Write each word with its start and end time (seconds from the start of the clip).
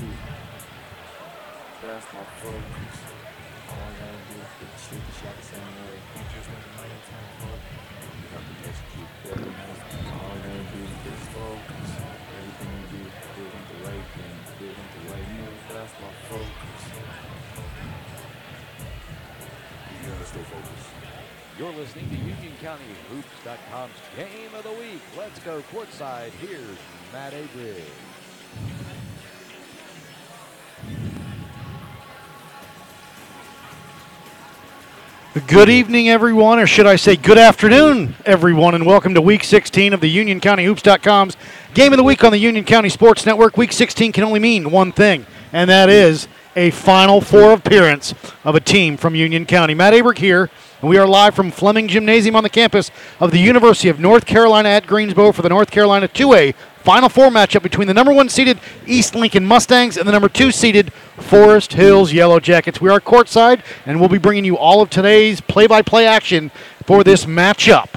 and. 0.00 0.16
That's 1.82 2.08
my 2.12 2.24
focus. 2.40 2.96
All 3.68 3.76
I 3.76 3.92
gotta 4.00 4.20
do 4.32 4.40
is 4.40 4.80
shoot 4.80 4.96
the 4.96 5.14
shot 5.20 5.36
the 5.36 5.44
a 6.56 6.72
right 6.80 7.04
turn 7.04 7.26
forward. 7.36 7.60
You 8.16 8.26
have 8.32 8.44
to. 8.48 9.02
All 10.08 10.24
I 10.24 10.38
gotta 10.40 10.64
do 10.72 10.80
is 10.80 10.96
just 11.04 11.24
focus. 11.36 11.88
Everything 12.32 12.72
you 12.80 12.86
do, 12.90 13.02
do 13.04 13.42
it 13.44 13.64
the 13.68 13.78
right 13.84 14.08
thing. 14.16 14.36
Do 14.56 14.66
it 14.72 14.76
right 15.12 15.28
move. 15.36 15.60
That's 15.68 15.94
my 16.00 16.12
focus. 16.32 16.80
You 19.90 20.08
gotta 20.08 20.26
stay 20.26 20.44
focused. 20.48 20.90
You're 21.58 21.76
listening 21.76 22.08
to 22.08 22.16
UnionCountyHoops.com's 22.16 24.00
Game 24.16 24.54
of 24.56 24.62
the 24.64 24.72
Week. 24.80 25.02
Let's 25.18 25.38
go 25.40 25.62
courtside. 25.72 26.30
Here's 26.40 26.78
Matt 27.12 27.34
Abridge. 27.34 28.09
Good 35.46 35.68
evening, 35.68 36.08
everyone, 36.08 36.58
or 36.58 36.66
should 36.66 36.88
I 36.88 36.96
say 36.96 37.14
good 37.14 37.38
afternoon, 37.38 38.16
everyone, 38.26 38.74
and 38.74 38.84
welcome 38.84 39.14
to 39.14 39.22
Week 39.22 39.44
16 39.44 39.92
of 39.92 40.00
the 40.00 40.16
UnionCountyHoops.com's 40.16 41.36
Game 41.72 41.92
of 41.92 41.98
the 41.98 42.02
Week 42.02 42.24
on 42.24 42.32
the 42.32 42.38
Union 42.38 42.64
County 42.64 42.88
Sports 42.88 43.24
Network. 43.24 43.56
Week 43.56 43.70
16 43.70 44.10
can 44.10 44.24
only 44.24 44.40
mean 44.40 44.72
one 44.72 44.90
thing, 44.90 45.24
and 45.52 45.70
that 45.70 45.88
is 45.88 46.26
a 46.56 46.70
Final 46.70 47.20
Four 47.20 47.52
appearance 47.52 48.12
of 48.42 48.56
a 48.56 48.60
team 48.60 48.96
from 48.96 49.14
Union 49.14 49.46
County. 49.46 49.72
Matt 49.72 49.92
Aberg 49.94 50.18
here, 50.18 50.50
and 50.80 50.88
we 50.88 50.96
are 50.96 51.06
live 51.06 51.34
from 51.34 51.50
Fleming 51.50 51.88
Gymnasium 51.88 52.34
on 52.34 52.42
the 52.42 52.48
campus 52.48 52.90
of 53.18 53.30
the 53.30 53.38
University 53.38 53.88
of 53.88 54.00
North 54.00 54.24
Carolina 54.24 54.70
at 54.70 54.86
Greensboro 54.86 55.32
for 55.32 55.42
the 55.42 55.48
North 55.48 55.70
Carolina 55.70 56.08
2A 56.08 56.54
Final 56.78 57.10
Four 57.10 57.28
matchup 57.28 57.62
between 57.62 57.86
the 57.86 57.94
number 57.94 58.12
one 58.12 58.30
seeded 58.30 58.58
East 58.86 59.14
Lincoln 59.14 59.44
Mustangs 59.44 59.98
and 59.98 60.08
the 60.08 60.12
number 60.12 60.28
two 60.28 60.50
seeded 60.50 60.92
Forest 61.18 61.74
Hills 61.74 62.12
Yellow 62.12 62.40
Jackets. 62.40 62.80
We 62.80 62.88
are 62.88 63.00
courtside, 63.00 63.62
and 63.84 64.00
we'll 64.00 64.08
be 64.08 64.18
bringing 64.18 64.46
you 64.46 64.56
all 64.56 64.80
of 64.80 64.88
today's 64.88 65.42
play 65.42 65.66
by 65.66 65.82
play 65.82 66.06
action 66.06 66.50
for 66.86 67.04
this 67.04 67.26
matchup. 67.26 67.88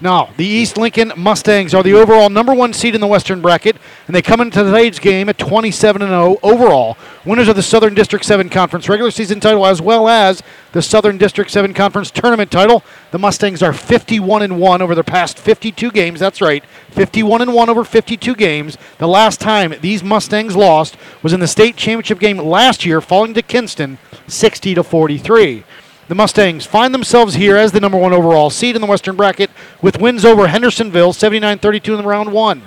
Now, 0.00 0.30
the 0.36 0.46
East 0.46 0.78
Lincoln 0.78 1.12
Mustangs 1.16 1.74
are 1.74 1.82
the 1.82 1.92
overall 1.92 2.30
number 2.30 2.54
one 2.54 2.72
seed 2.72 2.94
in 2.94 3.00
the 3.00 3.06
Western 3.06 3.42
bracket, 3.42 3.76
and 4.06 4.16
they 4.16 4.22
come 4.22 4.40
into 4.40 4.64
today's 4.64 4.98
game 4.98 5.28
at 5.28 5.38
27 5.38 6.00
0 6.00 6.38
overall. 6.42 6.96
Winners 7.24 7.46
of 7.46 7.54
the 7.54 7.62
Southern 7.62 7.94
District 7.94 8.24
7 8.24 8.48
Conference 8.48 8.88
regular 8.88 9.12
season 9.12 9.38
title, 9.38 9.64
as 9.64 9.80
well 9.80 10.08
as 10.08 10.42
the 10.72 10.82
Southern 10.82 11.18
District 11.18 11.48
7 11.48 11.72
Conference 11.72 12.10
tournament 12.10 12.50
title. 12.50 12.82
The 13.12 13.18
Mustangs 13.20 13.62
are 13.62 13.72
51 13.72 14.58
1 14.58 14.82
over 14.82 14.96
their 14.96 15.04
past 15.04 15.38
52 15.38 15.92
games. 15.92 16.18
That's 16.18 16.40
right, 16.40 16.64
51 16.90 17.52
1 17.52 17.68
over 17.70 17.84
52 17.84 18.34
games. 18.34 18.76
The 18.98 19.06
last 19.06 19.40
time 19.40 19.72
these 19.80 20.02
Mustangs 20.02 20.56
lost 20.56 20.96
was 21.22 21.32
in 21.32 21.38
the 21.38 21.46
state 21.46 21.76
championship 21.76 22.18
game 22.18 22.38
last 22.38 22.84
year, 22.84 23.00
falling 23.00 23.34
to 23.34 23.42
Kinston 23.42 23.98
60 24.26 24.74
to 24.74 24.82
43. 24.82 25.62
The 26.08 26.16
Mustangs 26.16 26.66
find 26.66 26.92
themselves 26.92 27.34
here 27.34 27.56
as 27.56 27.70
the 27.70 27.78
number 27.78 27.98
one 27.98 28.12
overall 28.12 28.50
seed 28.50 28.74
in 28.74 28.80
the 28.80 28.88
Western 28.88 29.14
bracket 29.14 29.50
with 29.80 30.00
wins 30.00 30.24
over 30.24 30.48
Hendersonville 30.48 31.12
79 31.12 31.60
32 31.60 31.94
in 31.94 32.04
round 32.04 32.32
one. 32.32 32.62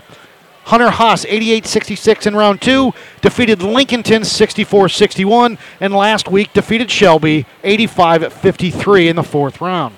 Hunter 0.65 0.89
Huss 0.89 1.25
88 1.25 1.65
66 1.65 2.25
in 2.25 2.35
round 2.35 2.61
two, 2.61 2.93
defeated 3.21 3.59
Lincolnton 3.59 4.25
64 4.25 4.89
61, 4.89 5.57
and 5.79 5.93
last 5.93 6.27
week 6.27 6.53
defeated 6.53 6.89
Shelby 6.89 7.45
85 7.63 8.33
53 8.33 9.07
in 9.07 9.15
the 9.15 9.23
fourth 9.23 9.61
round. 9.61 9.95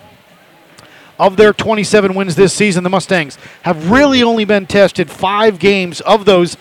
Of 1.20 1.36
their 1.36 1.52
27 1.52 2.14
wins 2.14 2.36
this 2.36 2.54
season, 2.54 2.84
the 2.84 2.90
Mustangs 2.90 3.38
have 3.64 3.90
really 3.90 4.22
only 4.22 4.46
been 4.46 4.68
tested 4.68 5.10
five 5.10 5.58
games 5.58 6.00
of 6.02 6.26
those 6.26 6.58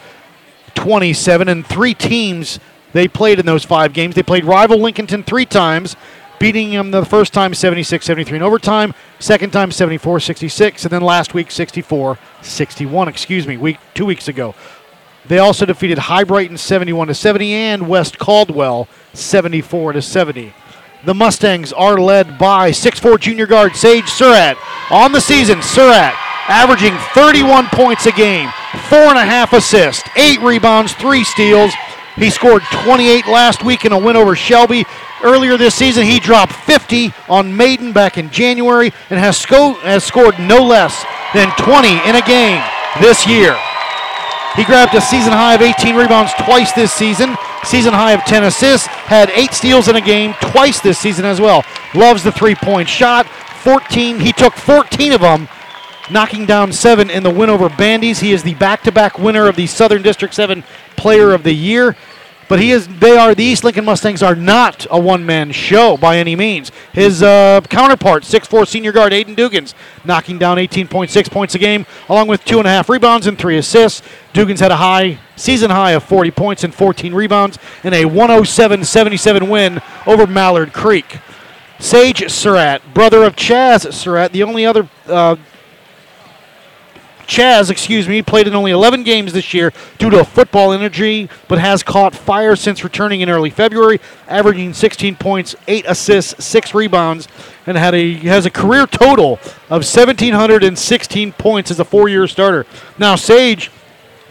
27, 0.75 1.49
and 1.49 1.67
three 1.67 1.93
teams 1.93 2.59
they 2.93 3.09
played 3.09 3.39
in 3.39 3.45
those 3.45 3.65
five 3.65 3.93
games. 3.93 4.15
They 4.15 4.23
played 4.23 4.45
rival 4.45 4.79
Lincolnton 4.79 5.27
three 5.27 5.45
times, 5.45 5.97
beating 6.39 6.71
them 6.71 6.91
the 6.91 7.05
first 7.05 7.33
time 7.33 7.55
76 7.55 8.05
73 8.05 8.37
in 8.37 8.43
overtime, 8.43 8.95
second 9.19 9.53
time 9.53 9.71
74 9.71 10.21
66, 10.21 10.85
and 10.85 10.93
then 10.93 11.03
last 11.03 11.35
week 11.35 11.51
64 11.51 12.19
61, 12.43 13.09
excuse 13.09 13.47
me, 13.47 13.57
week 13.57 13.79
two 13.95 14.07
weeks 14.07 14.29
ago. 14.29 14.55
They 15.27 15.39
also 15.39 15.67
defeated 15.67 15.99
Hibriten 15.99 16.59
71 16.59 17.13
70 17.13 17.53
and 17.53 17.89
West 17.89 18.19
Caldwell 18.19 18.89
74 19.13 20.01
70. 20.01 20.53
The 21.05 21.15
Mustangs 21.15 21.73
are 21.73 21.99
led 21.99 22.39
by 22.39 22.71
6'4 22.71 23.21
junior 23.21 23.47
guard 23.47 23.77
Sage 23.77 24.09
Surratt. 24.09 24.57
On 24.91 25.13
the 25.13 25.21
season, 25.21 25.63
Surratt 25.63 26.15
averaging 26.49 26.97
31 27.13 27.67
points 27.67 28.07
a 28.07 28.13
game, 28.13 28.49
four 28.89 28.99
and 28.99 29.19
a 29.19 29.25
half 29.25 29.53
assists, 29.53 30.09
eight 30.17 30.41
rebounds, 30.41 30.93
three 30.95 31.25
steals. 31.25 31.73
He 32.17 32.31
scored 32.31 32.63
28 32.71 33.27
last 33.27 33.65
week 33.65 33.85
in 33.85 33.93
a 33.93 33.99
win 33.99 34.17
over 34.17 34.35
Shelby. 34.35 34.85
Earlier 35.23 35.57
this 35.57 35.75
season, 35.75 36.05
he 36.05 36.21
dropped 36.21 36.53
50 36.53 37.13
on 37.29 37.57
Maiden 37.57 37.93
back 37.93 38.19
in 38.19 38.31
January 38.31 38.93
and 39.11 39.19
has, 39.19 39.37
sco- 39.37 39.75
has 39.75 40.05
scored 40.05 40.39
no 40.39 40.65
less 40.65 41.05
than 41.33 41.51
20 41.57 41.89
in 42.09 42.17
a 42.17 42.23
game 42.27 42.63
this 43.01 43.27
year. 43.27 43.57
He 44.57 44.65
grabbed 44.65 44.95
a 44.95 45.01
season 45.01 45.33
high 45.33 45.55
of 45.55 45.63
18 45.63 45.95
rebounds 45.97 46.33
twice 46.35 46.73
this 46.73 46.93
season, 46.93 47.37
season 47.65 47.93
high 47.93 48.13
of 48.13 48.21
10 48.25 48.45
assists, 48.45 48.87
had 48.87 49.31
eight 49.31 49.53
steals 49.53 49.89
in 49.89 49.97
a 49.97 50.01
game 50.01 50.35
twice 50.41 50.81
this 50.81 50.99
season 50.99 51.25
as 51.25 51.41
well. 51.41 51.63
Loves 51.95 52.23
the 52.23 52.33
three 52.33 52.55
point 52.55 52.89
shot. 52.89 53.27
14, 53.27 54.21
he 54.21 54.33
took 54.33 54.55
14 54.55 55.13
of 55.13 55.21
them, 55.21 55.49
knocking 56.11 56.47
down 56.47 56.73
seven 56.73 57.11
in 57.11 57.23
the 57.23 57.31
win 57.31 57.51
over 57.51 57.69
Bandys. 57.69 58.21
He 58.21 58.33
is 58.33 58.43
the 58.43 58.55
back 58.55 58.83
to 58.85 58.93
back 58.93 59.19
winner 59.19 59.47
of 59.47 59.57
the 59.57 59.67
Southern 59.67 60.03
District 60.03 60.33
7 60.33 60.63
Player 60.97 61.33
of 61.35 61.43
the 61.43 61.53
Year. 61.53 61.97
But 62.49 62.61
he 62.61 62.71
is. 62.71 62.87
They 62.87 63.17
are 63.17 63.35
the 63.35 63.43
East 63.43 63.65
Lincoln 63.65 63.85
Mustangs 63.85 64.23
are 64.23 64.37
not 64.37 64.87
a 64.91 65.01
one-man 65.01 65.51
show 65.53 65.97
by 65.97 66.19
any 66.19 66.37
means. 66.37 66.71
His 66.93 67.23
uh, 67.23 67.61
counterpart, 67.69 68.23
6'4 68.23 68.67
senior 68.69 68.93
guard 68.93 69.13
Aiden 69.13 69.35
Dugans, 69.35 69.75
knocking 70.05 70.39
down 70.39 70.57
18.6 70.59 71.31
points 71.31 71.55
a 71.55 71.59
game, 71.59 71.87
along 72.09 72.29
with 72.29 72.45
two 72.45 72.59
and 72.59 72.67
a 72.67 72.71
half 72.71 72.89
rebounds 72.89 73.27
and 73.27 73.37
three 73.37 73.59
assists. 73.59 74.03
Dugans 74.33 74.61
had 74.61 74.71
a 74.71 74.77
high 74.77 75.19
season 75.35 75.71
high 75.71 75.93
of 75.93 76.05
40 76.05 76.31
points 76.31 76.63
and 76.63 76.75
14 76.75 77.13
rebounds 77.13 77.59
in 77.83 77.93
a 77.93 78.05
107-77 78.05 79.51
win 79.51 79.81
over 80.07 80.27
Mallard 80.27 80.73
Creek. 80.73 81.19
Sage 81.79 82.31
Surratt, 82.31 82.81
brother 82.95 83.23
of 83.25 83.37
Chazz 83.37 83.93
Surratt, 83.93 84.33
the 84.33 84.43
only 84.43 84.65
other 84.65 84.89
uh, 85.07 85.37
Chazz, 87.27 87.71
excuse 87.71 88.09
me, 88.09 88.23
played 88.23 88.47
in 88.47 88.55
only 88.55 88.71
11 88.71 89.03
games 89.03 89.33
this 89.33 89.53
year 89.53 89.73
due 89.99 90.11
to 90.11 90.21
a 90.21 90.25
football 90.25 90.73
injury, 90.73 91.29
but 91.49 91.59
has 91.59 91.83
caught 91.83 92.15
fire 92.15 92.55
since 92.55 92.85
returning 92.85 93.21
in 93.21 93.29
early 93.29 93.51
February, 93.51 94.01
averaging 94.29 94.73
16 94.73 95.17
points, 95.17 95.57
8 95.67 95.85
assists, 95.89 96.45
6 96.45 96.75
rebounds, 96.75 97.27
and 97.67 97.77
had 97.77 97.95
a 97.95 98.15
has 98.15 98.47
a 98.47 98.51
career 98.51 98.87
total 98.87 99.35
of 99.69 99.83
1716 99.83 101.33
points 101.33 101.71
as 101.71 101.81
a 101.81 101.85
four-year 101.85 102.29
starter. 102.29 102.65
Now 102.99 103.17
Sage 103.17 103.71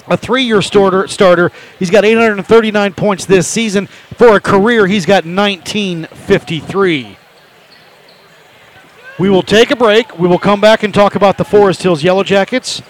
a 0.07 0.16
three-year 0.17 0.61
starter. 0.61 1.07
Starter. 1.07 1.51
He's 1.79 1.89
got 1.89 2.05
839 2.05 2.94
points 2.94 3.25
this 3.25 3.47
season. 3.47 3.88
For 3.88 4.35
a 4.35 4.40
career, 4.40 4.87
he's 4.87 5.05
got 5.05 5.25
1953. 5.25 7.17
We 9.17 9.29
will 9.29 9.44
take 9.44 9.72
a 9.72 9.78
break. 9.78 10.20
We 10.20 10.28
will 10.28 10.38
come 10.38 10.59
back 10.59 10.84
and 10.84 10.94
talk 10.94 11.16
about 11.16 11.38
the 11.38 11.46
Forest 11.46 11.84
Hills 11.84 12.03
Yellow 12.03 12.23
Jackets. 12.23 12.82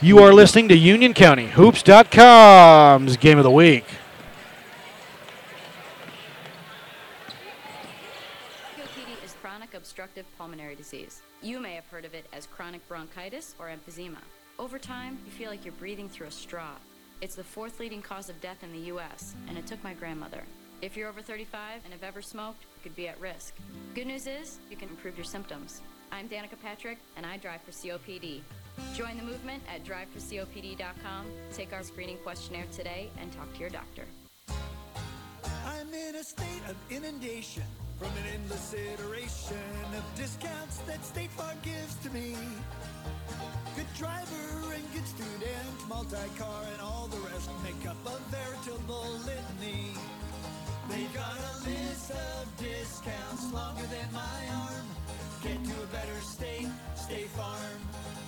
You 0.00 0.20
are 0.20 0.32
listening 0.32 0.68
to 0.68 0.76
Union 0.76 1.14
County 1.14 1.48
Hoops.com's 1.48 3.16
Game 3.16 3.38
of 3.38 3.44
the 3.44 3.50
Week. 3.50 3.84
COPD 8.76 9.24
is 9.24 9.34
chronic 9.42 9.74
obstructive 9.74 10.24
pulmonary 10.38 10.76
disease. 10.76 11.22
You 11.42 11.58
may 11.58 11.74
have 11.74 11.86
heard 11.86 12.04
of 12.04 12.14
it 12.14 12.26
as 12.32 12.46
chronic 12.46 12.86
bronchitis 12.86 13.56
or 13.58 13.66
emphysema. 13.66 14.22
Over 14.60 14.78
time, 14.78 15.18
you 15.26 15.32
feel 15.32 15.50
like 15.50 15.64
you're 15.64 15.72
breathing 15.72 16.08
through 16.08 16.28
a 16.28 16.30
straw. 16.30 16.70
It's 17.20 17.34
the 17.34 17.42
fourth 17.42 17.80
leading 17.80 18.00
cause 18.00 18.28
of 18.28 18.40
death 18.40 18.62
in 18.62 18.70
the 18.70 18.86
U.S., 18.90 19.34
and 19.48 19.58
it 19.58 19.66
took 19.66 19.82
my 19.82 19.94
grandmother. 19.94 20.44
If 20.82 20.96
you're 20.96 21.08
over 21.08 21.20
35 21.20 21.80
and 21.82 21.92
have 21.92 22.04
ever 22.04 22.22
smoked, 22.22 22.64
could 22.84 22.94
be 22.94 23.08
at 23.08 23.18
risk. 23.18 23.54
Good 23.94 24.06
news 24.06 24.26
is, 24.26 24.58
you 24.70 24.76
can 24.76 24.90
improve 24.90 25.16
your 25.16 25.24
symptoms. 25.24 25.80
I'm 26.12 26.28
Danica 26.28 26.60
Patrick, 26.62 26.98
and 27.16 27.24
I 27.24 27.38
drive 27.38 27.62
for 27.62 27.70
COPD. 27.70 28.42
Join 28.94 29.16
the 29.16 29.22
movement 29.22 29.62
at 29.74 29.84
driveforcopd.com, 29.84 31.26
take 31.54 31.72
our 31.72 31.82
screening 31.82 32.18
questionnaire 32.18 32.66
today, 32.70 33.10
and 33.18 33.32
talk 33.32 33.50
to 33.54 33.60
your 33.60 33.70
doctor. 33.70 34.04
I'm 35.66 35.94
in 35.94 36.16
a 36.16 36.22
state 36.22 36.62
of 36.68 36.76
inundation 36.90 37.62
from 37.98 38.08
an 38.08 38.34
endless 38.34 38.74
iteration 38.74 39.56
of 39.96 40.04
discounts 40.14 40.78
that 40.78 41.02
State 41.02 41.30
Farm 41.30 41.56
gives 41.62 41.94
to 42.02 42.10
me. 42.10 42.36
Good 43.76 43.86
driver 43.96 44.74
and 44.74 44.84
good 44.92 45.06
student, 45.06 45.88
multi-car 45.88 46.64
and 46.74 46.82
all 46.82 47.08
the 47.10 47.16
rest 47.28 47.48
make 47.62 47.88
up 47.88 47.96
a 48.04 48.18
veritable 48.30 49.08
litany. 49.24 49.94
They 50.88 51.04
got 51.14 51.36
a 51.38 51.68
list 51.68 52.10
of 52.10 52.56
discounts 52.58 53.52
longer 53.52 53.82
than 53.82 54.12
my 54.12 54.40
arm. 54.52 54.86
Get 55.42 55.64
to 55.64 55.82
a 55.82 55.86
better 55.86 56.20
state, 56.20 56.68
Stay 56.94 57.24
Farm. 57.24 58.23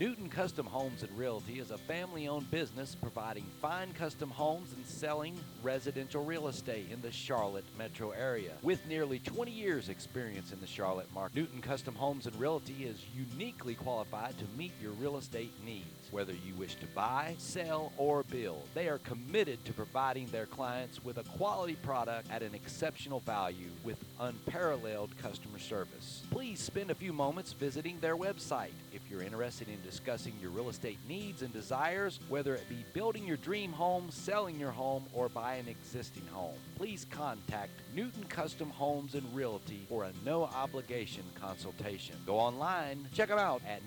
Newton 0.00 0.28
Custom 0.28 0.64
Homes 0.64 1.02
and 1.02 1.18
Realty 1.18 1.58
is 1.58 1.72
a 1.72 1.78
family 1.78 2.28
owned 2.28 2.48
business 2.52 2.94
providing 2.94 3.44
fine 3.60 3.92
custom 3.92 4.30
homes 4.30 4.72
and 4.72 4.86
selling 4.86 5.36
residential 5.60 6.24
real 6.24 6.46
estate 6.46 6.86
in 6.92 7.02
the 7.02 7.10
Charlotte 7.10 7.64
metro 7.76 8.10
area. 8.10 8.52
With 8.62 8.86
nearly 8.86 9.18
20 9.18 9.50
years' 9.50 9.88
experience 9.88 10.52
in 10.52 10.60
the 10.60 10.68
Charlotte 10.68 11.12
market, 11.12 11.34
Newton 11.34 11.60
Custom 11.60 11.96
Homes 11.96 12.26
and 12.26 12.36
Realty 12.36 12.84
is 12.84 13.06
uniquely 13.12 13.74
qualified 13.74 14.38
to 14.38 14.44
meet 14.56 14.70
your 14.80 14.92
real 14.92 15.16
estate 15.16 15.52
needs. 15.64 15.97
Whether 16.10 16.32
you 16.32 16.54
wish 16.54 16.74
to 16.76 16.86
buy, 16.86 17.34
sell, 17.38 17.92
or 17.98 18.22
build, 18.22 18.66
they 18.74 18.88
are 18.88 18.98
committed 18.98 19.62
to 19.66 19.72
providing 19.74 20.26
their 20.28 20.46
clients 20.46 21.04
with 21.04 21.18
a 21.18 21.22
quality 21.24 21.74
product 21.82 22.30
at 22.30 22.42
an 22.42 22.54
exceptional 22.54 23.20
value 23.20 23.68
with 23.84 24.02
unparalleled 24.18 25.10
customer 25.18 25.58
service. 25.58 26.22
Please 26.30 26.60
spend 26.60 26.90
a 26.90 26.94
few 26.94 27.12
moments 27.12 27.52
visiting 27.52 28.00
their 28.00 28.16
website. 28.16 28.72
If 28.92 29.02
you're 29.10 29.22
interested 29.22 29.68
in 29.68 29.82
discussing 29.82 30.32
your 30.40 30.50
real 30.50 30.70
estate 30.70 30.98
needs 31.06 31.42
and 31.42 31.52
desires, 31.52 32.20
whether 32.28 32.54
it 32.54 32.68
be 32.70 32.84
building 32.94 33.26
your 33.26 33.36
dream 33.36 33.72
home, 33.72 34.10
selling 34.10 34.58
your 34.58 34.70
home, 34.70 35.04
or 35.12 35.28
buying 35.28 35.60
an 35.60 35.68
existing 35.68 36.26
home, 36.32 36.56
please 36.76 37.06
contact 37.10 37.72
Newton 37.94 38.24
Custom 38.30 38.70
Homes 38.70 39.14
and 39.14 39.24
Realty 39.34 39.84
for 39.88 40.04
a 40.04 40.12
no 40.24 40.44
obligation 40.44 41.24
consultation. 41.40 42.16
Go 42.26 42.36
online, 42.36 43.06
check 43.12 43.28
them 43.28 43.38
out 43.38 43.60
at 43.68 43.82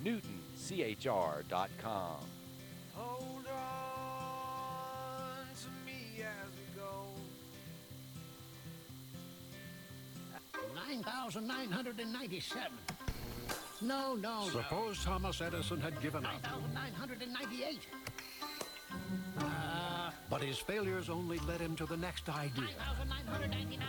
newtonchr.com. 0.61 2.17
Hold 2.95 3.47
on 3.47 5.45
to 5.55 5.69
me 5.85 6.21
as 6.21 6.51
we 6.55 6.65
go. 6.79 6.91
9,997. 10.75 12.71
No, 13.83 14.15
no, 14.15 14.47
Suppose 14.51 15.03
Thomas 15.03 15.41
Edison 15.41 15.81
had 15.81 15.99
given 16.01 16.21
no. 16.23 16.29
up. 16.29 16.43
9,998. 16.73 17.79
Uh, 19.39 20.11
but 20.29 20.41
his 20.43 20.59
failures 20.59 21.09
only 21.09 21.39
led 21.39 21.59
him 21.59 21.75
to 21.77 21.85
the 21.87 21.97
next 21.97 22.29
idea. 22.29 22.67
9,999. 23.09 23.79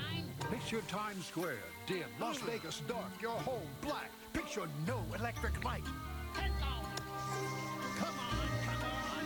Picture 0.51 0.81
Times 0.89 1.27
Square, 1.27 1.59
dim, 1.87 2.05
Las 2.21 2.39
hmm. 2.39 2.47
Vegas 2.47 2.81
dark, 2.89 3.11
your 3.21 3.33
home 3.33 3.69
black. 3.83 4.11
Picture 4.33 4.67
no 4.87 5.05
electric 5.15 5.63
light. 5.63 5.85
10,000. 6.35 6.53
Come 7.99 8.19
on, 8.19 8.49
come 8.69 8.83
on. 8.89 9.25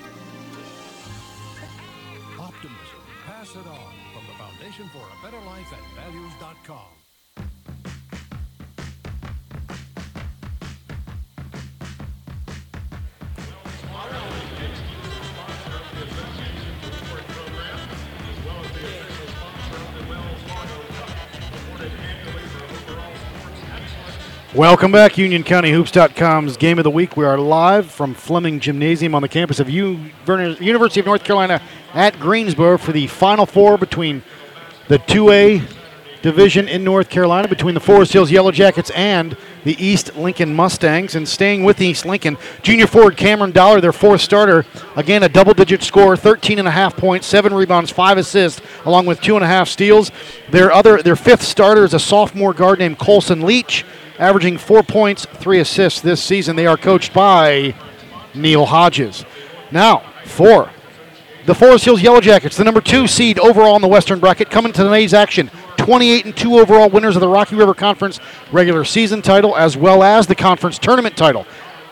Optimism. 2.49 3.03
Pass 3.27 3.51
it 3.55 3.67
on 3.67 3.95
from 4.13 4.25
the 4.27 4.35
Foundation 4.39 4.89
for 4.93 5.03
a 5.03 5.17
Better 5.23 5.45
Life 5.45 5.73
at 5.73 5.85
values.com. 5.97 7.06
Welcome 24.57 24.91
back, 24.91 25.13
UnionCountyHoops.com's 25.13 26.57
Game 26.57 26.79
of 26.79 26.85
the 26.85 26.91
Week. 26.91 27.15
We 27.15 27.27
are 27.27 27.37
live 27.37 27.91
from 27.91 28.15
Fleming 28.15 28.59
Gymnasium 28.59 29.15
on 29.15 29.21
the 29.21 29.29
campus 29.29 29.61
of 29.61 29.69
U- 29.69 30.01
University 30.27 31.01
of 31.01 31.05
North 31.05 31.25
Carolina 31.25 31.61
at 31.93 32.19
Greensboro 32.19 32.79
for 32.79 32.93
the 32.93 33.07
Final 33.07 33.45
Four 33.45 33.77
between 33.77 34.23
the 34.89 34.99
2A 34.99 35.63
division 36.23 36.69
in 36.69 36.83
North 36.83 37.11
Carolina, 37.11 37.47
between 37.49 37.75
the 37.75 37.81
Forest 37.81 38.15
Hills 38.15 38.31
Yellow 38.31 38.51
Jackets 38.51 38.91
and 38.93 39.37
the 39.65 39.77
East 39.85 40.17
Lincoln 40.17 40.55
Mustangs. 40.55 41.17
And 41.17 41.29
staying 41.29 41.63
with 41.63 41.79
East 41.83 42.07
Lincoln, 42.07 42.39
junior 42.63 42.87
forward 42.87 43.19
Cameron 43.19 43.53
Dollar, 43.53 43.83
their 43.83 43.93
fourth 43.93 44.23
starter, 44.23 44.65
again 44.97 45.23
a 45.23 45.29
double-digit 45.29 45.83
score, 45.83 46.17
13 46.17 46.59
and 46.59 46.67
a 46.67 46.71
half 46.71 46.97
points, 46.97 47.27
seven 47.27 47.53
rebounds, 47.53 47.91
five 47.91 48.17
assists, 48.17 48.63
along 48.87 49.05
with 49.05 49.21
two 49.21 49.35
and 49.35 49.45
a 49.45 49.49
half 49.49 49.69
steals. 49.69 50.11
Their 50.51 50.73
other, 50.73 51.03
their 51.03 51.15
fifth 51.15 51.43
starter 51.43 51.85
is 51.85 51.93
a 51.93 52.01
sophomore 52.01 52.55
guard 52.55 52.79
named 52.79 52.99
Colson 52.99 53.43
Leach 53.43 53.85
averaging 54.19 54.59
four 54.59 54.83
points, 54.83 55.27
three 55.35 55.61
assists 55.61 56.01
this 56.01 56.23
season. 56.23 56.57
They 56.57 56.67
are 56.67 56.77
coached 56.77 57.13
by 57.13 57.75
Neil 58.35 58.67
Hodges. 58.67 59.25
Now, 59.71 60.03
for 60.25 60.71
the 61.47 61.55
Forest 61.55 61.85
Hills 61.85 62.03
Yellow 62.03 62.21
Jackets, 62.21 62.57
the 62.57 62.65
number 62.65 62.81
two 62.81 63.07
seed 63.07 63.39
overall 63.39 63.77
in 63.77 63.83
the 63.83 63.89
Western 63.89 64.19
bracket, 64.19 64.51
coming 64.51 64.73
to 64.73 64.83
today's 64.83 65.15
action. 65.15 65.51
28 65.77 66.25
and 66.25 66.37
2 66.37 66.59
overall 66.59 66.89
winners 66.89 67.15
of 67.17 67.21
the 67.21 67.29
Rocky 67.29 67.55
River 67.55 67.75
Conference 67.75 68.19
regular 68.51 68.85
season 68.85 69.23
title 69.23 69.57
as 69.57 69.77
well 69.77 70.03
as 70.03 70.27
the 70.27 70.35
conference 70.35 70.79
tournament 70.79 71.17
title. 71.17 71.47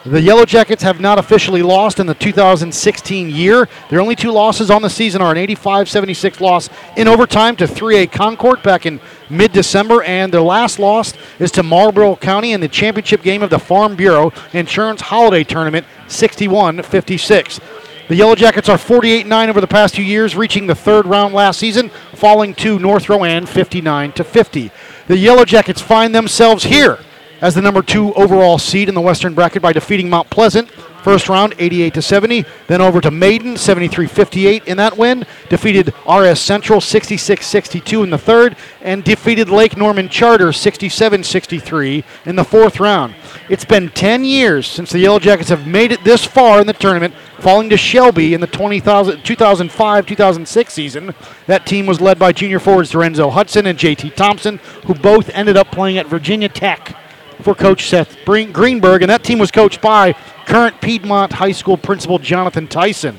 The 0.07 0.21
Yellow 0.21 0.45
Jackets 0.45 0.83
have 0.83 1.01
not 1.01 1.19
officially 1.19 1.63
lost 1.63 1.99
in 1.99 2.07
the 2.07 2.13
2016 2.13 3.31
year. 3.31 3.71
Their 3.89 4.03
only 4.03 4.15
two 4.15 4.31
losses 4.31 4.71
on 4.71 4.83
the 4.83 4.91
season 4.91 5.23
are 5.23 5.31
an 5.31 5.39
85 5.39 5.89
76 5.89 6.43
loss 6.43 6.69
in 6.99 7.09
overtime 7.09 7.57
to 7.57 7.65
3A 7.65 8.13
Concord 8.13 8.63
back 8.63 8.85
in 8.85 9.01
mid 9.31 9.53
December, 9.53 10.03
and 10.03 10.31
their 10.31 10.43
last 10.43 10.79
loss 10.79 11.15
is 11.39 11.51
to 11.53 11.63
Marlboro 11.63 12.17
County 12.17 12.53
in 12.53 12.61
the 12.61 12.69
championship 12.69 13.23
game 13.23 13.43
of 13.43 13.49
the 13.49 13.59
Farm 13.59 13.97
Bureau 13.97 14.31
Insurance 14.53 15.01
Holiday 15.01 15.43
Tournament 15.43 15.87
61 16.09 16.83
56. 16.83 17.61
The 18.09 18.17
Yellow 18.17 18.35
Jackets 18.35 18.69
are 18.69 18.77
48 18.77 19.27
9 19.27 19.49
over 19.49 19.63
the 19.63 19.67
past 19.67 19.95
two 19.95 20.03
years, 20.03 20.37
reaching 20.37 20.67
the 20.67 20.75
third 20.75 21.07
round 21.07 21.33
last 21.33 21.59
season, 21.59 21.89
falling 22.13 22.53
to 22.57 22.79
North 22.79 23.09
Rowan 23.09 23.47
59 23.47 24.13
50. 24.13 24.71
The 25.07 25.17
Yellow 25.17 25.47
Jackets 25.47 25.81
find 25.81 26.15
themselves 26.15 26.65
here 26.65 26.99
as 27.45 27.55
the 27.55 27.61
number 27.61 27.83
two 27.83 28.11
overall 28.15 28.57
seed 28.57 28.89
in 28.89 28.95
the 28.95 29.01
Western 29.03 29.35
bracket 29.35 29.61
by 29.61 29.71
defeating 29.71 30.09
Mount 30.09 30.31
Pleasant. 30.31 30.71
First 31.03 31.29
round, 31.29 31.55
88 31.59 31.93
to 31.93 32.01
70. 32.01 32.47
Then 32.69 32.81
over 32.81 33.03
to 33.03 33.11
Maiden, 33.11 33.59
73 33.59 34.07
58 34.07 34.65
in 34.65 34.79
that 34.79 34.97
win. 34.97 35.27
Defeated 35.51 35.93
RS 36.11 36.41
Central, 36.41 36.81
66 36.81 37.47
62 37.47 38.03
in 38.03 38.09
the 38.09 38.17
third. 38.17 38.57
And 38.81 39.05
defeated 39.05 39.51
Lake 39.51 39.77
Norman 39.77 40.09
Charter, 40.09 40.55
67 40.55 41.23
63 41.23 42.03
in 42.25 42.35
the 42.35 42.45
fourth 42.45 42.81
round. 42.81 43.15
It's 43.51 43.67
been 43.67 43.91
10 43.91 44.25
years 44.25 44.67
since 44.67 44.91
the 44.91 45.01
Yellow 45.01 45.19
Jackets 45.19 45.51
have 45.51 45.67
made 45.67 45.93
it 45.93 46.03
this 46.03 46.25
far 46.25 46.63
in 46.63 46.67
the 46.67 46.73
tournament, 46.73 47.13
falling 47.41 47.69
to 47.69 47.77
Shelby 47.77 48.33
in 48.33 48.41
the 48.41 48.47
2005 48.47 50.07
2006 50.07 50.73
season. 50.73 51.15
That 51.47 51.67
team 51.67 51.85
was 51.85 52.01
led 52.01 52.19
by 52.19 52.33
junior 52.33 52.59
forwards 52.59 52.95
Lorenzo 52.95 53.29
Hudson 53.29 53.67
and 53.67 53.79
JT 53.79 54.15
Thompson, 54.15 54.61
who 54.87 54.95
both 54.95 55.29
ended 55.35 55.59
up 55.59 55.71
playing 55.71 55.99
at 55.99 56.07
Virginia 56.07 56.49
Tech 56.49 56.97
for 57.45 57.55
Coach 57.55 57.91
Seth 57.91 58.17
Greenberg, 58.25 59.03
and 59.03 59.11
that 59.11 59.23
team 59.23 59.39
was 59.39 59.51
coached 59.51 59.83
by 59.83 60.15
current 60.47 60.81
Piedmont 60.81 61.35
High 61.35 61.53
School 61.53 61.77
principal 61.77 62.19
Jonathan 62.19 62.67
Tyson. 62.67 63.19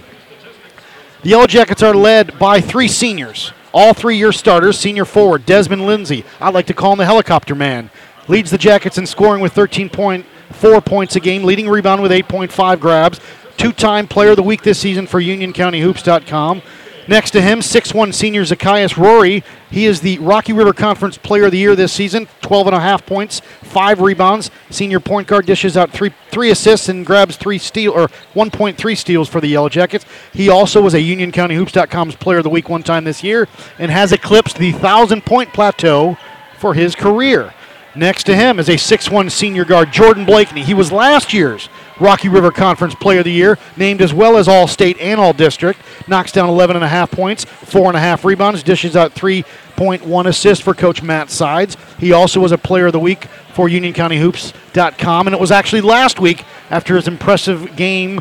The 1.21 1.29
Yellow 1.29 1.47
Jackets 1.47 1.83
are 1.83 1.93
led 1.93 2.37
by 2.39 2.59
three 2.59 2.87
seniors, 2.87 3.53
all 3.71 3.93
three 3.93 4.17
year 4.17 4.31
starters. 4.31 4.79
Senior 4.79 5.05
forward 5.05 5.45
Desmond 5.45 5.85
Lindsay, 5.85 6.25
I 6.41 6.49
like 6.49 6.65
to 6.67 6.73
call 6.73 6.93
him 6.93 6.97
the 6.97 7.05
helicopter 7.05 7.53
man, 7.53 7.91
leads 8.27 8.49
the 8.49 8.57
Jackets 8.57 8.97
in 8.97 9.05
scoring 9.05 9.41
with 9.41 9.53
13.4 9.53 10.85
points 10.85 11.15
a 11.15 11.19
game, 11.19 11.43
leading 11.43 11.69
rebound 11.69 12.01
with 12.01 12.11
8.5 12.11 12.79
grabs. 12.79 13.19
Two 13.57 13.71
time 13.71 14.07
player 14.07 14.31
of 14.31 14.35
the 14.35 14.43
week 14.43 14.63
this 14.63 14.79
season 14.79 15.07
for 15.07 15.21
UnionCountyHoops.com. 15.21 16.61
Next 17.07 17.31
to 17.31 17.41
him, 17.41 17.59
6'1 17.59 18.15
senior 18.15 18.43
Zacchaeus 18.45 18.97
Rory. 18.97 19.43
He 19.69 19.85
is 19.85 20.01
the 20.01 20.17
Rocky 20.19 20.53
River 20.53 20.73
Conference 20.73 21.19
Player 21.19 21.45
of 21.45 21.51
the 21.51 21.59
Year 21.59 21.75
this 21.75 21.93
season. 21.93 22.27
12 22.41 22.67
and 22.67 22.75
a 22.75 22.79
half 22.79 23.05
points, 23.05 23.41
five 23.61 24.01
rebounds. 24.01 24.49
Senior 24.71 24.99
point 24.99 25.27
guard 25.27 25.45
dishes 25.45 25.77
out 25.77 25.91
three 25.91 26.11
three 26.31 26.49
assists 26.49 26.89
and 26.89 27.05
grabs 27.05 27.37
three 27.37 27.59
steal 27.59 27.93
or 27.93 28.07
1.3 28.33 28.97
steals 28.97 29.29
for 29.29 29.39
the 29.39 29.47
Yellow 29.47 29.69
Jackets. 29.69 30.05
He 30.33 30.49
also 30.49 30.81
was 30.81 30.95
a 30.95 30.99
UnionCountyHoops.com's 30.99 32.15
Player 32.15 32.39
of 32.39 32.43
the 32.43 32.49
Week 32.49 32.69
one 32.69 32.83
time 32.83 33.03
this 33.03 33.23
year 33.23 33.47
and 33.77 33.91
has 33.91 34.11
eclipsed 34.11 34.57
the 34.57 34.71
thousand 34.71 35.25
point 35.25 35.53
plateau 35.53 36.17
for 36.57 36.73
his 36.73 36.95
career. 36.95 37.53
Next 37.95 38.25
to 38.25 38.35
him 38.35 38.59
is 38.59 38.67
a 38.67 38.73
6'1 38.73 39.31
senior 39.31 39.63
guard, 39.63 39.91
Jordan 39.91 40.25
Blakeney. 40.25 40.63
He 40.63 40.73
was 40.73 40.91
last 40.91 41.33
year's 41.33 41.69
Rocky 41.99 42.27
River 42.27 42.51
Conference 42.51 42.93
Player 42.93 43.19
of 43.19 43.25
the 43.25 43.31
Year, 43.31 43.57
named 43.77 44.01
as 44.01 44.13
well 44.13 44.35
as 44.35 44.49
All 44.49 44.67
State 44.67 44.99
and 44.99 45.19
All 45.19 45.31
District. 45.31 45.79
Knocks 46.07 46.33
down 46.33 46.49
11 46.49 46.75
and 46.75 46.83
a 46.83 46.89
half 46.89 47.09
points, 47.09 47.45
four 47.45 47.87
and 47.87 47.95
a 47.95 47.99
half 48.01 48.25
rebounds, 48.25 48.63
dishes 48.63 48.97
out 48.97 49.15
3.1 49.15 50.25
assists 50.27 50.63
for 50.63 50.73
Coach 50.73 51.01
Matt 51.01 51.29
Sides. 51.29 51.77
He 51.97 52.11
also 52.11 52.41
was 52.41 52.51
a 52.51 52.57
Player 52.57 52.87
of 52.87 52.93
the 52.93 52.99
Week 52.99 53.25
for 53.53 53.69
UnionCountyHoops.com, 53.69 55.27
and 55.27 55.33
it 55.33 55.39
was 55.39 55.51
actually 55.51 55.81
last 55.81 56.19
week 56.19 56.43
after 56.69 56.97
his 56.97 57.07
impressive 57.07 57.77
game 57.77 58.19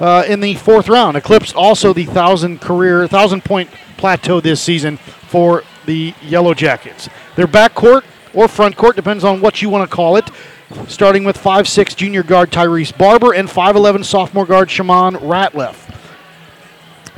uh, 0.00 0.24
in 0.28 0.40
the 0.40 0.54
fourth 0.56 0.88
round. 0.88 1.16
Eclipsed 1.16 1.54
also 1.54 1.94
the 1.94 2.04
thousand 2.04 2.60
career, 2.60 3.06
thousand 3.08 3.42
point 3.42 3.70
plateau 3.96 4.40
this 4.40 4.60
season 4.60 4.98
for 4.98 5.62
the 5.86 6.12
Yellow 6.20 6.52
Jackets. 6.52 7.08
Their 7.36 7.46
backcourt 7.46 8.02
or 8.34 8.48
front 8.48 8.76
court 8.76 8.96
depends 8.96 9.24
on 9.24 9.40
what 9.40 9.62
you 9.62 9.68
want 9.68 9.88
to 9.88 9.94
call 9.94 10.16
it. 10.16 10.28
Starting 10.88 11.24
with 11.24 11.38
5'6 11.38 11.94
junior 11.94 12.22
guard 12.22 12.50
Tyrese 12.50 12.96
Barber 12.96 13.32
and 13.32 13.48
5'11 13.48 14.04
sophomore 14.04 14.46
guard 14.46 14.70
Shaman 14.70 15.14
Ratliff. 15.16 15.90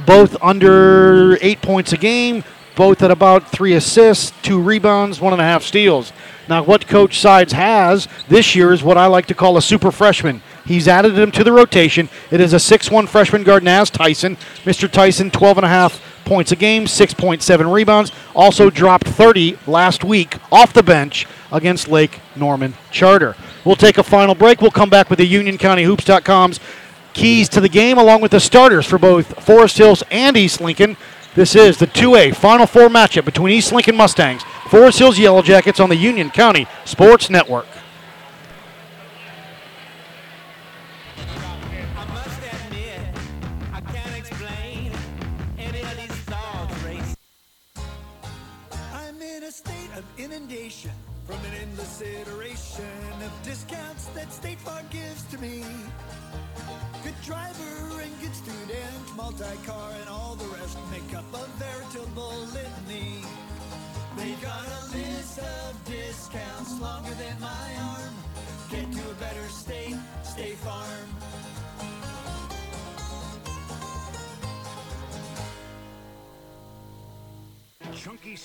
Both 0.05 0.37
under 0.43 1.39
eight 1.41 1.63
points 1.63 1.93
a 1.93 1.97
game, 1.97 2.45
both 2.75 3.03
at 3.03 3.11
about 3.11 3.49
three 3.49 3.73
assists, 3.73 4.33
two 4.43 4.61
rebounds, 4.61 5.21
one 5.21 5.33
and 5.33 5.41
a 5.41 5.45
half 5.45 5.63
steals. 5.63 6.13
Now, 6.49 6.63
what 6.63 6.87
Coach 6.87 7.19
Sides 7.21 7.53
has 7.55 8.07
this 8.29 8.55
year 8.55 8.73
is 8.73 8.83
what 8.83 8.99
I 8.99 9.07
like 9.07 9.27
to 9.27 9.35
call 9.35 9.57
a 9.57 9.63
super 9.63 9.91
freshman. 9.91 10.43
He's 10.67 10.89
added 10.89 11.17
him 11.17 11.31
to 11.33 11.45
the 11.45 11.53
rotation. 11.53 12.09
It 12.31 12.41
is 12.41 12.53
a 12.53 12.57
6-1 12.57 13.09
freshman 13.09 13.45
guard, 13.45 13.63
Naz 13.63 13.89
Tyson. 13.89 14.37
Mr. 14.65 14.91
Tyson, 14.91 15.31
12 15.31 15.59
and 15.59 15.65
a 15.65 15.69
half 15.69 16.03
points 16.25 16.51
a 16.51 16.57
game, 16.57 16.85
6.7 16.85 17.73
rebounds. 17.73 18.11
Also 18.35 18.69
dropped 18.69 19.07
30 19.07 19.59
last 19.67 20.05
week 20.05 20.37
off 20.51 20.73
the 20.73 20.83
bench 20.83 21.27
against 21.53 21.89
Lake 21.89 22.21
Norman 22.35 22.75
Charter. 22.91 23.37
We'll 23.65 23.77
take 23.77 23.97
a 23.99 24.03
final 24.03 24.35
break. 24.35 24.61
We'll 24.61 24.73
come 24.73 24.91
back 24.91 25.09
with 25.09 25.21
the 25.21 25.33
UnionCountyHoops.com's 25.33 26.61
keys 27.15 27.49
to 27.49 27.61
the 27.61 27.69
game, 27.69 27.97
along 27.97 28.21
with 28.21 28.33
the 28.33 28.41
starters 28.41 28.87
for 28.87 28.99
both 28.99 29.43
Forest 29.43 29.79
Hills 29.79 30.03
and 30.11 30.37
East 30.37 30.61
Lincoln. 30.61 30.97
This 31.35 31.55
is 31.55 31.79
the 31.79 31.87
2A 31.87 32.35
Final 32.35 32.67
Four 32.67 32.89
matchup 32.89 33.25
between 33.25 33.55
East 33.55 33.73
Lincoln 33.73 33.97
Mustangs, 33.97 34.43
Forest 34.69 34.99
Hills 34.99 35.19
Yellow 35.19 35.43
Jackets 35.43 35.81
on 35.81 35.89
the 35.89 35.97
Union 35.97 36.31
County 36.31 36.67
Sports 36.85 37.31
Network. 37.31 37.67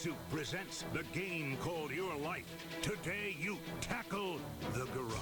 Soup 0.01 0.17
presents 0.31 0.84
the 0.93 1.03
game 1.13 1.55
called 1.62 1.91
Your 1.91 2.15
Life. 2.17 2.48
Today 2.81 3.38
you 3.39 3.60
tackle 3.81 4.38
the 4.74 4.86
garage. 4.96 5.13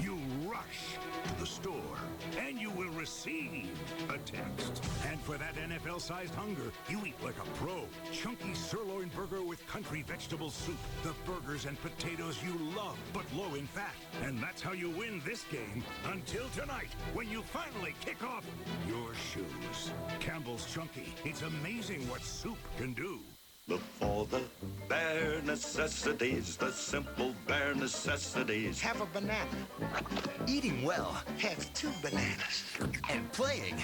You 0.00 0.18
rush 0.44 0.98
to 1.28 1.38
the 1.38 1.46
store. 1.46 1.96
And 2.36 2.60
you 2.60 2.70
will 2.70 2.90
receive 2.90 3.70
a 4.08 4.18
text. 4.18 4.82
And 5.08 5.20
for 5.20 5.38
that 5.38 5.54
NFL-sized 5.54 6.34
hunger, 6.34 6.72
you 6.88 6.98
eat 7.06 7.14
like 7.22 7.36
a 7.36 7.48
pro. 7.58 7.86
Chunky 8.10 8.54
sirloin 8.54 9.08
burger 9.14 9.44
with 9.44 9.64
country 9.68 10.02
vegetable 10.02 10.50
soup. 10.50 10.78
The 11.04 11.14
burgers 11.24 11.66
and 11.66 11.80
potatoes 11.80 12.40
you 12.44 12.58
love, 12.74 12.98
but 13.12 13.22
low 13.36 13.54
in 13.54 13.68
fat. 13.68 13.94
And 14.24 14.42
that's 14.42 14.60
how 14.60 14.72
you 14.72 14.90
win 14.90 15.22
this 15.24 15.44
game 15.44 15.84
until 16.10 16.48
tonight, 16.56 16.90
when 17.14 17.30
you 17.30 17.42
finally 17.42 17.94
kick 18.04 18.24
off 18.24 18.44
your 18.88 19.14
shoes. 19.14 19.92
Campbell's 20.18 20.66
Chunky. 20.66 21.14
It's 21.24 21.42
amazing 21.42 22.08
what 22.08 22.24
soup 22.24 22.58
can 22.78 22.94
do. 22.94 23.20
Look 23.72 23.80
for 23.80 24.26
the 24.26 24.42
bare 24.86 25.40
necessities, 25.46 26.58
the 26.58 26.70
simple 26.70 27.34
bare 27.48 27.74
necessities. 27.74 28.78
Have 28.82 29.00
a 29.00 29.06
banana. 29.06 29.48
Eating 30.46 30.82
well 30.82 31.16
has 31.38 31.70
two 31.72 31.88
bananas. 32.02 32.64
And 33.08 33.32
playing 33.32 33.76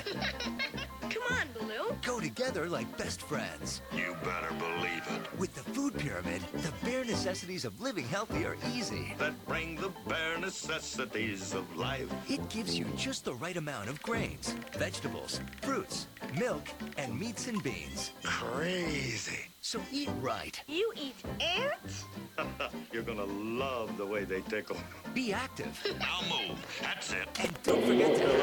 Come 1.09 1.23
on, 1.31 1.47
Baloo. 1.55 1.97
go 2.03 2.21
together 2.21 2.69
like 2.69 2.99
best 2.99 3.23
friends. 3.23 3.81
You 3.97 4.15
better 4.23 4.53
believe 4.59 5.07
it. 5.11 5.39
With 5.39 5.55
the 5.55 5.63
food 5.63 5.95
pyramid, 5.99 6.43
the 6.53 6.73
bare 6.85 7.07
necessities 7.07 7.65
of 7.65 7.81
living 7.81 8.05
healthy 8.05 8.45
are 8.45 8.57
easy. 8.75 9.15
That 9.19 9.33
bring 9.47 9.77
the 9.77 9.91
bare 10.07 10.37
necessities 10.37 11.55
of 11.55 11.65
life. 11.79 12.13
It 12.29 12.47
gives 12.51 12.79
you 12.79 12.85
just 12.95 13.25
the 13.25 13.35
right 13.35 13.57
amount 13.57 13.89
of 13.89 14.03
grains, 14.03 14.55
vegetables, 14.77 15.41
fruits, 15.63 16.09
milk, 16.39 16.69
and 16.99 17.19
meats 17.19 17.49
and 17.49 17.63
beans. 17.63 18.13
Crazy. 18.23 19.47
So 19.61 19.81
eat 19.93 20.09
right. 20.21 20.63
You 20.69 20.93
eat 20.97 21.17
ants? 21.41 22.05
You're 22.93 23.03
gonna 23.03 23.25
love 23.25 23.97
the 23.99 24.07
way 24.07 24.25
they 24.25 24.41
tickle. 24.43 24.77
Be 25.15 25.33
active. 25.33 25.85
I'll 26.01 26.23
move. 26.49 26.59
That's 26.81 27.13
it. 27.13 27.29
And 27.41 27.63
don't 27.65 27.85
forget 27.85 28.17
to 28.17 28.23
have 28.23 28.39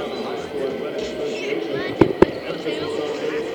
That's 2.52 3.55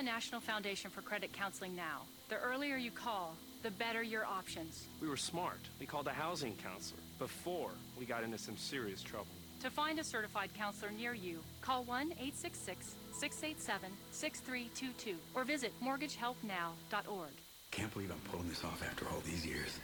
the 0.00 0.02
National 0.02 0.40
Foundation 0.40 0.90
for 0.90 1.00
Credit 1.00 1.32
Counseling 1.32 1.74
now. 1.74 2.02
The 2.28 2.36
earlier 2.36 2.76
you 2.76 2.90
call, 2.90 3.34
the 3.62 3.70
better 3.70 4.02
your 4.02 4.26
options. 4.26 4.86
We 5.00 5.08
were 5.08 5.16
smart. 5.16 5.60
We 5.78 5.86
called 5.86 6.06
a 6.06 6.12
housing 6.12 6.54
counselor 6.56 7.00
before 7.18 7.70
we 7.98 8.04
got 8.04 8.24
into 8.24 8.36
some 8.36 8.56
serious 8.56 9.02
trouble. 9.02 9.32
To 9.60 9.70
find 9.70 9.98
a 9.98 10.04
certified 10.04 10.50
counselor 10.54 10.92
near 10.92 11.14
you, 11.14 11.40
call 11.62 11.84
1 11.84 12.12
866 12.12 12.94
687 13.12 13.90
6322 14.12 15.16
or 15.34 15.44
visit 15.44 15.72
mortgagehelpnow.org. 15.82 17.30
Can't 17.70 17.92
believe 17.92 18.10
I'm 18.10 18.30
pulling 18.30 18.48
this 18.48 18.64
off 18.64 18.82
after 18.82 19.06
all 19.08 19.20
these 19.24 19.46
years. 19.46 19.78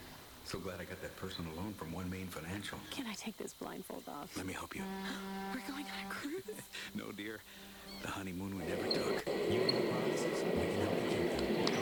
So 0.44 0.58
glad 0.58 0.80
I 0.80 0.84
got 0.84 1.00
that 1.02 1.16
personal 1.16 1.52
loan 1.56 1.72
from 1.72 1.92
One 1.92 2.08
Main 2.10 2.26
Financial. 2.26 2.78
Can 2.90 3.06
I 3.06 3.14
take 3.14 3.36
this 3.36 3.54
blindfold 3.54 4.04
off? 4.08 4.36
Let 4.36 4.46
me 4.46 4.52
help 4.52 4.76
you. 4.76 4.82
We're 5.52 5.72
going 5.72 5.84
on 5.86 6.06
a 6.06 6.10
cruise. 6.10 6.42
No, 6.94 7.12
dear. 7.12 7.40
The 8.02 8.08
honeymoon 8.08 8.56
we 8.56 8.64
never 8.64 8.86
took. 8.86 9.26
You 9.50 9.60
promises? 9.90 10.44
We 10.44 10.50
can 10.50 10.80
help 10.80 11.02
you 11.02 11.08
keep 11.08 11.38
them. 11.38 11.76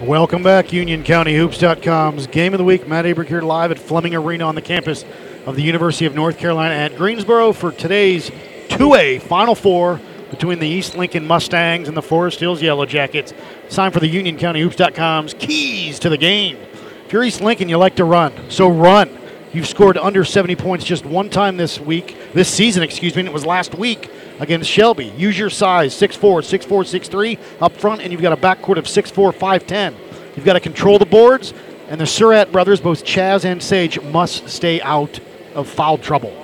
Welcome 0.00 0.42
back, 0.42 0.68
UnionCountyHoops.com's 0.68 2.26
Game 2.28 2.54
of 2.54 2.58
the 2.58 2.64
Week. 2.64 2.88
Matt 2.88 3.04
Abrick 3.04 3.26
here 3.26 3.42
live 3.42 3.70
at 3.70 3.78
Fleming 3.78 4.14
Arena 4.14 4.44
on 4.44 4.54
the 4.54 4.62
campus 4.62 5.04
of 5.44 5.56
the 5.56 5.62
University 5.62 6.06
of 6.06 6.14
North 6.14 6.38
Carolina 6.38 6.74
at 6.74 6.96
Greensboro 6.96 7.52
for 7.52 7.70
today's 7.70 8.30
2A 8.68 9.20
Final 9.20 9.54
Four 9.54 10.00
between 10.30 10.58
the 10.58 10.66
East 10.66 10.96
Lincoln 10.96 11.26
Mustangs 11.26 11.86
and 11.86 11.94
the 11.94 12.00
Forest 12.00 12.40
Hills 12.40 12.62
Yellow 12.62 12.86
Jackets. 12.86 13.34
Time 13.68 13.92
for 13.92 14.00
the 14.00 14.10
UnionCountyHoops.com's 14.10 15.34
keys 15.34 15.98
to 15.98 16.08
the 16.08 16.16
game. 16.16 16.56
If 17.04 17.12
you're 17.12 17.24
East 17.24 17.42
Lincoln, 17.42 17.68
you 17.68 17.76
like 17.76 17.96
to 17.96 18.04
run, 18.04 18.32
so 18.50 18.70
run. 18.70 19.10
You've 19.52 19.68
scored 19.68 19.98
under 19.98 20.24
70 20.24 20.56
points 20.56 20.86
just 20.86 21.04
one 21.04 21.28
time 21.28 21.58
this 21.58 21.78
week, 21.78 22.16
this 22.32 22.48
season, 22.48 22.82
excuse 22.82 23.14
me, 23.16 23.20
and 23.20 23.28
it 23.28 23.34
was 23.34 23.44
last 23.44 23.74
week 23.74 24.10
against 24.38 24.70
Shelby. 24.70 25.06
Use 25.16 25.38
your 25.38 25.50
size, 25.50 25.94
6'4", 25.94 26.42
6'4", 26.42 26.66
6'3", 26.66 27.38
up 27.60 27.72
front, 27.72 28.02
and 28.02 28.12
you've 28.12 28.22
got 28.22 28.32
a 28.32 28.36
backcourt 28.36 28.76
of 28.76 28.84
6'4", 28.84 29.32
5'10". 29.32 29.94
You've 30.36 30.44
got 30.44 30.54
to 30.54 30.60
control 30.60 30.98
the 30.98 31.06
boards, 31.06 31.54
and 31.88 32.00
the 32.00 32.06
Surratt 32.06 32.52
brothers, 32.52 32.80
both 32.80 33.04
Chazz 33.04 33.44
and 33.44 33.62
Sage, 33.62 34.00
must 34.02 34.48
stay 34.48 34.80
out 34.80 35.20
of 35.54 35.68
foul 35.68 35.98
trouble. 35.98 36.42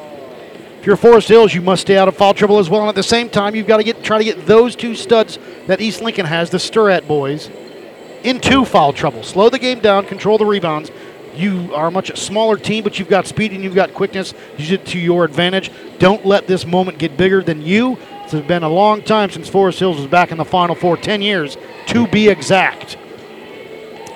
If 0.80 0.86
you're 0.86 0.96
Forest 0.96 1.28
Hills, 1.28 1.54
you 1.54 1.60
must 1.60 1.82
stay 1.82 1.96
out 1.96 2.08
of 2.08 2.16
foul 2.16 2.34
trouble 2.34 2.58
as 2.58 2.68
well. 2.68 2.80
And 2.80 2.88
at 2.88 2.96
the 2.96 3.04
same 3.04 3.28
time, 3.28 3.54
you've 3.54 3.68
got 3.68 3.76
to 3.76 3.84
get 3.84 4.02
try 4.02 4.18
to 4.18 4.24
get 4.24 4.46
those 4.46 4.74
two 4.74 4.96
studs 4.96 5.38
that 5.68 5.80
East 5.80 6.02
Lincoln 6.02 6.26
has, 6.26 6.50
the 6.50 6.58
Surratt 6.58 7.06
boys, 7.06 7.50
into 8.24 8.64
foul 8.64 8.92
trouble. 8.92 9.22
Slow 9.22 9.48
the 9.48 9.60
game 9.60 9.78
down, 9.78 10.06
control 10.06 10.38
the 10.38 10.46
rebounds. 10.46 10.90
You 11.34 11.74
are 11.74 11.86
a 11.86 11.90
much 11.90 12.16
smaller 12.18 12.56
team, 12.56 12.84
but 12.84 12.98
you've 12.98 13.08
got 13.08 13.26
speed 13.26 13.52
and 13.52 13.64
you've 13.64 13.74
got 13.74 13.94
quickness. 13.94 14.34
Use 14.58 14.70
it 14.70 14.84
to 14.86 14.98
your 14.98 15.24
advantage. 15.24 15.70
Don't 15.98 16.26
let 16.26 16.46
this 16.46 16.66
moment 16.66 16.98
get 16.98 17.16
bigger 17.16 17.42
than 17.42 17.62
you. 17.62 17.96
It's 18.24 18.34
been 18.46 18.62
a 18.62 18.68
long 18.68 19.02
time 19.02 19.30
since 19.30 19.48
Forest 19.48 19.78
Hills 19.78 19.98
was 19.98 20.06
back 20.06 20.30
in 20.30 20.38
the 20.38 20.44
Final 20.44 20.74
Four, 20.74 20.96
10 20.96 21.22
years 21.22 21.56
to 21.86 22.06
be 22.06 22.28
exact. 22.28 22.96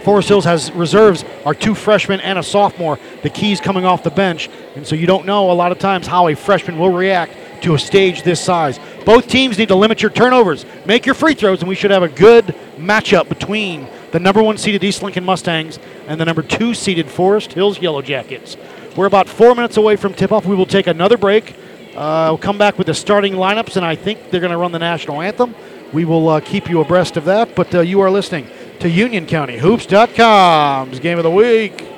Forest 0.05 0.29
Hills 0.29 0.45
has 0.45 0.71
reserves 0.73 1.25
are 1.45 1.53
two 1.53 1.75
freshmen 1.75 2.21
and 2.21 2.39
a 2.39 2.43
sophomore. 2.43 2.99
The 3.23 3.31
keys 3.31 3.61
coming 3.61 3.85
off 3.85 4.05
the 4.05 4.11
bench, 4.11 4.49
and 4.77 4.87
so 4.87 4.95
you 4.95 5.07
don't 5.07 5.27
know 5.27 5.51
a 5.51 5.53
lot 5.53 5.73
of 5.73 5.79
times 5.79 6.07
how 6.07 6.29
a 6.29 6.37
freshman 6.37 6.79
will 6.79 6.93
react 6.93 7.35
to 7.63 7.75
a 7.75 7.79
stage 7.79 8.23
this 8.23 8.41
size. 8.41 8.79
Both 9.05 9.27
teams 9.27 9.59
need 9.59 9.69
to 9.69 9.75
limit 9.75 10.03
your 10.03 10.13
turnovers, 10.13 10.65
make 10.85 11.07
your 11.07 11.15
free 11.15 11.35
throws, 11.35 11.61
and 11.61 11.69
we 11.69 11.75
should 11.75 11.91
have 11.91 12.05
a 12.05 12.09
good 12.09 12.47
matchup 12.77 13.29
between 13.29 13.89
the 14.17 14.21
number 14.21 14.43
one 14.43 14.57
seeded 14.57 14.83
East 14.83 15.03
Lincoln 15.03 15.25
Mustangs 15.25 15.79
and 16.07 16.19
the 16.19 16.25
number 16.25 16.41
two 16.41 16.73
seeded 16.73 17.07
Forest 17.07 17.53
Hills 17.53 17.83
Yellow 17.83 18.01
Jackets. 18.01 18.57
We're 18.97 19.05
about 19.05 19.29
four 19.29 19.55
minutes 19.55 19.77
away 19.77 19.97
from 19.97 20.15
tip 20.15 20.33
off. 20.33 20.47
We 20.47 20.57
will 20.57 20.65
take 20.65 20.87
another 20.87 21.19
break. 21.19 21.55
Uh, 21.95 22.29
we'll 22.31 22.39
come 22.39 22.57
back 22.57 22.79
with 22.79 22.87
the 22.87 22.95
starting 22.95 23.35
lineups, 23.35 23.77
and 23.77 23.85
I 23.85 23.95
think 23.95 24.31
they're 24.31 24.41
going 24.41 24.53
to 24.53 24.57
run 24.57 24.73
the 24.73 24.79
national 24.79 25.21
anthem. 25.21 25.55
We 25.93 26.07
will 26.07 26.31
uh, 26.31 26.41
keep 26.41 26.71
you 26.71 26.81
abreast 26.81 27.19
of 27.19 27.27
that, 27.27 27.55
but 27.55 27.75
uh, 27.75 27.81
you 27.81 28.01
are 28.01 28.11
listening 28.11 28.49
to 28.81 28.89
Union 28.89 29.27
County 29.27 29.59
Hoops.com's 29.59 30.99
Game 30.99 31.19
of 31.19 31.25
the 31.25 31.31
Week. 31.31 31.96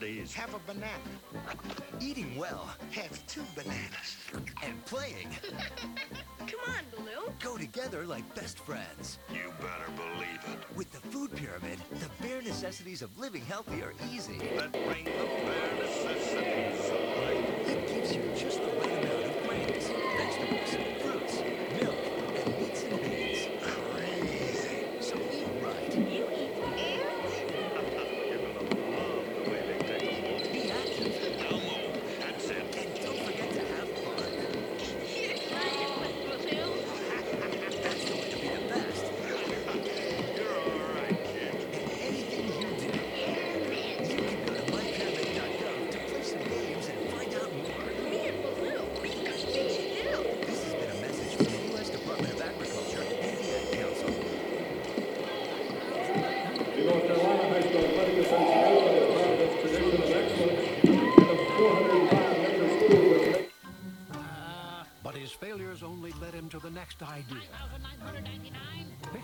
Necessities. 0.00 0.34
Have 0.34 0.54
a 0.54 0.58
banana. 0.66 0.86
Eating 2.00 2.36
well. 2.36 2.68
Have 2.92 3.26
two 3.26 3.44
bananas. 3.54 4.16
And 4.62 4.84
playing. 4.86 5.28
Come 6.38 6.60
on, 6.68 6.84
Baloo. 6.96 7.32
Go 7.40 7.56
together 7.56 8.06
like 8.06 8.34
best 8.34 8.58
friends. 8.58 9.18
You 9.32 9.52
better 9.60 9.90
believe 9.96 10.40
it. 10.52 10.76
With 10.76 10.90
the 10.92 11.00
food 11.08 11.34
pyramid, 11.36 11.78
the 11.94 12.26
bare 12.26 12.42
necessities 12.42 13.02
of 13.02 13.16
living 13.18 13.44
healthy 13.44 13.82
are 13.82 13.94
easy. 14.12 14.38
That 14.56 14.72
bring 14.72 15.04
the 15.04 15.10
bare 15.10 15.74
necessities 15.76 16.90
of 16.90 17.00
life. 17.22 17.68
It 17.68 17.88
gives 17.88 18.14
you 18.14 18.22
just 18.36 18.62
the 18.62 18.69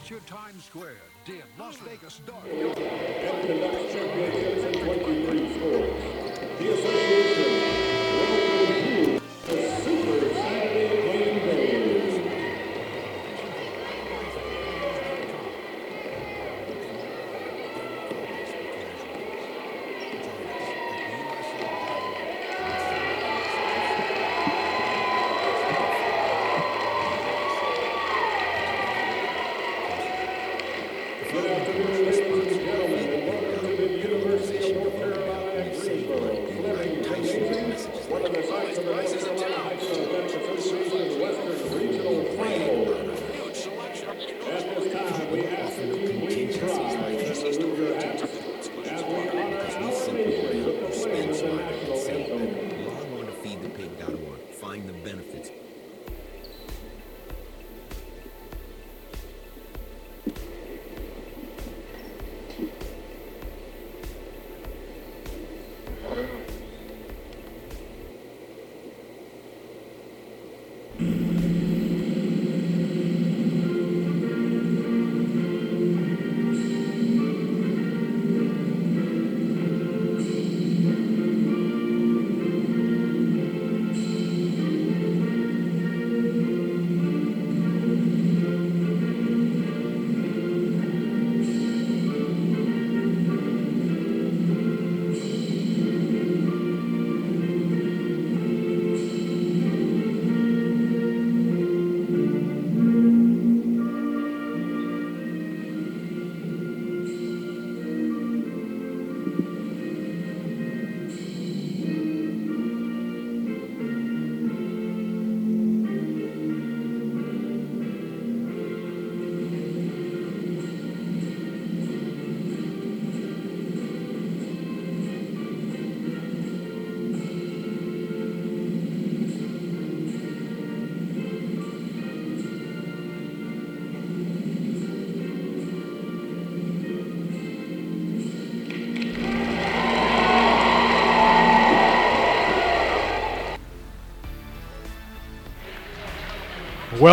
Picture 0.08 0.24
Times 0.32 0.64
Square, 0.64 1.02
dim, 1.24 1.42
Las 1.58 1.78
Vegas 1.78 2.20
dark. 2.24 2.44
And 2.46 2.76
conducts 3.44 3.92
championships 3.92 4.62
in 4.62 4.84
23 4.84 5.52
sports. 5.52 6.04
The 6.60 6.74
association 6.74 7.55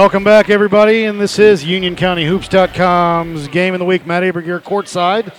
Welcome 0.03 0.25
back, 0.25 0.49
everybody, 0.49 1.05
and 1.05 1.17
this 1.17 1.39
is 1.39 1.63
UnionCountyHoops.com's 1.63 3.47
game 3.47 3.73
of 3.73 3.79
the 3.79 3.85
week. 3.85 4.05
Matt 4.05 4.21
Aberg 4.23 4.43
here 4.43 4.59
courtside 4.59 5.33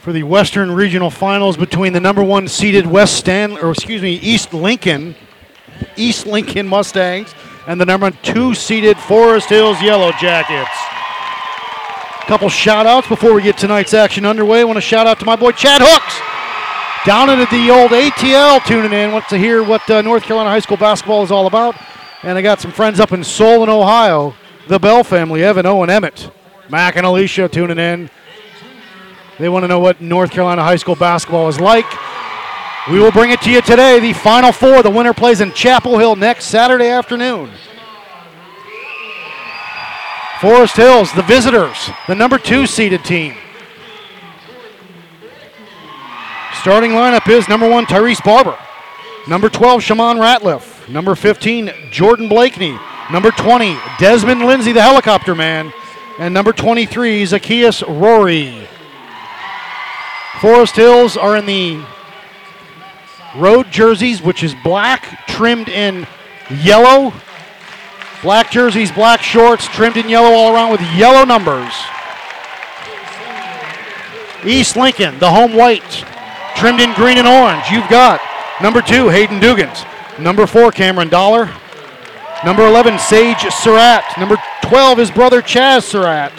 for 0.00 0.14
the 0.14 0.22
Western 0.22 0.70
Regional 0.70 1.10
Finals 1.10 1.58
between 1.58 1.92
the 1.92 2.00
number 2.00 2.24
one 2.24 2.48
seeded 2.48 2.86
West 2.86 3.18
Stan, 3.18 3.58
or 3.58 3.70
excuse 3.70 4.00
me, 4.00 4.14
East 4.14 4.54
Lincoln, 4.54 5.14
East 5.96 6.24
Lincoln 6.26 6.66
Mustangs, 6.66 7.34
and 7.66 7.78
the 7.78 7.84
number 7.84 8.10
two 8.10 8.54
seeded 8.54 8.96
Forest 8.96 9.50
Hills 9.50 9.82
Yellow 9.82 10.12
Jackets. 10.12 10.74
A 12.22 12.26
Couple 12.26 12.48
shout 12.48 12.86
outs 12.86 13.06
before 13.06 13.34
we 13.34 13.42
get 13.42 13.58
tonight's 13.58 13.92
action 13.92 14.24
underway. 14.24 14.60
I 14.60 14.64
want 14.64 14.78
to 14.78 14.80
shout 14.80 15.06
out 15.06 15.20
to 15.20 15.26
my 15.26 15.36
boy 15.36 15.50
Chad 15.50 15.82
Hooks 15.84 16.18
down 17.06 17.28
at 17.28 17.50
the 17.50 17.68
old 17.68 17.90
ATL 17.90 18.64
tuning 18.64 18.94
in. 18.94 19.12
Wants 19.12 19.28
to 19.28 19.36
hear 19.36 19.62
what 19.62 19.88
uh, 19.90 20.00
North 20.00 20.22
Carolina 20.22 20.48
high 20.48 20.60
school 20.60 20.78
basketball 20.78 21.22
is 21.22 21.30
all 21.30 21.46
about. 21.46 21.76
And 22.24 22.38
I 22.38 22.42
got 22.42 22.58
some 22.58 22.72
friends 22.72 23.00
up 23.00 23.12
in 23.12 23.22
Solon, 23.22 23.68
Ohio, 23.68 24.34
the 24.66 24.78
Bell 24.78 25.04
family, 25.04 25.44
Evan, 25.44 25.66
Owen, 25.66 25.90
Emmett, 25.90 26.30
Mac, 26.70 26.96
and 26.96 27.04
Alicia 27.04 27.50
tuning 27.50 27.76
in. 27.76 28.08
They 29.38 29.50
want 29.50 29.64
to 29.64 29.68
know 29.68 29.78
what 29.78 30.00
North 30.00 30.30
Carolina 30.30 30.62
high 30.62 30.76
school 30.76 30.94
basketball 30.94 31.48
is 31.48 31.60
like. 31.60 31.84
We 32.90 32.98
will 32.98 33.12
bring 33.12 33.30
it 33.30 33.42
to 33.42 33.50
you 33.50 33.60
today. 33.60 34.00
The 34.00 34.14
Final 34.14 34.52
Four. 34.52 34.82
The 34.82 34.88
winner 34.88 35.12
plays 35.12 35.42
in 35.42 35.52
Chapel 35.52 35.98
Hill 35.98 36.16
next 36.16 36.46
Saturday 36.46 36.88
afternoon. 36.88 37.50
Forest 40.40 40.76
Hills, 40.76 41.12
the 41.12 41.22
visitors, 41.22 41.90
the 42.06 42.14
number 42.14 42.38
two 42.38 42.66
seeded 42.66 43.04
team. 43.04 43.34
Starting 46.54 46.92
lineup 46.92 47.28
is 47.28 47.50
number 47.50 47.68
one, 47.68 47.84
Tyrese 47.84 48.24
Barber. 48.24 48.58
Number 49.28 49.50
12, 49.50 49.82
Shaman 49.82 50.16
Ratliff. 50.16 50.73
Number 50.88 51.14
15, 51.14 51.72
Jordan 51.90 52.28
Blakeney. 52.28 52.78
Number 53.10 53.30
20, 53.30 53.76
Desmond 53.98 54.44
Lindsay, 54.44 54.72
the 54.72 54.82
helicopter 54.82 55.34
man. 55.34 55.72
And 56.18 56.34
number 56.34 56.52
23, 56.52 57.24
Zacchaeus 57.24 57.82
Rory. 57.82 58.68
Forest 60.40 60.76
Hills 60.76 61.16
are 61.16 61.36
in 61.36 61.46
the 61.46 61.82
road 63.36 63.70
jerseys, 63.70 64.20
which 64.20 64.42
is 64.42 64.54
black, 64.62 65.26
trimmed 65.26 65.68
in 65.68 66.06
yellow. 66.50 67.12
Black 68.22 68.50
jerseys, 68.50 68.92
black 68.92 69.22
shorts, 69.22 69.66
trimmed 69.68 69.96
in 69.96 70.08
yellow 70.08 70.34
all 70.34 70.54
around 70.54 70.70
with 70.70 70.80
yellow 70.94 71.24
numbers. 71.24 71.72
East 74.44 74.76
Lincoln, 74.76 75.18
the 75.18 75.30
home 75.30 75.54
white, 75.54 76.04
trimmed 76.56 76.80
in 76.80 76.92
green 76.94 77.16
and 77.16 77.26
orange. 77.26 77.70
You've 77.70 77.88
got 77.88 78.20
number 78.62 78.82
two, 78.82 79.08
Hayden 79.08 79.40
Dugans. 79.40 79.86
Number 80.18 80.46
four, 80.46 80.70
Cameron 80.70 81.08
Dollar. 81.08 81.50
Number 82.44 82.66
11, 82.66 82.98
Sage 83.00 83.50
Surratt. 83.50 84.04
Number 84.18 84.36
12, 84.62 84.98
his 84.98 85.10
brother 85.10 85.42
Chazz 85.42 85.82
Surratt. 85.82 86.32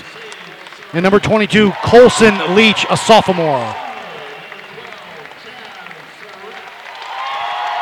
And 0.94 1.04
number 1.04 1.20
22, 1.20 1.72
Colson 1.84 2.56
Leach, 2.56 2.86
a 2.90 2.96
sophomore. 2.96 3.76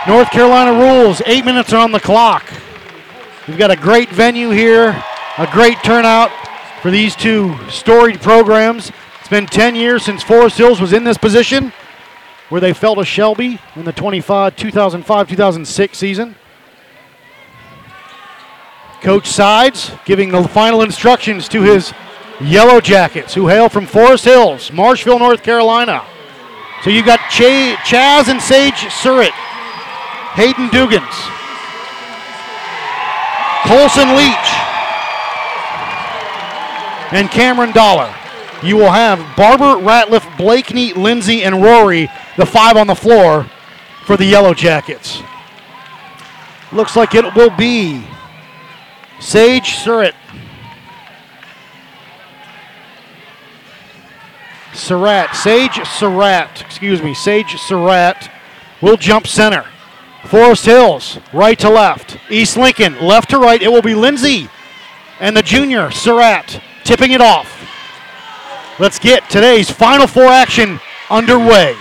North 0.08 0.32
Carolina 0.32 0.74
rules, 0.74 1.22
eight 1.28 1.46
minutes 1.46 1.72
are 1.74 1.78
on 1.78 1.92
the 1.92 2.00
clock. 2.00 2.52
We've 3.48 3.58
got 3.58 3.72
a 3.72 3.76
great 3.76 4.10
venue 4.10 4.50
here, 4.50 5.02
a 5.38 5.48
great 5.52 5.78
turnout 5.84 6.32
for 6.82 6.90
these 6.90 7.16
two 7.16 7.56
storied 7.70 8.20
programs. 8.20 8.92
It's 9.20 9.30
been 9.30 9.46
10 9.46 9.76
years 9.76 10.04
since 10.04 10.24
Forest 10.24 10.58
Hills 10.58 10.82
was 10.82 10.92
in 10.92 11.04
this 11.04 11.18
position 11.18 11.72
where 12.50 12.62
they 12.62 12.74
fell 12.74 12.96
to 12.96 13.06
Shelby 13.06 13.60
in 13.76 13.86
the 13.86 13.92
25 13.94 14.56
2005-2006 14.56 15.96
season. 15.96 16.36
Coach 19.02 19.28
Sides 19.28 19.92
giving 20.06 20.30
the 20.30 20.48
final 20.48 20.82
instructions 20.82 21.50
to 21.50 21.62
his 21.62 21.94
Yellow 22.40 22.80
Jackets, 22.80 23.34
who 23.34 23.48
hail 23.48 23.70
from 23.70 23.86
Forest 23.86 24.26
Hills, 24.26 24.70
Marshville, 24.70 25.20
North 25.20 25.44
Carolina. 25.44 26.04
So 26.84 26.90
you've 26.90 27.06
got 27.06 27.20
Ch- 27.30 27.76
Chazz 27.86 28.28
and 28.30 28.42
Sage 28.42 28.90
Surratt, 28.92 29.32
Hayden 30.36 30.68
Dugans, 30.70 31.14
Colson 33.66 34.16
Leach, 34.16 34.50
and 37.14 37.30
Cameron 37.30 37.72
Dollar. 37.72 38.14
You 38.64 38.78
will 38.78 38.92
have 38.92 39.20
Barber, 39.36 39.82
Ratliff, 39.82 40.38
Blakeney, 40.38 40.94
Lindsay, 40.94 41.44
and 41.44 41.62
Rory, 41.62 42.10
the 42.38 42.46
five 42.46 42.78
on 42.78 42.88
the 42.88 42.96
floor 42.96 43.50
for 44.06 44.18
the 44.18 44.26
Yellow 44.26 44.54
Jackets. 44.54 45.22
Looks 46.72 46.96
like 46.96 47.16
it 47.16 47.36
will 47.36 47.56
be 47.56 48.06
Sage 49.20 49.76
Surratt. 49.76 50.16
Surratt. 54.74 55.36
Sage 55.36 55.86
Surratt. 55.86 56.62
Excuse 56.62 57.02
me. 57.02 57.14
Sage 57.14 57.58
Surratt 57.58 58.30
will 58.82 58.98
jump 58.98 59.28
center. 59.28 59.66
Forest 60.26 60.66
Hills, 60.66 61.20
right 61.34 61.60
to 61.60 61.70
left. 61.70 62.18
East 62.30 62.58
Lincoln, 62.58 63.00
left 63.00 63.30
to 63.32 63.40
right. 63.40 63.62
It 63.62 63.72
will 63.72 63.82
be 63.82 63.94
Lindsay 63.94 64.50
and 65.20 65.36
the 65.38 65.42
junior, 65.42 65.92
Surratt, 65.92 66.62
tipping 66.84 67.12
it 67.12 67.22
off. 67.22 67.50
Let's 68.80 69.00
get 69.00 69.30
today's 69.30 69.70
Final 69.70 70.08
Four 70.08 70.26
action 70.26 70.80
underway. 71.10 71.76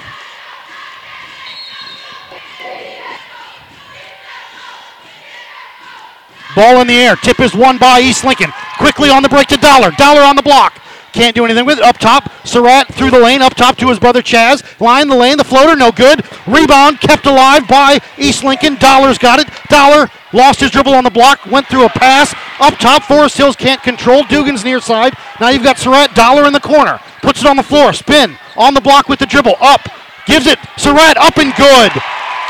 Ball 6.54 6.80
in 6.80 6.86
the 6.86 6.94
air. 6.94 7.16
Tip 7.16 7.40
is 7.40 7.54
won 7.54 7.78
by 7.78 8.00
East 8.00 8.24
Lincoln. 8.24 8.52
Quickly 8.78 9.10
on 9.10 9.22
the 9.22 9.28
break 9.28 9.48
to 9.48 9.56
Dollar. 9.56 9.90
Dollar 9.92 10.22
on 10.22 10.36
the 10.36 10.42
block. 10.42 10.78
Can't 11.12 11.36
do 11.36 11.44
anything 11.44 11.66
with 11.66 11.78
it. 11.78 11.84
Up 11.84 11.98
top, 11.98 12.30
Surratt 12.46 12.92
through 12.94 13.10
the 13.10 13.18
lane. 13.18 13.42
Up 13.42 13.54
top 13.54 13.76
to 13.76 13.88
his 13.88 13.98
brother 13.98 14.22
Chazz. 14.22 14.80
Line 14.80 15.08
the 15.08 15.16
lane. 15.16 15.36
The 15.36 15.44
floater, 15.44 15.76
no 15.76 15.92
good. 15.92 16.24
Rebound 16.46 17.00
kept 17.00 17.26
alive 17.26 17.68
by 17.68 18.00
East 18.16 18.44
Lincoln. 18.44 18.76
Dollar's 18.76 19.18
got 19.18 19.38
it. 19.38 19.48
Dollar 19.68 20.08
lost 20.32 20.60
his 20.60 20.70
dribble 20.70 20.94
on 20.94 21.04
the 21.04 21.10
block. 21.10 21.44
Went 21.46 21.66
through 21.66 21.84
a 21.84 21.90
pass. 21.90 22.34
Up 22.60 22.78
top, 22.78 23.02
Forest 23.02 23.36
Hills 23.36 23.56
can't 23.56 23.82
control. 23.82 24.24
Dugan's 24.24 24.64
near 24.64 24.80
side. 24.80 25.14
Now 25.38 25.50
you've 25.50 25.62
got 25.62 25.78
Surratt. 25.78 26.14
Dollar 26.14 26.46
in 26.46 26.52
the 26.54 26.60
corner. 26.60 26.98
Puts 27.20 27.40
it 27.40 27.46
on 27.46 27.56
the 27.56 27.62
floor. 27.62 27.92
Spin. 27.92 28.36
On 28.56 28.72
the 28.72 28.80
block 28.80 29.08
with 29.08 29.18
the 29.18 29.26
dribble. 29.26 29.56
Up. 29.60 29.82
Gives 30.26 30.46
it. 30.46 30.58
Surratt 30.78 31.18
up 31.18 31.36
and 31.36 31.54
good. 31.56 31.92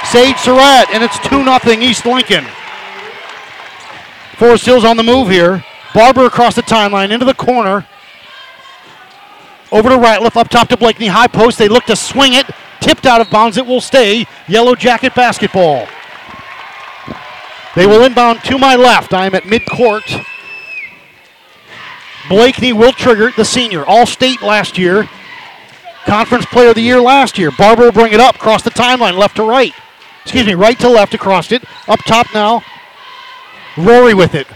Sage 0.04 0.36
Surratt. 0.36 0.88
And 0.92 1.02
it's 1.02 1.18
2 1.28 1.42
0 1.42 1.82
East 1.82 2.06
Lincoln. 2.06 2.46
Forest 4.42 4.66
Hills 4.66 4.84
on 4.84 4.96
the 4.96 5.04
move 5.04 5.28
here. 5.28 5.64
Barber 5.94 6.26
across 6.26 6.56
the 6.56 6.62
timeline 6.62 7.12
into 7.12 7.24
the 7.24 7.32
corner. 7.32 7.86
Over 9.70 9.88
to 9.88 9.94
Ratliff, 9.94 10.36
up 10.36 10.48
top 10.48 10.66
to 10.70 10.76
Blakeney. 10.76 11.06
High 11.06 11.28
post. 11.28 11.58
They 11.58 11.68
look 11.68 11.84
to 11.84 11.94
swing 11.94 12.32
it. 12.32 12.46
Tipped 12.80 13.06
out 13.06 13.20
of 13.20 13.30
bounds. 13.30 13.56
It 13.56 13.64
will 13.64 13.80
stay. 13.80 14.26
Yellow 14.48 14.74
Jacket 14.74 15.14
basketball. 15.14 15.86
They 17.76 17.86
will 17.86 18.02
inbound 18.02 18.42
to 18.46 18.58
my 18.58 18.74
left. 18.74 19.14
I 19.14 19.26
am 19.26 19.36
at 19.36 19.44
midcourt. 19.44 20.26
Blakeney 22.28 22.72
will 22.72 22.92
trigger 22.92 23.30
the 23.30 23.44
senior. 23.44 23.86
All 23.86 24.06
state 24.06 24.42
last 24.42 24.76
year. 24.76 25.08
Conference 26.04 26.46
player 26.46 26.70
of 26.70 26.74
the 26.74 26.80
year 26.80 27.00
last 27.00 27.38
year. 27.38 27.52
Barber 27.52 27.84
will 27.84 27.92
bring 27.92 28.12
it 28.12 28.18
up 28.18 28.34
across 28.34 28.64
the 28.64 28.70
timeline, 28.70 29.16
left 29.16 29.36
to 29.36 29.44
right. 29.44 29.72
Excuse 30.24 30.46
me, 30.46 30.54
right 30.54 30.80
to 30.80 30.88
left 30.88 31.14
across 31.14 31.52
it. 31.52 31.62
Up 31.86 32.00
top 32.00 32.26
now. 32.34 32.64
Rory 33.76 34.14
with 34.14 34.34
it. 34.34 34.46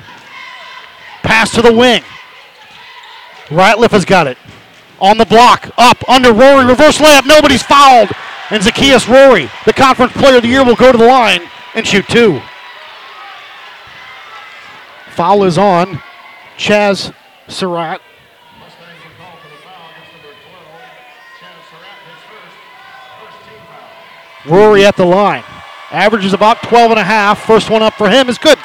Pass 1.22 1.50
to 1.52 1.62
the 1.62 1.72
wing. 1.72 2.02
Ratliff 3.46 3.90
has 3.90 4.04
got 4.04 4.26
it. 4.26 4.38
On 5.00 5.18
the 5.18 5.26
block, 5.26 5.70
up, 5.76 6.08
under 6.08 6.32
Rory, 6.32 6.64
reverse 6.64 6.98
layup, 6.98 7.26
nobody's 7.26 7.62
fouled. 7.62 8.10
And 8.50 8.62
Zacchaeus 8.62 9.08
Rory, 9.08 9.50
the 9.64 9.72
conference 9.72 10.12
player 10.12 10.36
of 10.36 10.42
the 10.42 10.48
year, 10.48 10.64
will 10.64 10.76
go 10.76 10.92
to 10.92 10.98
the 10.98 11.06
line 11.06 11.40
and 11.74 11.86
shoot 11.86 12.06
two. 12.08 12.40
Foul 15.10 15.44
is 15.44 15.58
on. 15.58 16.00
Chazz 16.56 17.12
Surratt. 17.48 18.00
Rory 24.46 24.86
at 24.86 24.96
the 24.96 25.04
line. 25.04 25.42
Averages 25.90 26.32
about 26.32 26.62
12 26.62 26.92
and 26.92 27.00
a 27.00 27.04
half. 27.04 27.44
First 27.44 27.70
one 27.70 27.82
up 27.82 27.94
for 27.94 28.08
him 28.08 28.28
is 28.28 28.38
good. 28.38 28.58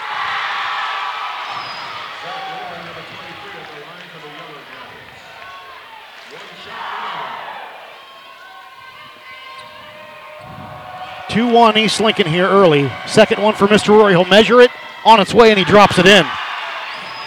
Two 11.31 11.47
one 11.47 11.77
East 11.77 12.01
Lincoln 12.01 12.27
here 12.27 12.45
early. 12.45 12.91
Second 13.07 13.41
one 13.41 13.55
for 13.55 13.65
Mr. 13.65 13.89
Rory. 13.89 14.11
He'll 14.11 14.25
measure 14.25 14.59
it 14.59 14.69
on 15.05 15.21
its 15.21 15.33
way 15.33 15.49
and 15.49 15.57
he 15.57 15.63
drops 15.63 15.97
it 15.97 16.05
in. 16.05 16.25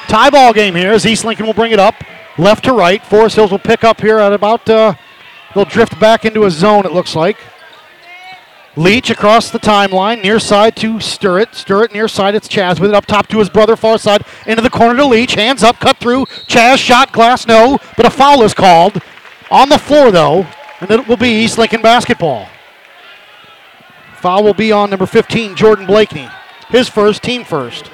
Tie 0.09 0.29
ball 0.29 0.53
game 0.53 0.75
here 0.75 0.93
as 0.93 1.07
East 1.07 1.25
Lincoln 1.25 1.47
will 1.47 1.55
bring 1.55 1.73
it 1.73 1.81
up 1.81 1.95
left 2.37 2.65
to 2.65 2.75
right. 2.75 3.03
Forest 3.03 3.37
Hills 3.37 3.51
will 3.51 3.59
pick 3.59 3.83
up 3.83 4.03
here 4.03 4.19
at 4.19 4.35
about. 4.35 4.69
Uh, 4.69 4.93
they'll 5.55 5.65
drift 5.65 5.99
back 5.99 6.27
into 6.27 6.45
a 6.45 6.51
zone. 6.51 6.85
It 6.85 6.93
looks 6.93 7.17
like. 7.17 7.39
Leach 8.77 9.09
across 9.09 9.51
the 9.51 9.59
timeline, 9.59 10.23
near 10.23 10.39
side 10.39 10.77
to 10.77 11.01
Surratt. 11.01 11.55
Surratt 11.55 11.95
near 11.95 12.07
side, 12.07 12.35
it's 12.35 12.47
Chazz 12.47 12.79
with 12.79 12.91
it 12.91 12.97
up 12.97 13.07
top 13.07 13.27
to 13.29 13.39
his 13.39 13.49
brother, 13.49 13.75
far 13.75 13.97
side, 13.97 14.23
into 14.47 14.61
the 14.61 14.69
corner 14.69 14.97
to 14.97 15.07
Leach. 15.07 15.35
Hands 15.35 15.63
up, 15.63 15.79
cut 15.79 15.97
through. 15.97 16.27
Chazz 16.47 16.77
shot, 16.77 17.11
glass, 17.13 17.47
no, 17.47 17.79
but 17.97 18.05
a 18.05 18.11
foul 18.11 18.43
is 18.43 18.53
called. 18.53 19.01
On 19.51 19.71
the 19.71 19.79
floor, 19.79 20.11
though, 20.11 20.47
and 20.81 20.91
it 20.91 21.09
will 21.09 21.17
be 21.17 21.45
East 21.45 21.57
Lincoln 21.57 21.81
basketball. 21.81 22.49
Foul 24.25 24.43
will 24.43 24.55
be 24.55 24.73
on 24.73 24.89
number 24.89 25.05
15, 25.05 25.55
Jordan 25.55 25.85
Blakeney. 25.85 26.27
His 26.71 26.89
first, 26.89 27.23
team 27.23 27.45
first. 27.45 27.91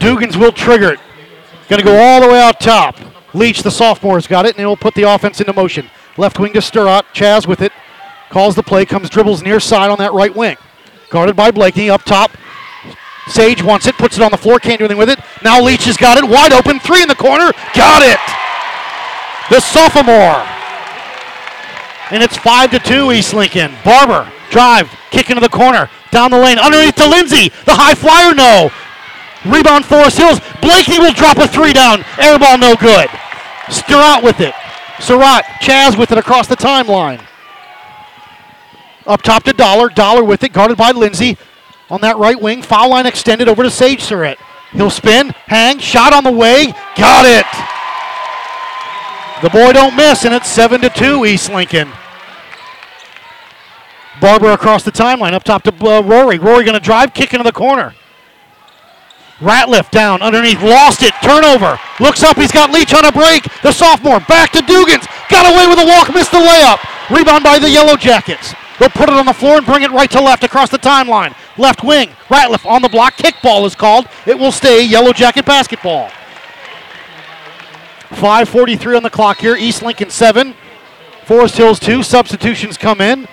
Dugans 0.00 0.34
will 0.34 0.50
trigger 0.50 0.90
it. 0.90 0.98
Going 1.68 1.78
to 1.78 1.86
go 1.86 1.96
all 1.96 2.20
the 2.20 2.26
way 2.26 2.42
out 2.42 2.58
top. 2.58 2.96
Leach, 3.32 3.62
the 3.62 3.70
sophomore, 3.70 4.16
has 4.16 4.26
got 4.26 4.44
it, 4.44 4.56
and 4.56 4.58
he'll 4.58 4.76
put 4.76 4.96
the 4.96 5.04
offense 5.04 5.40
into 5.40 5.52
motion. 5.52 5.88
Left 6.16 6.40
wing 6.40 6.52
to 6.54 6.60
Surratt. 6.60 7.06
Chazz 7.14 7.46
with 7.46 7.62
it. 7.62 7.70
Calls 8.30 8.56
the 8.56 8.62
play. 8.64 8.84
Comes 8.84 9.08
dribbles 9.08 9.40
near 9.40 9.60
side 9.60 9.88
on 9.88 9.98
that 9.98 10.12
right 10.12 10.34
wing. 10.34 10.56
Guarded 11.10 11.36
by 11.36 11.52
Blakeney 11.52 11.90
up 11.90 12.02
top. 12.02 12.32
Sage 13.28 13.62
wants 13.62 13.86
it. 13.86 13.96
Puts 13.98 14.16
it 14.16 14.24
on 14.24 14.32
the 14.32 14.36
floor. 14.36 14.58
Can't 14.58 14.80
do 14.80 14.86
anything 14.86 14.98
with 14.98 15.10
it. 15.10 15.20
Now 15.44 15.62
Leach 15.62 15.84
has 15.84 15.96
got 15.96 16.18
it. 16.18 16.28
Wide 16.28 16.52
open. 16.52 16.80
Three 16.80 17.02
in 17.02 17.08
the 17.08 17.14
corner. 17.14 17.52
Got 17.72 18.02
it. 18.02 18.18
The 19.48 19.60
sophomore. 19.60 20.63
And 22.10 22.22
it's 22.22 22.36
five 22.36 22.70
to 22.70 22.78
two. 22.78 23.12
East 23.12 23.34
Lincoln. 23.34 23.72
Barber 23.84 24.30
drive. 24.50 24.90
Kick 25.10 25.30
into 25.30 25.40
the 25.40 25.48
corner. 25.48 25.90
Down 26.10 26.30
the 26.30 26.38
lane. 26.38 26.58
Underneath 26.58 26.96
to 26.96 27.08
Lindsay. 27.08 27.48
The 27.64 27.74
high 27.74 27.94
flyer. 27.94 28.34
No. 28.34 28.70
Rebound 29.44 29.84
Forest 29.84 30.18
Hills. 30.18 30.40
Blakeney 30.60 30.98
will 30.98 31.12
drop 31.12 31.38
a 31.38 31.48
three 31.48 31.72
down. 31.72 32.04
Air 32.18 32.38
ball 32.38 32.58
no 32.58 32.76
good. 32.76 33.08
Surratt 33.68 34.22
with 34.22 34.40
it. 34.40 34.54
Surratt, 35.00 35.44
Chazz 35.60 35.98
with 35.98 36.12
it 36.12 36.18
across 36.18 36.46
the 36.46 36.56
timeline. 36.56 37.20
Up 39.06 39.22
top 39.22 39.42
to 39.44 39.52
Dollar. 39.52 39.88
Dollar 39.88 40.24
with 40.24 40.44
it, 40.44 40.52
guarded 40.52 40.78
by 40.78 40.92
Lindsay. 40.92 41.36
On 41.90 42.00
that 42.00 42.16
right 42.16 42.40
wing, 42.40 42.62
foul 42.62 42.90
line 42.90 43.06
extended 43.06 43.48
over 43.48 43.62
to 43.62 43.70
Sage 43.70 44.02
Surratt. 44.02 44.38
He'll 44.72 44.90
spin, 44.90 45.28
hang, 45.46 45.78
shot 45.78 46.12
on 46.12 46.24
the 46.24 46.32
way. 46.32 46.72
Got 46.96 47.26
it. 47.26 47.73
The 49.44 49.50
boy 49.50 49.74
don't 49.74 49.94
miss, 49.94 50.24
and 50.24 50.32
it's 50.32 50.48
7 50.48 50.80
to 50.80 50.88
2, 50.88 51.26
East 51.26 51.52
Lincoln. 51.52 51.92
Barber 54.18 54.52
across 54.52 54.84
the 54.84 54.90
timeline, 54.90 55.34
up 55.34 55.44
top 55.44 55.64
to 55.64 55.86
uh, 55.86 56.00
Rory. 56.00 56.38
Rory 56.38 56.64
going 56.64 56.72
to 56.72 56.80
drive, 56.80 57.12
kick 57.12 57.34
into 57.34 57.44
the 57.44 57.52
corner. 57.52 57.94
Ratliff 59.40 59.90
down 59.90 60.22
underneath, 60.22 60.62
lost 60.62 61.02
it, 61.02 61.12
turnover. 61.22 61.78
Looks 62.00 62.22
up, 62.22 62.38
he's 62.38 62.52
got 62.52 62.70
Leach 62.70 62.94
on 62.94 63.04
a 63.04 63.12
break. 63.12 63.44
The 63.60 63.70
sophomore 63.70 64.20
back 64.20 64.50
to 64.52 64.60
Dugans, 64.60 65.06
got 65.28 65.44
away 65.52 65.66
with 65.68 65.78
a 65.78 65.86
walk, 65.86 66.14
missed 66.14 66.30
the 66.30 66.38
layup. 66.38 66.78
Rebound 67.14 67.44
by 67.44 67.58
the 67.58 67.68
Yellow 67.68 67.96
Jackets. 67.96 68.54
They'll 68.78 68.88
put 68.88 69.10
it 69.10 69.14
on 69.14 69.26
the 69.26 69.34
floor 69.34 69.58
and 69.58 69.66
bring 69.66 69.82
it 69.82 69.90
right 69.90 70.10
to 70.12 70.22
left 70.22 70.42
across 70.42 70.70
the 70.70 70.78
timeline. 70.78 71.36
Left 71.58 71.84
wing, 71.84 72.08
Ratliff 72.28 72.64
on 72.64 72.80
the 72.80 72.88
block, 72.88 73.16
kickball 73.16 73.66
is 73.66 73.74
called. 73.74 74.06
It 74.26 74.38
will 74.38 74.52
stay 74.52 74.86
Yellow 74.86 75.12
Jacket 75.12 75.44
basketball. 75.44 76.10
5.43 78.14 78.96
on 78.96 79.02
the 79.02 79.10
clock 79.10 79.38
here, 79.38 79.56
East 79.56 79.82
Lincoln 79.82 80.10
7, 80.10 80.54
Forest 81.24 81.56
Hills 81.56 81.78
2. 81.80 82.02
Substitutions 82.02 82.76
come 82.76 83.00
in. 83.00 83.26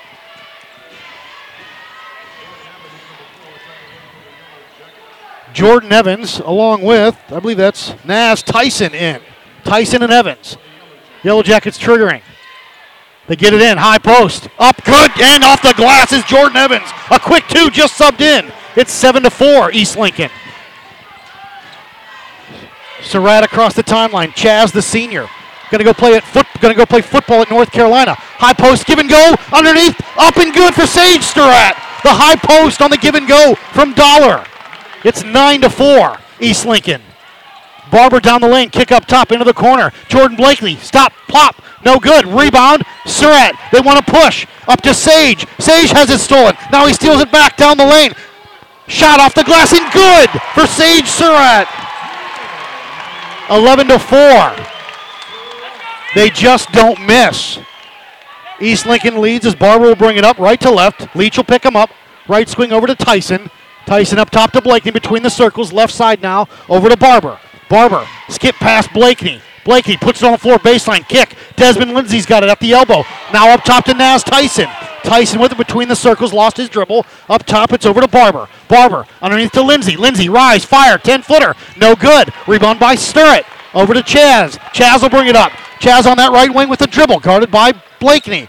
Jordan 5.53 5.91
Evans, 5.91 6.39
along 6.39 6.81
with, 6.81 7.17
I 7.29 7.39
believe 7.39 7.57
that's 7.57 7.93
Nas 8.05 8.41
Tyson 8.41 8.93
in. 8.93 9.21
Tyson 9.63 10.01
and 10.01 10.11
Evans. 10.11 10.57
Yellow 11.23 11.43
Jackets 11.43 11.77
triggering. 11.77 12.21
They 13.27 13.35
get 13.35 13.53
it 13.53 13.61
in, 13.61 13.77
high 13.77 13.99
post, 13.99 14.49
up 14.57 14.83
good, 14.83 15.11
and 15.21 15.43
off 15.43 15.61
the 15.61 15.73
glass 15.73 16.11
is 16.11 16.23
Jordan 16.23 16.57
Evans. 16.57 16.89
A 17.11 17.19
quick 17.19 17.47
two 17.47 17.69
just 17.69 17.99
subbed 17.99 18.21
in. 18.21 18.51
It's 18.75 18.91
seven 18.91 19.23
to 19.23 19.29
four, 19.29 19.71
East 19.71 19.97
Lincoln. 19.97 20.31
Surratt 23.03 23.43
across 23.43 23.73
the 23.73 23.83
timeline. 23.83 24.29
Chazz, 24.29 24.71
the 24.71 24.81
senior, 24.81 25.27
gonna 25.69 25.83
go 25.83 25.93
play 25.93 26.15
at 26.15 26.23
foot. 26.23 26.45
Gonna 26.59 26.75
go 26.75 26.85
play 26.85 27.01
football 27.01 27.41
at 27.41 27.49
North 27.49 27.71
Carolina. 27.71 28.15
High 28.15 28.53
post, 28.53 28.85
give 28.85 28.99
and 28.99 29.09
go 29.09 29.35
underneath, 29.51 29.99
up 30.17 30.37
and 30.37 30.53
good 30.53 30.73
for 30.73 30.85
Sage 30.85 31.23
Surratt. 31.23 31.75
The 32.03 32.13
high 32.13 32.35
post 32.35 32.81
on 32.81 32.89
the 32.89 32.97
give 32.97 33.15
and 33.15 33.27
go 33.27 33.55
from 33.73 33.93
Dollar. 33.93 34.45
It's 35.03 35.23
9 35.23 35.61
to 35.61 35.69
4, 35.69 36.17
East 36.39 36.65
Lincoln. 36.65 37.01
Barber 37.91 38.19
down 38.19 38.41
the 38.41 38.47
lane, 38.47 38.69
kick 38.69 38.91
up 38.91 39.05
top 39.05 39.31
into 39.31 39.43
the 39.43 39.53
corner. 39.53 39.91
Jordan 40.07 40.37
Blakely, 40.37 40.77
stop, 40.77 41.11
plop, 41.27 41.61
no 41.83 41.99
good. 41.99 42.25
Rebound, 42.25 42.83
Surratt. 43.05 43.55
They 43.71 43.81
want 43.81 44.05
to 44.05 44.11
push 44.11 44.45
up 44.67 44.81
to 44.81 44.93
Sage. 44.93 45.45
Sage 45.59 45.91
has 45.91 46.09
it 46.09 46.19
stolen. 46.19 46.55
Now 46.71 46.85
he 46.85 46.93
steals 46.93 47.21
it 47.21 47.31
back 47.31 47.57
down 47.57 47.77
the 47.77 47.85
lane. 47.85 48.13
Shot 48.87 49.19
off 49.19 49.33
the 49.33 49.43
glass 49.43 49.73
and 49.73 49.91
good 49.91 50.29
for 50.53 50.67
Sage 50.67 51.07
Surratt. 51.07 51.67
11 53.49 53.87
to 53.87 53.99
4. 53.99 54.55
They 56.15 56.29
just 56.29 56.71
don't 56.71 56.99
miss. 57.05 57.59
East 58.59 58.85
Lincoln 58.85 59.21
leads 59.21 59.45
as 59.45 59.55
Barber 59.55 59.85
will 59.85 59.95
bring 59.95 60.17
it 60.17 60.23
up 60.23 60.37
right 60.37 60.59
to 60.61 60.69
left. 60.69 61.15
Leach 61.15 61.37
will 61.37 61.43
pick 61.43 61.65
him 61.65 61.75
up. 61.75 61.89
Right 62.27 62.47
swing 62.47 62.71
over 62.71 62.85
to 62.85 62.95
Tyson. 62.95 63.49
Tyson 63.85 64.19
up 64.19 64.29
top 64.29 64.51
to 64.51 64.61
Blakeney 64.61 64.91
between 64.91 65.23
the 65.23 65.29
circles. 65.29 65.73
Left 65.73 65.93
side 65.93 66.21
now 66.21 66.47
over 66.69 66.87
to 66.89 66.97
Barber. 66.97 67.39
Barber 67.69 68.05
skip 68.29 68.55
past 68.55 68.93
Blakeney. 68.93 69.41
Blakeney 69.63 69.97
puts 69.97 70.21
it 70.21 70.25
on 70.25 70.31
the 70.33 70.37
floor 70.37 70.57
baseline 70.57 71.07
kick. 71.07 71.35
Desmond 71.55 71.93
Lindsay's 71.93 72.25
got 72.25 72.43
it 72.43 72.49
at 72.49 72.59
the 72.59 72.73
elbow. 72.73 73.03
Now 73.31 73.49
up 73.49 73.63
top 73.63 73.85
to 73.85 73.93
Naz 73.93 74.23
Tyson. 74.23 74.67
Tyson 75.03 75.39
with 75.39 75.51
it 75.51 75.57
between 75.57 75.87
the 75.87 75.95
circles, 75.95 76.33
lost 76.33 76.57
his 76.57 76.69
dribble. 76.69 77.05
Up 77.29 77.45
top, 77.45 77.73
it's 77.73 77.85
over 77.85 78.01
to 78.01 78.07
Barber. 78.07 78.47
Barber 78.67 79.05
underneath 79.21 79.51
to 79.53 79.61
Lindsay. 79.61 79.95
Lindsay, 79.95 80.29
rise, 80.29 80.63
fire, 80.63 80.97
10 80.97 81.23
footer. 81.23 81.55
No 81.77 81.95
good. 81.95 82.31
Rebound 82.47 82.79
by 82.79 82.95
Surratt. 82.95 83.45
Over 83.73 83.93
to 83.93 84.01
Chazz. 84.01 84.57
Chazz 84.73 85.01
will 85.01 85.09
bring 85.09 85.27
it 85.27 85.35
up. 85.35 85.51
Chazz 85.79 86.05
on 86.05 86.17
that 86.17 86.31
right 86.31 86.53
wing 86.53 86.69
with 86.69 86.79
the 86.79 86.87
dribble, 86.87 87.19
guarded 87.19 87.49
by 87.49 87.73
Blakeney. 87.99 88.47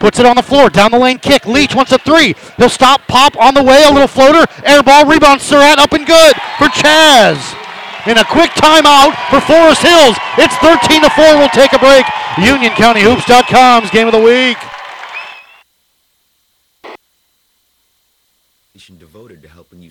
Puts 0.00 0.18
it 0.18 0.26
on 0.26 0.36
the 0.36 0.42
floor, 0.42 0.68
down 0.68 0.90
the 0.90 0.98
lane 0.98 1.18
kick. 1.18 1.46
Leach 1.46 1.74
wants 1.74 1.92
a 1.92 1.98
three. 1.98 2.34
He'll 2.58 2.68
stop, 2.68 3.00
pop 3.08 3.36
on 3.38 3.54
the 3.54 3.62
way, 3.62 3.84
a 3.84 3.90
little 3.90 4.08
floater. 4.08 4.44
Air 4.64 4.82
ball, 4.82 5.06
rebound, 5.06 5.40
Surratt 5.40 5.78
up 5.78 5.92
and 5.92 6.06
good 6.06 6.34
for 6.58 6.66
Chazz. 6.66 7.63
In 8.06 8.18
a 8.18 8.24
quick 8.24 8.50
timeout 8.50 9.16
for 9.30 9.40
Forest 9.40 9.80
Hills. 9.80 10.16
It's 10.36 10.54
13 10.56 11.00
to 11.00 11.10
4. 11.10 11.24
We'll 11.38 11.48
take 11.48 11.72
a 11.72 11.78
break. 11.78 12.04
UnionCountyHoops.com's 12.36 13.90
game 13.90 14.06
of 14.06 14.12
the 14.12 14.20
week. 14.20 14.58
Nation 18.74 18.98
devoted 18.98 19.40
to 19.40 19.48
helping 19.48 19.80
you 19.80 19.90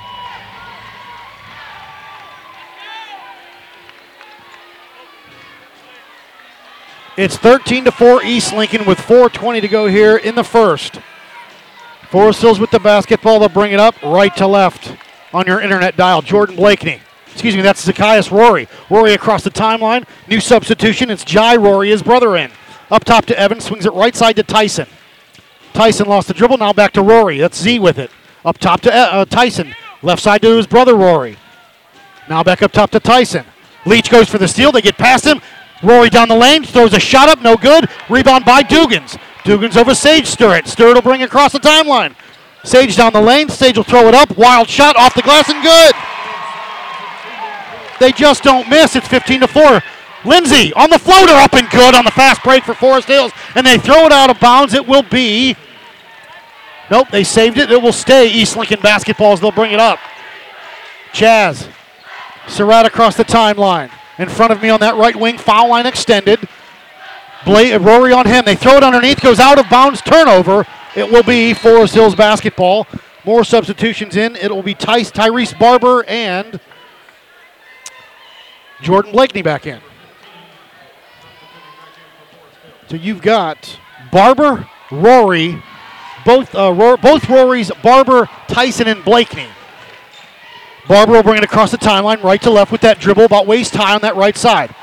It's 7.17 7.35
13 7.35 7.83
to 7.85 7.91
4 7.91 8.23
East 8.23 8.53
Lincoln 8.53 8.85
with 8.85 8.97
4.20 8.97 9.59
to 9.61 9.67
go 9.67 9.87
here 9.87 10.15
in 10.15 10.35
the 10.35 10.45
first. 10.45 11.01
Forest 12.09 12.41
Hills 12.41 12.57
with 12.57 12.71
the 12.71 12.79
basketball. 12.79 13.39
They'll 13.39 13.49
bring 13.49 13.73
it 13.73 13.81
up 13.81 14.01
right 14.01 14.33
to 14.37 14.47
left 14.47 14.95
on 15.33 15.45
your 15.45 15.59
internet 15.59 15.97
dial. 15.97 16.21
Jordan 16.21 16.55
Blakeney. 16.55 17.01
Excuse 17.33 17.55
me, 17.55 17.61
that's 17.61 17.83
Zacchaeus 17.83 18.31
Rory. 18.31 18.69
Rory 18.89 19.13
across 19.13 19.43
the 19.43 19.49
timeline. 19.49 20.05
New 20.29 20.39
substitution. 20.39 21.09
It's 21.09 21.25
Jai 21.25 21.57
Rory, 21.57 21.89
his 21.89 22.01
brother 22.01 22.37
in. 22.37 22.49
Up 22.89 23.03
top 23.03 23.25
to 23.25 23.37
Evans. 23.37 23.65
Swings 23.65 23.85
it 23.85 23.93
right 23.93 24.15
side 24.15 24.37
to 24.37 24.43
Tyson. 24.43 24.87
Tyson 25.73 26.07
lost 26.07 26.29
the 26.29 26.33
dribble. 26.33 26.57
Now 26.57 26.71
back 26.71 26.93
to 26.93 27.01
Rory. 27.01 27.39
That's 27.39 27.59
Z 27.59 27.79
with 27.79 27.99
it. 27.99 28.09
Up 28.45 28.57
top 28.57 28.79
to 28.81 28.93
uh, 28.93 29.25
Tyson. 29.25 29.75
Left 30.01 30.21
side 30.21 30.41
to 30.43 30.55
his 30.55 30.67
brother 30.67 30.95
Rory. 30.95 31.37
Now 32.29 32.41
back 32.41 32.61
up 32.61 32.71
top 32.71 32.91
to 32.91 33.01
Tyson. 33.01 33.45
Leach 33.85 34.09
goes 34.09 34.29
for 34.29 34.37
the 34.37 34.47
steal. 34.47 34.71
They 34.71 34.81
get 34.81 34.97
past 34.97 35.25
him. 35.25 35.41
Rory 35.83 36.09
down 36.09 36.27
the 36.27 36.35
lane, 36.35 36.63
throws 36.63 36.93
a 36.93 36.99
shot 36.99 37.29
up, 37.29 37.41
no 37.41 37.57
good. 37.57 37.89
Rebound 38.09 38.45
by 38.45 38.61
Dugans. 38.61 39.17
Dugans 39.43 39.75
over 39.75 39.95
Sage 39.95 40.27
Surratt. 40.27 40.67
Surratt 40.67 40.95
will 40.95 41.01
bring 41.01 41.21
it 41.21 41.25
across 41.25 41.53
the 41.53 41.59
timeline. 41.59 42.15
Sage 42.63 42.95
down 42.95 43.13
the 43.13 43.21
lane. 43.21 43.49
Sage 43.49 43.77
will 43.77 43.83
throw 43.83 44.07
it 44.07 44.13
up. 44.13 44.37
Wild 44.37 44.69
shot 44.69 44.95
off 44.95 45.15
the 45.15 45.23
glass 45.23 45.49
and 45.49 45.63
good. 45.63 45.95
They 47.99 48.11
just 48.11 48.43
don't 48.43 48.69
miss. 48.69 48.95
It's 48.95 49.07
15 49.07 49.41
to 49.41 49.47
4. 49.47 49.81
Lindsay 50.23 50.71
on 50.73 50.91
the 50.91 50.99
floater 50.99 51.33
up 51.33 51.53
and 51.53 51.67
good 51.71 51.95
on 51.95 52.05
the 52.05 52.11
fast 52.11 52.43
break 52.43 52.63
for 52.63 52.75
Forest 52.75 53.07
Hills. 53.07 53.31
And 53.55 53.65
they 53.65 53.79
throw 53.79 54.05
it 54.05 54.11
out 54.11 54.29
of 54.29 54.39
bounds. 54.39 54.75
It 54.75 54.87
will 54.87 55.03
be. 55.03 55.55
Nope, 56.91 57.07
they 57.09 57.23
saved 57.23 57.57
it. 57.57 57.71
It 57.71 57.81
will 57.81 57.93
stay 57.93 58.29
East 58.29 58.55
Lincoln 58.55 58.81
basketball 58.81 59.33
as 59.33 59.39
they'll 59.39 59.51
bring 59.51 59.71
it 59.71 59.79
up. 59.79 59.97
Chazz. 61.13 61.67
Surratt 62.47 62.85
across 62.85 63.15
the 63.15 63.25
timeline. 63.25 63.89
In 64.17 64.29
front 64.29 64.51
of 64.51 64.61
me 64.61 64.69
on 64.69 64.79
that 64.81 64.95
right 64.95 65.15
wing, 65.15 65.37
foul 65.37 65.69
line 65.69 65.85
extended. 65.85 66.47
Rory 67.45 68.13
on 68.13 68.25
him. 68.27 68.45
They 68.45 68.55
throw 68.55 68.77
it 68.77 68.83
underneath, 68.83 69.21
goes 69.21 69.39
out 69.39 69.57
of 69.59 69.69
bounds, 69.69 70.01
turnover. 70.01 70.65
It 70.95 71.09
will 71.09 71.23
be 71.23 71.53
Forest 71.53 71.95
Hills 71.95 72.15
basketball. 72.15 72.85
More 73.23 73.43
substitutions 73.43 74.15
in. 74.15 74.35
It 74.35 74.51
will 74.53 74.63
be 74.63 74.73
Ty- 74.73 75.01
Tyrese 75.03 75.57
Barber 75.57 76.03
and 76.07 76.59
Jordan 78.81 79.11
Blakeney 79.11 79.41
back 79.41 79.65
in. 79.65 79.79
So 82.89 82.97
you've 82.97 83.21
got 83.21 83.79
Barber, 84.11 84.67
Rory, 84.91 85.63
both 86.25 86.53
uh, 86.53 86.73
Ro- 86.73 86.97
both 86.97 87.29
Rory's, 87.29 87.71
Barber, 87.81 88.29
Tyson, 88.47 88.87
and 88.87 89.03
Blakeney. 89.05 89.47
Barber 90.87 91.13
will 91.13 91.23
bring 91.23 91.37
it 91.37 91.43
across 91.43 91.71
the 91.71 91.77
timeline, 91.77 92.21
right 92.23 92.41
to 92.41 92.49
left 92.49 92.71
with 92.71 92.81
that 92.81 92.99
dribble, 92.99 93.25
about 93.25 93.47
waist 93.47 93.75
high 93.75 93.93
on 93.93 94.01
that 94.01 94.15
right 94.15 94.35
side. 94.35 94.73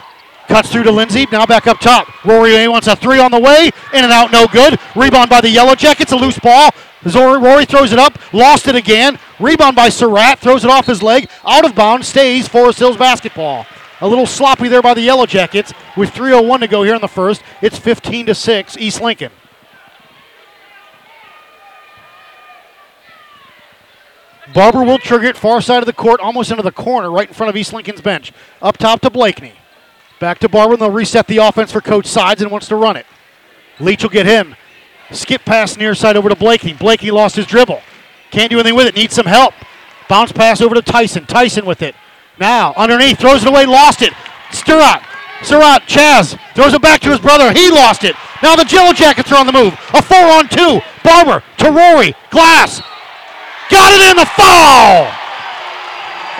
Cuts 0.49 0.73
through 0.73 0.85
to 0.85 0.93
Lindsay, 0.93 1.27
now 1.31 1.45
back 1.45 1.67
up 1.67 1.79
top. 1.79 2.25
Rory 2.25 2.57
A 2.57 2.69
wants 2.69 2.87
a 2.87 2.97
three 2.97 3.21
on 3.21 3.31
the 3.31 3.39
way, 3.39 3.71
in 3.93 4.05
and 4.05 4.13
out, 4.13 4.33
no 4.33 4.47
good. 4.47 4.79
Rebound 4.97 5.29
by 5.29 5.41
the 5.41 5.51
Yellow 5.51 5.75
Jackets, 5.75 6.13
a 6.13 6.17
loose 6.17 6.39
ball. 6.39 6.71
Rory 7.05 7.67
throws 7.67 7.93
it 7.93 7.99
up, 7.99 8.19
lost 8.33 8.67
it 8.67 8.75
again. 8.75 9.19
Rebound 9.39 9.77
by 9.77 9.89
Surratt, 9.89 10.39
throws 10.39 10.65
it 10.65 10.71
off 10.71 10.87
his 10.87 11.03
leg, 11.03 11.29
out 11.47 11.65
of 11.65 11.75
bounds, 11.75 12.09
stays 12.09 12.49
Forest 12.49 12.79
Hills 12.79 12.97
basketball. 12.97 13.67
A 14.01 14.09
little 14.09 14.27
sloppy 14.27 14.69
there 14.69 14.83
by 14.83 14.95
the 14.95 15.03
Yellow 15.03 15.27
Jackets 15.27 15.73
with 15.97 16.11
3:01 16.11 16.61
to 16.61 16.69
go 16.69 16.83
here 16.83 16.95
in 16.95 17.01
the 17.01 17.09
first. 17.09 17.43
It's 17.61 17.79
15 17.79 18.27
to 18.27 18.35
six, 18.35 18.77
East 18.79 19.01
Lincoln. 19.01 19.33
Barber 24.55 24.83
will 24.83 24.99
trigger 24.99 25.27
it 25.27 25.37
far 25.37 25.61
side 25.61 25.81
of 25.83 25.87
the 25.87 25.93
court, 25.93 26.21
almost 26.21 26.51
into 26.51 26.63
the 26.63 26.73
corner, 26.73 27.11
right 27.11 27.29
in 27.29 27.35
front 27.35 27.51
of 27.51 27.57
East 27.57 27.73
Lincoln's 27.73 28.01
bench. 28.01 28.33
Up 28.63 28.77
top 28.77 29.01
to 29.03 29.11
Blakeney. 29.11 29.53
Back 30.21 30.39
to 30.41 30.49
Barber, 30.49 30.75
and 30.75 30.83
they'll 30.83 30.91
reset 30.91 31.27
the 31.27 31.39
offense 31.39 31.71
for 31.71 31.81
Coach 31.81 32.07
Sides 32.07 32.43
and 32.43 32.51
wants 32.51 32.69
to 32.69 32.77
run 32.77 32.97
it. 32.97 33.07
Leach 33.79 34.03
will 34.03 34.11
get 34.11 34.27
him. 34.27 34.57
Skip 35.11 35.45
pass 35.45 35.77
near 35.77 35.95
side 35.95 36.17
over 36.17 36.29
to 36.29 36.37
Blakeney. 36.37 36.73
Blakeney 36.73 37.11
lost 37.11 37.37
his 37.37 37.47
dribble. 37.47 37.81
Can't 38.31 38.51
do 38.51 38.59
anything 38.59 38.75
with 38.75 38.87
it. 38.87 38.97
Needs 38.97 39.15
some 39.15 39.27
help. 39.27 39.55
Bounce 40.09 40.33
pass 40.33 40.61
over 40.61 40.75
to 40.75 40.83
Tyson. 40.83 41.27
Tyson 41.27 41.65
with 41.65 41.83
it. 41.83 41.95
Now 42.39 42.73
underneath, 42.77 43.19
throws 43.19 43.43
it 43.43 43.49
away, 43.49 43.67
lost 43.67 44.03
it. 44.03 44.13
Sturrott. 44.51 45.05
Surratt, 45.43 45.83
Chazz 45.83 46.39
throws 46.55 46.75
it 46.75 46.83
back 46.83 47.01
to 47.01 47.11
his 47.11 47.21
brother. 47.21 47.53
He 47.53 47.71
lost 47.71 48.03
it. 48.03 48.17
Now 48.43 48.57
the 48.57 48.65
Jello 48.65 48.93
Jackets 48.93 49.31
are 49.31 49.39
on 49.39 49.47
the 49.47 49.53
move. 49.53 49.73
A 49.95 50.03
four 50.03 50.19
on 50.19 50.49
two. 50.49 50.81
Barber 51.05 51.45
to 51.59 51.71
Rory. 51.71 52.15
Glass. 52.31 52.83
Got 53.71 53.93
it 53.93 54.11
in 54.11 54.17
the 54.17 54.27
foul. 54.27 55.13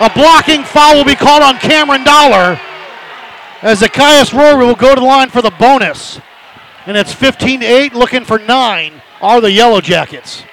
A 0.01 0.09
blocking 0.13 0.63
foul 0.63 0.95
will 0.95 1.05
be 1.05 1.15
called 1.15 1.43
on 1.43 1.57
Cameron 1.57 2.03
Dollar 2.03 2.59
as 3.61 3.79
Zacchaeus 3.79 4.33
Rory 4.33 4.65
will 4.65 4.75
go 4.75 4.95
to 4.95 5.01
the 5.01 5.05
line 5.05 5.29
for 5.29 5.41
the 5.41 5.51
bonus. 5.51 6.19
And 6.85 6.95
it's 6.95 7.13
15 7.13 7.59
to 7.59 7.65
8, 7.65 7.93
looking 7.93 8.23
for 8.23 8.39
nine 8.39 9.01
are 9.21 9.41
the 9.41 9.51
Yellow 9.51 9.81
Jackets. 9.81 10.43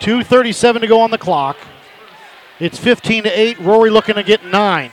2.37 0.00 0.80
to 0.80 0.86
go 0.86 1.00
on 1.00 1.10
the 1.10 1.18
clock. 1.18 1.56
It's 2.60 2.78
15 2.78 3.24
to 3.24 3.30
8. 3.30 3.60
Rory 3.60 3.90
looking 3.90 4.14
to 4.14 4.22
get 4.22 4.44
nine. 4.44 4.90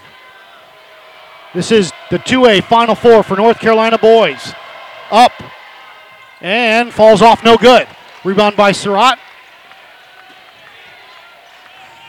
This 1.54 1.72
is 1.72 1.92
the 2.10 2.18
2A 2.18 2.64
Final 2.64 2.96
Four 2.96 3.24
for 3.24 3.36
North 3.36 3.60
Carolina 3.60 3.98
boys. 3.98 4.54
Up 5.12 5.34
and 6.40 6.94
falls 6.94 7.22
off, 7.22 7.44
no 7.44 7.58
good. 7.58 7.88
Rebound 8.24 8.56
by 8.56 8.72
Surratt. 8.72 9.20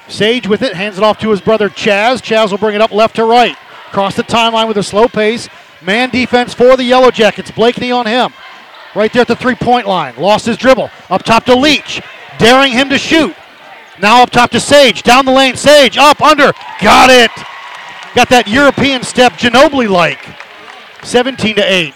Sage 0.08 0.46
with 0.46 0.62
it, 0.62 0.74
hands 0.74 0.98
it 0.98 1.04
off 1.04 1.18
to 1.20 1.30
his 1.30 1.40
brother 1.40 1.68
Chazz. 1.70 2.20
Chazz 2.20 2.50
will 2.50 2.58
bring 2.58 2.74
it 2.74 2.82
up 2.82 2.92
left 2.92 3.16
to 3.16 3.24
right. 3.24 3.56
Across 3.88 4.16
the 4.16 4.22
timeline 4.22 4.68
with 4.68 4.76
a 4.76 4.82
slow 4.82 5.08
pace. 5.08 5.48
Man 5.80 6.10
defense 6.10 6.52
for 6.54 6.76
the 6.76 6.84
Yellow 6.84 7.10
Jackets. 7.10 7.50
Blakeney 7.50 7.90
on 7.90 8.06
him. 8.06 8.32
Right 8.94 9.12
there 9.12 9.22
at 9.22 9.28
the 9.28 9.36
three 9.36 9.54
point 9.54 9.86
line. 9.86 10.14
Lost 10.16 10.46
his 10.46 10.58
dribble. 10.58 10.90
Up 11.08 11.22
top 11.22 11.44
to 11.46 11.54
Leach. 11.54 12.02
Daring 12.38 12.72
him 12.72 12.90
to 12.90 12.98
shoot. 12.98 13.34
Now 14.00 14.22
up 14.22 14.30
top 14.30 14.50
to 14.50 14.60
Sage. 14.60 15.02
Down 15.02 15.24
the 15.24 15.32
lane. 15.32 15.56
Sage 15.56 15.96
up, 15.96 16.20
under. 16.20 16.52
Got 16.80 17.10
it. 17.10 17.30
Got 18.14 18.28
that 18.28 18.48
European 18.48 19.02
step 19.02 19.32
Ginobili 19.34 19.88
like. 19.88 20.20
17 21.02 21.56
to 21.56 21.62
8. 21.62 21.94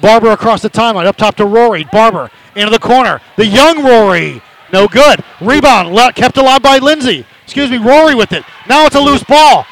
Barber 0.00 0.30
across 0.30 0.62
the 0.62 0.70
timeline. 0.70 1.06
Up 1.06 1.16
top 1.16 1.36
to 1.36 1.46
Rory. 1.46 1.84
Barber 1.84 2.30
into 2.56 2.70
the 2.70 2.78
corner. 2.78 3.20
The 3.36 3.46
young 3.46 3.84
Rory 3.84 4.42
No 4.72 4.88
good. 4.88 5.22
Rebound 5.40 5.96
kept 6.14 6.36
alive 6.38 6.62
by 6.62 6.78
Lindsay. 6.78 7.24
Excuse 7.44 7.70
me, 7.70 7.78
Rory 7.78 8.14
with 8.14 8.32
it. 8.32 8.44
Now 8.68 8.86
it's 8.86 8.96
a 8.96 9.00
loose 9.00 9.22
ball. 9.22 9.64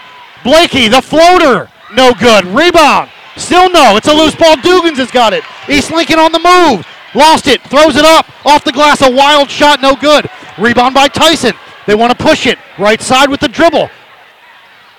Blakeney, 0.45 0.89
the 0.89 1.03
floater. 1.03 1.69
No 1.95 2.13
good. 2.15 2.45
Rebound. 2.47 3.11
Still 3.37 3.69
no. 3.71 3.97
It's 3.97 4.07
a 4.07 4.13
loose 4.13 4.35
ball. 4.37 4.57
Dugans 4.57 4.97
has 4.99 5.11
got 5.11 5.33
it. 5.33 5.43
East 5.69 5.91
Lincoln 5.91 6.19
on 6.19 6.31
the 6.31 6.39
move. 6.39 6.87
Lost 7.15 7.49
it. 7.49 7.63
Throws 7.63 7.97
it 7.97 8.05
up. 8.05 8.27
Off 8.47 8.65
the 8.65 8.73
glass. 8.73 9.03
A 9.03 9.11
wild 9.11 9.51
shot. 9.51 9.81
No 9.81 9.97
good. 9.97 10.29
Rebound 10.59 10.95
by 10.95 11.09
Tyson. 11.09 11.55
They 11.87 11.95
want 11.95 12.17
to 12.17 12.25
push 12.25 12.47
it. 12.47 12.59
Right 12.79 13.01
side 13.01 13.29
with 13.29 13.41
the 13.41 13.49
dribble. 13.49 13.91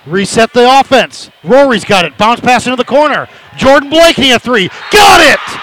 Reset 0.06 0.52
the 0.52 0.80
offense. 0.80 1.30
Rory's 1.42 1.84
got 1.84 2.04
it. 2.04 2.16
Bounce 2.16 2.40
pass 2.40 2.66
into 2.66 2.76
the 2.76 2.84
corner. 2.84 3.28
Jordan 3.56 3.90
Blakeney 3.90 4.32
a 4.32 4.38
three. 4.38 4.68
Got 4.92 5.20
it! 5.20 5.60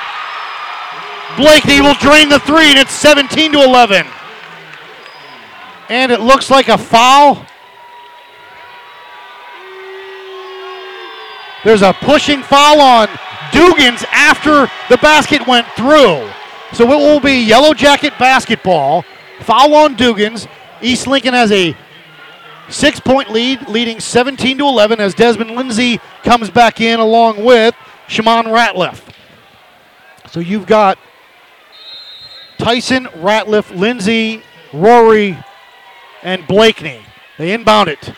Blakeney 1.37 1.81
will 1.81 1.95
drain 1.95 2.29
the 2.29 2.39
three, 2.39 2.69
and 2.69 2.77
it's 2.77 2.93
17 2.93 3.53
to 3.53 3.63
11. 3.63 4.05
And 5.89 6.11
it 6.11 6.21
looks 6.21 6.49
like 6.49 6.67
a 6.67 6.77
foul. 6.77 7.45
There's 11.63 11.81
a 11.81 11.93
pushing 11.93 12.41
foul 12.43 12.81
on 12.81 13.07
Dugans 13.51 14.03
after 14.11 14.69
the 14.89 14.97
basket 14.97 15.47
went 15.47 15.67
through. 15.75 16.29
So 16.73 16.91
it 16.91 16.97
will 16.97 17.19
be 17.19 17.43
Yellow 17.43 17.73
Jacket 17.73 18.13
basketball. 18.19 19.05
Foul 19.41 19.73
on 19.75 19.95
Dugans. 19.95 20.47
East 20.81 21.07
Lincoln 21.07 21.33
has 21.33 21.51
a 21.51 21.75
six 22.69 22.99
point 22.99 23.29
lead, 23.29 23.67
leading 23.69 23.99
17 23.99 24.57
to 24.57 24.65
11 24.65 24.99
as 24.99 25.13
Desmond 25.13 25.51
Lindsay 25.51 25.99
comes 26.23 26.49
back 26.49 26.81
in 26.81 26.99
along 26.99 27.43
with 27.43 27.75
Shimon 28.07 28.45
Ratliff. 28.45 29.01
So 30.29 30.39
you've 30.39 30.65
got 30.65 30.97
Tyson, 32.63 33.07
Ratliff, 33.07 33.75
Lindsay, 33.77 34.41
Rory, 34.71 35.37
and 36.21 36.47
Blakeney. 36.47 37.01
They 37.37 37.51
inbound 37.51 37.89
it. 37.89 38.13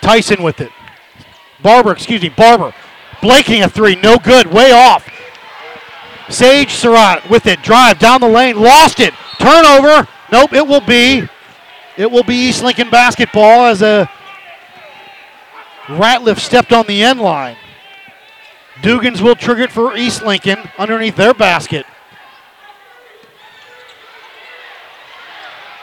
Tyson 0.00 0.42
with 0.42 0.60
it. 0.60 0.72
Barber, 1.62 1.92
excuse 1.92 2.20
me, 2.20 2.30
Barber. 2.30 2.74
Blakeney 3.22 3.60
a 3.60 3.68
three, 3.68 3.94
no 3.94 4.18
good, 4.18 4.48
way 4.48 4.72
off. 4.72 5.08
Sage 6.28 6.72
Surratt 6.72 7.30
with 7.30 7.46
it, 7.46 7.62
drive 7.62 8.00
down 8.00 8.20
the 8.20 8.28
lane, 8.28 8.56
lost 8.56 8.98
it, 8.98 9.14
turnover. 9.38 10.08
Nope, 10.32 10.52
it 10.52 10.66
will 10.66 10.80
be, 10.80 11.22
it 11.96 12.10
will 12.10 12.24
be 12.24 12.34
East 12.34 12.64
Lincoln 12.64 12.90
basketball 12.90 13.66
as 13.66 13.82
a 13.82 14.10
Ratliff 15.86 16.40
stepped 16.40 16.72
on 16.72 16.86
the 16.86 17.04
end 17.04 17.20
line. 17.20 17.56
Dugans 18.82 19.20
will 19.20 19.36
trigger 19.36 19.62
it 19.62 19.72
for 19.72 19.96
East 19.96 20.24
Lincoln 20.24 20.58
underneath 20.76 21.14
their 21.14 21.34
basket. 21.34 21.86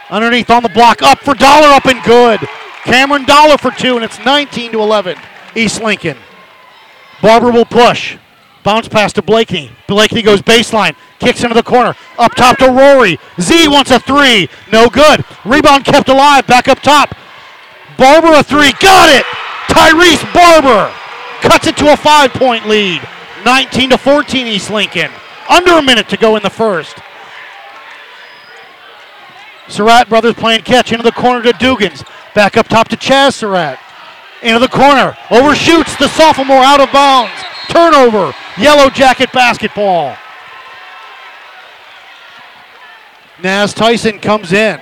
Underneath 0.09 0.49
on 0.49 0.63
the 0.63 0.69
block, 0.69 1.01
up 1.01 1.19
for 1.19 1.33
Dollar, 1.33 1.67
up 1.67 1.85
and 1.85 2.03
good. 2.03 2.39
Cameron 2.83 3.25
Dollar 3.25 3.57
for 3.57 3.71
two, 3.71 3.95
and 3.95 4.05
it's 4.05 4.23
19 4.23 4.73
to 4.73 4.79
11. 4.81 5.17
East 5.55 5.81
Lincoln. 5.81 6.17
Barber 7.21 7.51
will 7.51 7.65
push. 7.65 8.17
Bounce 8.63 8.87
pass 8.87 9.13
to 9.13 9.21
Blakeney. 9.21 9.71
Blakeney 9.87 10.21
goes 10.21 10.41
baseline, 10.41 10.95
kicks 11.19 11.43
into 11.43 11.53
the 11.53 11.63
corner. 11.63 11.95
Up 12.17 12.33
top 12.35 12.57
to 12.57 12.71
Rory. 12.71 13.19
Z 13.39 13.67
wants 13.67 13.91
a 13.91 13.99
three. 13.99 14.49
No 14.71 14.89
good. 14.89 15.23
Rebound 15.45 15.85
kept 15.85 16.09
alive. 16.09 16.45
Back 16.47 16.67
up 16.67 16.79
top. 16.81 17.15
Barber 17.97 18.33
a 18.33 18.43
three. 18.43 18.73
Got 18.79 19.09
it. 19.15 19.25
Tyrese 19.67 20.33
Barber 20.33 20.93
cuts 21.41 21.67
it 21.67 21.77
to 21.77 21.93
a 21.93 21.97
five 21.97 22.31
point 22.33 22.67
lead. 22.67 23.01
19 23.45 23.91
to 23.91 23.97
14 23.97 24.47
East 24.47 24.71
Lincoln. 24.71 25.11
Under 25.47 25.73
a 25.73 25.81
minute 25.81 26.09
to 26.09 26.17
go 26.17 26.35
in 26.35 26.41
the 26.41 26.49
first. 26.49 26.97
Surratt 29.67 30.09
brothers 30.09 30.35
playing 30.35 30.61
catch 30.61 30.91
into 30.91 31.03
the 31.03 31.11
corner 31.11 31.41
to 31.43 31.53
Dugans. 31.53 32.05
Back 32.33 32.57
up 32.57 32.67
top 32.67 32.87
to 32.89 32.97
Chazz 32.97 33.33
Surratt. 33.33 33.79
Into 34.43 34.59
the 34.59 34.67
corner. 34.67 35.17
Overshoots 35.31 35.95
the 35.97 36.07
sophomore 36.09 36.57
out 36.57 36.79
of 36.79 36.91
bounds. 36.91 37.33
Turnover. 37.69 38.33
Yellow 38.57 38.89
Jacket 38.89 39.31
basketball. 39.31 40.15
Naz 43.41 43.73
Tyson 43.73 44.19
comes 44.19 44.53
in. 44.53 44.79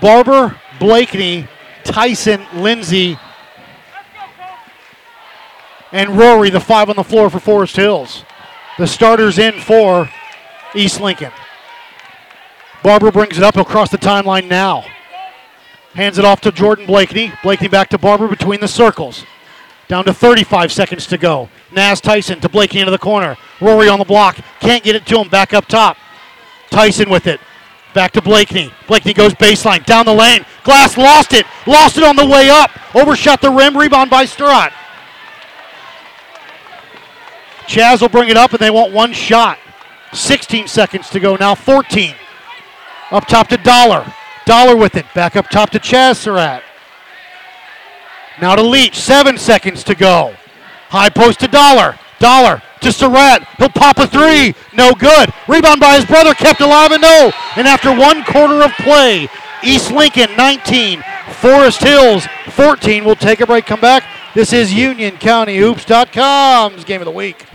Barber, 0.00 0.60
Blakeney, 0.78 1.48
Tyson, 1.84 2.46
Lindsay, 2.54 3.18
and 5.92 6.10
Rory, 6.10 6.50
the 6.50 6.60
five 6.60 6.90
on 6.90 6.96
the 6.96 7.04
floor 7.04 7.30
for 7.30 7.40
Forest 7.40 7.76
Hills. 7.76 8.24
The 8.78 8.86
starters 8.86 9.38
in 9.38 9.54
for 9.54 10.08
East 10.76 11.00
Lincoln. 11.00 11.32
Barber 12.82 13.10
brings 13.10 13.38
it 13.38 13.42
up 13.42 13.56
across 13.56 13.90
the 13.90 13.98
timeline 13.98 14.48
now. 14.48 14.84
Hands 15.94 16.16
it 16.18 16.24
off 16.24 16.40
to 16.42 16.52
Jordan 16.52 16.86
Blakeney. 16.86 17.32
Blakeney 17.42 17.68
back 17.68 17.88
to 17.88 17.98
Barber 17.98 18.28
between 18.28 18.60
the 18.60 18.68
circles. 18.68 19.24
Down 19.88 20.04
to 20.04 20.12
35 20.12 20.70
seconds 20.70 21.06
to 21.06 21.18
go. 21.18 21.48
Nas 21.72 22.00
Tyson 22.00 22.40
to 22.40 22.48
Blakeney 22.48 22.80
into 22.80 22.90
the 22.90 22.98
corner. 22.98 23.36
Rory 23.60 23.88
on 23.88 23.98
the 23.98 24.04
block. 24.04 24.36
Can't 24.60 24.84
get 24.84 24.94
it 24.94 25.06
to 25.06 25.18
him. 25.18 25.28
Back 25.28 25.54
up 25.54 25.66
top. 25.66 25.96
Tyson 26.70 27.08
with 27.08 27.26
it. 27.26 27.40
Back 27.94 28.12
to 28.12 28.20
Blakeney. 28.20 28.70
Blakeney 28.86 29.14
goes 29.14 29.32
baseline. 29.34 29.84
Down 29.86 30.04
the 30.04 30.14
lane. 30.14 30.44
Glass 30.64 30.98
lost 30.98 31.32
it. 31.32 31.46
Lost 31.66 31.96
it 31.96 32.04
on 32.04 32.14
the 32.14 32.26
way 32.26 32.50
up. 32.50 32.70
Overshot 32.94 33.40
the 33.40 33.50
rim. 33.50 33.76
Rebound 33.76 34.10
by 34.10 34.26
Surratt. 34.26 34.72
Chazz 37.66 38.00
will 38.00 38.08
bring 38.08 38.28
it 38.28 38.36
up 38.36 38.52
and 38.52 38.60
they 38.60 38.70
want 38.70 38.92
one 38.92 39.12
shot. 39.12 39.58
16 40.12 40.68
seconds 40.68 41.10
to 41.10 41.20
go 41.20 41.36
now. 41.36 41.54
14. 41.54 42.14
Up 43.10 43.26
top 43.26 43.48
to 43.48 43.56
Dollar. 43.56 44.12
Dollar 44.44 44.76
with 44.76 44.96
it. 44.96 45.06
Back 45.14 45.36
up 45.36 45.48
top 45.48 45.70
to 45.70 45.78
Chazz. 45.78 46.62
Now 48.40 48.54
to 48.54 48.62
Leach. 48.62 48.96
Seven 48.96 49.38
seconds 49.38 49.82
to 49.84 49.94
go. 49.94 50.34
High 50.88 51.08
post 51.08 51.40
to 51.40 51.48
Dollar. 51.48 51.98
Dollar 52.18 52.62
to 52.80 52.92
Surratt. 52.92 53.46
He'll 53.58 53.68
pop 53.68 53.98
a 53.98 54.06
three. 54.06 54.54
No 54.72 54.92
good. 54.92 55.32
Rebound 55.48 55.80
by 55.80 55.96
his 55.96 56.04
brother. 56.04 56.34
Kept 56.34 56.60
alive 56.60 56.92
and 56.92 57.02
no. 57.02 57.32
And 57.56 57.66
after 57.66 57.92
one 57.94 58.22
quarter 58.24 58.62
of 58.62 58.70
play, 58.72 59.28
East 59.62 59.90
Lincoln 59.90 60.36
19, 60.36 61.02
Forest 61.40 61.82
Hills 61.82 62.26
14. 62.50 63.04
We'll 63.04 63.16
take 63.16 63.40
a 63.40 63.46
break. 63.46 63.66
Come 63.66 63.80
back. 63.80 64.04
This 64.34 64.52
is 64.52 64.70
UnionCountyHoops.com's 64.70 66.84
game 66.84 67.00
of 67.00 67.06
the 67.06 67.10
week. 67.10 67.46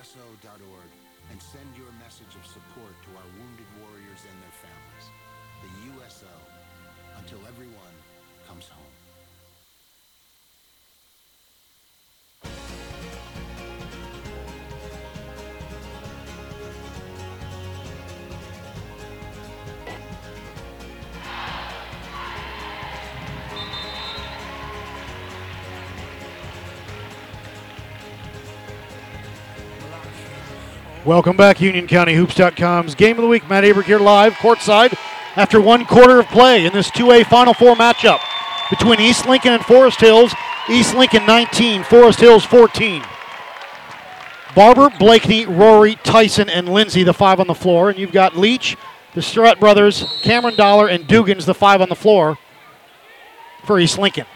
USO.org 0.00 0.90
and 1.30 1.42
send 1.42 1.68
your 1.76 1.92
message 2.00 2.32
of 2.32 2.46
support 2.48 2.96
to 3.04 3.10
our 3.20 3.28
wounded 3.36 3.68
warriors 3.84 4.24
and 4.24 4.36
their 4.40 4.56
families. 4.56 5.06
The 5.60 5.72
USO, 5.92 6.32
until 7.20 7.44
everyone 7.46 7.96
comes 8.48 8.64
home. 8.64 8.99
Welcome 31.10 31.36
back, 31.36 31.56
UnionCountyHoops.com's 31.56 32.94
Game 32.94 33.18
of 33.18 33.22
the 33.22 33.26
Week. 33.26 33.48
Matt 33.48 33.64
Abrick 33.64 33.86
here 33.86 33.98
live, 33.98 34.34
courtside, 34.34 34.96
after 35.34 35.60
one 35.60 35.84
quarter 35.84 36.20
of 36.20 36.28
play 36.28 36.64
in 36.64 36.72
this 36.72 36.88
2A 36.92 37.26
Final 37.26 37.52
Four 37.52 37.74
matchup 37.74 38.20
between 38.70 39.00
East 39.00 39.26
Lincoln 39.26 39.54
and 39.54 39.64
Forest 39.64 40.00
Hills. 40.00 40.32
East 40.68 40.94
Lincoln 40.94 41.26
19, 41.26 41.82
Forest 41.82 42.20
Hills 42.20 42.44
14. 42.44 43.02
Barber, 44.54 44.88
Blakeney, 45.00 45.46
Rory, 45.46 45.96
Tyson, 45.96 46.48
and 46.48 46.68
Lindsay, 46.68 47.02
the 47.02 47.12
five 47.12 47.40
on 47.40 47.48
the 47.48 47.56
floor. 47.56 47.90
And 47.90 47.98
you've 47.98 48.12
got 48.12 48.36
Leach, 48.36 48.76
the 49.16 49.20
Surratt 49.20 49.58
brothers, 49.58 50.04
Cameron 50.22 50.54
Dollar, 50.54 50.86
and 50.86 51.08
Dugans, 51.08 51.44
the 51.44 51.54
five 51.54 51.80
on 51.80 51.88
the 51.88 51.96
floor 51.96 52.38
for 53.64 53.80
East 53.80 53.98
Lincoln. 53.98 54.26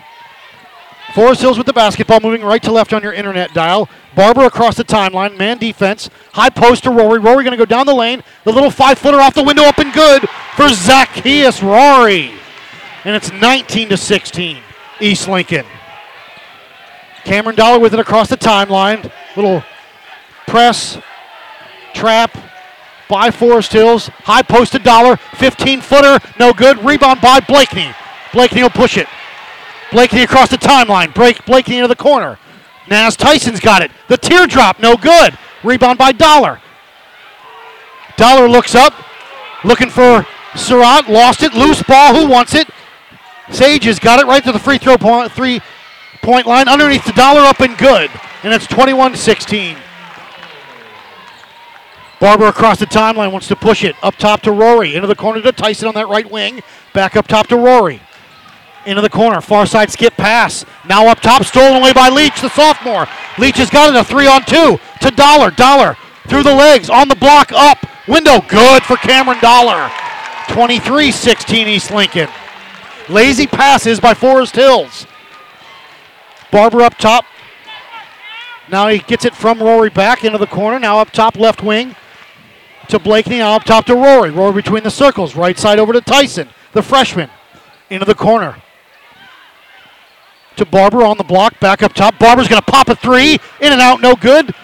Forest 1.14 1.42
Hills 1.42 1.56
with 1.56 1.68
the 1.68 1.72
basketball, 1.72 2.18
moving 2.18 2.42
right 2.42 2.60
to 2.64 2.72
left 2.72 2.92
on 2.92 3.00
your 3.00 3.12
internet 3.12 3.54
dial. 3.54 3.88
Barber 4.16 4.46
across 4.46 4.76
the 4.76 4.82
timeline, 4.82 5.38
man 5.38 5.58
defense. 5.58 6.10
High 6.32 6.50
post 6.50 6.82
to 6.84 6.90
Rory. 6.90 7.20
Rory 7.20 7.44
going 7.44 7.52
to 7.52 7.56
go 7.56 7.64
down 7.64 7.86
the 7.86 7.94
lane. 7.94 8.24
The 8.42 8.50
little 8.50 8.68
five 8.70 8.98
footer 8.98 9.20
off 9.20 9.32
the 9.32 9.44
window, 9.44 9.62
up 9.62 9.78
and 9.78 9.92
good 9.92 10.28
for 10.56 10.68
Zacchaeus 10.68 11.62
Rory. 11.62 12.32
And 13.04 13.14
it's 13.14 13.30
19 13.30 13.90
to 13.90 13.96
16, 13.96 14.58
East 14.98 15.28
Lincoln. 15.28 15.64
Cameron 17.22 17.54
Dollar 17.54 17.78
with 17.78 17.94
it 17.94 18.00
across 18.00 18.28
the 18.28 18.36
timeline. 18.36 19.08
Little 19.36 19.62
press, 20.48 20.98
trap 21.94 22.36
by 23.08 23.30
Forest 23.30 23.72
Hills. 23.72 24.08
High 24.08 24.42
post 24.42 24.72
to 24.72 24.80
Dollar. 24.80 25.16
15 25.36 25.80
footer, 25.80 26.18
no 26.40 26.52
good. 26.52 26.84
Rebound 26.84 27.20
by 27.20 27.38
Blakeney. 27.38 27.94
Blakeney 28.32 28.64
will 28.64 28.70
push 28.70 28.96
it. 28.96 29.06
Blakeney 29.93 30.22
across 30.22 30.51
the 30.51 30.57
timeline. 30.57 31.14
Break 31.14 31.45
Blakeney 31.47 31.76
into 31.78 31.89
the 31.89 31.97
corner. 31.97 32.39
Naz 32.89 33.16
Tyson's 33.16 33.61
got 33.61 33.82
it. 33.82 33.91
The 34.09 34.18
teardrop, 34.18 34.78
no 34.80 34.97
good. 34.97 35.37
Rebound 35.62 35.99
by 35.99 36.12
Dollar. 36.12 36.61
Dollar 38.16 38.49
looks 38.49 38.74
up, 38.74 38.95
looking 39.64 39.91
for 39.91 40.26
Surratt. 40.55 41.09
Lost 41.09 41.43
it. 41.43 41.55
Loose 41.55 41.82
ball. 41.82 42.14
Who 42.14 42.28
wants 42.28 42.55
it? 42.55 42.68
Sage 43.51 43.85
has 43.85 43.99
got 43.99 44.20
it 44.20 44.26
right 44.26 44.43
to 44.45 44.53
the 44.53 44.59
free 44.59 44.78
throw 44.78 44.97
point, 44.97 45.32
three 45.32 45.61
point 46.22 46.47
line. 46.47 46.68
Underneath 46.68 47.05
the 47.05 47.12
Dollar 47.12 47.41
up 47.41 47.61
and 47.61 47.76
good. 47.76 48.11
And 48.43 48.53
it's 48.53 48.66
21 48.66 49.16
16. 49.16 49.76
Barber 52.20 52.47
across 52.47 52.78
the 52.78 52.87
timeline 52.87 53.32
wants 53.32 53.49
to 53.49 53.57
push 53.57 53.85
it. 53.85 53.97
Up 54.03 54.16
top 54.16 54.43
to 54.43 54.53
Rory. 54.53 54.95
Into 54.95 55.07
the 55.07 55.16
corner 55.16 55.43
to 55.43 55.53
Tyson 55.53 55.89
on 55.89 55.95
that 55.95 56.09
right 56.09 56.30
wing. 56.30 56.62
Back 56.93 57.16
up 57.16 57.26
top 57.26 57.49
to 57.49 57.57
Rory. 57.57 58.01
Into 58.87 59.01
the 59.01 59.11
corner. 59.11 59.41
Far 59.41 59.66
side 59.66 59.91
skip 59.91 60.14
pass. 60.14 60.64
Now 60.87 61.09
up 61.09 61.20
top. 61.20 61.45
Stolen 61.45 61.80
away 61.80 61.93
by 61.93 62.09
Leach, 62.09 62.41
the 62.41 62.51
sophomore. 62.51 63.07
Leach 63.39 63.57
has 63.57 63.70
got 63.70 63.95
it. 63.95 63.99
A 63.99 64.05
three 64.05 64.26
on 64.26 64.43
two 64.45 64.78
to 65.01 65.11
Dollar. 65.11 65.51
Dollar 65.51 65.97
through 66.28 66.43
the 66.43 66.55
legs. 66.55 66.91
On 66.91 67.09
the 67.09 67.16
block. 67.16 67.53
Up. 67.53 67.78
Window. 68.07 68.41
Good 68.49 68.82
for 68.82 68.97
Cameron 68.97 69.41
Dollar. 69.41 69.91
23 70.49 71.11
16 71.11 71.68
East 71.68 71.91
Lincoln. 71.91 72.28
Lazy 73.09 73.47
passes 73.47 74.01
by 74.01 74.14
Forest 74.14 74.57
Hills. 74.57 75.07
Barber 76.51 76.82
up 76.82 76.97
top. 76.99 77.24
Now 78.70 78.89
he 78.89 78.99
gets 78.99 79.24
it 79.24 79.35
from 79.35 79.61
Rory 79.61 79.91
back 79.91 80.24
into 80.24 80.39
the 80.39 80.47
corner. 80.47 80.78
Now 80.78 80.99
up 80.99 81.11
top 81.11 81.37
left 81.37 81.62
wing 81.62 81.97
to 82.89 82.99
Blakeney. 82.99 83.39
Now 83.39 83.57
up 83.57 83.64
top 83.64 83.87
to 83.87 83.95
Rory. 83.95 84.30
Rory 84.30 84.53
between 84.53 84.82
the 84.82 84.91
circles. 84.91 85.37
Right 85.37 85.59
side 85.59 85.78
over 85.78 85.93
to 85.93 86.01
Tyson, 86.01 86.49
the 86.72 86.82
freshman. 86.82 87.30
Into 87.91 88.07
the 88.07 88.14
corner. 88.14 88.57
To 90.57 90.64
Barber 90.64 91.02
on 91.02 91.18
the 91.18 91.24
block. 91.24 91.59
Back 91.61 91.82
up 91.82 91.94
top. 91.94 92.18
Barber's 92.18 92.48
going 92.48 92.62
to 92.62 92.70
pop 92.70 92.88
a 92.88 92.94
three. 92.94 93.38
In 93.61 93.72
and 93.72 93.80
out. 93.80 94.00
No 94.00 94.14
good. 94.14 94.55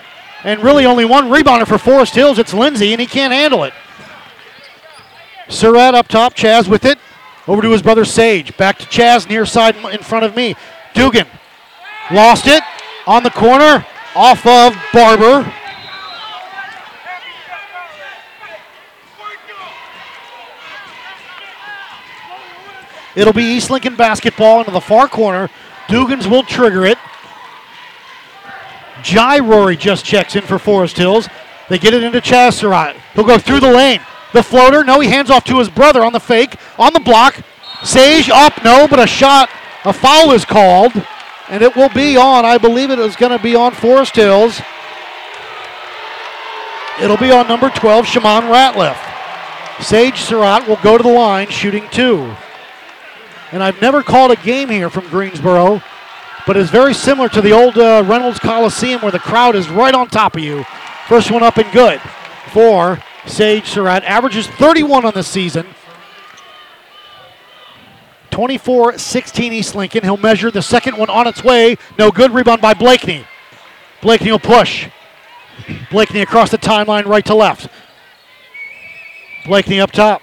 And 0.44 0.62
really 0.62 0.86
only 0.86 1.04
one 1.04 1.24
rebounder 1.28 1.66
for 1.66 1.78
Forest 1.78 2.14
Hills. 2.14 2.38
It's 2.38 2.54
Lindsay, 2.54 2.92
and 2.92 3.00
he 3.00 3.06
can't 3.06 3.32
handle 3.32 3.64
it. 3.64 3.74
Surratt 5.48 5.94
up 5.94 6.08
top. 6.08 6.34
Chazz 6.34 6.68
with 6.68 6.84
it. 6.84 6.98
Over 7.48 7.62
to 7.62 7.70
his 7.70 7.82
brother 7.82 8.04
Sage. 8.04 8.56
Back 8.56 8.78
to 8.78 8.86
Chazz 8.86 9.28
near 9.28 9.44
side 9.44 9.76
in 9.76 10.00
front 10.00 10.24
of 10.24 10.36
me. 10.36 10.54
Dugan 10.94 11.26
lost 12.12 12.46
it 12.46 12.62
on 13.06 13.22
the 13.22 13.30
corner 13.30 13.84
off 14.14 14.46
of 14.46 14.76
Barber. 14.92 15.52
It'll 23.16 23.32
be 23.32 23.42
East 23.42 23.70
Lincoln 23.70 23.96
basketball 23.96 24.60
into 24.60 24.70
the 24.70 24.80
far 24.80 25.08
corner. 25.08 25.50
Dugans 25.90 26.30
will 26.30 26.44
trigger 26.44 26.86
it. 26.86 26.98
Jai 29.02 29.40
Rory 29.40 29.76
just 29.76 30.04
checks 30.04 30.36
in 30.36 30.42
for 30.42 30.58
Forest 30.58 30.96
Hills. 30.96 31.28
They 31.68 31.78
get 31.78 31.94
it 31.94 32.04
into 32.04 32.20
Chazz 32.20 32.54
Surratt. 32.54 32.96
He'll 33.14 33.24
go 33.24 33.38
through 33.38 33.58
the 33.58 33.72
lane. 33.72 34.00
The 34.32 34.42
floater, 34.42 34.84
no, 34.84 35.00
he 35.00 35.08
hands 35.08 35.30
off 35.30 35.42
to 35.44 35.58
his 35.58 35.68
brother 35.68 36.04
on 36.04 36.12
the 36.12 36.20
fake. 36.20 36.56
On 36.78 36.92
the 36.92 37.00
block. 37.00 37.40
Sage 37.82 38.30
up, 38.30 38.62
no, 38.62 38.86
but 38.86 39.00
a 39.00 39.06
shot, 39.06 39.50
a 39.84 39.92
foul 39.92 40.30
is 40.30 40.44
called. 40.44 40.92
And 41.48 41.60
it 41.60 41.74
will 41.74 41.88
be 41.88 42.16
on, 42.16 42.44
I 42.44 42.58
believe 42.58 42.90
it 42.90 43.00
is 43.00 43.16
going 43.16 43.36
to 43.36 43.42
be 43.42 43.56
on 43.56 43.72
Forest 43.72 44.14
Hills. 44.14 44.60
It'll 47.02 47.16
be 47.16 47.32
on 47.32 47.48
number 47.48 47.70
12, 47.70 48.06
Shimon 48.06 48.44
Ratliff. 48.44 48.96
Sage 49.82 50.20
Surratt 50.20 50.68
will 50.68 50.78
go 50.84 50.96
to 50.96 51.02
the 51.02 51.10
line 51.10 51.48
shooting 51.48 51.88
two. 51.90 52.36
And 53.52 53.62
I've 53.62 53.80
never 53.80 54.02
called 54.02 54.30
a 54.30 54.36
game 54.36 54.68
here 54.68 54.90
from 54.90 55.08
Greensboro, 55.08 55.82
but 56.46 56.56
it's 56.56 56.70
very 56.70 56.94
similar 56.94 57.28
to 57.30 57.40
the 57.40 57.52
old 57.52 57.76
uh, 57.76 58.04
Reynolds 58.06 58.38
Coliseum 58.38 59.00
where 59.02 59.10
the 59.10 59.18
crowd 59.18 59.56
is 59.56 59.68
right 59.68 59.94
on 59.94 60.08
top 60.08 60.36
of 60.36 60.42
you. 60.42 60.64
First 61.08 61.30
one 61.30 61.42
up 61.42 61.56
and 61.56 61.70
good 61.72 62.00
for 62.52 63.02
Sage 63.26 63.66
Surratt. 63.66 64.04
Averages 64.04 64.46
31 64.46 65.04
on 65.04 65.14
the 65.14 65.22
season. 65.22 65.66
24 68.30 68.98
16 68.98 69.52
East 69.52 69.74
Lincoln. 69.74 70.04
He'll 70.04 70.16
measure 70.16 70.50
the 70.50 70.62
second 70.62 70.96
one 70.96 71.10
on 71.10 71.26
its 71.26 71.42
way. 71.42 71.76
No 71.98 72.10
good. 72.10 72.30
Rebound 72.30 72.62
by 72.62 72.74
Blakeney. 72.74 73.26
Blakeney 74.00 74.30
will 74.30 74.38
push. 74.38 74.88
Blakeney 75.90 76.20
across 76.20 76.50
the 76.50 76.58
timeline, 76.58 77.04
right 77.04 77.24
to 77.26 77.34
left. 77.34 77.68
Blakeney 79.44 79.80
up 79.80 79.90
top. 79.90 80.22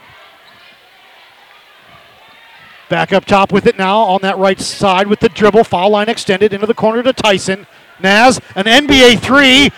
Back 2.89 3.11
up 3.11 3.25
top 3.25 3.51
with 3.51 3.65
it 3.67 3.77
now 3.77 3.99
on 3.99 4.21
that 4.21 4.37
right 4.37 4.59
side 4.59 5.07
with 5.07 5.19
the 5.19 5.29
dribble. 5.29 5.65
Foul 5.65 5.89
line 5.89 6.07
extended 6.07 6.53
into 6.53 6.65
the 6.65 6.73
corner 6.73 7.03
to 7.03 7.11
Tyson. 7.11 7.67
Naz, 7.99 8.39
an 8.55 8.65
NBA 8.65 9.19
three. 9.19 9.71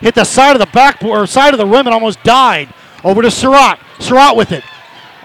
Hit 0.00 0.14
the 0.14 0.24
side 0.24 0.56
of 0.56 0.60
the 0.60 0.72
backboard, 0.72 1.20
or 1.20 1.26
side 1.26 1.52
of 1.54 1.58
the 1.58 1.66
rim 1.66 1.86
and 1.86 1.94
almost 1.94 2.22
died. 2.22 2.72
Over 3.02 3.22
to 3.22 3.30
Surratt. 3.30 3.78
Surratt 3.98 4.36
with 4.36 4.52
it. 4.52 4.64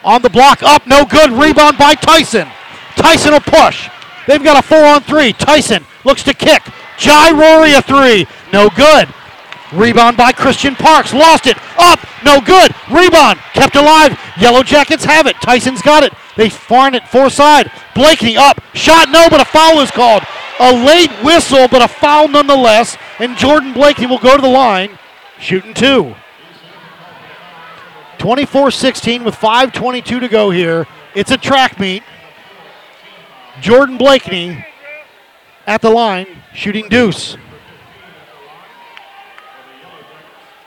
On 0.04 0.22
the 0.22 0.30
block, 0.30 0.62
up, 0.64 0.88
no 0.88 1.06
good. 1.06 1.32
Rebound 1.32 1.78
by 1.78 1.96
Tyson. 1.96 2.48
Tyson 2.96 3.32
will 3.32 3.40
push. 3.40 3.90
They've 4.28 4.44
got 4.44 4.64
a 4.64 4.68
four 4.68 4.84
on 4.84 5.02
three. 5.02 5.34
Tyson 5.34 5.86
looks 6.04 6.24
to 6.24 6.34
kick. 6.34 6.64
Jai 6.98 7.32
Rory 7.32 7.74
a 7.74 7.82
three. 7.82 8.28
No 8.52 8.70
good. 8.70 9.08
Rebound 9.72 10.18
by 10.18 10.32
Christian 10.32 10.76
Parks. 10.76 11.14
Lost 11.14 11.48
it. 11.48 11.58
Up. 11.78 12.00
No 12.24 12.42
good. 12.42 12.74
Rebound. 12.92 13.40
Kept 13.54 13.76
alive. 13.76 14.20
Yellow 14.38 14.64
Jackets 14.64 15.06
have 15.06 15.28
it. 15.28 15.36
Tyson's 15.42 15.82
got 15.82 16.04
it. 16.04 16.14
They 16.40 16.48
farm 16.48 16.96
it 16.96 17.06
four 17.06 17.30
side. 17.30 17.70
Blakeney 17.94 18.38
up. 18.38 18.62
Shot 18.74 19.10
no, 19.10 19.28
but 19.30 19.42
a 19.42 19.46
foul 19.46 19.82
is 19.82 19.92
called. 19.92 20.24
A 20.62 20.72
late 20.86 21.12
whistle, 21.22 21.68
but 21.68 21.82
a 21.82 21.88
foul 21.90 22.30
nonetheless. 22.30 22.96
And 23.20 23.36
Jordan 23.36 23.74
Blakeney 23.74 24.08
will 24.08 24.20
go 24.20 24.38
to 24.38 24.42
the 24.42 24.48
line, 24.48 24.98
shooting 25.38 25.74
two. 25.74 26.16
24 28.20 28.72
16 28.72 29.26
with 29.26 29.36
5.22 29.36 30.22
to 30.22 30.30
go 30.30 30.50
here. 30.50 30.88
It's 31.14 31.32
a 31.32 31.38
track 31.38 31.78
meet. 31.78 32.04
Jordan 33.60 33.98
Blakeney 33.98 34.66
at 35.68 35.82
the 35.82 35.90
line, 35.90 36.26
shooting 36.54 36.88
deuce. 36.88 37.36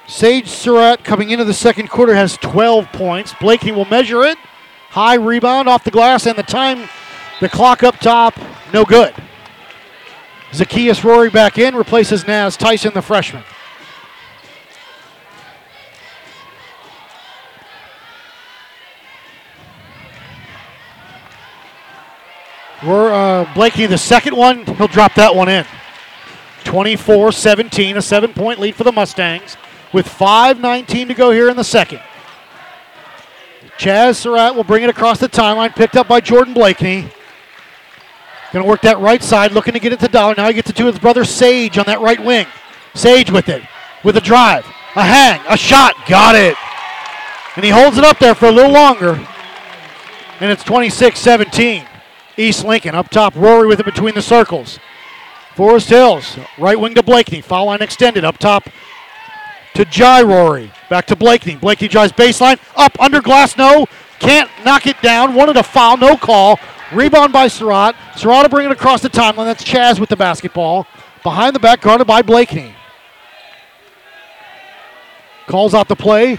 Sage 0.07 0.49
Surratt 0.49 1.03
coming 1.03 1.31
into 1.31 1.47
the 1.47 1.55
second 1.55 1.89
quarter 1.89 2.15
has 2.15 2.37
12 2.37 2.93
points. 2.93 3.33
Blakeney 3.41 3.73
will 3.73 3.87
measure 3.87 4.23
it. 4.25 4.37
High 4.93 5.15
rebound 5.15 5.71
off 5.71 5.85
the 5.85 5.91
glass, 5.91 6.27
and 6.27 6.37
the 6.37 6.43
time, 6.43 6.87
the 7.41 7.49
clock 7.49 7.83
up 7.83 7.99
top, 7.99 8.39
no 8.75 8.85
good. 8.85 9.15
Zacchaeus 10.53 11.03
Rory 11.03 11.31
back 11.31 11.57
in, 11.57 11.75
replaces 11.75 12.27
Naz 12.27 12.59
Tyson, 12.59 12.93
the 12.93 13.01
freshman. 13.01 13.43
We're 22.85 23.13
uh, 23.13 23.55
Blakeney, 23.55 23.87
the 23.87 23.97
second 23.97 24.37
one, 24.37 24.67
he'll 24.77 24.89
drop 24.89 25.15
that 25.15 25.35
one 25.35 25.49
in. 25.49 25.65
24 26.65 27.33
17, 27.33 27.97
a 27.97 28.03
seven 28.03 28.35
point 28.35 28.61
lead 28.61 28.75
for 28.75 28.85
the 28.85 28.93
Mustangs 28.93 29.57
with 29.95 30.07
5.19 30.07 31.09
to 31.09 31.15
go 31.15 31.31
here 31.31 31.49
in 31.49 31.57
the 31.57 31.65
second. 31.65 32.03
Chazz 33.79 34.17
Surratt 34.17 34.55
will 34.55 34.65
bring 34.65 34.83
it 34.83 34.91
across 34.91 35.19
the 35.19 35.29
timeline, 35.29 35.75
picked 35.75 35.97
up 35.97 36.09
by 36.09 36.21
Jordan 36.21 36.55
Blakeney. 36.55 37.11
Going 38.53 38.65
to 38.65 38.69
work 38.69 38.83
that 38.83 38.99
right 38.99 39.23
side, 39.23 39.53
looking 39.53 39.73
to 39.73 39.81
get 39.81 39.93
it 39.93 40.01
to 40.01 40.09
Dollar. 40.09 40.35
Now 40.37 40.49
he 40.49 40.55
gets 40.55 40.69
it 40.69 40.77
to 40.77 40.87
his 40.87 40.99
brother 40.99 41.25
Sage 41.25 41.79
on 41.79 41.87
that 41.87 42.01
right 42.01 42.23
wing. 42.23 42.47
Sage 42.95 43.31
with 43.31 43.49
it, 43.49 43.63
with 44.05 44.17
a 44.19 44.21
drive, 44.21 44.67
a 44.95 45.03
hang, 45.03 45.41
a 45.49 45.57
shot, 45.57 45.95
got 46.07 46.35
it. 46.35 46.55
And 47.57 47.65
he 47.65 47.71
holds 47.71 47.97
it 47.97 48.05
up 48.05 48.19
there 48.19 48.35
for 48.35 48.47
a 48.47 48.53
little 48.53 48.71
longer. 48.71 49.27
And 50.41 50.51
it's 50.51 50.65
26 50.65 51.19
17. 51.19 51.87
East 52.37 52.65
Lincoln 52.65 52.95
up 52.95 53.09
top, 53.09 53.35
Rory 53.35 53.67
with 53.67 53.81
it 53.81 53.87
between 53.87 54.15
the 54.15 54.23
circles. 54.23 54.79
Forest 55.55 55.89
Hills, 55.89 56.39
right 56.59 56.79
wing 56.79 56.95
to 56.95 57.03
Blakeney. 57.03 57.41
Foul 57.41 57.67
line 57.67 57.83
extended 57.83 58.25
up 58.25 58.39
top 58.39 58.69
to 59.75 59.85
Jai 59.85 60.23
Rory. 60.23 60.73
Back 60.89 61.07
to 61.07 61.17
Blakeney. 61.17 61.57
Blakeney 61.57 61.89
drives 61.89 62.13
baseline. 62.13 62.59
Up 62.77 62.99
under 63.01 63.21
glass, 63.21 63.57
no. 63.57 63.87
Can't 64.19 64.51
knock 64.65 64.87
it 64.87 65.01
down. 65.03 65.35
Wanted 65.35 65.57
a 65.57 65.63
foul, 65.63 65.97
no 65.97 66.17
call. 66.17 66.59
Rebound 66.93 67.33
by 67.33 67.49
Surratt. 67.49 67.97
Surratt 68.17 68.51
bring 68.51 68.67
it 68.67 68.73
across 68.73 69.01
the 69.01 69.09
timeline. 69.09 69.47
That's 69.47 69.65
Chazz 69.65 69.99
with 69.99 70.11
the 70.11 70.17
basketball. 70.17 70.87
Behind 71.23 71.55
the 71.55 71.61
back, 71.61 71.81
guarded 71.81 72.07
by 72.07 72.23
Blakeney. 72.23 72.75
Calls 75.47 75.75
out 75.75 75.89
the 75.89 75.97
play. 75.97 76.39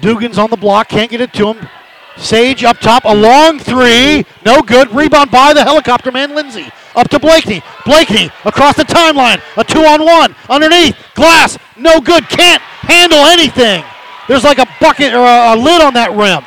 Dugan's 0.00 0.38
on 0.38 0.50
the 0.50 0.56
block, 0.56 0.88
can't 0.88 1.10
get 1.10 1.20
it 1.20 1.32
to 1.34 1.52
him. 1.52 1.68
Sage 2.16 2.64
up 2.64 2.78
top, 2.78 3.04
a 3.04 3.14
long 3.14 3.58
three, 3.58 4.24
no 4.44 4.62
good. 4.62 4.90
Rebound 4.94 5.30
by 5.30 5.52
the 5.52 5.62
helicopter 5.62 6.10
man, 6.10 6.34
Lindsay. 6.34 6.70
Up 6.96 7.08
to 7.10 7.18
Blakeney. 7.20 7.62
Blakeney 7.84 8.30
across 8.44 8.76
the 8.76 8.82
timeline, 8.82 9.40
a 9.56 9.64
two 9.64 9.84
on 9.84 10.02
one. 10.04 10.34
Underneath, 10.48 10.96
glass, 11.14 11.58
no 11.76 12.00
good. 12.00 12.24
Can't 12.28 12.62
handle 12.62 13.18
anything. 13.18 13.84
There's 14.28 14.44
like 14.44 14.58
a 14.58 14.66
bucket 14.80 15.12
or 15.12 15.24
a, 15.24 15.54
a 15.54 15.56
lid 15.56 15.82
on 15.82 15.94
that 15.94 16.10
rim. 16.12 16.42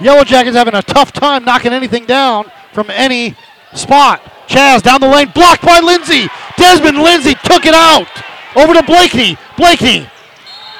Yellow 0.00 0.24
Jackets 0.24 0.56
having 0.56 0.74
a 0.74 0.82
tough 0.82 1.12
time 1.12 1.44
knocking 1.44 1.72
anything 1.72 2.06
down 2.06 2.50
from 2.72 2.90
any 2.90 3.36
spot. 3.74 4.22
Chazz 4.48 4.82
down 4.82 5.00
the 5.00 5.08
lane, 5.08 5.30
blocked 5.34 5.62
by 5.62 5.80
Lindsay. 5.80 6.26
Desmond 6.56 6.98
Lindsay 6.98 7.34
took 7.44 7.66
it 7.66 7.74
out. 7.74 8.08
Over 8.56 8.74
to 8.74 8.82
Blakeney. 8.82 9.36
Blakeney. 9.56 10.08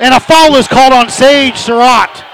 And 0.01 0.15
a 0.15 0.21
foul 0.21 0.57
is 0.57 0.67
called 0.67 0.93
on 0.93 1.09
Sage 1.09 1.57
Surratt. 1.57 2.25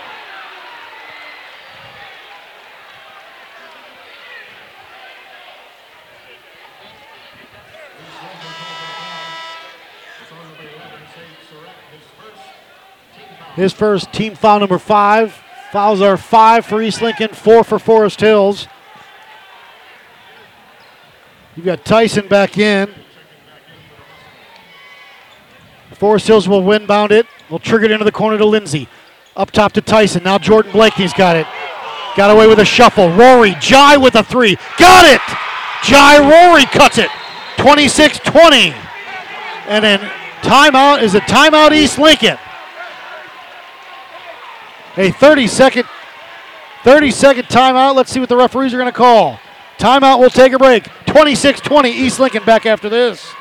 His 13.54 13.72
first 13.72 14.12
team 14.12 14.34
foul 14.34 14.60
number 14.60 14.78
five. 14.78 15.40
Fouls 15.72 16.00
are 16.00 16.16
five 16.16 16.66
for 16.66 16.82
East 16.82 17.00
Lincoln, 17.00 17.28
four 17.28 17.62
for 17.62 17.78
Forest 17.78 18.20
Hills. 18.20 18.66
You've 21.54 21.66
got 21.66 21.84
Tyson 21.84 22.26
back 22.28 22.58
in. 22.58 22.92
Forest 25.92 26.26
Hills 26.26 26.48
will 26.48 26.62
windbound 26.62 27.10
it. 27.10 27.26
Will 27.50 27.58
trigger 27.58 27.84
it 27.84 27.90
into 27.90 28.04
the 28.04 28.12
corner 28.12 28.38
to 28.38 28.46
Lindsay. 28.46 28.88
Up 29.36 29.50
top 29.50 29.72
to 29.72 29.80
Tyson. 29.80 30.22
Now 30.24 30.38
Jordan 30.38 30.72
Blakeney's 30.72 31.12
got 31.12 31.36
it. 31.36 31.46
Got 32.16 32.30
away 32.30 32.46
with 32.46 32.58
a 32.58 32.64
shuffle. 32.64 33.10
Rory, 33.10 33.54
Jai 33.60 33.96
with 33.96 34.14
a 34.14 34.24
three. 34.24 34.56
Got 34.78 35.04
it! 35.06 35.20
Jai 35.84 36.18
Rory 36.18 36.64
cuts 36.66 36.98
it. 36.98 37.10
26 37.58 38.18
20. 38.20 38.74
And 39.68 39.84
then 39.84 40.00
timeout 40.42 41.02
is 41.02 41.14
a 41.14 41.20
timeout 41.20 41.72
East 41.72 41.98
Lincoln. 41.98 42.38
A 44.96 45.10
30 45.10 45.46
second 45.46 45.86
30 46.82 47.10
second 47.10 47.44
timeout. 47.44 47.94
Let's 47.94 48.10
see 48.10 48.20
what 48.20 48.28
the 48.28 48.36
referees 48.36 48.74
are 48.74 48.78
going 48.78 48.90
to 48.90 48.96
call. 48.96 49.38
Timeout, 49.78 50.18
we'll 50.18 50.30
take 50.30 50.52
a 50.52 50.58
break. 50.58 50.84
26 51.06 51.60
20, 51.60 51.90
East 51.90 52.20
Lincoln 52.20 52.44
back 52.44 52.66
after 52.66 52.88
this. 52.88 53.34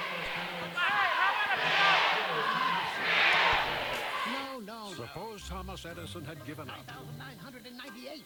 Suppose 4.96 5.48
Thomas 5.48 5.86
Edison 5.86 6.26
had 6.26 6.46
given 6.46 6.70
up. 6.70 6.86
998. 7.18 8.24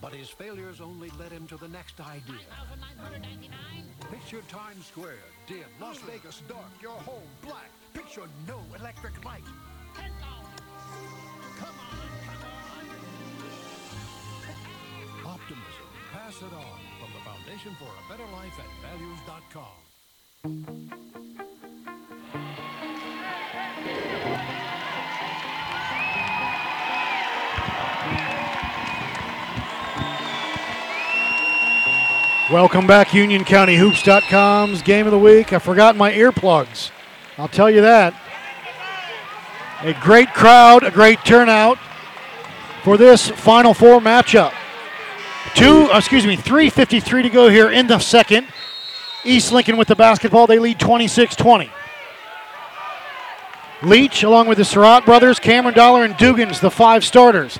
But 0.00 0.12
his 0.12 0.28
failures 0.28 0.80
only 0.80 1.10
led 1.18 1.32
him 1.32 1.46
to 1.48 1.56
the 1.56 1.68
next 1.68 2.00
idea. 2.00 2.46
Picture 4.10 4.42
Times 4.48 4.86
Square, 4.86 5.14
dim, 5.46 5.64
Las 5.80 5.98
Vegas 5.98 6.42
dark, 6.48 6.60
your 6.82 6.92
home 6.92 7.22
black. 7.42 7.70
Picture 7.94 8.22
no 8.46 8.60
electric 8.78 9.24
light. 9.24 9.42
Pass 16.26 16.42
it 16.42 16.52
on 16.52 16.80
from 16.98 17.08
the 17.14 17.20
Foundation 17.20 17.72
for 17.78 17.84
a 17.84 18.02
Better 18.10 18.26
Life 18.32 18.58
at 18.58 18.66
values.com. 18.82 19.70
Welcome 32.52 32.88
back, 32.88 33.08
UnionCountyHoops.com's 33.08 34.82
game 34.82 35.06
of 35.06 35.12
the 35.12 35.18
week. 35.18 35.52
I 35.52 35.60
forgot 35.60 35.94
my 35.94 36.10
earplugs. 36.10 36.90
I'll 37.38 37.46
tell 37.46 37.70
you 37.70 37.82
that. 37.82 38.20
A 39.82 39.92
great 40.00 40.34
crowd, 40.34 40.82
a 40.82 40.90
great 40.90 41.24
turnout 41.24 41.78
for 42.82 42.96
this 42.96 43.28
Final 43.28 43.74
Four 43.74 44.00
matchup. 44.00 44.52
Two, 45.54 45.88
uh, 45.92 45.98
excuse 45.98 46.26
me, 46.26 46.36
3.53 46.36 47.22
to 47.22 47.30
go 47.30 47.48
here 47.48 47.70
in 47.70 47.86
the 47.86 47.98
second. 47.98 48.46
East 49.24 49.52
Lincoln 49.52 49.76
with 49.76 49.88
the 49.88 49.96
basketball. 49.96 50.46
They 50.46 50.58
lead 50.58 50.78
26 50.78 51.36
20. 51.36 51.70
Leach, 53.82 54.22
along 54.22 54.48
with 54.48 54.58
the 54.58 54.64
Surratt 54.64 55.04
brothers, 55.04 55.38
Cameron 55.38 55.74
Dollar 55.74 56.04
and 56.04 56.14
Dugans, 56.14 56.60
the 56.60 56.70
five 56.70 57.04
starters. 57.04 57.58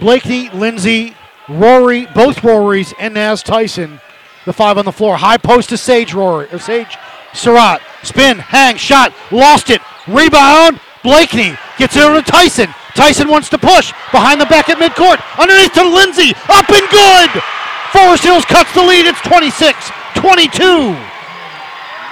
Blakeney, 0.00 0.48
Lindsay, 0.50 1.14
Rory, 1.48 2.06
both 2.06 2.38
Rorys, 2.38 2.94
and 2.98 3.14
Naz 3.14 3.42
Tyson, 3.42 4.00
the 4.46 4.52
five 4.52 4.78
on 4.78 4.84
the 4.84 4.92
floor. 4.92 5.16
High 5.16 5.36
post 5.36 5.68
to 5.68 5.76
Sage 5.76 6.14
Rory, 6.14 6.48
or 6.50 6.58
Sage 6.58 6.96
Surratt. 7.34 7.82
Spin, 8.02 8.38
hang, 8.38 8.76
shot, 8.76 9.12
lost 9.30 9.70
it. 9.70 9.82
Rebound, 10.08 10.80
Blakeney 11.02 11.56
gets 11.76 11.96
it 11.96 12.02
over 12.02 12.22
to 12.22 12.30
Tyson. 12.30 12.68
Tyson 12.94 13.28
wants 13.28 13.48
to 13.50 13.58
push 13.58 13.92
behind 14.12 14.40
the 14.40 14.46
back 14.46 14.68
at 14.68 14.78
midcourt. 14.78 15.20
Underneath 15.38 15.72
to 15.74 15.84
Lindsay, 15.84 16.36
up 16.48 16.68
and 16.68 16.86
good. 16.92 17.30
Forest 17.92 18.24
Hills 18.24 18.44
cuts 18.44 18.72
the 18.74 18.82
lead. 18.82 19.06
It's 19.06 19.20
26 19.22 19.90
22 20.14 20.96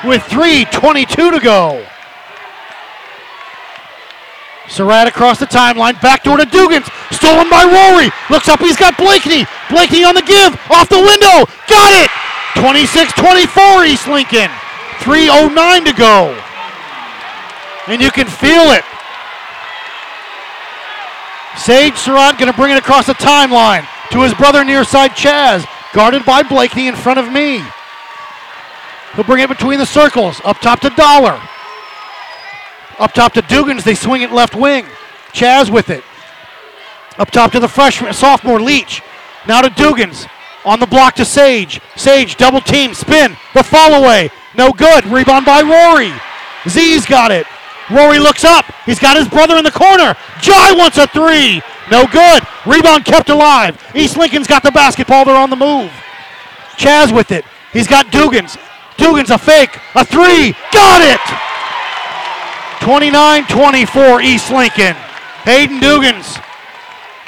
with 0.08 0.22
3.22 0.22 1.32
to 1.32 1.40
go. 1.40 1.86
Surratt 4.68 5.08
across 5.08 5.38
the 5.38 5.46
timeline, 5.46 6.00
backdoor 6.00 6.36
to 6.36 6.44
Dugans, 6.44 6.86
stolen 7.12 7.50
by 7.50 7.66
Rory. 7.66 8.10
Looks 8.30 8.48
up, 8.48 8.60
he's 8.60 8.76
got 8.76 8.96
Blakeney. 8.96 9.44
Blakeney 9.68 10.04
on 10.04 10.14
the 10.14 10.22
give, 10.22 10.54
off 10.70 10.88
the 10.88 11.02
window, 11.02 11.44
got 11.66 11.92
it! 12.04 12.10
26 12.60 13.12
24 13.14 13.84
East 13.84 14.06
Lincoln. 14.06 14.50
3.09 15.00 15.84
to 15.86 15.92
go. 15.92 16.38
And 17.88 18.00
you 18.00 18.10
can 18.10 18.26
feel 18.26 18.70
it. 18.70 18.84
Sage 21.56 21.96
Surratt 21.96 22.38
going 22.38 22.50
to 22.50 22.56
bring 22.56 22.72
it 22.72 22.78
across 22.78 23.06
the 23.06 23.14
timeline 23.14 23.86
to 24.10 24.22
his 24.22 24.34
brother 24.34 24.64
near 24.64 24.84
side 24.84 25.12
Chazz, 25.12 25.66
guarded 25.92 26.24
by 26.24 26.42
Blakeney 26.42 26.88
in 26.88 26.94
front 26.94 27.18
of 27.18 27.30
me. 27.30 27.62
He'll 29.14 29.24
bring 29.24 29.42
it 29.42 29.48
between 29.48 29.78
the 29.78 29.86
circles, 29.86 30.40
up 30.44 30.58
top 30.58 30.80
to 30.80 30.90
Dollar. 30.90 31.40
Up 32.98 33.12
top 33.12 33.32
to 33.32 33.42
Dugans, 33.42 33.82
they 33.82 33.94
swing 33.94 34.22
it 34.22 34.30
left 34.30 34.54
wing. 34.54 34.84
Chazz 35.32 35.70
with 35.70 35.90
it. 35.90 36.04
Up 37.18 37.30
top 37.30 37.52
to 37.52 37.60
the 37.60 37.68
freshman, 37.68 38.12
sophomore 38.12 38.60
Leach. 38.60 39.02
Now 39.46 39.62
to 39.62 39.68
Dugans. 39.70 40.28
On 40.64 40.78
the 40.78 40.86
block 40.86 41.14
to 41.14 41.24
Sage. 41.24 41.80
Sage 41.96 42.36
double 42.36 42.60
team, 42.60 42.94
spin, 42.94 43.36
the 43.54 43.62
fall 43.62 43.94
away. 43.94 44.30
No 44.56 44.72
good. 44.72 45.06
Rebound 45.06 45.46
by 45.46 45.62
Rory. 45.62 46.12
Z's 46.68 47.06
got 47.06 47.30
it. 47.30 47.46
Rory 47.90 48.18
looks 48.18 48.44
up. 48.44 48.64
He's 48.86 48.98
got 48.98 49.16
his 49.16 49.28
brother 49.28 49.56
in 49.56 49.64
the 49.64 49.70
corner. 49.70 50.14
Jai 50.40 50.72
wants 50.72 50.98
a 50.98 51.06
three. 51.08 51.60
No 51.90 52.06
good. 52.06 52.42
Rebound 52.66 53.04
kept 53.04 53.30
alive. 53.30 53.80
East 53.94 54.16
Lincoln's 54.16 54.46
got 54.46 54.62
the 54.62 54.70
basketball. 54.70 55.24
They're 55.24 55.36
on 55.36 55.50
the 55.50 55.56
move. 55.56 55.90
Chazz 56.76 57.14
with 57.14 57.32
it. 57.32 57.44
He's 57.72 57.88
got 57.88 58.06
Dugans. 58.06 58.56
Dugans 58.96 59.34
a 59.34 59.38
fake. 59.38 59.76
A 59.96 60.04
three. 60.04 60.54
Got 60.72 61.02
it. 61.02 61.20
29 62.84 63.46
24 63.46 64.20
East 64.22 64.50
Lincoln. 64.50 64.94
Hayden 65.44 65.80
Dugans. 65.80 66.42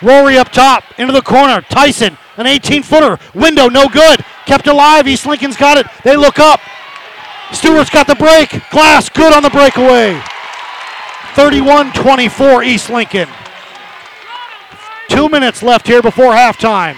Rory 0.01 0.39
up 0.39 0.51
top. 0.51 0.85
Into 0.99 1.13
the 1.13 1.23
corner. 1.23 1.61
Tyson. 1.63 2.17
An 2.37 2.47
18 2.47 2.83
footer. 2.83 3.19
Window 3.35 3.69
no 3.69 3.89
good. 3.89 4.25
Kept 4.47 4.69
alive. 4.69 5.09
East 5.09 5.27
Lincoln's 5.27 5.57
got 5.57 5.77
it. 5.77 5.87
They 6.05 6.17
look 6.17 6.39
up. 6.39 6.61
Surratt's 7.53 7.91
got 7.91 8.07
the 8.07 8.15
break. 8.15 8.63
Glass 8.71 9.09
good 9.09 9.33
on 9.35 9.43
the 9.43 9.51
breakaway. 9.51 10.23
31 11.35 11.93
24 11.93 12.63
East 12.63 12.91
Lincoln. 12.91 13.29
Two 15.09 15.29
minutes 15.29 15.63
left 15.63 15.87
here 15.87 16.03
before 16.03 16.33
halftime. 16.33 16.97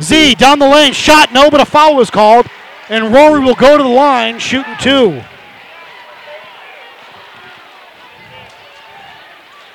Z 0.00 0.34
down 0.34 0.58
the 0.58 0.68
lane. 0.68 0.92
Shot 0.92 1.32
no, 1.32 1.50
but 1.50 1.60
a 1.60 1.64
foul 1.64 1.96
was 1.96 2.10
called. 2.10 2.46
And 2.88 3.12
Rory 3.12 3.40
will 3.40 3.54
go 3.54 3.76
to 3.76 3.82
the 3.82 3.88
line 3.88 4.38
shooting 4.38 4.74
two. 4.80 5.22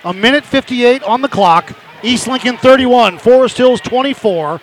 A 0.04 0.14
minute 0.14 0.46
58 0.46 1.04
on 1.04 1.22
the 1.22 1.28
clock. 1.28 1.74
East 2.04 2.28
Lincoln 2.28 2.58
31, 2.58 3.18
Forest 3.18 3.58
Hills 3.58 3.82
24. 3.82 4.62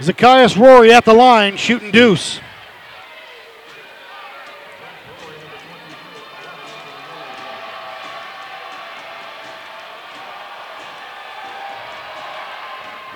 Zacchaeus 0.00 0.56
Rory 0.56 0.92
at 0.92 1.04
the 1.04 1.12
line 1.12 1.56
shooting 1.56 1.90
deuce. 1.90 2.40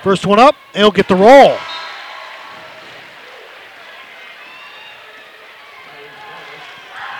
First 0.03 0.27
one 0.27 0.41
up, 0.41 0.57
he'll 0.75 0.91
get 0.91 1.07
the 1.09 1.15
roll. 1.15 1.57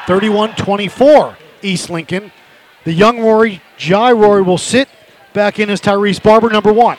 Thirty-one 0.07 0.57
twenty-four, 0.57 1.37
East 1.63 1.91
Lincoln. 1.91 2.33
The 2.85 2.93
young 2.93 3.21
Rory, 3.21 3.63
Jai 3.79 4.11
Rory, 4.11 4.43
will 4.43 4.59
sit 4.59 4.89
back 5.33 5.61
in 5.61 5.71
as 5.71 5.81
Tyrese 5.81 6.21
Barber, 6.21 6.51
number 6.51 6.73
one, 6.73 6.99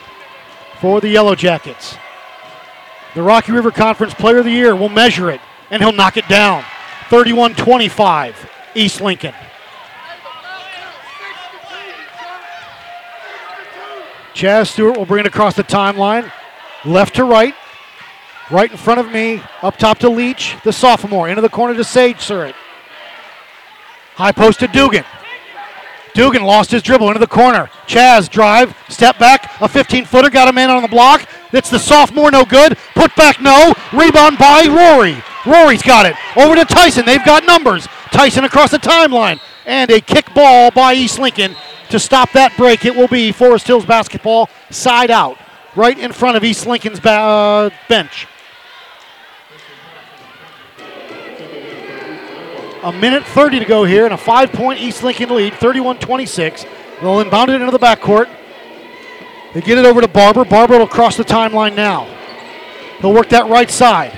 for 0.80 1.02
the 1.02 1.08
Yellow 1.08 1.34
Jackets. 1.34 1.96
The 3.14 3.22
Rocky 3.22 3.52
River 3.52 3.70
Conference 3.70 4.14
Player 4.14 4.38
of 4.38 4.46
the 4.46 4.50
Year 4.50 4.74
will 4.74 4.88
measure 4.88 5.30
it, 5.30 5.42
and 5.70 5.82
he'll 5.82 5.92
knock 5.92 6.16
it 6.16 6.26
down. 6.28 6.64
31 7.10 7.54
25, 7.54 8.50
East 8.74 9.02
Lincoln. 9.02 9.34
Chazz 14.34 14.68
Surratt 14.68 14.96
will 14.96 15.06
bring 15.06 15.20
it 15.20 15.26
across 15.26 15.54
the 15.54 15.62
timeline, 15.62 16.30
left 16.84 17.14
to 17.16 17.24
right, 17.24 17.54
right 18.50 18.70
in 18.70 18.76
front 18.76 18.98
of 18.98 19.10
me, 19.12 19.40
up 19.62 19.76
top 19.76 19.98
to 19.98 20.08
Leach, 20.08 20.56
the 20.64 20.72
sophomore, 20.72 21.28
into 21.28 21.40
the 21.40 21.48
corner 21.48 21.74
to 21.74 21.84
Sage 21.84 22.20
Surratt. 22.20 22.56
High 24.16 24.32
post 24.32 24.60
to 24.60 24.66
Dugan. 24.66 25.04
Dugan 26.14 26.42
lost 26.42 26.72
his 26.72 26.82
dribble 26.82 27.08
into 27.08 27.20
the 27.20 27.26
corner. 27.26 27.70
Chazz 27.86 28.28
drive, 28.28 28.76
step 28.88 29.18
back, 29.18 29.60
a 29.60 29.68
15 29.68 30.04
footer, 30.04 30.30
got 30.30 30.48
a 30.48 30.52
man 30.52 30.70
on 30.70 30.82
the 30.82 30.88
block. 30.88 31.28
It's 31.52 31.70
the 31.70 31.78
sophomore, 31.78 32.30
no 32.30 32.44
good. 32.44 32.76
Put 32.94 33.14
back, 33.16 33.40
no. 33.40 33.72
Rebound 33.92 34.38
by 34.38 34.66
Rory. 34.66 35.22
Rory's 35.46 35.82
got 35.82 36.06
it. 36.06 36.16
Over 36.36 36.54
to 36.54 36.64
Tyson. 36.64 37.04
They've 37.04 37.24
got 37.24 37.44
numbers. 37.44 37.86
Tyson 38.10 38.44
across 38.44 38.70
the 38.70 38.78
timeline. 38.78 39.40
And 39.66 39.90
a 39.90 40.00
kick 40.00 40.32
ball 40.34 40.70
by 40.70 40.94
East 40.94 41.18
Lincoln 41.18 41.54
to 41.90 41.98
stop 41.98 42.32
that 42.32 42.56
break. 42.56 42.84
It 42.84 42.94
will 42.94 43.08
be 43.08 43.32
Forest 43.32 43.66
Hills 43.66 43.84
basketball 43.84 44.48
side 44.70 45.10
out, 45.10 45.38
right 45.74 45.98
in 45.98 46.12
front 46.12 46.36
of 46.36 46.44
East 46.44 46.66
Lincoln's 46.66 47.00
ba- 47.00 47.10
uh, 47.10 47.70
bench. 47.88 48.26
A 52.82 52.92
minute 52.92 53.24
30 53.24 53.60
to 53.60 53.64
go 53.64 53.84
here, 53.84 54.04
and 54.04 54.12
a 54.12 54.18
five 54.18 54.52
point 54.52 54.78
East 54.78 55.02
Lincoln 55.02 55.34
lead, 55.34 55.54
31 55.54 55.98
26. 55.98 56.66
They'll 57.00 57.20
inbound 57.20 57.50
it 57.50 57.60
into 57.60 57.70
the 57.70 57.78
backcourt. 57.78 58.28
They 59.54 59.62
get 59.62 59.78
it 59.78 59.86
over 59.86 60.00
to 60.00 60.08
Barber. 60.08 60.44
Barber 60.44 60.78
will 60.78 60.86
cross 60.86 61.16
the 61.16 61.24
timeline 61.24 61.74
now. 61.74 62.04
He'll 63.00 63.14
work 63.14 63.30
that 63.30 63.48
right 63.48 63.70
side. 63.70 64.12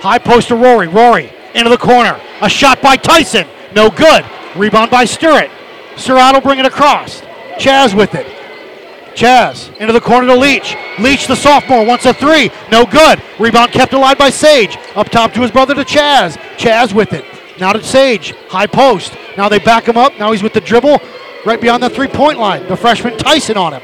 High 0.00 0.18
post 0.18 0.48
to 0.48 0.56
Rory. 0.56 0.88
Rory 0.88 1.32
into 1.54 1.70
the 1.70 1.78
corner. 1.78 2.20
A 2.42 2.48
shot 2.48 2.82
by 2.82 2.96
Tyson. 2.96 3.46
No 3.74 3.90
good. 3.90 4.24
Rebound 4.56 4.90
by. 4.90 5.04
Surratt 5.04 5.50
will 6.34 6.40
bring 6.40 6.58
it 6.58 6.66
across. 6.66 7.22
Chazz 7.58 7.94
with 7.94 8.14
it. 8.14 8.26
Chazz 9.14 9.74
into 9.78 9.92
the 9.92 10.00
corner 10.00 10.26
to 10.26 10.34
Leach. 10.34 10.76
Leach, 10.98 11.26
the 11.26 11.34
sophomore, 11.34 11.86
wants 11.86 12.04
a 12.04 12.12
three. 12.12 12.50
No 12.70 12.84
good. 12.84 13.22
Rebound 13.38 13.72
kept 13.72 13.94
alive 13.94 14.18
by 14.18 14.28
Sage. 14.28 14.76
Up 14.94 15.08
top 15.08 15.32
to 15.32 15.40
his 15.40 15.50
brother 15.50 15.74
to 15.74 15.84
Chazz. 15.84 16.36
Chazz 16.58 16.92
with 16.92 17.14
it. 17.14 17.24
Now 17.58 17.72
to 17.72 17.82
Sage. 17.82 18.34
High 18.48 18.66
post. 18.66 19.16
Now 19.38 19.48
they 19.48 19.58
back 19.58 19.88
him 19.88 19.96
up. 19.96 20.18
Now 20.18 20.32
he's 20.32 20.42
with 20.42 20.52
the 20.52 20.60
dribble 20.60 21.00
right 21.46 21.60
beyond 21.60 21.82
the 21.82 21.88
three 21.88 22.08
point 22.08 22.38
line. 22.38 22.66
The 22.68 22.76
freshman 22.76 23.16
Tyson 23.16 23.56
on 23.56 23.72
him. 23.72 23.82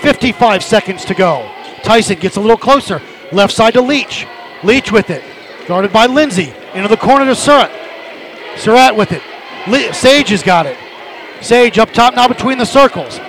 55 0.00 0.62
seconds 0.62 1.04
to 1.04 1.14
go. 1.14 1.48
Tyson 1.82 2.18
gets 2.18 2.36
a 2.36 2.40
little 2.40 2.56
closer. 2.56 3.00
Left 3.30 3.54
side 3.54 3.74
to 3.74 3.80
Leach. 3.80 4.26
Leach 4.64 4.90
with 4.90 5.10
it. 5.10 5.22
Guarded 5.66 5.92
by 5.92 6.06
Lindsay. 6.06 6.52
Into 6.74 6.88
the 6.88 6.96
corner 6.96 7.24
to 7.26 7.34
Surratt. 7.34 7.70
Surratt 8.58 8.96
with 8.96 9.12
it. 9.12 9.22
Le- 9.68 9.92
Sage 9.92 10.30
has 10.30 10.42
got 10.42 10.66
it. 10.66 10.76
Sage 11.40 11.78
up 11.78 11.92
top 11.92 12.14
now 12.14 12.28
between 12.28 12.58
the 12.58 12.66
circles. 12.66 13.20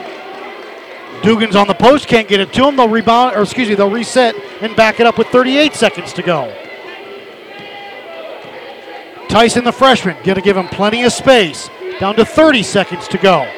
Dugan's 1.21 1.55
on 1.55 1.67
the 1.67 1.73
post, 1.73 2.07
can't 2.07 2.27
get 2.27 2.39
it 2.39 2.53
to 2.53 2.67
him. 2.67 2.75
They'll 2.75 2.88
rebound, 2.88 3.36
or 3.36 3.41
excuse 3.41 3.67
me, 3.67 3.75
they'll 3.75 3.89
reset 3.89 4.36
and 4.61 4.75
back 4.75 4.99
it 4.99 5.05
up 5.05 5.17
with 5.17 5.27
38 5.27 5.73
seconds 5.73 6.13
to 6.13 6.21
go. 6.21 6.53
Tyson, 9.27 9.63
the 9.63 9.71
freshman, 9.71 10.15
going 10.23 10.36
to 10.36 10.41
give 10.41 10.55
him 10.55 10.67
plenty 10.67 11.03
of 11.03 11.11
space. 11.11 11.69
Down 11.99 12.15
to 12.15 12.25
30 12.25 12.63
seconds 12.63 13.07
to 13.07 13.17
go. 13.17 13.49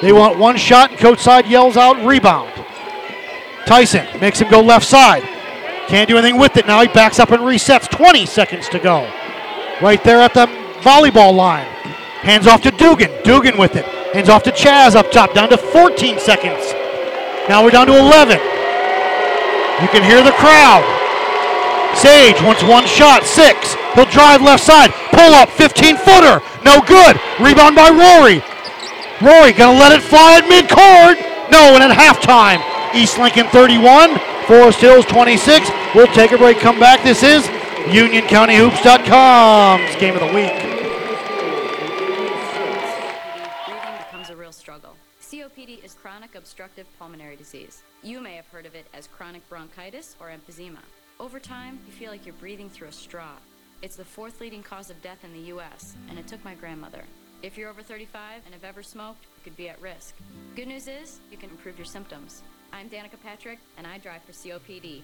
They 0.00 0.12
want 0.12 0.38
one 0.38 0.56
shot, 0.56 0.90
and 0.90 0.98
coach 0.98 1.18
side 1.18 1.46
yells 1.46 1.76
out 1.76 2.04
rebound. 2.06 2.52
Tyson 3.66 4.06
makes 4.20 4.40
him 4.40 4.50
go 4.50 4.60
left 4.60 4.86
side. 4.86 5.22
Can't 5.88 6.08
do 6.08 6.16
anything 6.16 6.38
with 6.38 6.56
it 6.56 6.66
now. 6.66 6.80
He 6.80 6.88
backs 6.88 7.18
up 7.18 7.30
and 7.30 7.42
resets. 7.42 7.90
20 7.90 8.26
seconds 8.26 8.68
to 8.70 8.78
go. 8.78 9.10
Right 9.80 10.02
there 10.04 10.20
at 10.20 10.34
the 10.34 10.46
volleyball 10.80 11.34
line. 11.34 11.66
Hands 12.22 12.46
off 12.46 12.62
to 12.62 12.70
Dugan. 12.70 13.10
Dugan 13.24 13.58
with 13.58 13.76
it. 13.76 13.84
Hands 14.14 14.28
off 14.28 14.42
to 14.44 14.52
Chazz 14.52 14.94
up 14.94 15.10
top. 15.10 15.34
Down 15.34 15.48
to 15.50 15.56
14 15.56 16.18
seconds. 16.18 16.72
Now 17.48 17.64
we're 17.64 17.70
down 17.70 17.86
to 17.88 17.98
11. 17.98 18.38
You 19.82 19.88
can 19.88 20.04
hear 20.04 20.22
the 20.22 20.32
crowd. 20.38 20.84
Sage 21.96 22.40
wants 22.42 22.62
one 22.62 22.86
shot. 22.86 23.24
Six. 23.24 23.74
He'll 23.94 24.06
drive 24.06 24.40
left 24.40 24.62
side. 24.62 24.92
Pull 25.10 25.34
up. 25.34 25.50
15 25.50 25.96
footer. 25.96 26.40
No 26.64 26.80
good. 26.80 27.20
Rebound 27.40 27.74
by 27.74 27.90
Rory. 27.90 28.42
Rory 29.20 29.52
gonna 29.52 29.78
let 29.78 29.92
it 29.92 30.02
fly 30.02 30.38
at 30.38 30.44
midcourt. 30.50 31.18
No, 31.50 31.74
and 31.74 31.84
at 31.84 31.94
halftime, 31.94 32.58
East 32.94 33.18
Lincoln 33.18 33.46
31, 33.48 34.18
Forest 34.46 34.80
Hills 34.80 35.04
26. 35.06 35.70
We'll 35.94 36.06
take 36.08 36.32
a 36.32 36.38
break, 36.38 36.58
come 36.58 36.80
back. 36.80 37.02
This 37.04 37.22
is 37.22 37.46
UnionCountyHoops.com's 37.88 39.96
game 39.96 40.14
of 40.14 40.20
the 40.20 40.26
week. 40.26 40.52
breathing 43.66 43.96
becomes 43.98 44.30
a 44.30 44.36
real 44.36 44.52
struggle. 44.52 44.96
COPD 45.20 45.84
is 45.84 45.94
chronic 45.94 46.34
obstructive 46.34 46.86
pulmonary 46.98 47.36
disease. 47.36 47.82
You 48.02 48.20
may 48.20 48.34
have 48.34 48.46
heard 48.48 48.66
of 48.66 48.74
it 48.74 48.86
as 48.92 49.06
chronic 49.06 49.48
bronchitis 49.48 50.16
or 50.20 50.30
emphysema. 50.30 50.80
Over 51.20 51.38
time, 51.38 51.78
you 51.86 51.92
feel 51.92 52.10
like 52.10 52.26
you're 52.26 52.34
breathing 52.34 52.68
through 52.68 52.88
a 52.88 52.92
straw. 52.92 53.34
It's 53.80 53.96
the 53.96 54.04
fourth 54.04 54.40
leading 54.40 54.62
cause 54.62 54.90
of 54.90 55.00
death 55.02 55.24
in 55.24 55.32
the 55.32 55.48
U.S., 55.50 55.94
and 56.10 56.18
it 56.18 56.26
took 56.26 56.44
my 56.44 56.54
grandmother. 56.54 57.04
If 57.42 57.56
you're 57.56 57.70
over 57.70 57.82
35 57.82 58.42
and 58.44 58.54
have 58.54 58.64
ever 58.64 58.82
smoked, 58.82 59.24
you 59.24 59.42
could 59.44 59.56
be 59.56 59.68
at 59.68 59.80
risk. 59.80 60.14
Good 60.54 60.68
news 60.68 60.88
is, 60.88 61.20
you 61.30 61.36
can 61.36 61.50
improve 61.50 61.78
your 61.78 61.86
symptoms. 61.86 62.42
I'm 62.72 62.88
Danica 62.88 63.20
Patrick, 63.22 63.58
and 63.76 63.86
I 63.86 63.98
drive 63.98 64.22
for 64.22 64.32
COPD. 64.32 65.02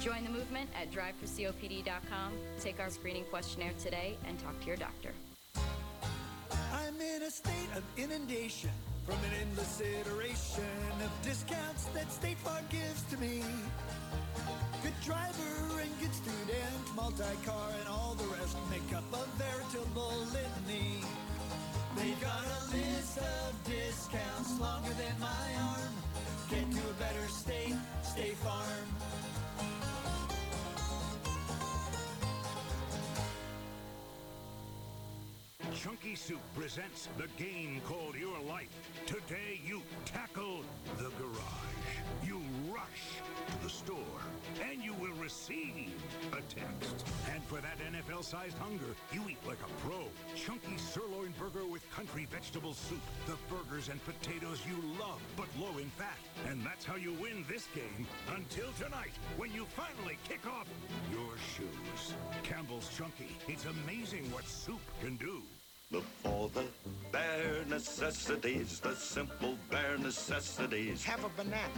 Join 0.00 0.22
the 0.24 0.30
movement 0.30 0.70
at 0.80 0.92
driveforcopd.com, 0.92 2.32
take 2.60 2.78
our 2.78 2.90
screening 2.90 3.24
questionnaire 3.24 3.72
today, 3.82 4.16
and 4.26 4.38
talk 4.38 4.58
to 4.60 4.66
your 4.66 4.76
doctor. 4.76 5.12
I'm 6.72 7.00
in 7.00 7.22
a 7.22 7.30
state 7.30 7.70
of 7.76 7.82
inundation 7.96 8.70
from 9.04 9.16
an 9.16 9.40
endless 9.40 9.80
iteration 9.80 10.64
of 11.04 11.10
discounts 11.24 11.84
that 11.86 12.10
State 12.12 12.38
Farm 12.38 12.64
gives 12.70 13.02
to 13.10 13.18
me. 13.18 13.42
Good 14.82 15.00
driver 15.04 15.80
and 15.80 15.90
good 16.00 16.14
student, 16.14 16.94
multi-car 16.94 17.70
and 17.80 17.88
all 17.88 18.14
the 18.14 18.26
rest 18.36 18.56
make 18.70 18.96
up 18.96 19.04
a 19.12 19.26
veritable 19.36 20.14
litany. 20.32 21.00
They 21.96 22.10
got 22.20 22.44
a 22.44 22.76
list 22.76 23.18
of 23.18 23.64
discounts 23.64 24.60
longer 24.60 24.90
than 24.90 25.18
my 25.18 25.54
arm. 25.60 26.07
Get 26.50 26.70
to 26.70 26.78
a 26.78 26.94
better 26.94 27.28
state, 27.28 27.74
State 28.02 28.36
Farm. 28.36 28.64
Chunky 35.74 36.14
Soup 36.14 36.40
presents 36.56 37.08
the 37.18 37.26
game 37.42 37.82
called 37.86 38.14
Your 38.16 38.40
Life. 38.48 38.68
Today 39.06 39.60
you 39.64 39.82
tackle 40.06 40.62
the 40.96 41.10
garage. 41.18 42.26
You 42.26 42.40
rush 42.72 43.20
to 43.46 43.62
the 43.62 43.70
store, 43.70 43.96
and 44.60 44.82
you 44.82 44.94
will 44.94 45.14
receive 45.22 45.92
a 46.32 46.40
text. 46.52 47.06
And 47.32 47.42
for 47.44 47.60
that 47.60 47.78
NFL-sized 47.92 48.56
hunger, 48.58 48.94
you 49.12 49.22
eat 49.28 49.38
like 49.46 49.58
a 49.62 49.86
pro. 49.86 50.04
Chunky 50.34 50.76
sirloin 50.76 51.34
burger 51.38 51.66
with 51.66 51.88
country 51.90 52.26
vegetable 52.30 52.74
soup. 52.74 53.00
The 53.26 53.36
burgers 53.48 53.88
and 53.88 54.00
potatoes 54.04 54.60
you 54.66 54.76
love, 54.98 55.20
but 55.36 55.46
low 55.58 55.78
in 55.78 55.90
fat. 55.90 56.18
And 56.48 56.64
that's 56.64 56.84
how 56.84 56.96
you 56.96 57.12
win 57.14 57.44
this 57.48 57.66
game 57.74 58.06
until 58.34 58.70
tonight, 58.72 59.12
when 59.36 59.52
you 59.52 59.66
finally 59.76 60.18
kick 60.28 60.46
off 60.46 60.66
your 61.10 61.36
shoes. 61.54 62.14
Campbell's 62.42 62.88
Chunky. 62.96 63.36
It's 63.48 63.66
amazing 63.66 64.30
what 64.32 64.46
soup 64.46 64.80
can 65.00 65.16
do. 65.16 65.42
Look 65.90 66.04
for 66.22 66.50
the 66.50 66.64
bare 67.10 67.64
necessities, 67.66 68.78
the 68.78 68.94
simple 68.94 69.56
bare 69.70 69.96
necessities. 69.96 71.02
Have 71.02 71.24
a 71.24 71.30
banana. 71.30 71.72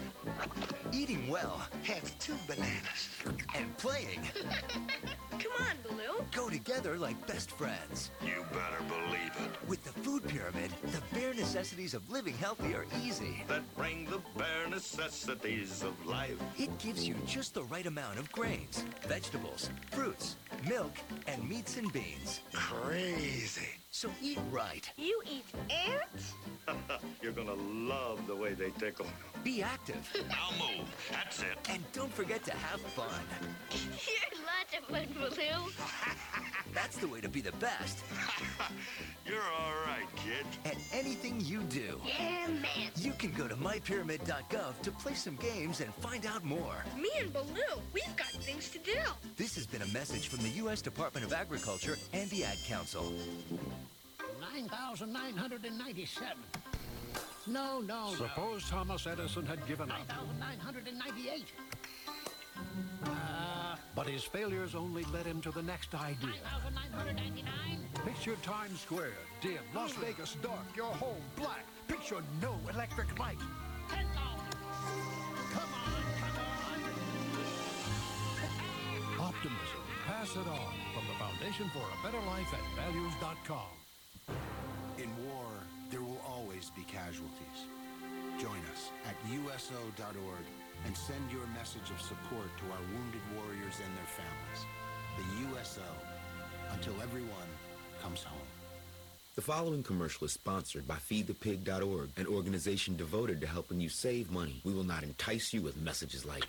Eating 0.92 1.28
well. 1.28 1.62
Have 1.84 2.18
two 2.18 2.34
bananas. 2.48 3.08
And 3.54 3.76
playing. 3.78 4.20
Come 5.30 5.52
on, 5.60 5.76
Baloo. 5.84 6.24
Go 6.32 6.50
together 6.50 6.98
like 6.98 7.24
best 7.28 7.52
friends. 7.52 8.10
You 8.20 8.44
better 8.52 8.82
believe 8.88 9.30
it. 9.44 9.68
With 9.68 9.84
the 9.84 9.92
food 9.92 10.26
pyramid, 10.26 10.72
the 10.90 11.02
bare 11.14 11.32
necessities 11.32 11.94
of 11.94 12.10
living 12.10 12.34
healthy 12.34 12.74
are 12.74 12.86
easy. 13.04 13.44
That 13.46 13.62
bring 13.76 14.06
the 14.06 14.20
bare 14.36 14.68
necessities 14.68 15.84
of 15.84 15.94
life. 16.04 16.36
It 16.58 16.76
gives 16.78 17.06
you 17.06 17.14
just 17.26 17.54
the 17.54 17.62
right 17.64 17.86
amount 17.86 18.18
of 18.18 18.32
grains, 18.32 18.84
vegetables, 19.06 19.70
fruits, 19.92 20.34
milk, 20.68 20.96
and 21.28 21.48
meats 21.48 21.76
and 21.76 21.92
beans. 21.92 22.40
Crazy. 22.52 23.79
So 23.92 24.08
eat 24.22 24.38
right. 24.52 24.88
You 24.96 25.20
eat 25.26 25.44
ants? 25.68 26.34
You're 27.22 27.32
gonna 27.32 27.54
love 27.54 28.24
the 28.28 28.36
way 28.36 28.54
they 28.54 28.70
tickle. 28.70 29.06
Be 29.42 29.62
active. 29.62 30.08
I'll 30.30 30.52
move. 30.52 30.86
That's 31.10 31.40
it. 31.40 31.58
And 31.68 31.82
don't 31.92 32.12
forget 32.12 32.44
to 32.44 32.52
have 32.52 32.80
fun. 32.80 33.08
You're 33.72 34.40
lots 34.50 34.74
of 34.76 34.84
fun, 34.84 35.06
Baloo. 35.14 35.72
That's 36.72 36.96
the 36.98 37.08
way 37.08 37.20
to 37.20 37.28
be 37.28 37.40
the 37.40 37.52
best. 37.52 37.98
You're 39.26 39.42
all 39.42 39.74
right, 39.86 40.06
kid. 40.16 40.46
At 40.64 40.76
anything 40.92 41.40
you 41.40 41.62
do. 41.62 42.00
Yeah, 42.06 42.46
man. 42.48 42.90
You 42.96 43.12
can 43.12 43.32
go 43.32 43.48
to 43.48 43.56
mypyramid.gov 43.56 44.82
to 44.82 44.90
play 44.92 45.14
some 45.14 45.36
games 45.36 45.80
and 45.80 45.92
find 45.94 46.26
out 46.26 46.44
more. 46.44 46.84
Me 46.96 47.10
and 47.18 47.32
Baloo, 47.32 47.80
we've 47.92 48.16
got 48.16 48.28
things 48.28 48.70
to 48.70 48.78
do. 48.78 48.98
This 49.36 49.54
has 49.56 49.66
been 49.66 49.82
a 49.82 49.88
message 49.88 50.28
from 50.28 50.42
the 50.42 50.50
U.S. 50.50 50.80
Department 50.80 51.26
of 51.26 51.32
Agriculture 51.32 51.96
and 52.12 52.30
the 52.30 52.44
Ad 52.44 52.58
Council. 52.66 53.12
9,997. 54.40 56.36
No, 57.46 57.80
no, 57.80 58.12
Suppose 58.16 58.68
Thomas 58.68 59.06
Edison 59.06 59.46
had 59.46 59.66
given 59.66 59.90
up, 59.90 59.98
9,998. 60.38 61.44
Uh, 63.04 63.76
but 63.94 64.06
his 64.06 64.24
failures 64.24 64.74
only 64.74 65.04
led 65.12 65.26
him 65.26 65.40
to 65.42 65.50
the 65.50 65.62
next 65.62 65.94
idea. 65.94 66.40
9,999. 66.92 67.44
Picture 68.04 68.36
Times 68.42 68.80
Square, 68.80 69.18
dim, 69.40 69.58
Las 69.74 69.92
Vegas 69.92 70.36
dark, 70.42 70.64
your 70.76 70.92
home 70.92 71.22
black. 71.36 71.66
Picture 71.88 72.22
no 72.40 72.54
electric 72.72 73.18
light. 73.18 73.38
10,000. 73.88 74.06
Come 75.52 75.62
on, 75.62 76.02
come 76.22 76.42
on. 79.18 79.26
Optimism, 79.28 79.84
pass 80.06 80.30
it 80.32 80.48
on 80.48 80.74
from 80.94 81.04
the 81.06 81.14
Foundation 81.18 81.70
for 81.72 81.82
a 81.82 82.02
Better 82.02 82.24
Life 82.26 82.52
at 82.54 82.64
values.com. 82.76 83.80
In 84.98 85.10
war, 85.26 85.46
there 85.90 86.00
will 86.02 86.20
always 86.26 86.70
be 86.70 86.82
casualties. 86.82 87.66
Join 88.38 88.60
us 88.72 88.90
at 89.06 89.16
USO.org 89.30 90.46
and 90.86 90.96
send 90.96 91.30
your 91.30 91.46
message 91.54 91.90
of 91.90 92.00
support 92.00 92.48
to 92.58 92.64
our 92.72 92.82
wounded 92.94 93.22
warriors 93.34 93.76
and 93.84 93.96
their 93.96 94.10
families. 94.18 94.60
The 95.18 95.58
USO, 95.58 95.82
until 96.72 96.94
everyone 97.02 97.48
comes 98.02 98.22
home. 98.22 98.38
The 99.36 99.42
following 99.42 99.82
commercial 99.82 100.26
is 100.26 100.32
sponsored 100.32 100.88
by 100.88 100.96
FeedThePig.org, 100.96 102.10
an 102.16 102.26
organization 102.26 102.96
devoted 102.96 103.40
to 103.40 103.46
helping 103.46 103.80
you 103.80 103.88
save 103.88 104.30
money. 104.30 104.60
We 104.64 104.72
will 104.74 104.84
not 104.84 105.02
entice 105.04 105.54
you 105.54 105.62
with 105.62 105.76
messages 105.80 106.24
like, 106.26 106.48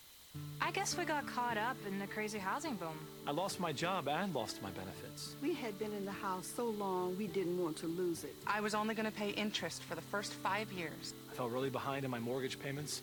I 0.71 0.73
guess 0.73 0.97
we 0.97 1.03
got 1.03 1.27
caught 1.27 1.57
up 1.57 1.75
in 1.85 1.99
the 1.99 2.07
crazy 2.07 2.39
housing 2.39 2.75
boom. 2.75 2.97
I 3.27 3.31
lost 3.31 3.59
my 3.59 3.73
job 3.73 4.07
and 4.07 4.33
lost 4.33 4.61
my 4.63 4.69
benefits. 4.69 5.35
We 5.41 5.53
had 5.53 5.77
been 5.77 5.91
in 5.91 6.05
the 6.05 6.13
house 6.13 6.47
so 6.47 6.67
long 6.67 7.17
we 7.17 7.27
didn't 7.27 7.61
want 7.61 7.75
to 7.79 7.87
lose 7.87 8.23
it. 8.23 8.33
I 8.47 8.61
was 8.61 8.73
only 8.73 8.95
going 8.95 9.05
to 9.05 9.11
pay 9.11 9.31
interest 9.31 9.83
for 9.83 9.95
the 9.95 10.01
first 10.01 10.31
five 10.31 10.71
years. 10.71 11.13
I 11.29 11.35
fell 11.35 11.49
really 11.49 11.69
behind 11.69 12.05
in 12.05 12.09
my 12.09 12.19
mortgage 12.19 12.57
payments 12.57 13.01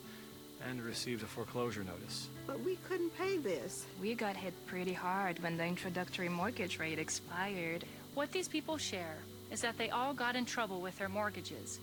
and 0.67 0.81
received 0.81 1.21
a 1.21 1.27
foreclosure 1.27 1.83
notice. 1.83 2.29
But 2.47 2.59
we 2.61 2.77
couldn't 2.87 3.15
pay 3.15 3.37
this. 3.37 3.85
We 4.01 4.15
got 4.15 4.35
hit 4.35 4.55
pretty 4.65 4.93
hard 4.93 5.37
when 5.43 5.55
the 5.55 5.65
introductory 5.65 6.27
mortgage 6.27 6.79
rate 6.79 6.97
expired. 6.97 7.85
What 8.15 8.31
these 8.31 8.47
people 8.47 8.79
share 8.79 9.17
is 9.51 9.61
that 9.61 9.77
they 9.77 9.91
all 9.91 10.15
got 10.15 10.35
in 10.35 10.45
trouble 10.45 10.81
with 10.81 10.97
their 10.97 11.07
mortgages, 11.07 11.79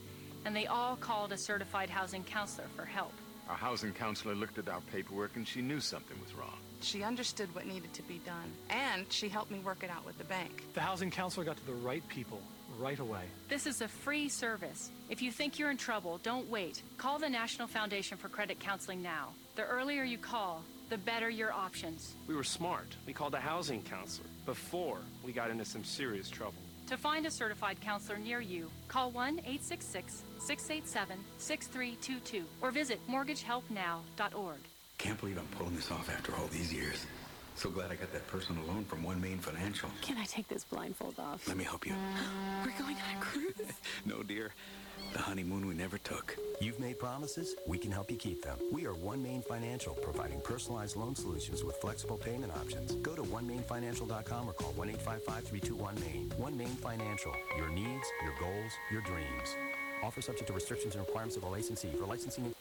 and 0.46 0.56
they 0.56 0.66
all 0.66 0.96
called 0.96 1.30
a 1.30 1.38
certified 1.38 1.90
housing 1.90 2.24
counselor 2.24 2.66
for 2.74 2.84
help. 2.84 3.12
Our 3.48 3.56
housing 3.56 3.92
counselor 3.92 4.34
looked 4.34 4.58
at 4.58 4.68
our 4.68 4.80
paperwork 4.92 5.36
and 5.36 5.46
she 5.46 5.62
knew 5.62 5.80
something 5.80 6.16
was 6.20 6.34
wrong. 6.34 6.58
She 6.80 7.02
understood 7.02 7.54
what 7.54 7.66
needed 7.66 7.92
to 7.94 8.02
be 8.02 8.20
done, 8.26 8.52
and 8.68 9.10
she 9.10 9.28
helped 9.28 9.50
me 9.50 9.60
work 9.60 9.82
it 9.82 9.90
out 9.90 10.04
with 10.04 10.18
the 10.18 10.24
bank. 10.24 10.64
The 10.74 10.80
housing 10.80 11.10
counselor 11.10 11.44
got 11.44 11.56
to 11.56 11.66
the 11.66 11.72
right 11.72 12.06
people 12.08 12.40
right 12.78 12.98
away. 12.98 13.22
This 13.48 13.66
is 13.66 13.80
a 13.80 13.88
free 13.88 14.28
service. 14.28 14.90
If 15.08 15.22
you 15.22 15.32
think 15.32 15.58
you're 15.58 15.70
in 15.70 15.78
trouble, 15.78 16.18
don't 16.22 16.48
wait. 16.50 16.82
Call 16.98 17.18
the 17.18 17.28
National 17.28 17.66
Foundation 17.66 18.18
for 18.18 18.28
Credit 18.28 18.60
Counseling 18.60 19.00
now. 19.00 19.30
The 19.54 19.64
earlier 19.64 20.02
you 20.04 20.18
call, 20.18 20.62
the 20.90 20.98
better 20.98 21.30
your 21.30 21.52
options. 21.52 22.14
We 22.26 22.34
were 22.34 22.44
smart. 22.44 22.94
We 23.06 23.12
called 23.12 23.34
a 23.34 23.40
housing 23.40 23.82
counselor 23.82 24.28
before 24.44 24.98
we 25.24 25.32
got 25.32 25.50
into 25.50 25.64
some 25.64 25.84
serious 25.84 26.28
trouble. 26.28 26.60
To 26.86 26.96
find 26.96 27.26
a 27.26 27.30
certified 27.30 27.80
counselor 27.80 28.16
near 28.18 28.40
you, 28.40 28.70
call 28.86 29.10
1 29.10 29.40
866 29.40 30.22
687 30.38 31.18
6322 31.38 32.44
or 32.62 32.70
visit 32.70 33.00
mortgagehelpnow.org. 33.08 34.58
Can't 34.98 35.18
believe 35.18 35.36
I'm 35.36 35.46
pulling 35.48 35.74
this 35.74 35.90
off 35.90 36.08
after 36.08 36.34
all 36.36 36.46
these 36.46 36.72
years. 36.72 37.04
So 37.56 37.70
glad 37.70 37.90
I 37.90 37.96
got 37.96 38.12
that 38.12 38.26
personal 38.28 38.64
loan 38.66 38.84
from 38.84 39.02
One 39.02 39.20
Main 39.20 39.38
Financial. 39.38 39.90
Can 40.02 40.16
I 40.16 40.24
take 40.24 40.46
this 40.46 40.62
blindfold 40.62 41.18
off? 41.18 41.48
Let 41.48 41.56
me 41.56 41.64
help 41.64 41.86
you. 41.86 41.94
We're 42.64 42.78
going 42.78 42.96
on 42.96 43.16
a 43.16 43.20
cruise. 43.20 43.72
no, 44.04 44.22
dear. 44.22 44.52
The 45.12 45.18
honeymoon 45.18 45.66
we 45.66 45.74
never 45.74 45.98
took. 45.98 46.36
You've 46.60 46.80
made 46.80 46.98
promises, 46.98 47.54
we 47.66 47.78
can 47.78 47.90
help 47.90 48.10
you 48.10 48.16
keep 48.16 48.42
them. 48.42 48.58
We 48.72 48.86
are 48.86 48.94
One 48.94 49.22
Main 49.22 49.42
Financial, 49.42 49.94
providing 49.94 50.40
personalized 50.40 50.96
loan 50.96 51.14
solutions 51.14 51.64
with 51.64 51.76
flexible 51.76 52.16
payment 52.16 52.52
options. 52.56 52.94
Go 52.96 53.14
to 53.14 53.22
onemainfinancial.com 53.22 54.48
or 54.48 54.52
call 54.52 54.72
1-855-321-MAIN. 54.74 56.32
One 56.36 56.56
Main 56.56 56.68
Financial, 56.68 57.32
your 57.56 57.70
needs, 57.70 58.06
your 58.24 58.34
goals, 58.38 58.72
your 58.90 59.02
dreams. 59.02 59.56
Offer 60.02 60.22
subject 60.22 60.48
to 60.48 60.52
restrictions 60.52 60.94
and 60.94 61.06
requirements 61.06 61.36
of 61.36 61.44
a 61.44 61.48
licensee. 61.48 61.92
For 61.98 62.06
licensing 62.06 62.54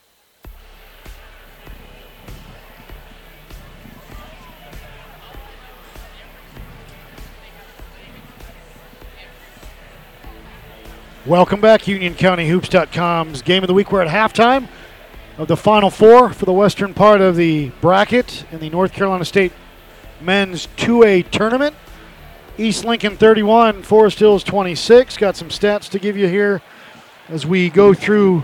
Welcome 11.26 11.60
back, 11.60 11.82
UnionCountyHoops.com's 11.82 13.42
Game 13.42 13.64
of 13.64 13.68
the 13.68 13.74
Week. 13.74 13.92
We're 13.92 14.04
at 14.04 14.08
halftime 14.08 14.68
of 15.40 15.48
the 15.48 15.58
Final 15.58 15.90
Four 15.90 16.32
for 16.32 16.46
the 16.46 16.54
western 16.54 16.94
part 16.94 17.20
of 17.20 17.36
the 17.36 17.70
bracket 17.82 18.46
in 18.52 18.60
the 18.60 18.70
North 18.70 18.94
Carolina 18.94 19.26
State 19.26 19.52
Men's 20.22 20.68
2A 20.78 21.32
Tournament. 21.32 21.76
East 22.60 22.86
Lincoln 22.86 23.18
31, 23.18 23.82
Forest 23.82 24.20
Hills 24.20 24.44
26. 24.44 25.18
Got 25.18 25.36
some 25.36 25.50
stats 25.50 25.90
to 25.90 25.98
give 25.98 26.16
you 26.16 26.28
here 26.28 26.62
as 27.28 27.44
we 27.44 27.72
go 27.72 27.96
through 27.96 28.44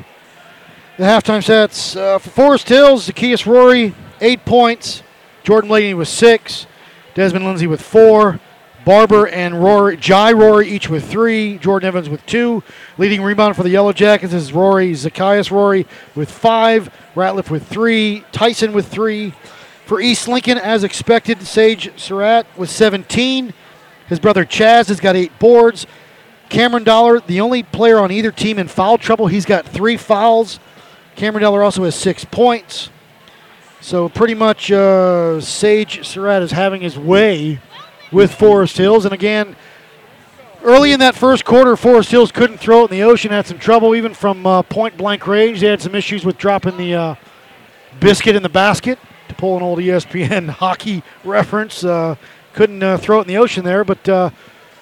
the 0.97 1.03
halftime 1.03 1.43
stats. 1.43 1.95
Uh, 1.95 2.17
for 2.17 2.31
Forest 2.31 2.67
Hills, 2.67 3.03
Zacchaeus 3.03 3.45
Rory, 3.45 3.93
eight 4.21 4.43
points. 4.43 5.03
Jordan 5.43 5.69
Laney 5.69 5.93
with 5.93 6.07
six. 6.07 6.65
Desmond 7.13 7.45
Lindsay 7.45 7.67
with 7.67 7.83
four. 7.83 8.39
Barber 8.83 9.27
and 9.27 9.61
Rory, 9.63 9.95
Jai 9.97 10.31
Rory 10.31 10.67
each 10.67 10.89
with 10.89 11.09
three. 11.09 11.57
Jordan 11.59 11.87
Evans 11.87 12.09
with 12.09 12.25
two. 12.25 12.63
Leading 12.97 13.21
rebound 13.21 13.55
for 13.55 13.63
the 13.63 13.69
Yellow 13.69 13.93
Jackets 13.93 14.33
is 14.33 14.53
Rory 14.53 14.93
Zacchaeus 14.93 15.51
Rory 15.51 15.85
with 16.15 16.31
five. 16.31 16.91
Ratliff 17.15 17.49
with 17.49 17.67
three. 17.67 18.23
Tyson 18.31 18.73
with 18.73 18.87
three. 18.87 19.33
For 19.85 19.99
East 19.99 20.27
Lincoln, 20.27 20.57
as 20.57 20.83
expected, 20.83 21.41
Sage 21.43 21.91
Surratt 21.99 22.47
with 22.57 22.69
17. 22.69 23.53
His 24.07 24.19
brother 24.19 24.45
Chazz 24.45 24.87
has 24.87 24.99
got 24.99 25.15
eight 25.15 25.37
boards. 25.37 25.85
Cameron 26.49 26.83
Dollar, 26.83 27.19
the 27.19 27.41
only 27.41 27.63
player 27.63 27.99
on 27.99 28.11
either 28.11 28.31
team 28.31 28.57
in 28.57 28.67
foul 28.67 28.97
trouble, 28.97 29.27
he's 29.27 29.45
got 29.45 29.65
three 29.65 29.97
fouls. 29.97 30.59
Cameron 31.15 31.43
Dollar 31.43 31.61
also 31.61 31.83
has 31.83 31.95
six 31.95 32.25
points. 32.25 32.89
So 33.79 34.09
pretty 34.09 34.33
much 34.33 34.71
uh, 34.71 35.41
Sage 35.41 36.05
Surratt 36.07 36.41
is 36.41 36.51
having 36.51 36.81
his 36.81 36.97
way 36.97 37.59
with 38.11 38.33
Forest 38.33 38.77
Hills. 38.77 39.05
And 39.05 39.13
again, 39.13 39.55
early 40.63 40.91
in 40.91 40.99
that 40.99 41.15
first 41.15 41.45
quarter, 41.45 41.75
Forest 41.75 42.11
Hills 42.11 42.31
couldn't 42.31 42.57
throw 42.57 42.81
it 42.81 42.91
in 42.91 42.97
the 42.97 43.03
ocean, 43.03 43.31
had 43.31 43.47
some 43.47 43.59
trouble 43.59 43.95
even 43.95 44.13
from 44.13 44.45
uh, 44.45 44.61
point 44.63 44.97
blank 44.97 45.27
range. 45.27 45.61
They 45.61 45.67
had 45.67 45.81
some 45.81 45.95
issues 45.95 46.25
with 46.25 46.37
dropping 46.37 46.77
the 46.77 46.93
uh, 46.93 47.15
biscuit 47.99 48.35
in 48.35 48.43
the 48.43 48.49
basket, 48.49 48.99
to 49.27 49.35
pull 49.35 49.57
an 49.57 49.63
old 49.63 49.79
ESPN 49.79 50.49
hockey 50.61 51.03
reference. 51.23 51.83
Uh, 51.83 52.15
couldn't 52.53 52.83
uh, 52.83 52.97
throw 52.97 53.19
it 53.19 53.21
in 53.21 53.27
the 53.27 53.37
ocean 53.37 53.63
there, 53.63 53.85
but 53.85 54.07
uh, 54.09 54.29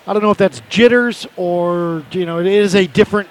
I 0.08 0.14
don't 0.14 0.24
know 0.24 0.32
if 0.32 0.38
that's 0.38 0.62
jitters 0.70 1.28
or, 1.38 2.04
you 2.12 2.26
know, 2.26 2.40
it 2.40 2.48
is 2.48 2.74
a 2.74 2.88
different 2.88 3.30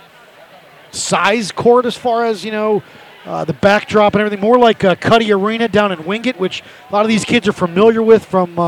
size 0.92 1.50
court 1.50 1.86
as 1.86 1.96
far 1.96 2.24
as, 2.24 2.44
you 2.44 2.52
know, 2.52 2.82
uh, 3.24 3.44
the 3.44 3.52
backdrop 3.52 4.14
and 4.14 4.20
everything. 4.20 4.40
More 4.40 4.58
like 4.58 4.84
uh, 4.84 4.94
Cuddy 4.94 5.32
Arena 5.32 5.66
down 5.66 5.90
in 5.90 6.04
Wingate, 6.04 6.38
which 6.38 6.62
a 6.88 6.92
lot 6.92 7.02
of 7.02 7.08
these 7.08 7.24
kids 7.24 7.48
are 7.48 7.52
familiar 7.52 8.02
with 8.02 8.24
from 8.24 8.58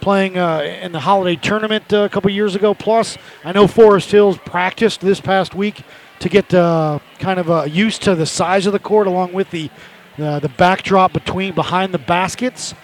playing 0.00 0.38
uh, 0.38 0.60
in 0.60 0.92
the 0.92 1.00
holiday 1.00 1.36
tournament 1.36 1.92
uh, 1.92 1.98
a 1.98 2.08
couple 2.08 2.30
years 2.30 2.54
ago. 2.54 2.74
Plus, 2.74 3.18
I 3.44 3.52
know 3.52 3.66
Forest 3.66 4.10
Hills 4.10 4.38
practiced 4.38 5.00
this 5.00 5.20
past 5.20 5.54
week 5.54 5.82
to 6.20 6.28
get 6.28 6.52
uh, 6.52 6.98
kind 7.18 7.38
of 7.38 7.50
uh, 7.50 7.64
used 7.64 8.02
to 8.02 8.14
the 8.14 8.26
size 8.26 8.66
of 8.66 8.72
the 8.72 8.78
court, 8.78 9.06
along 9.06 9.32
with 9.32 9.50
the 9.50 9.70
uh, 10.18 10.40
the 10.40 10.48
backdrop 10.48 11.12
between 11.12 11.54
behind 11.54 11.94
the 11.94 11.98
baskets. 11.98 12.74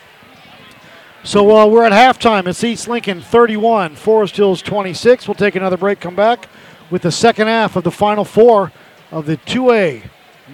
So 1.24 1.56
uh, 1.56 1.66
we're 1.66 1.84
at 1.84 1.92
halftime. 1.92 2.46
It's 2.46 2.62
East 2.62 2.86
Lincoln 2.86 3.20
31, 3.20 3.96
Forest 3.96 4.36
Hills 4.36 4.62
26. 4.62 5.26
We'll 5.26 5.34
take 5.34 5.56
another 5.56 5.76
break. 5.76 5.98
Come 5.98 6.14
back 6.14 6.48
with 6.90 7.02
the 7.02 7.10
second 7.10 7.48
half 7.48 7.76
of 7.76 7.82
the 7.82 7.90
final 7.90 8.24
four 8.24 8.70
of 9.10 9.26
the 9.26 9.36
2A 9.38 10.04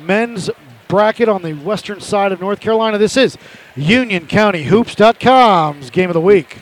men's 0.04 0.48
bracket 0.90 1.28
on 1.28 1.42
the 1.42 1.52
western 1.52 2.00
side 2.00 2.32
of 2.32 2.40
North 2.40 2.58
Carolina. 2.58 2.98
This 2.98 3.16
is 3.16 3.38
UnionCountyHoops.com's 3.76 5.90
game 5.90 6.10
of 6.10 6.14
the 6.14 6.20
week. 6.20 6.58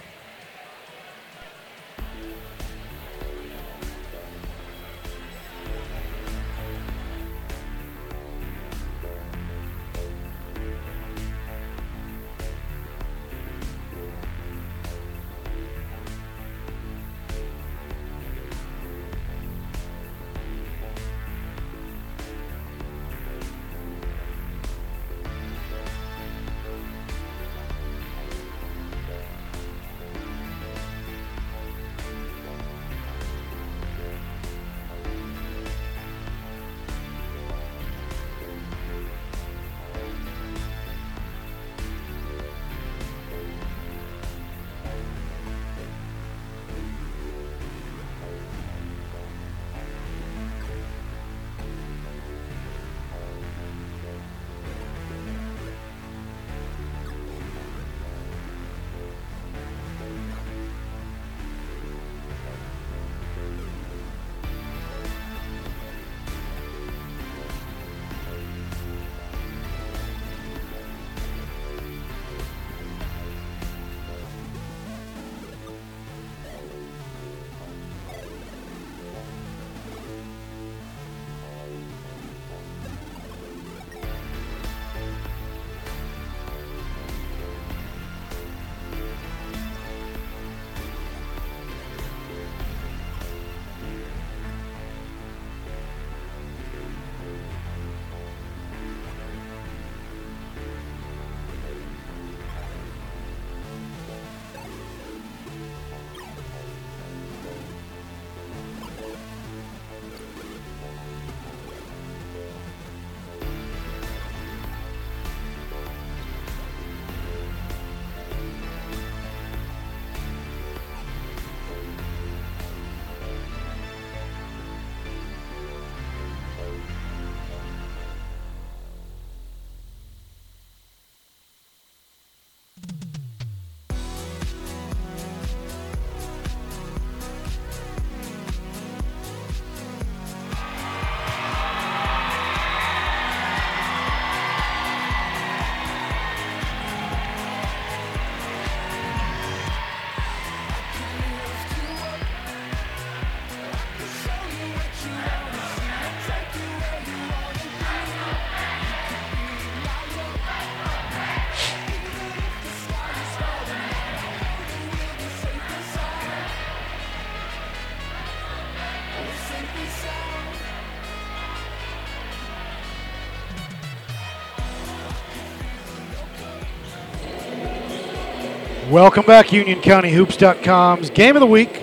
Welcome 178.91 179.27
back, 179.27 179.49
UnionCountyHoops.com's 179.49 181.11
game 181.11 181.37
of 181.37 181.41
the 181.41 181.47
week. 181.47 181.83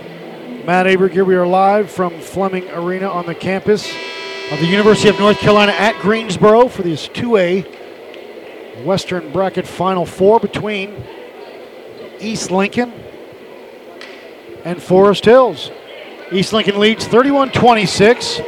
Matt 0.65 0.87
Aberg 0.87 1.11
here. 1.11 1.23
We 1.23 1.35
are 1.35 1.45
live 1.45 1.91
from 1.91 2.19
Fleming 2.19 2.67
Arena 2.71 3.07
on 3.07 3.27
the 3.27 3.35
campus 3.35 3.93
of 4.51 4.59
the 4.59 4.65
University 4.65 5.09
of 5.09 5.19
North 5.19 5.37
Carolina 5.37 5.73
at 5.73 6.01
Greensboro 6.01 6.67
for 6.67 6.81
this 6.81 7.07
2A 7.09 8.83
Western 8.83 9.31
Bracket 9.31 9.67
Final 9.67 10.03
Four 10.03 10.39
between 10.39 10.95
East 12.19 12.49
Lincoln 12.49 12.91
and 14.63 14.81
Forest 14.81 15.25
Hills. 15.25 15.69
East 16.31 16.53
Lincoln 16.53 16.79
leads 16.79 17.05
31 17.05 17.51
26. 17.51 18.39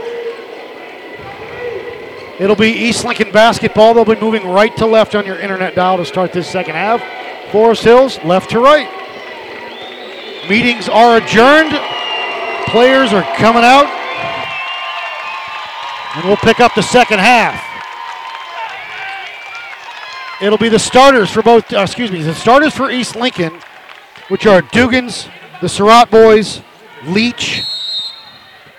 It'll 2.39 2.55
be 2.55 2.71
East 2.71 3.05
Lincoln 3.05 3.31
basketball. 3.31 3.93
They'll 3.93 4.03
be 4.03 4.19
moving 4.19 4.47
right 4.47 4.75
to 4.77 4.87
left 4.87 5.13
on 5.13 5.27
your 5.27 5.37
internet 5.37 5.75
dial 5.75 5.97
to 5.97 6.05
start 6.05 6.33
this 6.33 6.49
second 6.49 6.73
half. 6.73 7.03
Forest 7.51 7.83
Hills, 7.83 8.19
left 8.23 8.49
to 8.51 8.59
right. 8.59 8.89
Meetings 10.49 10.89
are 10.89 11.17
adjourned. 11.17 11.71
Players 12.67 13.13
are 13.13 13.23
coming 13.35 13.63
out. 13.63 13.87
And 16.15 16.25
we'll 16.25 16.37
pick 16.37 16.59
up 16.59 16.73
the 16.75 16.81
second 16.81 17.19
half. 17.19 17.63
It'll 20.41 20.57
be 20.57 20.69
the 20.69 20.79
starters 20.79 21.31
for 21.31 21.41
both, 21.41 21.71
uh, 21.73 21.79
excuse 21.79 22.11
me, 22.11 22.21
the 22.21 22.35
starters 22.35 22.73
for 22.73 22.91
East 22.91 23.15
Lincoln, 23.15 23.59
which 24.27 24.45
are 24.45 24.61
Dugans, 24.61 25.29
the 25.61 25.69
Surratt 25.69 26.11
boys, 26.11 26.61
Leach, 27.05 27.63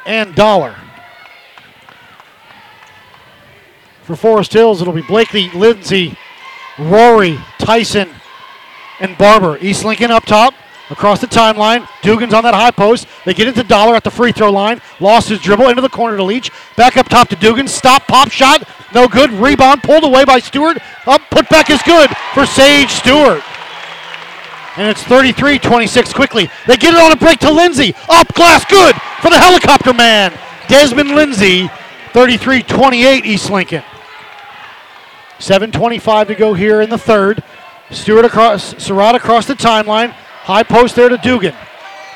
and 0.06 0.34
Dollar. 0.34 0.76
For 4.04 4.16
Forest 4.16 4.52
Hills, 4.52 4.80
it'll 4.80 4.94
be 4.94 5.02
Blakeney, 5.02 5.50
Lindsay, 5.50 6.16
Rory, 6.78 7.38
Tyson, 7.58 8.08
and 9.01 9.16
Barber. 9.18 9.59
East 9.59 9.84
Lincoln 9.84 10.11
up 10.11 10.24
top, 10.24 10.55
across 10.90 11.20
the 11.20 11.26
timeline. 11.26 11.88
Dugan's 12.03 12.34
on 12.34 12.44
that 12.44 12.55
high 12.55 12.70
post. 12.70 13.07
They 13.24 13.34
get 13.34 13.49
into 13.49 13.62
Dollar 13.62 13.94
at 13.94 14.05
the 14.05 14.11
free 14.11 14.32
throw 14.32 14.51
line. 14.51 14.80
Lost 15.01 15.28
his 15.28 15.40
dribble 15.40 15.68
into 15.68 15.82
the 15.82 15.88
corner 15.88 16.16
to 16.16 16.22
Leach. 16.22 16.51
Back 16.76 16.96
up 16.96 17.09
top 17.09 17.28
to 17.28 17.36
Dugan. 17.36 17.68
Stop, 17.68 18.07
pop 18.07 18.30
shot. 18.30 18.68
No 18.94 19.09
good. 19.09 19.30
Rebound 19.30 19.82
pulled 19.82 20.05
away 20.05 20.24
by 20.24 20.38
Stewart. 20.38 20.78
Up, 21.07 21.22
put 21.30 21.49
back 21.49 21.70
is 21.70 21.82
good 21.82 22.11
for 22.34 22.46
Sage 22.46 22.90
Stewart. 22.90 23.42
And 24.76 24.88
it's 24.88 25.03
33 25.03 25.59
26 25.59 26.12
quickly. 26.12 26.49
They 26.66 26.76
get 26.76 26.94
it 26.94 27.01
on 27.01 27.12
a 27.12 27.16
break 27.16 27.40
to 27.40 27.51
Lindsay. 27.51 27.94
Up, 28.09 28.32
glass, 28.34 28.64
good 28.64 28.94
for 29.20 29.30
the 29.30 29.38
helicopter 29.38 29.92
man. 29.92 30.38
Desmond 30.68 31.11
Lindsay, 31.11 31.68
33 32.12 32.62
28 32.62 33.26
East 33.26 33.51
Lincoln. 33.51 33.82
7.25 35.38 36.26
to 36.28 36.34
go 36.34 36.53
here 36.53 36.80
in 36.80 36.90
the 36.90 36.99
third. 36.99 37.42
Stewart 37.91 38.24
across, 38.24 38.76
Surratt 38.82 39.14
across 39.14 39.47
the 39.47 39.55
timeline. 39.55 40.11
High 40.11 40.62
post 40.62 40.97
there 40.97 41.09
to 41.09 41.16
Dugan. 41.18 41.55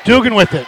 Dugan 0.05 0.35
with 0.35 0.53
it. 0.53 0.67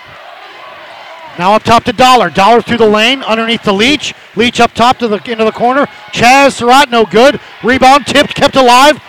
Now 1.38 1.54
up 1.54 1.64
top 1.64 1.84
to 1.84 1.94
Dollar. 1.94 2.30
Dollar 2.30 2.62
through 2.62 2.78
the 2.78 2.90
lane, 2.90 3.22
underneath 3.24 3.64
the 3.64 3.74
Leach. 3.74 4.14
Leach 4.36 4.60
up 4.60 4.74
top 4.74 4.98
to 5.00 5.08
the 5.08 5.18
into 5.30 5.44
the 5.44 5.52
corner. 5.52 5.86
Chazz 6.14 6.54
Surratt, 6.54 6.90
no 6.90 7.06
good. 7.06 7.40
Rebound 7.64 8.08
tipped, 8.08 8.34
kept 8.36 8.56
alive. 8.56 9.02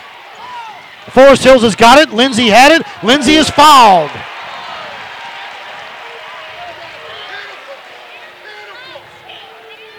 Forest 1.10 1.44
Hills 1.44 1.62
has 1.62 1.76
got 1.76 1.98
it. 1.98 2.12
Lindsay 2.12 2.48
had 2.48 2.72
it. 2.72 2.86
Lindsay 3.02 3.34
is 3.34 3.48
fouled. 3.48 4.10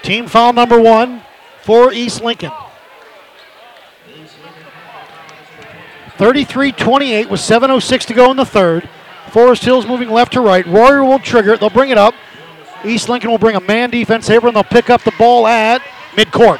Team 0.03 0.27
foul 0.27 0.53
number 0.53 0.79
one 0.79 1.21
for 1.63 1.91
East 1.91 2.21
Lincoln. 2.21 2.51
33 6.17 6.71
28 6.71 7.29
with 7.29 7.39
7.06 7.39 8.05
to 8.05 8.13
go 8.13 8.31
in 8.31 8.37
the 8.37 8.45
third. 8.45 8.89
Forest 9.29 9.63
Hills 9.63 9.85
moving 9.85 10.09
left 10.09 10.33
to 10.33 10.41
right. 10.41 10.65
Warrior 10.65 11.03
will 11.03 11.19
trigger 11.19 11.53
it. 11.53 11.59
They'll 11.59 11.69
bring 11.69 11.89
it 11.89 11.97
up. 11.97 12.15
East 12.83 13.09
Lincoln 13.09 13.29
will 13.29 13.37
bring 13.37 13.55
a 13.55 13.61
man 13.61 13.89
defense 13.89 14.29
over 14.29 14.47
and 14.47 14.55
they'll 14.55 14.63
pick 14.63 14.89
up 14.89 15.03
the 15.03 15.13
ball 15.17 15.47
at 15.47 15.81
midcourt. 16.13 16.59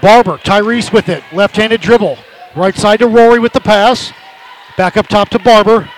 Barber, 0.00 0.38
Tyrese 0.38 0.92
with 0.92 1.08
it. 1.08 1.24
Left 1.32 1.56
handed 1.56 1.80
dribble. 1.80 2.18
Right 2.54 2.76
side 2.76 3.00
to 3.00 3.08
Rory 3.08 3.38
with 3.38 3.52
the 3.52 3.60
pass. 3.60 4.12
Back 4.76 4.96
up 4.96 5.06
top 5.08 5.30
to 5.30 5.38
Barber. 5.38 5.88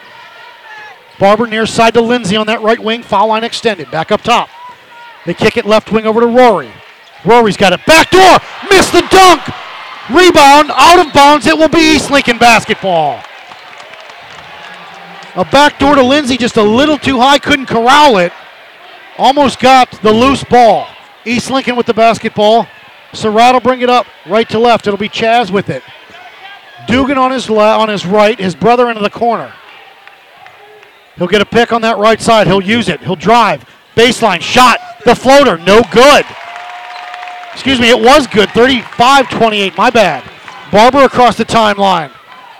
Barber 1.18 1.46
near 1.46 1.66
side 1.66 1.94
to 1.94 2.00
Lindsay 2.00 2.36
on 2.36 2.46
that 2.46 2.62
right 2.62 2.78
wing. 2.78 3.02
Foul 3.02 3.28
line 3.28 3.44
extended. 3.44 3.90
Back 3.90 4.12
up 4.12 4.22
top. 4.22 4.48
They 5.26 5.34
kick 5.34 5.56
it 5.56 5.66
left 5.66 5.90
wing 5.90 6.06
over 6.06 6.20
to 6.20 6.26
Rory. 6.26 6.70
Rory's 7.24 7.56
got 7.56 7.72
it. 7.72 7.84
Back 7.86 8.10
door. 8.10 8.38
Missed 8.70 8.92
the 8.92 9.02
dunk. 9.10 9.42
Rebound 10.10 10.70
out 10.74 11.06
of 11.06 11.12
bounds. 11.12 11.46
It 11.46 11.56
will 11.56 11.68
be 11.68 11.96
East 11.96 12.10
Lincoln 12.10 12.38
basketball. 12.38 13.22
A 15.34 15.44
backdoor 15.44 15.94
to 15.94 16.02
Lindsay, 16.02 16.36
just 16.36 16.56
a 16.56 16.62
little 16.62 16.98
too 16.98 17.20
high, 17.20 17.38
couldn't 17.38 17.66
corral 17.66 18.16
it. 18.18 18.32
Almost 19.18 19.60
got 19.60 19.90
the 20.02 20.12
loose 20.12 20.42
ball. 20.44 20.88
East 21.24 21.50
Lincoln 21.50 21.76
with 21.76 21.86
the 21.86 21.94
basketball. 21.94 22.66
Will 23.22 23.60
bring 23.60 23.80
it 23.80 23.90
up 23.90 24.06
right 24.26 24.48
to 24.48 24.58
left. 24.58 24.86
It'll 24.86 24.98
be 24.98 25.08
Chazz 25.08 25.50
with 25.50 25.68
it. 25.70 25.82
Dugan 26.86 27.18
on 27.18 27.30
his 27.30 27.50
on 27.50 27.88
his 27.88 28.06
right, 28.06 28.38
his 28.38 28.54
brother 28.54 28.88
into 28.88 29.02
the 29.02 29.10
corner. 29.10 29.52
He'll 31.16 31.26
get 31.26 31.42
a 31.42 31.46
pick 31.46 31.72
on 31.72 31.82
that 31.82 31.98
right 31.98 32.20
side. 32.20 32.46
He'll 32.46 32.62
use 32.62 32.88
it. 32.88 33.00
He'll 33.00 33.16
drive. 33.16 33.64
Baseline 33.94 34.40
shot. 34.40 34.80
The 35.04 35.14
floater, 35.14 35.58
no 35.58 35.82
good. 35.90 36.24
Excuse 37.58 37.80
me, 37.80 37.90
it 37.90 38.00
was 38.00 38.28
good. 38.28 38.48
35 38.50 39.30
28, 39.30 39.76
my 39.76 39.90
bad. 39.90 40.22
Barber 40.70 41.00
across 41.00 41.36
the 41.36 41.44
timeline. 41.44 42.12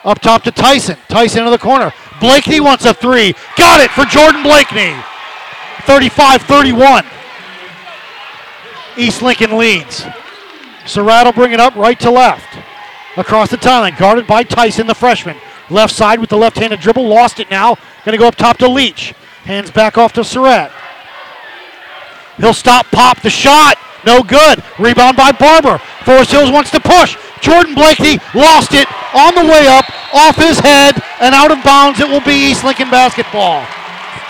Up 0.03 0.19
top 0.19 0.43
to 0.43 0.51
Tyson. 0.51 0.97
Tyson 1.07 1.39
into 1.39 1.53
the 1.53 1.59
corner. 1.59 1.93
Blakeney 2.21 2.59
wants 2.59 2.85
a 2.85 2.93
three. 2.93 3.33
Got 3.57 3.81
it 3.81 3.93
for 3.93 4.05
Jordan 4.07 4.43
Blakeney. 4.43 5.01
35 5.83 6.43
31. 6.43 7.05
East 8.97 9.23
Lincoln 9.23 9.57
leads. 9.57 10.05
Surratt 10.85 11.27
will 11.27 11.33
bring 11.33 11.53
it 11.53 11.61
up 11.61 11.77
right 11.77 12.01
to 12.01 12.11
left. 12.11 12.59
Across 13.17 13.51
the 13.51 13.57
timeline, 13.57 13.97
guarded 13.97 14.27
by 14.27 14.43
Tyson, 14.43 14.89
the 14.89 14.97
freshman. 14.97 15.37
Left 15.71 15.95
side 15.95 16.19
with 16.19 16.31
the 16.31 16.37
left 16.37 16.59
handed 16.59 16.81
dribble. 16.81 17.07
Lost 17.07 17.39
it 17.39 17.53
now. 17.53 17.77
Going 18.05 18.15
to 18.15 18.19
go 18.19 18.27
up 18.27 18.35
top 18.35 18.59
to 18.59 18.69
Leach. 18.69 19.15
Hands 19.45 19.71
back 19.71 19.97
off 19.97 20.13
to 20.15 20.25
Surratt. 20.25 20.73
He'll 22.39 22.53
stop, 22.53 22.87
pop 22.87 23.21
the 23.21 23.31
shot. 23.31 23.79
No 24.05 24.23
good. 24.23 24.63
Rebound 24.79 25.17
by 25.17 25.33
Barber. 25.33 25.79
Forest 26.05 26.31
Hills 26.31 26.51
wants 26.51 26.71
to 26.71 26.81
push. 26.81 27.17
Jordan 27.41 27.75
Blakeney 27.75 28.19
lost 28.35 28.73
it 28.73 28.89
on 29.15 29.35
the 29.35 29.45
way 29.45 29.67
up, 29.69 29.85
off 30.15 30.37
his 30.37 30.59
head, 30.59 31.01
and 31.21 31.35
out 31.35 31.51
of 31.51 31.63
bounds. 31.63 32.01
It 32.01 32.09
will 32.09 32.21
be 32.21 32.51
East 32.51 32.65
Lincoln 32.65 32.91
basketball. 32.91 33.67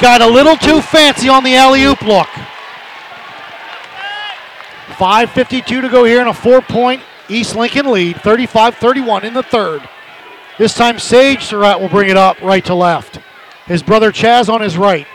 Got 0.00 0.20
a 0.20 0.26
little 0.26 0.56
too 0.56 0.80
fancy 0.80 1.28
on 1.28 1.42
the 1.42 1.56
alley 1.56 1.84
oop 1.84 2.02
look. 2.02 2.28
5.52 4.98 5.82
to 5.82 5.88
go 5.88 6.04
here 6.04 6.20
in 6.20 6.28
a 6.28 6.34
four 6.34 6.60
point 6.60 7.02
East 7.28 7.54
Lincoln 7.54 7.90
lead, 7.90 8.20
35 8.20 8.76
31 8.76 9.24
in 9.24 9.34
the 9.34 9.42
third. 9.42 9.88
This 10.58 10.74
time, 10.74 10.98
Sage 10.98 11.44
Surratt 11.44 11.80
will 11.80 11.88
bring 11.88 12.10
it 12.10 12.16
up 12.16 12.40
right 12.42 12.64
to 12.64 12.74
left. 12.74 13.20
His 13.66 13.82
brother 13.82 14.10
Chazz 14.10 14.52
on 14.52 14.60
his 14.60 14.76
right. 14.76 15.06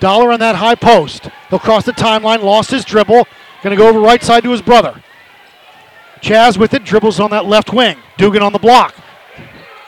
Dollar 0.00 0.32
on 0.32 0.40
that 0.40 0.56
high 0.56 0.74
post. 0.74 1.28
He'll 1.50 1.58
cross 1.58 1.84
the 1.84 1.92
timeline, 1.92 2.42
lost 2.42 2.70
his 2.70 2.84
dribble. 2.84 3.26
Going 3.62 3.76
to 3.76 3.76
go 3.76 3.88
over 3.88 4.00
right 4.00 4.22
side 4.22 4.44
to 4.44 4.50
his 4.50 4.62
brother. 4.62 5.02
Chazz 6.20 6.56
with 6.56 6.74
it, 6.74 6.84
dribbles 6.84 7.20
on 7.20 7.30
that 7.30 7.46
left 7.46 7.72
wing. 7.72 7.96
Dugan 8.16 8.42
on 8.42 8.52
the 8.52 8.58
block. 8.58 8.94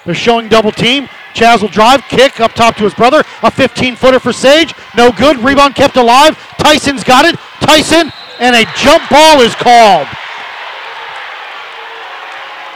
They're 0.05 0.14
showing 0.14 0.49
double 0.49 0.73
team. 0.73 1.09
Chazz 1.34 1.63
will 1.63 1.68
drive, 1.68 2.03
kick 2.09 2.41
up 2.41 2.53
top 2.53 2.76
to 2.76 2.84
his 2.84 2.95
brother. 2.95 3.22
A 3.42 3.51
15 3.51 3.97
footer 3.97 4.18
for 4.18 4.33
Sage. 4.33 4.75
No 4.97 5.13
good. 5.13 5.38
Rebound 5.38 5.75
kept 5.75 5.97
alive. 5.97 6.37
Tyson's 6.59 7.05
got 7.05 7.25
it. 7.25 7.37
Tyson, 7.61 8.13
and 8.41 8.57
a 8.57 8.64
jump 8.76 9.09
ball 9.11 9.41
is 9.41 9.55
called. 9.55 10.09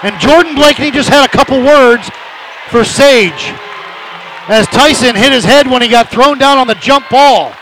And 0.02 0.18
Jordan 0.20 0.54
Blakeney 0.54 0.90
just 0.90 1.08
had 1.08 1.24
a 1.24 1.28
couple 1.28 1.58
words 1.58 2.10
for 2.68 2.84
Sage 2.84 3.54
as 4.48 4.66
Tyson 4.66 5.16
hit 5.16 5.32
his 5.32 5.44
head 5.44 5.66
when 5.66 5.82
he 5.82 5.88
got 5.88 6.10
thrown 6.10 6.38
down 6.38 6.58
on 6.58 6.66
the 6.66 6.74
jump 6.74 7.08
ball. 7.08 7.54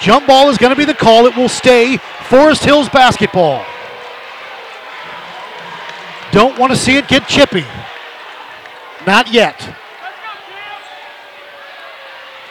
Jump 0.00 0.26
ball 0.26 0.48
is 0.48 0.58
going 0.58 0.70
to 0.70 0.76
be 0.76 0.84
the 0.84 0.94
call. 0.94 1.26
It 1.26 1.36
will 1.36 1.48
stay 1.48 1.96
Forest 1.96 2.64
Hills 2.64 2.88
basketball. 2.88 3.64
Don't 6.30 6.58
want 6.58 6.72
to 6.72 6.78
see 6.78 6.96
it 6.96 7.08
get 7.08 7.26
chippy. 7.26 7.64
Not 9.06 9.32
yet. 9.32 9.58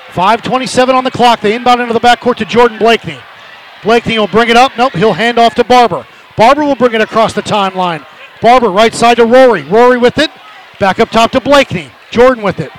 5.27 0.07 0.93
on 0.93 1.03
the 1.03 1.11
clock. 1.11 1.41
They 1.41 1.53
inbound 1.53 1.79
into 1.79 1.93
the 1.93 1.99
backcourt 1.99 2.37
to 2.37 2.45
Jordan 2.45 2.79
Blakeney. 2.79 3.19
Blakeney 3.83 4.17
will 4.17 4.27
bring 4.27 4.49
it 4.49 4.57
up. 4.57 4.75
Nope, 4.77 4.93
he'll 4.93 5.13
hand 5.13 5.37
off 5.37 5.53
to 5.55 5.63
Barber. 5.63 6.07
Barber 6.35 6.63
will 6.63 6.75
bring 6.75 6.95
it 6.95 7.01
across 7.01 7.33
the 7.33 7.43
timeline. 7.43 8.05
Barber 8.41 8.69
right 8.69 8.93
side 8.93 9.17
to 9.17 9.25
Rory. 9.25 9.63
Rory 9.63 9.97
with 9.97 10.17
it. 10.17 10.31
Back 10.79 10.99
up 10.99 11.09
top 11.09 11.31
to 11.31 11.41
Blakeney. 11.41 11.91
Jordan 12.09 12.43
with 12.43 12.59
it. 12.59 12.71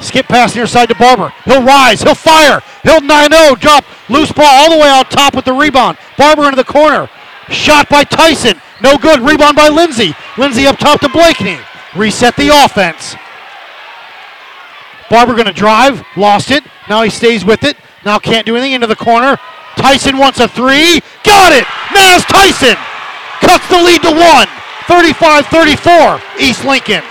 Skip 0.00 0.26
pass 0.26 0.54
near 0.54 0.66
side 0.66 0.88
to 0.88 0.94
Barber. 0.94 1.32
He'll 1.44 1.62
rise. 1.62 2.02
He'll 2.02 2.14
fire. 2.14 2.62
He'll 2.82 3.00
9 3.00 3.32
0. 3.32 3.54
Drop. 3.56 3.84
Loose 4.08 4.32
ball 4.32 4.44
all 4.46 4.70
the 4.70 4.78
way 4.78 4.88
out 4.88 5.10
top 5.10 5.34
with 5.34 5.44
the 5.44 5.52
rebound. 5.52 5.98
Barber 6.18 6.44
into 6.44 6.56
the 6.56 6.64
corner. 6.64 7.08
Shot 7.48 7.88
by 7.88 8.04
Tyson. 8.04 8.60
No 8.82 8.98
good. 8.98 9.20
Rebound 9.20 9.56
by 9.56 9.68
Lindsay. 9.68 10.14
Lindsay 10.36 10.66
up 10.66 10.78
top 10.78 11.00
to 11.00 11.08
Blakeney. 11.08 11.58
Reset 11.94 12.36
the 12.36 12.50
offense. 12.64 13.16
Barber 15.08 15.32
going 15.32 15.46
to 15.46 15.52
drive. 15.52 16.04
Lost 16.16 16.50
it. 16.50 16.64
Now 16.88 17.02
he 17.02 17.10
stays 17.10 17.44
with 17.44 17.64
it. 17.64 17.76
Now 18.04 18.18
can't 18.18 18.44
do 18.44 18.54
anything 18.54 18.72
into 18.72 18.86
the 18.86 18.96
corner. 18.96 19.38
Tyson 19.76 20.18
wants 20.18 20.40
a 20.40 20.48
three. 20.48 21.00
Got 21.24 21.52
it. 21.52 21.66
Naz 21.94 22.24
Tyson 22.24 22.76
cuts 23.40 23.68
the 23.68 23.80
lead 23.80 24.02
to 24.02 24.10
one. 24.10 24.48
35 24.88 25.46
34. 25.46 26.20
East 26.38 26.64
Lincoln. 26.64 27.02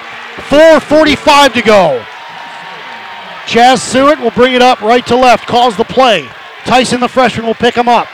4.45 0.49 1.53
to 1.53 1.61
go. 1.61 2.05
Chazz 3.45 3.79
Surratt 3.79 4.19
will 4.19 4.31
bring 4.31 4.53
it 4.53 4.61
up 4.61 4.81
right 4.81 5.05
to 5.07 5.15
left, 5.15 5.47
calls 5.47 5.77
the 5.77 5.83
play. 5.83 6.27
Tyson, 6.65 6.99
the 6.99 7.07
freshman, 7.07 7.45
will 7.45 7.53
pick 7.53 7.75
him 7.75 7.87
up. 7.87 8.07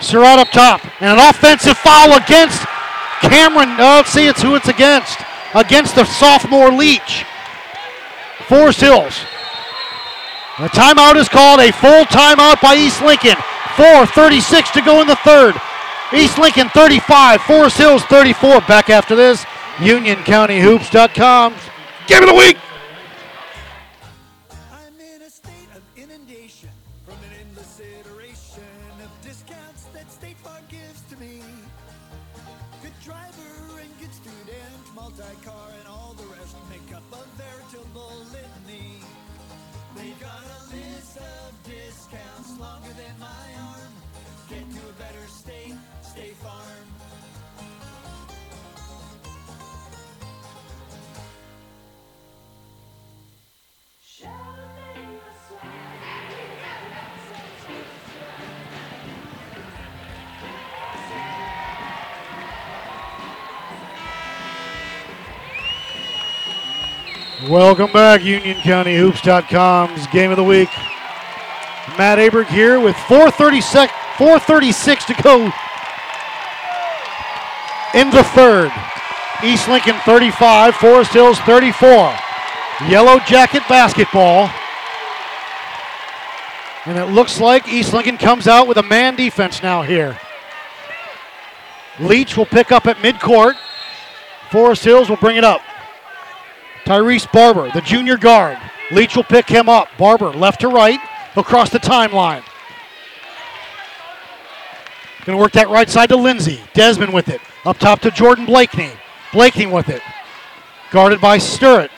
Surratt 0.00 0.38
up 0.38 0.48
top, 0.48 0.82
and 1.02 1.18
an 1.18 1.28
offensive 1.28 1.76
foul 1.76 2.16
against 2.16 2.64
Cameron. 3.20 3.68
Oh, 3.78 3.96
let's 3.96 4.10
see, 4.10 4.26
it's 4.26 4.40
who 4.40 4.54
it's 4.54 4.68
against. 4.68 5.18
Against 5.54 5.94
the 5.94 6.04
sophomore 6.04 6.72
Leach. 6.72 7.24
Forest 8.48 8.80
Hills. 8.80 9.20
The 10.58 10.68
timeout 10.68 11.16
is 11.16 11.28
called 11.28 11.60
a 11.60 11.72
full 11.72 12.04
timeout 12.04 12.60
by 12.62 12.74
East 12.76 13.02
Lincoln. 13.02 13.36
4.36 13.76 14.72
to 14.72 14.80
go 14.82 15.00
in 15.00 15.06
the 15.06 15.16
third. 15.16 15.54
East 16.12 16.38
Lincoln 16.38 16.68
35, 16.70 17.42
Forest 17.42 17.78
Hills 17.78 18.02
34. 18.04 18.62
Back 18.62 18.90
after 18.90 19.14
this, 19.14 19.44
UnionCountyHoops.com. 19.76 21.54
Game 22.10 22.24
of 22.24 22.28
the 22.28 22.34
week. 22.34 22.56
I'm 24.72 24.98
in 24.98 25.22
a 25.22 25.30
state 25.30 25.70
of 25.76 25.82
inundation 25.96 26.74
from 27.06 27.14
an 27.14 27.30
endless 27.38 27.78
iteration 27.78 28.66
of 28.98 29.10
discounts 29.22 29.84
that 29.94 30.10
State 30.10 30.36
Farm 30.38 30.64
gives 30.68 31.02
to 31.02 31.16
me. 31.18 31.38
Good 32.82 32.98
driver 33.04 33.78
and 33.78 33.88
good 34.00 34.12
student, 34.12 34.82
multi-car 34.92 35.70
and 35.78 35.86
all 35.86 36.16
the 36.18 36.26
rest 36.34 36.56
make 36.68 36.92
up 36.92 37.06
a 37.12 37.22
veritable 37.38 38.26
litany. 38.34 38.98
They 39.94 40.10
got 40.18 40.42
a 40.42 40.74
list 40.74 41.16
of 41.16 41.54
discounts 41.62 42.58
longer 42.58 42.90
than 42.90 43.14
my 43.20 43.46
arm. 43.70 43.92
Get 44.48 44.68
to 44.68 44.82
a 44.82 44.92
better 44.98 45.26
state, 45.28 45.78
State 46.02 46.34
Farm. 46.42 47.09
Welcome 67.50 67.90
back, 67.90 68.20
UnionCountyHoops.com's 68.20 70.06
game 70.06 70.30
of 70.30 70.36
the 70.36 70.44
week. 70.44 70.68
Matt 71.98 72.20
Aberg 72.20 72.46
here 72.46 72.78
with 72.78 72.94
436, 73.08 73.92
436 74.18 75.04
to 75.06 75.14
go 75.14 75.36
in 77.92 78.08
the 78.10 78.22
third. 78.22 78.70
East 79.42 79.66
Lincoln 79.66 79.96
35, 80.04 80.76
Forest 80.76 81.12
Hills 81.12 81.40
34. 81.40 81.88
Yellow 82.88 83.18
Jacket 83.26 83.64
basketball. 83.68 84.48
And 86.86 86.96
it 86.96 87.12
looks 87.12 87.40
like 87.40 87.66
East 87.66 87.92
Lincoln 87.92 88.16
comes 88.16 88.46
out 88.46 88.68
with 88.68 88.76
a 88.76 88.84
man 88.84 89.16
defense 89.16 89.60
now 89.60 89.82
here. 89.82 90.16
Leach 91.98 92.36
will 92.36 92.46
pick 92.46 92.70
up 92.70 92.86
at 92.86 92.98
midcourt. 92.98 93.56
Forest 94.52 94.84
Hills 94.84 95.08
will 95.08 95.16
bring 95.16 95.36
it 95.36 95.42
up. 95.42 95.62
Tyrese 96.90 97.30
Barber, 97.30 97.70
the 97.70 97.82
junior 97.82 98.16
guard. 98.16 98.58
Leach 98.90 99.14
will 99.14 99.22
pick 99.22 99.48
him 99.48 99.68
up. 99.68 99.86
Barber, 99.96 100.30
left 100.30 100.62
to 100.62 100.68
right. 100.68 100.98
He'll 101.34 101.44
cross 101.44 101.70
the 101.70 101.78
timeline. 101.78 102.42
Going 105.24 105.38
to 105.38 105.40
work 105.40 105.52
that 105.52 105.68
right 105.68 105.88
side 105.88 106.08
to 106.08 106.16
Lindsay. 106.16 106.60
Desmond 106.72 107.14
with 107.14 107.28
it. 107.28 107.40
Up 107.64 107.78
top 107.78 108.00
to 108.00 108.10
Jordan 108.10 108.44
Blakeney. 108.44 108.90
Blakeney 109.32 109.66
with 109.66 109.88
it. 109.88 110.02
Guarded 110.90 111.20
by 111.20 111.38
Surratt. 111.38 111.92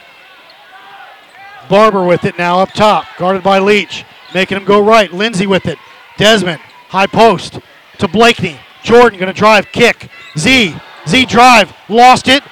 Barber 1.70 2.04
with 2.04 2.26
it 2.26 2.36
now 2.36 2.60
up 2.60 2.72
top. 2.72 3.06
Guarded 3.16 3.42
by 3.42 3.60
Leach. 3.60 4.04
Making 4.34 4.58
him 4.58 4.66
go 4.66 4.78
right. 4.78 5.10
Lindsay 5.10 5.46
with 5.46 5.64
it. 5.64 5.78
Desmond. 6.18 6.60
High 6.88 7.06
post 7.06 7.60
to 7.96 8.08
Blakeney. 8.08 8.58
Jordan 8.82 9.18
going 9.18 9.32
to 9.32 9.38
drive. 9.38 9.72
Kick. 9.72 10.10
Z. 10.36 10.74
Z 11.08 11.24
drive. 11.24 11.74
Lost 11.88 12.28
it. 12.28 12.42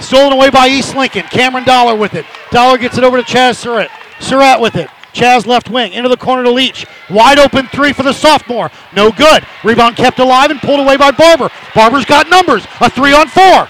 Stolen 0.00 0.32
away 0.32 0.50
by 0.50 0.68
East 0.68 0.94
Lincoln. 0.94 1.22
Cameron 1.24 1.64
Dollar 1.64 1.96
with 1.96 2.14
it. 2.14 2.26
Dollar 2.50 2.78
gets 2.78 2.98
it 2.98 3.04
over 3.04 3.16
to 3.16 3.22
Chazz 3.22 3.56
Surratt. 3.56 3.90
Surratt 4.20 4.60
with 4.60 4.76
it. 4.76 4.88
Chazz 5.12 5.46
left 5.46 5.70
wing 5.70 5.92
into 5.92 6.10
the 6.10 6.16
corner 6.16 6.44
to 6.44 6.50
Leach. 6.50 6.86
Wide 7.08 7.38
open 7.38 7.66
three 7.68 7.94
for 7.94 8.02
the 8.02 8.12
sophomore. 8.12 8.70
No 8.94 9.10
good. 9.10 9.46
Rebound 9.64 9.96
kept 9.96 10.18
alive 10.18 10.50
and 10.50 10.60
pulled 10.60 10.80
away 10.80 10.98
by 10.98 11.10
Barber. 11.10 11.50
Barber's 11.74 12.04
got 12.04 12.28
numbers. 12.28 12.66
A 12.80 12.90
three 12.90 13.14
on 13.14 13.28
four. 13.28 13.68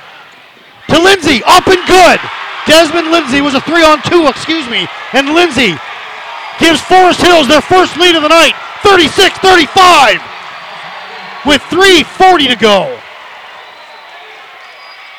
To 0.89 1.03
Lindsay. 1.03 1.43
Up 1.47 1.67
and 1.69 1.87
good. 1.87 2.19
Desmond 2.67 3.13
Lindsay 3.13 3.41
was 3.41 3.55
a 3.55 3.61
three 3.61 3.85
on 3.85 4.03
two, 4.03 4.27
excuse 4.27 4.69
me. 4.69 4.89
And 5.13 5.35
Lindsay 5.35 5.77
gives 6.59 6.81
Forest 6.81 7.23
Hills 7.23 7.47
their 7.47 7.61
first 7.61 7.97
lead 7.97 8.17
of 8.17 8.23
the 8.23 8.29
night. 8.29 8.55
36 8.83 9.39
35. 9.39 10.21
With 11.47 11.63
3.40 11.63 12.49
to 12.49 12.57
go. 12.57 13.01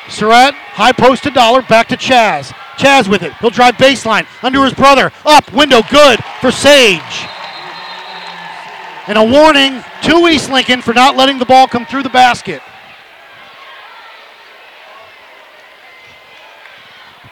Surratt, 0.08 0.54
high 0.78 0.92
post 0.92 1.24
to 1.24 1.30
Dollar, 1.30 1.60
back 1.62 1.88
to 1.88 1.96
Chazz. 1.96 2.52
Chazz 2.78 3.08
with 3.08 3.24
it. 3.24 3.32
He'll 3.40 3.50
drive 3.50 3.74
baseline 3.74 4.28
under 4.44 4.62
his 4.62 4.72
brother. 4.72 5.10
Up, 5.24 5.52
window, 5.52 5.82
good 5.90 6.20
for 6.40 6.52
Sage. 6.52 7.26
And 9.08 9.18
a 9.18 9.24
warning 9.24 9.82
to 10.02 10.28
East 10.28 10.50
Lincoln 10.50 10.80
for 10.80 10.94
not 10.94 11.16
letting 11.16 11.38
the 11.38 11.44
ball 11.44 11.66
come 11.66 11.84
through 11.84 12.04
the 12.04 12.08
basket. 12.08 12.62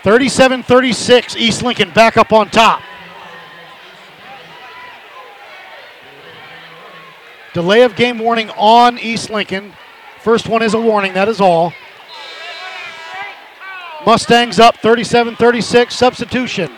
37 0.02 0.64
36, 0.64 1.36
East 1.36 1.62
Lincoln 1.62 1.90
back 1.90 2.16
up 2.16 2.32
on 2.32 2.50
top. 2.50 2.82
Delay 7.54 7.82
of 7.82 7.94
game 7.94 8.18
warning 8.18 8.50
on 8.50 8.98
East 8.98 9.30
Lincoln. 9.30 9.72
First 10.20 10.48
one 10.48 10.62
is 10.62 10.74
a 10.74 10.80
warning, 10.80 11.14
that 11.14 11.28
is 11.28 11.40
all. 11.40 11.72
Mustangs 14.06 14.60
up 14.60 14.76
37 14.76 15.34
36. 15.34 15.94
Substitution. 15.94 16.70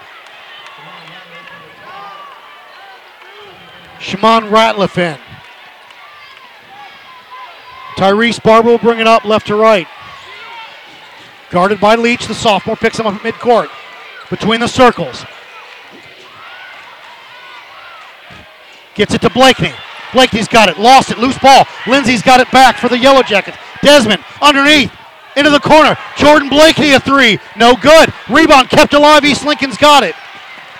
Shimon 4.00 4.44
Ratliff 4.44 4.96
in. 4.96 5.18
Tyrese 7.96 8.42
Barber 8.42 8.70
will 8.70 8.78
bring 8.78 9.00
it 9.00 9.06
up 9.06 9.24
left 9.24 9.48
to 9.48 9.56
right. 9.56 9.86
Guarded 11.50 11.80
by 11.80 11.96
Leach, 11.96 12.26
the 12.26 12.34
sophomore 12.34 12.76
picks 12.76 12.98
him 12.98 13.06
up 13.06 13.14
at 13.14 13.34
midcourt. 13.34 13.68
Between 14.30 14.60
the 14.60 14.68
circles. 14.68 15.24
Gets 18.94 19.14
it 19.14 19.20
to 19.22 19.30
Blakeney. 19.30 19.72
Blakeney's 20.12 20.48
got 20.48 20.68
it. 20.68 20.78
Lost 20.78 21.10
it. 21.10 21.18
Loose 21.18 21.38
ball. 21.38 21.66
Lindsay's 21.86 22.22
got 22.22 22.40
it 22.40 22.50
back 22.50 22.76
for 22.76 22.88
the 22.88 22.98
Yellow 22.98 23.22
Jackets. 23.22 23.58
Desmond 23.82 24.22
underneath 24.40 24.92
into 25.38 25.50
the 25.50 25.60
corner. 25.60 25.96
Jordan 26.16 26.48
Blakeney 26.48 26.92
a 26.92 27.00
three. 27.00 27.38
No 27.56 27.76
good. 27.76 28.12
Rebound 28.28 28.68
kept 28.68 28.92
alive. 28.92 29.24
East 29.24 29.46
Lincoln's 29.46 29.78
got 29.78 30.02
it. 30.02 30.16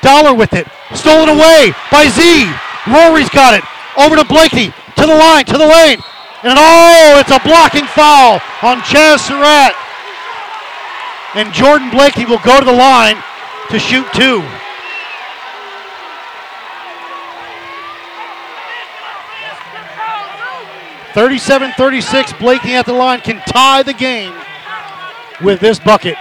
Dollar 0.03 0.35
with 0.35 0.53
it. 0.53 0.67
Stolen 0.95 1.29
away 1.29 1.73
by 1.93 2.09
Z. 2.09 2.51
Rory's 2.91 3.31
got 3.31 3.55
it. 3.55 3.63
Over 3.97 4.17
to 4.17 4.25
Blakeney. 4.25 4.75
To 4.97 5.07
the 5.07 5.15
line. 5.15 5.45
To 5.47 5.57
the 5.57 5.67
lane. 5.67 6.03
And 6.43 6.59
oh, 6.59 7.19
it's 7.21 7.31
a 7.31 7.41
blocking 7.47 7.87
foul 7.87 8.41
on 8.63 8.81
Chazz 8.83 9.21
Surratt. 9.21 9.75
And 11.35 11.53
Jordan 11.53 11.91
Blakeney 11.91 12.27
will 12.27 12.43
go 12.45 12.59
to 12.59 12.65
the 12.65 12.73
line 12.73 13.17
to 13.71 13.79
shoot 13.79 14.07
two. 14.13 14.43
Thirty-seven, 21.15 21.73
thirty-six. 21.77 22.33
Blakeney 22.35 22.75
at 22.75 22.87
the 22.87 22.93
line 22.93 23.21
can 23.21 23.41
tie 23.41 23.83
the 23.83 23.93
game 23.93 24.33
with 25.43 25.61
this 25.61 25.79
bucket. 25.79 26.17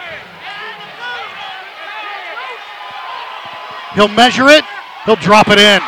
He'll 3.94 4.08
measure 4.08 4.48
it. 4.50 4.64
He'll 5.06 5.16
drop 5.16 5.48
it 5.50 5.58
in. 5.58 5.82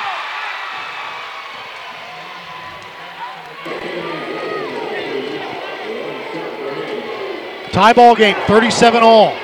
Tie 7.71 7.93
ball 7.93 8.15
game, 8.15 8.35
37 8.47 9.03
all. 9.03 9.37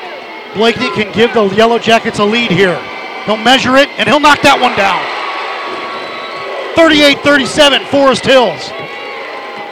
Blakeney 0.56 0.90
can 0.92 1.14
give 1.14 1.34
the 1.34 1.48
Yellow 1.50 1.78
Jackets 1.78 2.20
a 2.20 2.26
lead 2.26 2.50
here. 2.50 2.80
He'll 3.26 3.38
measure 3.38 3.76
it 3.78 3.90
and 4.00 4.10
he'll 4.10 4.20
knock 4.20 4.42
that 4.42 4.60
one 4.60 4.76
down. 4.76 5.04
38 6.76 7.20
37, 7.20 7.86
Forest 7.86 8.26
Hills. 8.26 8.72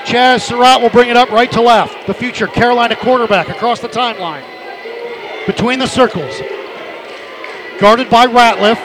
Chazz 0.05 0.41
Surratt 0.41 0.81
will 0.81 0.89
bring 0.89 1.09
it 1.09 1.15
up 1.15 1.29
right 1.29 1.51
to 1.53 1.61
left. 1.61 2.07
The 2.07 2.13
future 2.13 2.47
Carolina 2.47 2.95
quarterback 2.95 3.49
across 3.49 3.79
the 3.79 3.87
timeline. 3.87 4.43
Between 5.47 5.79
the 5.79 5.87
circles. 5.87 6.41
Guarded 7.79 8.09
by 8.09 8.27
Ratliff. 8.27 8.79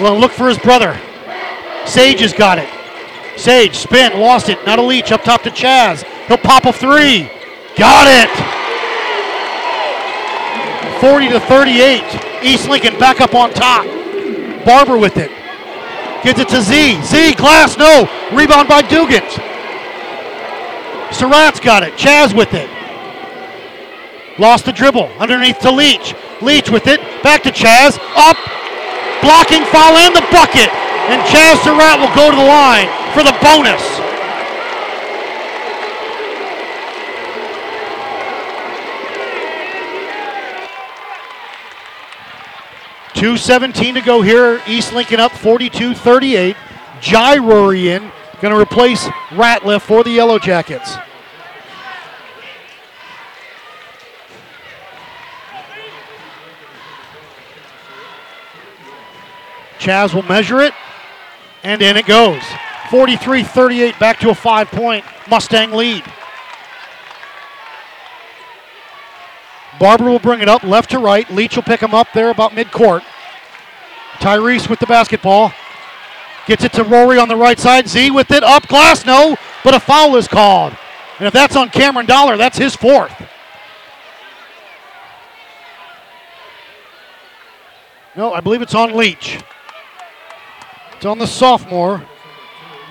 Will 0.00 0.18
look 0.18 0.32
for 0.32 0.48
his 0.48 0.58
brother. 0.58 0.98
Sage 1.86 2.20
has 2.20 2.32
got 2.32 2.58
it. 2.58 2.68
Sage, 3.38 3.76
spin, 3.76 4.18
lost 4.20 4.48
it. 4.48 4.64
Not 4.66 4.78
a 4.78 4.82
leach. 4.82 5.12
Up 5.12 5.22
top 5.22 5.42
to 5.42 5.50
Chazz. 5.50 6.04
He'll 6.26 6.38
pop 6.38 6.64
a 6.64 6.72
three. 6.72 7.30
Got 7.76 8.06
it. 8.08 8.30
40 11.00 11.28
to 11.30 11.40
38. 11.40 12.44
East 12.44 12.68
Lincoln 12.68 12.98
back 12.98 13.20
up 13.20 13.34
on 13.34 13.52
top. 13.52 13.84
Barber 14.64 14.98
with 14.98 15.16
it. 15.16 15.30
Gets 16.22 16.40
it 16.40 16.48
to 16.50 16.60
Z. 16.60 17.02
Z, 17.02 17.34
glass, 17.34 17.76
no. 17.76 18.08
Rebound 18.32 18.68
by 18.68 18.82
Dugans. 18.82 19.51
Surratt's 21.14 21.60
got 21.60 21.82
it. 21.82 21.94
Chazz 21.94 22.36
with 22.36 22.54
it. 22.54 22.68
Lost 24.38 24.64
the 24.64 24.72
dribble. 24.72 25.10
Underneath 25.18 25.58
to 25.60 25.70
Leach. 25.70 26.14
Leach 26.40 26.70
with 26.70 26.86
it. 26.86 27.00
Back 27.22 27.42
to 27.44 27.50
Chazz. 27.50 27.98
Up. 28.16 28.36
Blocking 29.22 29.64
foul 29.66 29.96
and 29.96 30.16
the 30.16 30.26
bucket. 30.32 30.72
And 31.10 31.22
Chazz 31.28 31.62
Surratt 31.62 32.00
will 32.00 32.14
go 32.14 32.30
to 32.30 32.36
the 32.36 32.42
line 32.42 32.88
for 33.12 33.22
the 33.22 33.36
bonus. 33.42 33.82
Two 43.14 43.36
seventeen 43.36 43.94
to 43.94 44.00
go 44.00 44.22
here. 44.22 44.60
East 44.66 44.92
Lincoln 44.92 45.20
up 45.20 45.30
42-38. 45.32 46.56
Jai 47.00 47.36
in. 47.36 48.10
Going 48.42 48.52
to 48.52 48.60
replace 48.60 49.04
Ratliff 49.30 49.82
for 49.82 50.02
the 50.02 50.10
Yellow 50.10 50.36
Jackets. 50.36 50.96
Chazz 59.78 60.12
will 60.12 60.24
measure 60.24 60.60
it, 60.60 60.74
and 61.62 61.80
in 61.82 61.96
it 61.96 62.06
goes. 62.06 62.42
43 62.90 63.44
38, 63.44 63.98
back 64.00 64.18
to 64.18 64.30
a 64.30 64.34
five 64.34 64.66
point 64.66 65.04
Mustang 65.30 65.70
lead. 65.70 66.02
Barber 69.78 70.10
will 70.10 70.18
bring 70.18 70.40
it 70.40 70.48
up 70.48 70.64
left 70.64 70.90
to 70.90 70.98
right. 70.98 71.30
Leach 71.30 71.54
will 71.54 71.62
pick 71.62 71.80
him 71.80 71.94
up 71.94 72.08
there 72.12 72.30
about 72.30 72.50
midcourt. 72.50 73.04
Tyrese 74.14 74.68
with 74.68 74.80
the 74.80 74.86
basketball. 74.86 75.52
Gets 76.46 76.64
it 76.64 76.72
to 76.72 76.84
Rory 76.84 77.18
on 77.18 77.28
the 77.28 77.36
right 77.36 77.58
side. 77.58 77.88
Z 77.88 78.10
with 78.10 78.30
it. 78.32 78.42
Up 78.42 78.66
glass, 78.66 79.06
no, 79.06 79.36
but 79.62 79.74
a 79.74 79.80
foul 79.80 80.16
is 80.16 80.26
called. 80.26 80.76
And 81.18 81.26
if 81.26 81.32
that's 81.32 81.54
on 81.54 81.68
Cameron 81.68 82.06
Dollar, 82.06 82.36
that's 82.36 82.58
his 82.58 82.74
fourth. 82.74 83.12
No, 88.16 88.32
I 88.32 88.40
believe 88.40 88.60
it's 88.60 88.74
on 88.74 88.96
Leach. 88.96 89.38
It's 90.96 91.06
on 91.06 91.18
the 91.18 91.26
sophomore, 91.26 92.04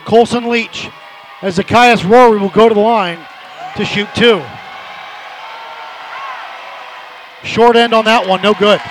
Colson 0.05 0.49
Leach, 0.49 0.89
as 1.41 1.55
Zacchaeus 1.55 2.03
Rory 2.03 2.39
will 2.39 2.49
go 2.49 2.67
to 2.67 2.73
the 2.73 2.81
line 2.81 3.19
to 3.75 3.85
shoot 3.85 4.07
two. 4.15 4.41
Short 7.43 7.75
end 7.75 7.93
on 7.93 8.05
that 8.05 8.27
one, 8.27 8.41
no 8.41 8.53
good. 8.53 8.81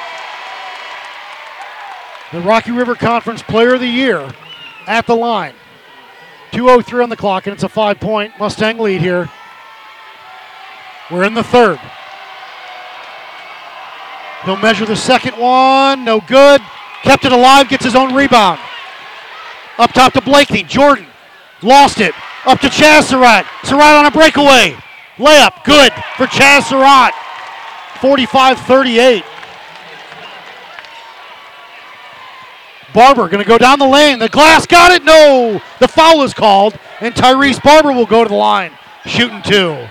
The 2.32 2.40
Rocky 2.46 2.70
River 2.70 2.94
Conference 2.94 3.42
Player 3.42 3.74
of 3.74 3.80
the 3.80 3.86
Year 3.86 4.30
at 4.86 5.06
the 5.06 5.14
line. 5.14 5.54
2.03 6.52 7.02
on 7.04 7.08
the 7.08 7.16
clock, 7.16 7.46
and 7.46 7.54
it's 7.54 7.62
a 7.62 7.68
five 7.68 8.00
point 8.00 8.32
Mustang 8.38 8.78
lead 8.78 9.00
here. 9.00 9.30
We're 11.10 11.24
in 11.24 11.34
the 11.34 11.44
third. 11.44 11.80
He'll 14.44 14.56
measure 14.56 14.86
the 14.86 14.96
second 14.96 15.36
one, 15.36 16.04
no 16.04 16.20
good. 16.20 16.60
Kept 17.02 17.24
it 17.24 17.32
alive, 17.32 17.68
gets 17.68 17.84
his 17.84 17.94
own 17.94 18.14
rebound. 18.14 18.60
Up 19.78 19.92
top 19.92 20.12
to 20.14 20.20
Blakeney. 20.20 20.62
Jordan 20.62 21.06
lost 21.62 22.00
it. 22.00 22.14
Up 22.46 22.60
to 22.60 22.68
Chazz 22.68 23.04
Surratt. 23.04 23.46
Surratt 23.64 23.96
on 23.96 24.06
a 24.06 24.10
breakaway. 24.10 24.76
Layup, 25.16 25.64
good 25.64 25.92
for 26.16 26.26
Chazz 26.26 26.64
Surratt. 26.64 27.14
45 28.00 28.60
38. 28.60 29.24
Barber 32.92 33.28
going 33.28 33.42
to 33.42 33.48
go 33.48 33.58
down 33.58 33.78
the 33.78 33.86
lane. 33.86 34.18
The 34.18 34.28
glass 34.28 34.66
got 34.66 34.92
it. 34.92 35.04
No. 35.04 35.60
The 35.78 35.88
foul 35.88 36.22
is 36.22 36.34
called, 36.34 36.78
and 37.00 37.14
Tyrese 37.14 37.62
Barber 37.62 37.92
will 37.92 38.06
go 38.06 38.24
to 38.24 38.28
the 38.28 38.34
line, 38.34 38.72
shooting 39.06 39.42
two. 39.42 39.86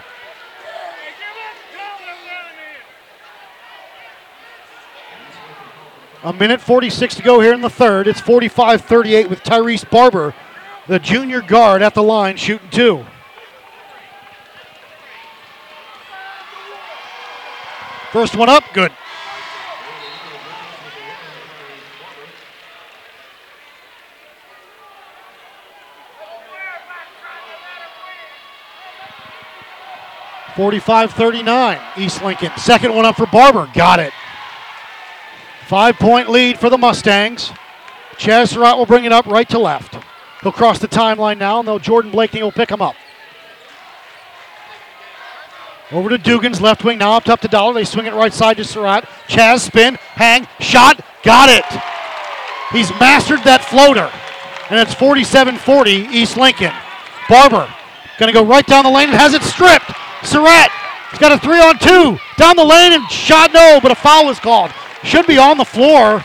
A 6.22 6.34
minute 6.34 6.60
46 6.60 7.16
to 7.16 7.22
go 7.22 7.40
here 7.40 7.54
in 7.54 7.62
the 7.62 7.70
third. 7.70 8.08
It's 8.08 8.20
45 8.20 8.82
38 8.82 9.30
with 9.30 9.42
Tyrese 9.42 9.90
Barber, 9.90 10.36
the 10.88 11.00
junior 11.00 11.42
guard, 11.42 11.82
at 11.82 11.94
the 11.94 12.04
line, 12.04 12.36
shooting 12.36 12.70
two. 12.70 13.06
First 18.12 18.36
one 18.36 18.50
up, 18.50 18.64
good. 18.74 18.92
Forty-five 30.60 31.14
thirty-nine, 31.14 31.80
East 31.96 32.22
Lincoln. 32.22 32.52
Second 32.58 32.94
one 32.94 33.06
up 33.06 33.16
for 33.16 33.26
Barber, 33.28 33.72
got 33.74 34.02
it. 34.02 34.12
Five-point 35.68 36.28
lead 36.28 36.60
for 36.60 36.70
the 36.70 36.78
Mustangs. 36.78 37.54
Chazz 38.18 38.50
Surratt 38.50 38.78
will 38.78 38.86
bring 38.86 39.06
it 39.06 39.14
up 39.14 39.26
right 39.26 39.48
to 39.48 39.58
left. 39.58 39.96
He'll 40.44 40.52
cross 40.52 40.80
the 40.80 40.90
timeline 40.90 41.38
now, 41.38 41.60
and 41.60 41.66
though 41.66 41.80
Jordan 41.80 42.12
Blakeney 42.12 42.44
will 42.44 42.52
pick 42.52 42.70
him 42.70 42.82
up. 42.82 42.96
Over 45.94 46.10
to 46.10 46.18
Dugans, 46.18 46.60
left 46.60 46.84
wing, 46.84 46.98
now 46.98 47.14
up 47.14 47.24
top 47.24 47.40
to 47.40 47.48
Dollar. 47.48 47.74
They 47.74 47.86
swing 47.86 48.08
it 48.08 48.14
right 48.14 48.34
side 48.34 48.58
to 48.58 48.66
Surratt. 48.66 49.06
Chazz 49.30 49.62
spin, 49.62 49.96
hang, 49.96 50.46
shot, 50.60 51.00
got 51.24 51.48
it. 51.48 51.64
He's 52.74 52.90
mastered 53.00 53.46
that 53.46 53.64
floater. 53.64 54.12
And 54.70 54.78
it's 54.78 54.94
47-40 54.94 56.12
East 56.12 56.36
Lincoln. 56.36 56.74
Barber 57.30 57.74
gonna 58.18 58.34
go 58.34 58.44
right 58.44 58.68
down 58.68 58.84
the 58.84 58.92
lane 58.92 59.08
and 59.08 59.18
has 59.18 59.34
it 59.34 59.44
stripped. 59.44 59.90
Surratt, 60.24 60.72
he's 61.12 61.20
got 61.20 61.32
a 61.32 61.40
three 61.40 61.60
on 61.60 61.78
two. 61.80 62.18
Down 62.38 62.56
the 62.56 62.66
lane 62.66 62.94
and 62.94 63.10
shot 63.10 63.54
no, 63.54 63.80
but 63.82 63.92
a 63.92 63.96
foul 63.96 64.30
is 64.30 64.40
called. 64.40 64.72
Should 65.04 65.28
be 65.28 65.38
on 65.38 65.58
the 65.58 65.66
floor. 65.66 66.24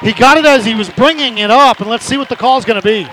He 0.00 0.12
got 0.12 0.38
it 0.38 0.44
as 0.44 0.64
he 0.64 0.74
was 0.74 0.90
bringing 0.90 1.38
it 1.38 1.50
up, 1.50 1.80
and 1.80 1.88
let's 1.88 2.04
see 2.04 2.16
what 2.16 2.28
the 2.28 2.36
call 2.36 2.58
is 2.58 2.64
gonna 2.64 2.82
be. 2.82 3.06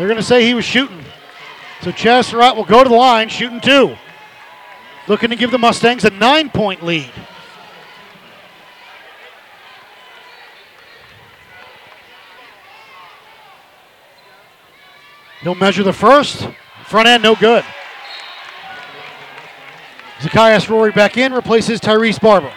They're 0.00 0.08
going 0.08 0.16
to 0.16 0.22
say 0.22 0.46
he 0.46 0.54
was 0.54 0.64
shooting. 0.64 1.04
So 1.82 1.92
Chazz 1.92 2.30
Surratt 2.30 2.56
will 2.56 2.64
go 2.64 2.82
to 2.82 2.88
the 2.88 2.96
line, 2.96 3.28
shooting 3.28 3.60
two. 3.60 3.96
Looking 5.08 5.28
to 5.28 5.36
give 5.36 5.50
the 5.50 5.58
Mustangs 5.58 6.06
a 6.06 6.10
nine 6.10 6.48
point 6.48 6.82
lead. 6.82 7.12
He'll 15.42 15.54
measure 15.54 15.82
the 15.82 15.92
first. 15.92 16.48
Front 16.84 17.08
end, 17.08 17.22
no 17.22 17.34
good. 17.34 17.64
Zacchaeus 20.20 20.68
Rory 20.68 20.92
back 20.92 21.16
in, 21.16 21.32
replaces 21.32 21.80
Tyrese 21.80 22.20
Barber. 22.20 22.52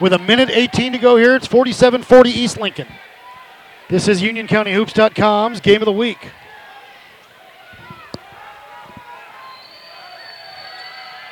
With 0.00 0.12
a 0.12 0.18
minute 0.18 0.50
18 0.50 0.92
to 0.92 0.98
go 0.98 1.16
here, 1.16 1.34
it's 1.34 1.46
47 1.46 2.02
40 2.02 2.30
East 2.30 2.58
Lincoln. 2.58 2.88
This 3.88 4.06
is 4.06 4.20
UnionCountyHoops.com's 4.20 5.60
game 5.60 5.80
of 5.80 5.86
the 5.86 5.92
week. 5.92 6.30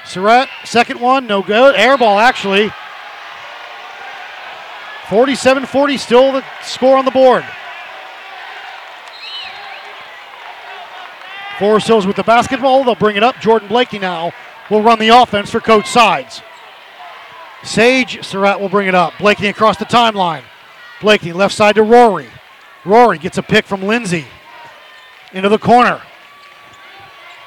Surratt, 0.04 0.48
second 0.64 1.00
one, 1.00 1.26
no 1.26 1.42
good. 1.42 1.74
Air 1.76 1.98
ball, 1.98 2.18
actually. 2.18 2.70
47 5.08 5.66
40, 5.66 5.96
still 5.98 6.32
the 6.32 6.44
score 6.62 6.96
on 6.96 7.04
the 7.04 7.10
board. 7.10 7.44
Forest 11.58 11.88
Hills 11.88 12.06
with 12.06 12.16
the 12.16 12.22
basketball. 12.22 12.84
They'll 12.84 12.94
bring 12.94 13.16
it 13.16 13.22
up. 13.22 13.40
Jordan 13.40 13.68
Blakey 13.68 13.98
now 13.98 14.32
will 14.70 14.82
run 14.82 14.98
the 14.98 15.08
offense 15.08 15.50
for 15.50 15.60
Coach 15.60 15.86
Sides. 15.86 16.42
Sage 17.64 18.24
Surratt 18.24 18.60
will 18.60 18.68
bring 18.68 18.86
it 18.86 18.94
up. 18.94 19.14
Blakey 19.18 19.48
across 19.48 19.76
the 19.76 19.84
timeline. 19.84 20.42
Blakey 21.00 21.32
left 21.32 21.54
side 21.54 21.74
to 21.74 21.82
Rory. 21.82 22.28
Rory 22.84 23.18
gets 23.18 23.38
a 23.38 23.42
pick 23.42 23.64
from 23.66 23.82
Lindsay 23.82 24.24
into 25.32 25.48
the 25.48 25.58
corner. 25.58 26.00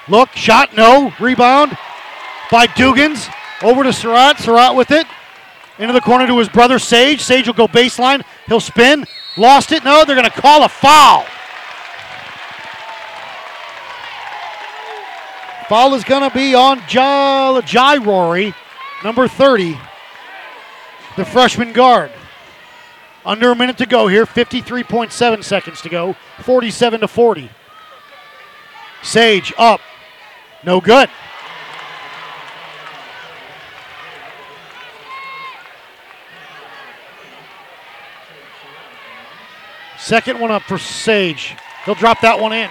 Look, 0.07 0.31
shot, 0.33 0.75
no. 0.75 1.13
Rebound 1.19 1.77
by 2.51 2.67
Dugans. 2.67 3.31
Over 3.63 3.83
to 3.83 3.93
Surratt. 3.93 4.39
Surratt 4.39 4.75
with 4.75 4.91
it. 4.91 5.07
Into 5.79 5.93
the 5.93 6.01
corner 6.01 6.27
to 6.27 6.37
his 6.37 6.49
brother 6.49 6.79
Sage. 6.79 7.21
Sage 7.21 7.47
will 7.47 7.53
go 7.53 7.67
baseline. 7.67 8.23
He'll 8.47 8.59
spin. 8.59 9.05
Lost 9.37 9.71
it. 9.71 9.83
No, 9.83 10.03
they're 10.03 10.15
going 10.15 10.29
to 10.29 10.41
call 10.41 10.63
a 10.63 10.69
foul. 10.69 11.25
Foul 15.71 15.93
is 15.93 16.03
going 16.03 16.29
to 16.29 16.35
be 16.35 16.53
on 16.53 16.81
Jai, 16.85 17.95
Rory, 17.95 18.53
number 19.05 19.25
30, 19.29 19.79
the 21.15 21.23
freshman 21.23 21.71
guard. 21.71 22.11
Under 23.25 23.51
a 23.51 23.55
minute 23.55 23.77
to 23.77 23.85
go 23.85 24.09
here, 24.09 24.25
53.7 24.25 25.41
seconds 25.41 25.79
to 25.79 25.87
go, 25.87 26.17
47 26.41 26.99
to 26.99 27.07
40. 27.07 27.49
Sage 29.01 29.53
up, 29.57 29.79
no 30.65 30.81
good. 30.81 31.09
Second 39.97 40.37
one 40.41 40.51
up 40.51 40.63
for 40.63 40.77
Sage. 40.77 41.55
He'll 41.85 41.95
drop 41.95 42.19
that 42.19 42.41
one 42.41 42.51
in. 42.51 42.69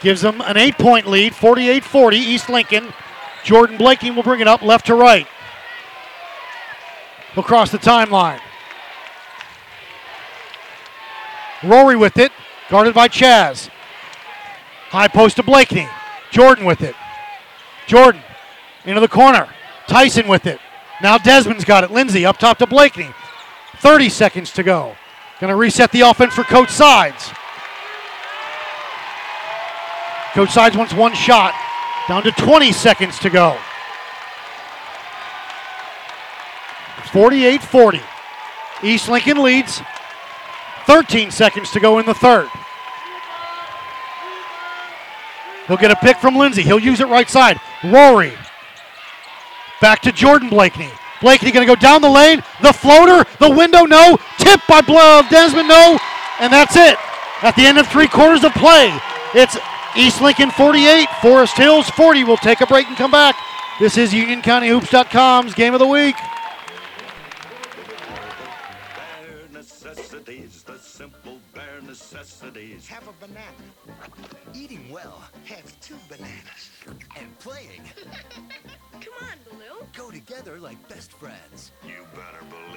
Gives 0.00 0.20
them 0.20 0.40
an 0.42 0.56
eight 0.56 0.76
point 0.78 1.06
lead, 1.06 1.34
48 1.34 1.84
40, 1.84 2.16
East 2.16 2.48
Lincoln. 2.48 2.92
Jordan 3.44 3.78
Blakey 3.78 4.10
will 4.10 4.22
bring 4.22 4.40
it 4.40 4.48
up 4.48 4.62
left 4.62 4.86
to 4.86 4.94
right. 4.94 5.26
Across 7.36 7.70
the 7.70 7.78
timeline. 7.78 8.40
Rory 11.62 11.96
with 11.96 12.18
it, 12.18 12.32
guarded 12.68 12.94
by 12.94 13.08
Chazz. 13.08 13.70
High 14.88 15.08
post 15.08 15.36
to 15.36 15.42
Blakeney. 15.42 15.88
Jordan 16.30 16.64
with 16.64 16.82
it. 16.82 16.94
Jordan 17.86 18.22
into 18.84 19.00
the 19.00 19.08
corner. 19.08 19.48
Tyson 19.86 20.28
with 20.28 20.46
it. 20.46 20.60
Now 21.02 21.18
Desmond's 21.18 21.64
got 21.64 21.84
it. 21.84 21.90
Lindsay 21.90 22.24
up 22.24 22.38
top 22.38 22.58
to 22.58 22.66
Blakeney. 22.66 23.10
30 23.78 24.08
seconds 24.08 24.52
to 24.52 24.62
go. 24.62 24.96
Going 25.40 25.50
to 25.50 25.56
reset 25.56 25.92
the 25.92 26.00
offense 26.00 26.34
for 26.34 26.44
Coach 26.44 26.70
Sides. 26.70 27.30
Coach 30.36 30.50
Sides 30.50 30.76
wants 30.76 30.92
one 30.92 31.14
shot. 31.14 31.54
Down 32.08 32.22
to 32.24 32.30
20 32.30 32.70
seconds 32.70 33.18
to 33.20 33.30
go. 33.30 33.56
48 37.10 37.62
40. 37.62 38.00
East 38.82 39.08
Lincoln 39.08 39.42
leads. 39.42 39.80
13 40.84 41.30
seconds 41.30 41.70
to 41.70 41.80
go 41.80 42.00
in 42.00 42.04
the 42.04 42.12
third. 42.12 42.50
He'll 45.68 45.78
get 45.78 45.90
a 45.90 45.96
pick 45.96 46.18
from 46.18 46.36
Lindsay. 46.36 46.60
He'll 46.60 46.78
use 46.78 47.00
it 47.00 47.08
right 47.08 47.30
side. 47.30 47.58
Rory. 47.82 48.34
Back 49.80 50.02
to 50.02 50.12
Jordan 50.12 50.50
Blakeney. 50.50 50.90
Blakeney 51.22 51.50
going 51.50 51.66
to 51.66 51.74
go 51.74 51.80
down 51.80 52.02
the 52.02 52.10
lane. 52.10 52.42
The 52.60 52.74
floater, 52.74 53.24
the 53.40 53.48
window, 53.48 53.86
no. 53.86 54.18
Tip 54.36 54.60
by. 54.68 54.82
Desmond, 55.30 55.66
no. 55.66 55.98
And 56.40 56.52
that's 56.52 56.76
it. 56.76 56.98
At 57.40 57.56
the 57.56 57.64
end 57.64 57.78
of 57.78 57.86
three 57.88 58.06
quarters 58.06 58.44
of 58.44 58.52
play, 58.52 58.94
it's 59.34 59.56
East 59.96 60.20
Lincoln 60.20 60.50
48, 60.50 61.08
Forest 61.22 61.56
Hills 61.56 61.88
40. 61.90 62.24
We'll 62.24 62.36
take 62.36 62.60
a 62.60 62.66
break 62.66 62.86
and 62.86 62.96
come 62.98 63.10
back 63.10 63.34
This 63.80 63.96
is 63.96 64.12
UnionCountyHoops.com's 64.12 65.54
game 65.54 65.72
of 65.72 65.80
the 65.80 65.86
week. 65.86 66.16
Bare 68.94 69.48
necessities, 69.50 70.62
the 70.64 70.78
simple 70.78 71.40
bare 71.54 71.80
necessities. 71.80 72.86
Have 72.88 73.08
a 73.08 73.12
banana. 73.26 73.40
Eating 74.52 74.86
well. 74.90 75.22
Have 75.46 75.80
two 75.80 75.96
bananas. 76.10 76.70
And 77.18 77.38
playing. 77.38 77.80
Come 78.92 79.14
on, 79.22 79.38
Baloo. 79.48 79.86
Go 79.96 80.10
together 80.10 80.58
like 80.58 80.76
best 80.90 81.12
friends. 81.12 81.72
You 81.86 82.04
better 82.14 82.44
believe 82.50 82.75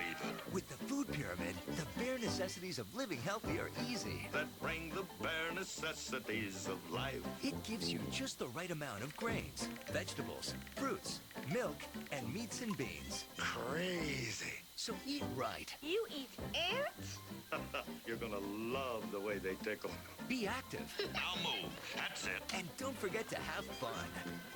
necessities 2.39 2.79
of 2.79 2.95
living 2.95 3.21
healthy 3.25 3.59
are 3.59 3.69
easy. 3.91 4.25
That 4.31 4.47
bring 4.61 4.91
the 4.95 5.03
bare 5.21 5.53
necessities 5.53 6.69
of 6.69 6.77
life. 6.89 7.19
It 7.43 7.61
gives 7.63 7.91
you 7.91 7.99
just 8.11 8.39
the 8.39 8.47
right 8.47 8.71
amount 8.71 9.03
of 9.03 9.13
grains, 9.17 9.67
vegetables, 9.91 10.53
fruits, 10.77 11.19
milk, 11.53 11.75
and 12.13 12.33
meats 12.33 12.61
and 12.61 12.77
beans. 12.77 13.25
Crazy. 13.35 14.58
So 14.79 14.93
eat 15.05 15.25
right. 15.35 15.75
You 15.81 16.05
eat 16.09 16.29
ants? 16.55 17.17
You're 18.07 18.15
gonna 18.15 18.39
love 18.39 19.11
the 19.11 19.19
way 19.19 19.37
they 19.37 19.55
tickle. 19.61 19.91
Be 20.29 20.47
active. 20.47 20.79
I'll 21.15 21.35
move. 21.43 21.69
That's 21.97 22.27
it. 22.27 22.41
And 22.55 22.65
don't 22.77 22.97
forget 22.97 23.27
to 23.27 23.35
have 23.35 23.65
fun. 23.65 23.91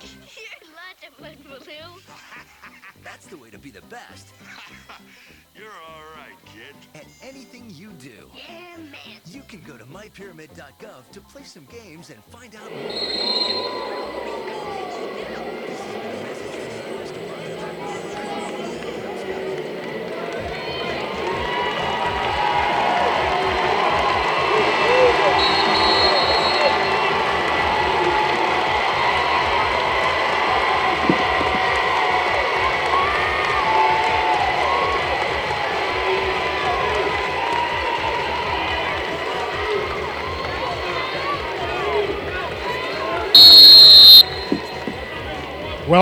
You're 0.00 0.70
lots 0.72 1.06
of 1.06 1.14
fun, 1.22 1.36
Baloo. 1.44 2.00
That's 3.04 3.26
the 3.26 3.36
way 3.36 3.50
to 3.50 3.58
be 3.58 3.70
the 3.70 3.82
best 3.82 4.28
You're 5.54 5.66
all 5.66 6.04
right, 6.16 6.38
kid. 6.46 6.74
at 6.94 7.04
anything 7.22 7.68
you 7.68 7.90
do. 7.90 8.30
Yeah, 8.34 8.78
man. 8.78 9.20
You 9.26 9.42
can 9.46 9.60
go 9.60 9.76
to 9.76 9.84
mypyramid.gov 9.84 11.10
to 11.12 11.20
play 11.20 11.42
some 11.42 11.66
games 11.66 12.08
and 12.08 12.24
find 12.24 12.56
out 12.56 12.72
more. 12.72 14.24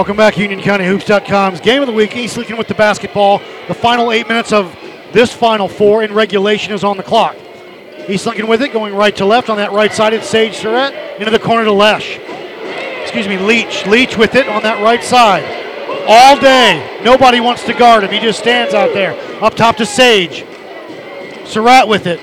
Welcome 0.03 0.17
back, 0.17 0.35
UnionCountyHoops.com's 0.35 1.61
game 1.61 1.81
of 1.81 1.87
the 1.87 1.93
week. 1.93 2.17
East 2.17 2.37
Lincoln 2.37 2.57
with 2.57 2.67
the 2.67 2.75
basketball. 2.75 3.39
The 3.69 3.75
final 3.75 4.11
eight 4.11 4.27
minutes 4.27 4.53
of 4.53 4.77
this 5.13 5.33
final 5.33 5.69
four 5.69 6.03
in 6.03 6.13
regulation 6.13 6.75
is 6.75 6.83
on 6.83 6.97
the 6.97 7.05
clock. 7.05 7.37
East 8.09 8.27
Lincoln 8.27 8.49
with 8.49 8.63
it, 8.63 8.73
going 8.73 8.97
right 8.97 9.15
to 9.15 9.25
left. 9.25 9.49
On 9.49 9.57
that 9.59 9.71
right 9.71 9.93
side, 9.93 10.13
it's 10.13 10.29
Sage 10.29 10.57
Surratt. 10.57 10.93
Into 11.21 11.31
the 11.31 11.39
corner 11.39 11.63
to 11.63 11.71
Lesh. 11.71 12.19
Excuse 13.01 13.29
me, 13.29 13.39
Leach. 13.39 13.87
Leach 13.87 14.19
with 14.19 14.35
it 14.35 14.49
on 14.49 14.65
that 14.65 14.83
right 14.83 15.05
side. 15.05 15.45
All 16.09 16.37
day. 16.37 17.01
Nobody 17.05 17.39
wants 17.39 17.63
to 17.67 17.73
guard 17.73 18.03
him. 18.03 18.11
He 18.11 18.19
just 18.19 18.41
stands 18.41 18.75
out 18.75 18.93
there. 18.95 19.13
Up 19.41 19.55
top 19.55 19.77
to 19.77 19.87
Sage. 19.87 20.45
Surratt 21.45 21.87
with 21.87 22.09
it. 22.09 22.19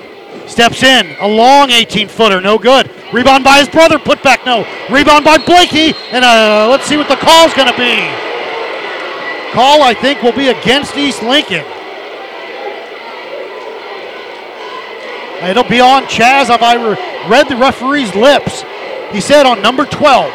Steps 0.50 0.82
in. 0.82 1.16
A 1.20 1.28
long 1.28 1.70
18 1.70 2.08
footer. 2.08 2.42
No 2.42 2.58
good. 2.58 2.90
Rebound 3.14 3.44
by 3.44 3.60
his 3.60 3.70
brother. 3.70 4.00
Put 4.00 4.24
back. 4.24 4.46
No. 4.46 4.66
Rebound 4.90 5.24
by 5.24 5.38
Blakey. 5.38 5.94
And 6.12 6.26
uh, 6.26 6.68
let's 6.70 6.86
see 6.86 6.98
what 6.98 7.08
the 7.08 7.16
call's 7.16 7.54
going 7.54 7.68
to 7.68 7.78
be. 7.78 7.96
Call, 9.54 9.84
I 9.84 9.94
think, 9.94 10.24
will 10.24 10.34
be 10.34 10.50
against 10.50 10.98
East 10.98 11.22
Lincoln. 11.22 11.66
It'll 15.48 15.64
be 15.64 15.80
on 15.80 16.04
Chazz. 16.04 16.48
Have 16.48 16.64
I 16.64 16.76
re- 16.76 17.30
read 17.30 17.48
the 17.48 17.56
referee's 17.56 18.14
lips? 18.16 18.64
He 19.12 19.22
said 19.22 19.46
on 19.46 19.62
number 19.62 19.86
12. 19.86 20.34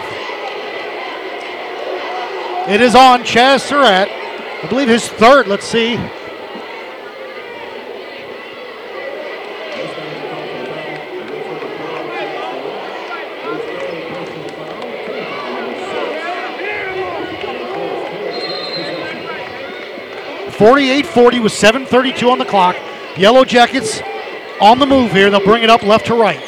It 2.69 2.81
is 2.81 2.95
on 2.95 3.21
Chazz 3.21 3.61
Surratt. 3.61 4.09
I 4.09 4.67
believe 4.69 4.89
his 4.89 5.07
third. 5.07 5.49
Let's 5.49 5.67
see. 5.67 5.97
Forty-eight 20.59 21.07
forty 21.07 21.41
with 21.41 21.53
7.32 21.53 22.31
on 22.31 22.39
the 22.39 22.45
clock. 22.45 22.77
Yellow 23.17 23.45
Jackets 23.45 24.01
on 24.61 24.79
the 24.79 24.87
move 24.87 25.11
here. 25.11 25.31
They'll 25.31 25.45
bring 25.45 25.63
it 25.63 25.71
up 25.71 25.83
left 25.83 26.07
to 26.07 26.15
right. 26.15 26.41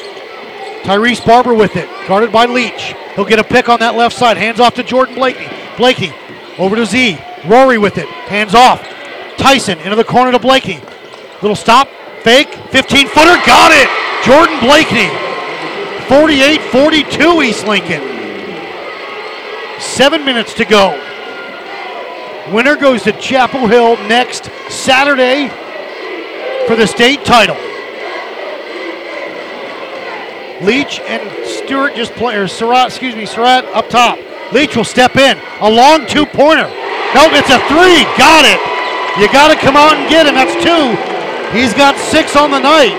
Tyrese 0.83 1.25
Barber 1.25 1.53
with 1.53 1.75
it, 1.75 1.89
guarded 2.07 2.31
by 2.31 2.45
Leach. 2.45 2.95
He'll 3.15 3.25
get 3.25 3.39
a 3.39 3.43
pick 3.43 3.67
on 3.67 3.79
that 3.79 3.95
left 3.95 4.15
side. 4.15 4.37
Hands 4.37 4.59
off 4.59 4.75
to 4.75 4.83
Jordan 4.83 5.15
Blakey. 5.15 5.49
Blakey 5.75 6.13
over 6.57 6.75
to 6.75 6.85
Z. 6.85 7.17
Rory 7.45 7.77
with 7.77 7.97
it. 7.97 8.07
Hands 8.07 8.53
off. 8.55 8.81
Tyson 9.37 9.77
into 9.79 9.95
the 9.95 10.03
corner 10.03 10.31
to 10.31 10.39
Blakey. 10.39 10.79
Little 11.41 11.55
stop. 11.55 11.89
Fake. 12.21 12.53
15 12.71 13.07
footer. 13.07 13.37
Got 13.45 13.71
it. 13.73 13.89
Jordan 14.25 14.59
Blakey. 14.59 15.09
48 16.07 16.61
42 16.71 17.41
East 17.41 17.67
Lincoln. 17.67 18.01
Seven 19.79 20.23
minutes 20.23 20.53
to 20.53 20.65
go. 20.65 21.06
Winner 22.51 22.77
goes 22.77 23.03
to 23.03 23.11
Chapel 23.13 23.67
Hill 23.67 23.97
next 24.07 24.45
Saturday 24.69 25.49
for 26.65 26.75
the 26.77 26.87
state 26.87 27.25
title. 27.25 27.57
Leach 30.65 30.99
and 31.01 31.45
Stewart 31.45 31.93
just 31.95 32.13
play, 32.13 32.35
or 32.35 32.47
Surratt, 32.47 32.87
excuse 32.87 33.15
me, 33.15 33.25
Surratt 33.25 33.65
up 33.65 33.89
top. 33.89 34.17
Leach 34.53 34.77
will 34.77 34.85
step 34.85 35.17
in. 35.17 35.37
A 35.59 35.69
long 35.69 36.07
two 36.07 36.25
pointer. 36.25 36.67
Nope, 37.13 37.35
it's 37.35 37.49
a 37.49 37.59
three. 37.67 38.03
Got 38.17 38.45
it. 38.45 38.59
You 39.19 39.31
got 39.33 39.53
to 39.53 39.59
come 39.59 39.75
out 39.75 39.95
and 39.95 40.09
get 40.09 40.25
him. 40.25 40.35
That's 40.35 40.55
two. 40.63 41.57
He's 41.57 41.73
got 41.73 41.97
six 41.97 42.35
on 42.35 42.51
the 42.51 42.59
night. 42.59 42.95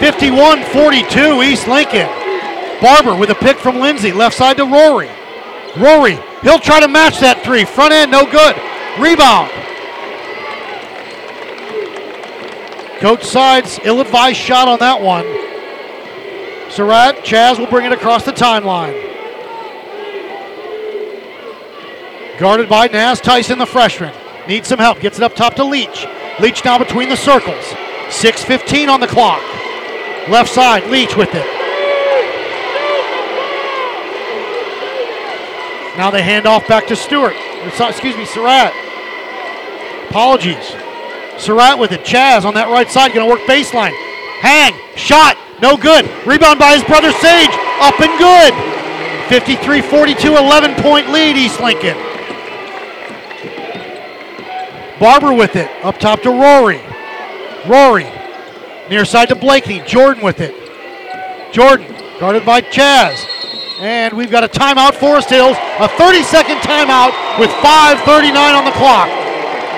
51 0.00 0.62
42, 0.64 1.42
East 1.42 1.68
Lincoln. 1.68 2.08
Barber 2.80 3.14
with 3.14 3.30
a 3.30 3.34
pick 3.34 3.58
from 3.58 3.80
Lindsay. 3.80 4.12
Left 4.12 4.36
side 4.36 4.56
to 4.56 4.64
Rory. 4.64 5.10
Rory, 5.76 6.18
he'll 6.42 6.58
try 6.58 6.80
to 6.80 6.88
match 6.88 7.20
that 7.20 7.42
three. 7.44 7.64
Front 7.64 7.92
end, 7.92 8.10
no 8.10 8.24
good. 8.24 8.56
Rebound. 9.00 9.50
Coach 13.00 13.24
sides, 13.24 13.80
ill 13.84 14.00
advised 14.00 14.38
shot 14.38 14.68
on 14.68 14.78
that 14.80 15.00
one. 15.00 15.24
Surratt, 16.70 17.24
Chazz 17.24 17.58
will 17.58 17.66
bring 17.66 17.86
it 17.86 17.92
across 17.92 18.24
the 18.24 18.32
timeline. 18.32 18.92
Guarded 22.38 22.68
by 22.68 22.86
Naz 22.88 23.20
Tyson, 23.20 23.58
the 23.58 23.66
freshman. 23.66 24.14
Needs 24.48 24.68
some 24.68 24.78
help. 24.78 25.00
Gets 25.00 25.18
it 25.18 25.22
up 25.22 25.34
top 25.34 25.54
to 25.54 25.64
Leach. 25.64 26.06
Leach 26.40 26.64
now 26.64 26.78
between 26.78 27.08
the 27.08 27.16
circles. 27.16 27.64
6.15 28.08 28.88
on 28.88 29.00
the 29.00 29.06
clock. 29.06 29.42
Left 30.28 30.50
side, 30.50 30.84
Leach 30.90 31.16
with 31.16 31.30
it. 31.34 31.61
Now 35.96 36.10
they 36.10 36.22
hand 36.22 36.46
off 36.46 36.66
back 36.66 36.86
to 36.88 36.96
Stewart. 36.96 37.34
Excuse 37.64 38.16
me, 38.16 38.24
Surratt. 38.24 38.72
Apologies. 40.08 40.74
Surratt 41.38 41.78
with 41.78 41.92
it. 41.92 42.00
Chazz 42.04 42.44
on 42.44 42.54
that 42.54 42.68
right 42.68 42.90
side, 42.90 43.12
going 43.12 43.26
to 43.26 43.30
work 43.30 43.42
baseline. 43.48 43.92
Hang, 44.40 44.74
shot, 44.96 45.36
no 45.60 45.76
good. 45.76 46.04
Rebound 46.26 46.58
by 46.58 46.74
his 46.74 46.84
brother 46.84 47.12
Sage, 47.12 47.52
up 47.80 47.98
and 48.00 48.12
good. 48.18 48.54
53 49.28 49.80
42, 49.82 50.36
11 50.36 50.82
point 50.82 51.10
lead, 51.10 51.36
East 51.36 51.60
Lincoln. 51.60 51.96
Barber 54.98 55.32
with 55.32 55.56
it, 55.56 55.70
up 55.84 55.98
top 55.98 56.22
to 56.22 56.30
Rory. 56.30 56.80
Rory, 57.66 58.10
near 58.88 59.04
side 59.04 59.28
to 59.28 59.34
Blakey. 59.34 59.80
Jordan 59.80 60.22
with 60.22 60.40
it. 60.40 60.54
Jordan, 61.52 61.86
guarded 62.18 62.44
by 62.44 62.60
Chazz. 62.60 63.41
And 63.82 64.14
we've 64.14 64.30
got 64.30 64.44
a 64.44 64.48
timeout, 64.48 64.94
Forest 64.94 65.28
Hills, 65.28 65.56
a 65.80 65.88
30 65.88 66.22
second 66.22 66.58
timeout 66.58 67.10
with 67.40 67.50
5.39 67.50 68.56
on 68.56 68.64
the 68.64 68.70
clock. 68.78 69.08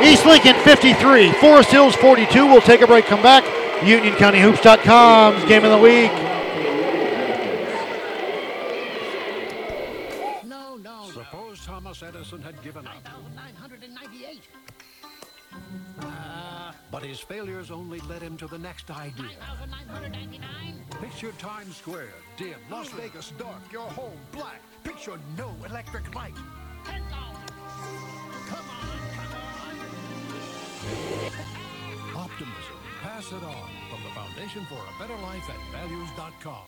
East 0.04 0.26
Lincoln 0.26 0.56
53, 0.62 1.32
Forest 1.40 1.70
Hills 1.70 1.96
42. 1.96 2.44
We'll 2.46 2.60
take 2.60 2.82
a 2.82 2.86
break, 2.86 3.06
come 3.06 3.22
back. 3.22 3.44
UnionCountyHoops.com's 3.80 5.46
game 5.46 5.64
of 5.64 5.70
the 5.70 5.78
week. 5.78 6.12
Failures 17.24 17.70
only 17.70 18.00
led 18.00 18.20
him 18.22 18.36
to 18.36 18.46
the 18.46 18.58
next 18.58 18.90
idea. 18.90 19.30
9,999. 19.70 20.84
Picture 21.00 21.32
Times 21.38 21.76
Square, 21.76 22.12
dim. 22.36 22.58
Las 22.70 22.88
hmm. 22.88 22.98
Vegas, 22.98 23.32
dark. 23.38 23.72
Your 23.72 23.88
home, 23.90 24.18
black. 24.32 24.60
Picture 24.84 25.18
no 25.36 25.56
electric 25.66 26.14
light. 26.14 26.36
Heads 26.84 27.12
on. 27.12 27.34
Come 28.46 28.58
on, 28.58 28.64
come 29.16 29.36
on. 32.14 32.24
Optimism. 32.24 32.78
Pass 33.02 33.32
it 33.32 33.42
on 33.42 33.70
from 33.90 34.02
the 34.02 34.10
Foundation 34.10 34.64
for 34.66 34.76
a 34.76 34.98
Better 34.98 35.16
Life 35.22 35.50
at 35.50 35.58
values.com. 35.72 36.66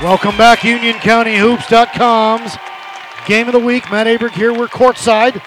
Welcome 0.00 0.36
back, 0.36 0.60
UnionCountyHoops.com's 0.60 2.56
game 3.26 3.46
of 3.48 3.52
the 3.52 3.58
week. 3.58 3.90
Matt 3.90 4.06
Aberg 4.06 4.32
here. 4.32 4.52
We're 4.52 4.68
courtside. 4.68 5.42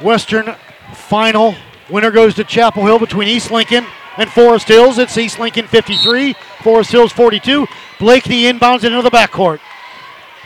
Western 0.00 0.54
final. 0.94 1.54
Winner 1.90 2.10
goes 2.10 2.34
to 2.34 2.44
Chapel 2.44 2.84
Hill 2.84 2.98
between 2.98 3.28
East 3.28 3.50
Lincoln 3.50 3.86
and 4.16 4.30
Forest 4.30 4.68
Hills. 4.68 4.98
It's 4.98 5.16
East 5.16 5.38
Lincoln 5.38 5.66
53, 5.66 6.34
Forest 6.62 6.92
Hills 6.92 7.12
42. 7.12 7.66
Blakeney 7.98 8.42
inbounds 8.42 8.84
into 8.84 9.00
the 9.02 9.10
backcourt. 9.10 9.60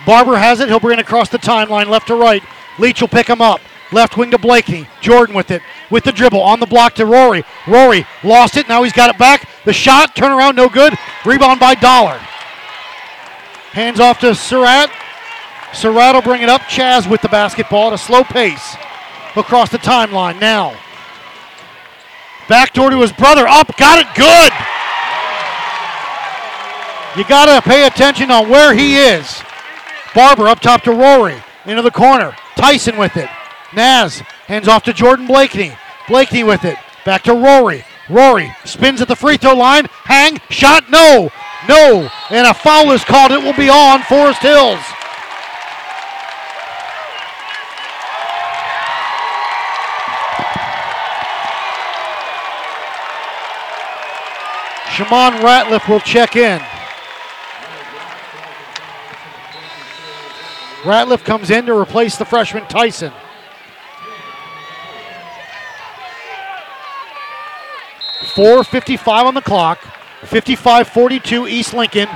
Barber 0.06 0.36
has 0.36 0.60
it. 0.60 0.68
He'll 0.68 0.80
bring 0.80 0.98
it 0.98 1.02
across 1.02 1.28
the 1.28 1.38
timeline, 1.38 1.88
left 1.88 2.08
to 2.08 2.14
right. 2.14 2.42
Leach 2.78 3.00
will 3.00 3.08
pick 3.08 3.28
him 3.28 3.40
up. 3.40 3.60
Left 3.92 4.16
wing 4.16 4.30
to 4.30 4.38
Blakeney. 4.38 4.86
Jordan 5.00 5.34
with 5.34 5.50
it. 5.50 5.62
With 5.90 6.04
the 6.04 6.12
dribble. 6.12 6.40
On 6.40 6.58
the 6.60 6.66
block 6.66 6.94
to 6.94 7.04
Rory. 7.04 7.44
Rory 7.68 8.06
lost 8.24 8.56
it. 8.56 8.68
Now 8.68 8.82
he's 8.82 8.92
got 8.92 9.10
it 9.10 9.18
back. 9.18 9.48
The 9.66 9.72
shot. 9.72 10.16
Turn 10.16 10.32
around. 10.32 10.56
No 10.56 10.68
good. 10.68 10.94
Rebound 11.26 11.60
by 11.60 11.74
Dollar. 11.74 12.18
Hands 13.72 14.00
off 14.00 14.18
to 14.20 14.34
Surratt. 14.34 14.90
Will 15.82 16.22
bring 16.22 16.42
it 16.42 16.48
up. 16.48 16.62
Chazz 16.62 17.08
with 17.08 17.22
the 17.22 17.28
basketball 17.28 17.88
at 17.88 17.94
a 17.94 17.98
slow 17.98 18.24
pace. 18.24 18.76
Across 19.36 19.70
the 19.70 19.78
timeline 19.78 20.40
now. 20.40 20.78
Backdoor 22.48 22.90
to 22.90 23.00
his 23.00 23.12
brother. 23.12 23.46
Up. 23.48 23.76
Got 23.76 23.98
it. 24.00 24.06
Good. 24.14 24.52
You 27.16 27.28
got 27.28 27.46
to 27.46 27.68
pay 27.68 27.86
attention 27.86 28.30
on 28.30 28.48
where 28.48 28.74
he 28.74 28.96
is. 28.96 29.42
Barber 30.14 30.48
up 30.48 30.60
top 30.60 30.82
to 30.82 30.92
Rory. 30.92 31.36
Into 31.64 31.82
the 31.82 31.90
corner. 31.90 32.36
Tyson 32.56 32.96
with 32.98 33.16
it. 33.16 33.28
Naz 33.74 34.20
hands 34.46 34.68
off 34.68 34.84
to 34.84 34.92
Jordan 34.92 35.26
Blakeney. 35.26 35.76
Blakeney 36.08 36.44
with 36.44 36.64
it. 36.64 36.76
Back 37.04 37.22
to 37.24 37.34
Rory. 37.34 37.84
Rory 38.10 38.54
spins 38.64 39.00
at 39.00 39.08
the 39.08 39.16
free 39.16 39.36
throw 39.36 39.54
line. 39.54 39.86
Hang. 40.04 40.40
Shot. 40.50 40.90
No. 40.90 41.30
No. 41.68 42.10
And 42.30 42.46
a 42.46 42.54
foul 42.54 42.92
is 42.92 43.04
called. 43.04 43.32
It 43.32 43.42
will 43.42 43.54
be 43.54 43.70
on 43.70 44.02
Forest 44.02 44.42
Hills. 44.42 44.80
Shimon 54.93 55.40
Ratliff 55.43 55.89
will 55.89 56.01
check 56.01 56.36
in. 56.36 56.60
Ratliff 60.82 61.24
comes 61.24 61.51
in 61.51 61.64
to 61.66 61.78
replace 61.78 62.16
the 62.16 62.24
freshman 62.24 62.66
Tyson. 62.66 63.12
Four 68.35 68.64
fifty-five 68.64 69.27
on 69.27 69.35
the 69.35 69.40
clock. 69.40 69.78
55-42 70.23 71.51
East 71.51 71.74
Lincoln. 71.74 72.09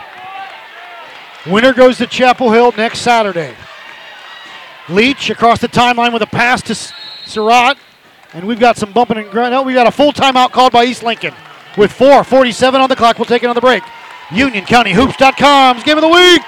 Winner 1.47 1.73
goes 1.73 1.98
to 1.98 2.07
Chapel 2.07 2.53
Hill 2.53 2.73
next 2.77 3.01
Saturday. 3.01 3.55
Leach 4.89 5.31
across 5.31 5.61
the 5.61 5.69
timeline 5.69 6.12
with 6.12 6.23
a 6.23 6.27
pass 6.27 6.62
to 6.62 6.74
Surratt. 6.74 7.78
And 8.32 8.47
we've 8.47 8.61
got 8.61 8.77
some 8.77 8.93
bumping 8.93 9.19
and 9.19 9.31
grinding. 9.31 9.59
No, 9.59 9.62
we 9.62 9.74
got 9.74 9.86
a 9.86 9.90
full 9.90 10.12
timeout 10.12 10.53
called 10.53 10.73
by 10.73 10.85
East 10.85 11.03
Lincoln. 11.03 11.35
With 11.77 11.93
4.47 11.93 12.81
on 12.81 12.89
the 12.89 12.97
clock, 12.97 13.19
we'll 13.19 13.27
take 13.27 13.43
another 13.43 13.61
break. 13.61 13.82
UnionCountyHoops.com's 14.28 15.85
game 15.85 15.98
of 15.98 16.03
the 16.03 16.09
week. 16.09 16.43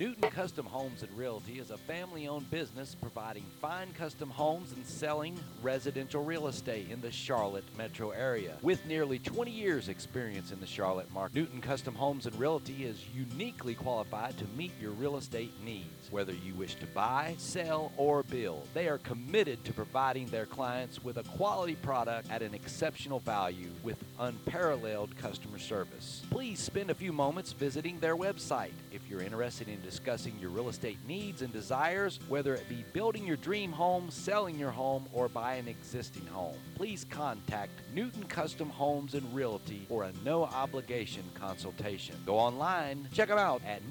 Newton 0.00 0.30
Custom 0.30 0.64
Homes 0.64 1.02
and 1.02 1.12
Realty 1.16 1.58
is 1.58 1.70
a 1.70 1.76
family 1.76 2.26
owned 2.26 2.50
business 2.50 2.96
providing 2.98 3.44
fine 3.60 3.92
custom 3.92 4.30
homes 4.30 4.72
and 4.72 4.84
selling 4.86 5.38
residential 5.62 6.24
real 6.24 6.48
estate 6.48 6.90
in 6.90 7.02
the 7.02 7.12
Charlotte 7.12 7.64
metro 7.76 8.10
area. 8.10 8.56
With 8.62 8.84
nearly 8.86 9.18
20 9.18 9.50
years' 9.50 9.90
experience 9.90 10.50
in 10.50 10.58
the 10.58 10.66
Charlotte 10.66 11.12
market, 11.12 11.36
Newton 11.36 11.60
Custom 11.60 11.94
Homes 11.94 12.24
and 12.24 12.34
Realty 12.40 12.84
is 12.84 13.04
uniquely 13.14 13.74
qualified 13.74 14.36
to 14.38 14.46
meet 14.56 14.72
your 14.80 14.92
real 14.92 15.18
estate 15.18 15.52
needs. 15.62 16.01
Whether 16.12 16.34
you 16.34 16.54
wish 16.54 16.74
to 16.74 16.84
buy, 16.88 17.36
sell, 17.38 17.90
or 17.96 18.22
build, 18.22 18.68
they 18.74 18.86
are 18.86 18.98
committed 18.98 19.64
to 19.64 19.72
providing 19.72 20.26
their 20.26 20.44
clients 20.44 21.02
with 21.02 21.16
a 21.16 21.22
quality 21.22 21.74
product 21.76 22.30
at 22.30 22.42
an 22.42 22.52
exceptional 22.52 23.18
value 23.18 23.70
with 23.82 23.96
unparalleled 24.18 25.16
customer 25.16 25.58
service. 25.58 26.20
Please 26.28 26.60
spend 26.60 26.90
a 26.90 26.94
few 26.94 27.14
moments 27.14 27.54
visiting 27.54 27.98
their 27.98 28.14
website 28.14 28.72
if 28.90 29.08
you're 29.08 29.22
interested 29.22 29.68
in 29.68 29.80
discussing 29.80 30.38
your 30.38 30.50
real 30.50 30.68
estate 30.68 30.98
needs 31.08 31.40
and 31.40 31.50
desires, 31.50 32.20
whether 32.28 32.54
it 32.54 32.68
be 32.68 32.84
building 32.92 33.26
your 33.26 33.38
dream 33.38 33.72
home, 33.72 34.10
selling 34.10 34.58
your 34.58 34.70
home, 34.70 35.06
or 35.14 35.30
buying 35.30 35.60
an 35.60 35.68
existing 35.68 36.26
home. 36.26 36.56
Please 36.74 37.06
contact 37.08 37.72
Newton 37.94 38.24
Custom 38.24 38.68
Homes 38.68 39.14
and 39.14 39.34
Realty 39.34 39.86
for 39.88 40.04
a 40.04 40.12
no 40.26 40.44
obligation 40.44 41.24
consultation. 41.34 42.16
Go 42.26 42.36
online, 42.36 43.08
check 43.14 43.28
them 43.28 43.38
out 43.38 43.62
at 43.66 43.82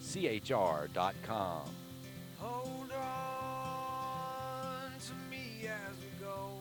newtonchr.com. 0.00 1.62
Hold 2.38 2.90
on 2.92 4.92
to 4.98 5.12
me 5.30 5.66
as 5.66 5.96
we 6.00 6.08
go. 6.24 6.52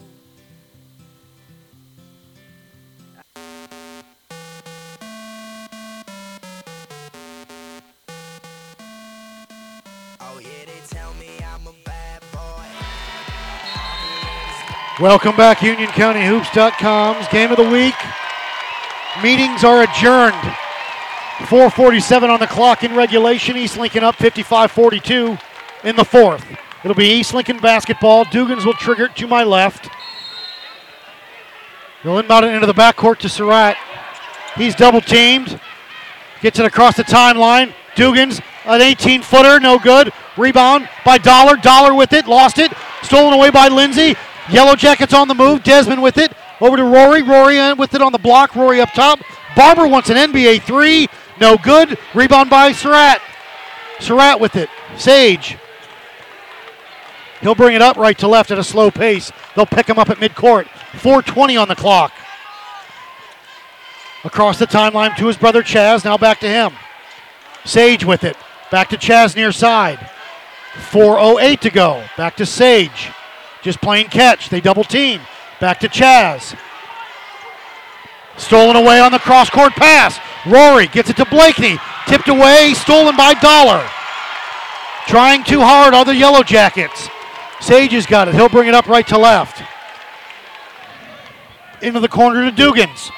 Oh 10.21 10.39
yeah, 10.39 10.65
they 10.65 10.81
tell 10.89 11.13
me 11.13 11.29
I'm 11.43 11.65
a 11.67 11.73
bad 11.85 12.21
boy. 12.33 12.65
Welcome 15.01 15.37
back, 15.37 15.59
UnionCountyHoops.com's 15.59 17.27
game 17.29 17.51
of 17.51 17.57
the 17.57 17.69
week. 17.69 17.95
Meetings 19.23 19.63
are 19.63 19.83
adjourned. 19.83 20.35
4:47 21.47 22.29
on 22.29 22.39
the 22.39 22.47
clock 22.47 22.83
in 22.83 22.95
regulation. 22.95 23.57
East 23.57 23.77
Lincoln 23.77 24.03
up 24.03 24.15
55-42 24.15 25.39
in 25.83 25.95
the 25.95 26.05
fourth. 26.05 26.45
It'll 26.83 26.95
be 26.95 27.09
East 27.11 27.33
Lincoln 27.33 27.59
basketball. 27.59 28.25
Dugans 28.25 28.65
will 28.65 28.73
trigger 28.73 29.05
it 29.05 29.15
to 29.17 29.27
my 29.27 29.43
left. 29.43 29.89
They'll 32.03 32.19
inbound 32.19 32.45
it 32.45 32.53
into 32.53 32.67
the 32.67 32.73
backcourt 32.73 33.17
to 33.19 33.29
Surratt. 33.29 33.75
He's 34.55 34.75
double 34.75 35.01
teamed. 35.01 35.59
Gets 36.41 36.59
it 36.59 36.65
across 36.65 36.95
the 36.95 37.03
timeline. 37.03 37.73
Dugans, 37.95 38.41
an 38.65 38.81
18 38.81 39.21
footer, 39.21 39.59
no 39.59 39.77
good. 39.77 40.13
Rebound 40.37 40.87
by 41.03 41.17
Dollar. 41.17 41.57
Dollar 41.57 41.93
with 41.93 42.13
it, 42.13 42.27
lost 42.27 42.59
it. 42.59 42.71
Stolen 43.01 43.33
away 43.33 43.49
by 43.49 43.67
Lindsay. 43.67 44.15
Yellow 44.49 44.75
Jackets 44.75 45.13
on 45.13 45.27
the 45.27 45.35
move. 45.35 45.63
Desmond 45.63 46.01
with 46.01 46.17
it. 46.17 46.31
Over 46.61 46.77
to 46.77 46.83
Rory. 46.83 47.23
Rory 47.23 47.73
with 47.73 47.93
it 47.93 48.01
on 48.01 48.11
the 48.11 48.17
block. 48.17 48.55
Rory 48.55 48.79
up 48.79 48.91
top. 48.93 49.19
Barber 49.55 49.87
wants 49.87 50.09
an 50.09 50.15
NBA 50.15 50.63
three. 50.63 51.07
No 51.39 51.57
good. 51.57 51.97
Rebound 52.13 52.49
by 52.49 52.71
Surratt. 52.71 53.21
Surratt 53.99 54.39
with 54.39 54.55
it. 54.55 54.69
Sage. 54.97 55.57
He'll 57.41 57.55
bring 57.55 57.75
it 57.75 57.81
up 57.81 57.95
right 57.97 58.17
to 58.17 58.27
left 58.27 58.51
at 58.51 58.59
a 58.59 58.63
slow 58.63 58.91
pace. 58.91 59.31
They'll 59.55 59.65
pick 59.65 59.87
him 59.87 59.97
up 59.97 60.09
at 60.09 60.17
midcourt. 60.17 60.65
4.20 60.65 61.61
on 61.61 61.67
the 61.67 61.75
clock. 61.75 62.11
Across 64.25 64.59
the 64.59 64.67
timeline 64.67 65.15
to 65.15 65.27
his 65.27 65.37
brother 65.37 65.63
Chazz. 65.63 66.03
Now 66.03 66.17
back 66.17 66.39
to 66.41 66.49
him. 66.49 66.73
Sage 67.63 68.03
with 68.03 68.23
it. 68.25 68.35
Back 68.69 68.89
to 68.89 68.97
Chazz 68.97 69.35
near 69.35 69.51
side. 69.53 69.99
4.08 70.91 71.59
to 71.61 71.69
go. 71.69 72.03
Back 72.17 72.35
to 72.37 72.45
Sage. 72.45 73.11
Just 73.61 73.81
playing 73.81 74.07
catch. 74.07 74.49
They 74.49 74.59
double 74.59 74.83
team. 74.83 75.21
Back 75.59 75.79
to 75.79 75.87
Chazz. 75.87 76.57
Stolen 78.39 78.75
away 78.75 78.99
on 78.99 79.11
the 79.11 79.19
cross 79.19 79.49
court 79.49 79.73
pass. 79.73 80.19
Rory 80.45 80.87
gets 80.87 81.09
it 81.09 81.17
to 81.17 81.25
Blakeney. 81.25 81.77
Tipped 82.07 82.29
away. 82.29 82.73
Stolen 82.73 83.15
by 83.15 83.33
Dollar. 83.35 83.87
Trying 85.07 85.43
too 85.43 85.61
hard 85.61 85.93
on 85.93 86.05
the 86.05 86.15
Yellow 86.15 86.43
Jackets. 86.43 87.09
Sage 87.59 87.91
has 87.91 88.05
got 88.05 88.27
it. 88.27 88.35
He'll 88.35 88.49
bring 88.49 88.67
it 88.67 88.73
up 88.73 88.87
right 88.87 89.05
to 89.07 89.17
left. 89.17 89.61
Into 91.81 91.99
the 91.99 92.07
corner 92.07 92.49
to 92.49 92.55
Dugans. 92.55 93.11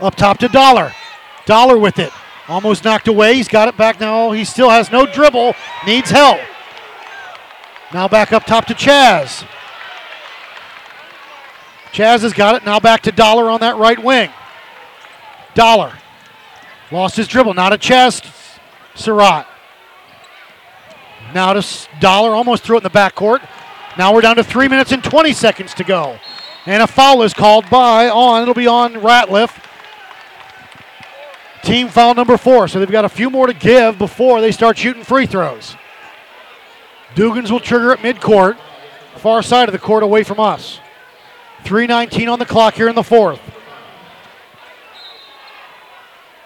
Up 0.00 0.14
top 0.14 0.38
to 0.38 0.48
Dollar. 0.48 0.92
Dollar 1.46 1.78
with 1.78 1.98
it. 1.98 2.12
Almost 2.48 2.84
knocked 2.84 3.08
away. 3.08 3.34
He's 3.34 3.48
got 3.48 3.68
it 3.68 3.76
back 3.76 3.98
now. 3.98 4.32
He 4.32 4.44
still 4.44 4.70
has 4.70 4.92
no 4.92 5.06
dribble. 5.06 5.54
Needs 5.86 6.10
help. 6.10 6.40
Now 7.92 8.08
back 8.08 8.32
up 8.32 8.44
top 8.44 8.66
to 8.66 8.74
Chazz. 8.74 9.46
Chazz 11.92 12.20
has 12.20 12.32
got 12.32 12.54
it. 12.54 12.64
Now 12.64 12.80
back 12.80 13.02
to 13.02 13.12
Dollar 13.12 13.50
on 13.50 13.60
that 13.60 13.76
right 13.76 14.02
wing. 14.02 14.30
Dollar. 15.54 15.92
Lost 16.90 17.16
his 17.16 17.26
dribble. 17.26 17.54
Now 17.54 17.70
to 17.70 17.78
Chazz. 17.78 18.22
Surratt. 18.94 19.46
Now 21.34 21.52
to 21.52 21.88
Dollar. 22.00 22.34
Almost 22.34 22.62
threw 22.62 22.76
it 22.76 22.80
in 22.80 22.84
the 22.84 22.90
backcourt. 22.90 23.46
Now 23.98 24.14
we're 24.14 24.20
down 24.20 24.36
to 24.36 24.44
three 24.44 24.68
minutes 24.68 24.92
and 24.92 25.02
20 25.02 25.32
seconds 25.32 25.74
to 25.74 25.84
go. 25.84 26.18
And 26.66 26.82
a 26.82 26.86
foul 26.86 27.22
is 27.22 27.32
called 27.32 27.68
by 27.70 28.08
on. 28.08 28.42
It'll 28.42 28.54
be 28.54 28.66
on 28.66 28.94
Ratliff. 28.94 29.62
Team 31.62 31.88
foul 31.88 32.14
number 32.14 32.36
four, 32.36 32.68
so 32.68 32.78
they've 32.78 32.90
got 32.90 33.04
a 33.04 33.08
few 33.08 33.28
more 33.30 33.46
to 33.46 33.54
give 33.54 33.98
before 33.98 34.40
they 34.40 34.52
start 34.52 34.78
shooting 34.78 35.02
free 35.02 35.26
throws. 35.26 35.74
Dugans 37.16 37.50
will 37.50 37.60
trigger 37.60 37.92
at 37.92 37.98
midcourt, 38.00 38.56
far 39.16 39.42
side 39.42 39.68
of 39.68 39.72
the 39.72 39.78
court 39.78 40.02
away 40.02 40.22
from 40.22 40.38
us. 40.38 40.80
3.19 41.66 42.32
on 42.32 42.38
the 42.38 42.46
clock 42.46 42.74
here 42.74 42.88
in 42.88 42.94
the 42.94 43.02
fourth. 43.02 43.40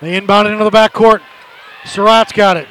They 0.00 0.16
inbound 0.16 0.48
it 0.48 0.52
into 0.52 0.64
the 0.64 0.70
backcourt. 0.70 1.20
Surratt's 1.84 2.32
got 2.32 2.56
it. 2.56 2.66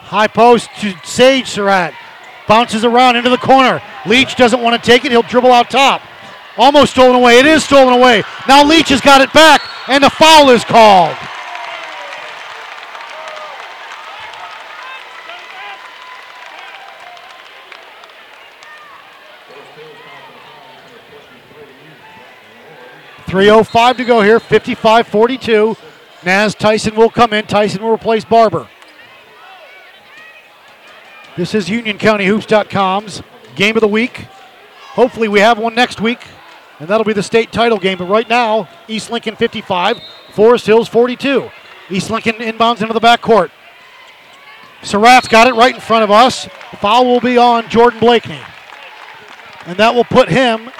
High 0.00 0.26
post 0.26 0.68
to 0.80 0.92
Sage 1.04 1.46
Surratt. 1.46 1.94
Bounces 2.48 2.84
around 2.84 3.16
into 3.16 3.30
the 3.30 3.38
corner. 3.38 3.80
Leach 4.06 4.34
doesn't 4.34 4.60
want 4.60 4.82
to 4.82 4.84
take 4.84 5.04
it. 5.04 5.12
He'll 5.12 5.22
dribble 5.22 5.52
out 5.52 5.70
top. 5.70 6.02
Almost 6.56 6.92
stolen 6.92 7.14
away. 7.14 7.38
It 7.38 7.46
is 7.46 7.62
stolen 7.62 7.94
away. 7.94 8.24
Now 8.48 8.64
Leach 8.64 8.88
has 8.88 9.00
got 9.00 9.20
it 9.20 9.32
back, 9.32 9.62
and 9.86 10.02
the 10.02 10.10
foul 10.10 10.50
is 10.50 10.64
called. 10.64 11.16
Three 23.28 23.50
oh 23.50 23.62
five 23.62 23.98
to 23.98 24.04
go 24.04 24.22
here. 24.22 24.40
55-42. 24.40 25.76
Naz 26.24 26.54
Tyson 26.54 26.96
will 26.96 27.10
come 27.10 27.34
in. 27.34 27.46
Tyson 27.46 27.82
will 27.82 27.92
replace 27.92 28.24
Barber. 28.24 28.66
This 31.36 31.54
is 31.54 31.68
UnionCountyHoops.com's 31.68 33.22
game 33.54 33.76
of 33.76 33.82
the 33.82 33.88
week. 33.88 34.26
Hopefully, 34.94 35.28
we 35.28 35.40
have 35.40 35.58
one 35.58 35.74
next 35.74 36.00
week, 36.00 36.20
and 36.80 36.88
that'll 36.88 37.04
be 37.04 37.12
the 37.12 37.22
state 37.22 37.52
title 37.52 37.78
game. 37.78 37.98
But 37.98 38.08
right 38.08 38.28
now, 38.28 38.66
East 38.88 39.10
Lincoln 39.10 39.36
55, 39.36 40.00
Forest 40.32 40.66
Hills 40.66 40.88
42. 40.88 41.50
East 41.90 42.10
Lincoln 42.10 42.36
inbounds 42.36 42.80
into 42.80 42.94
the 42.94 43.00
backcourt. 43.00 43.50
Surratt's 44.82 45.28
got 45.28 45.46
it 45.46 45.54
right 45.54 45.74
in 45.74 45.80
front 45.82 46.02
of 46.02 46.10
us. 46.10 46.44
The 46.70 46.78
foul 46.78 47.04
will 47.04 47.20
be 47.20 47.36
on 47.36 47.68
Jordan 47.68 48.00
Blakeney. 48.00 48.40
And 49.66 49.76
that 49.76 49.94
will 49.94 50.04
put 50.04 50.30
him 50.30 50.70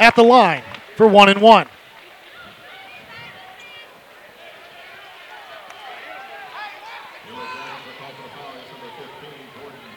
at 0.00 0.16
the 0.16 0.24
line 0.24 0.64
for 0.96 1.06
one 1.06 1.28
and 1.28 1.40
one. 1.40 1.68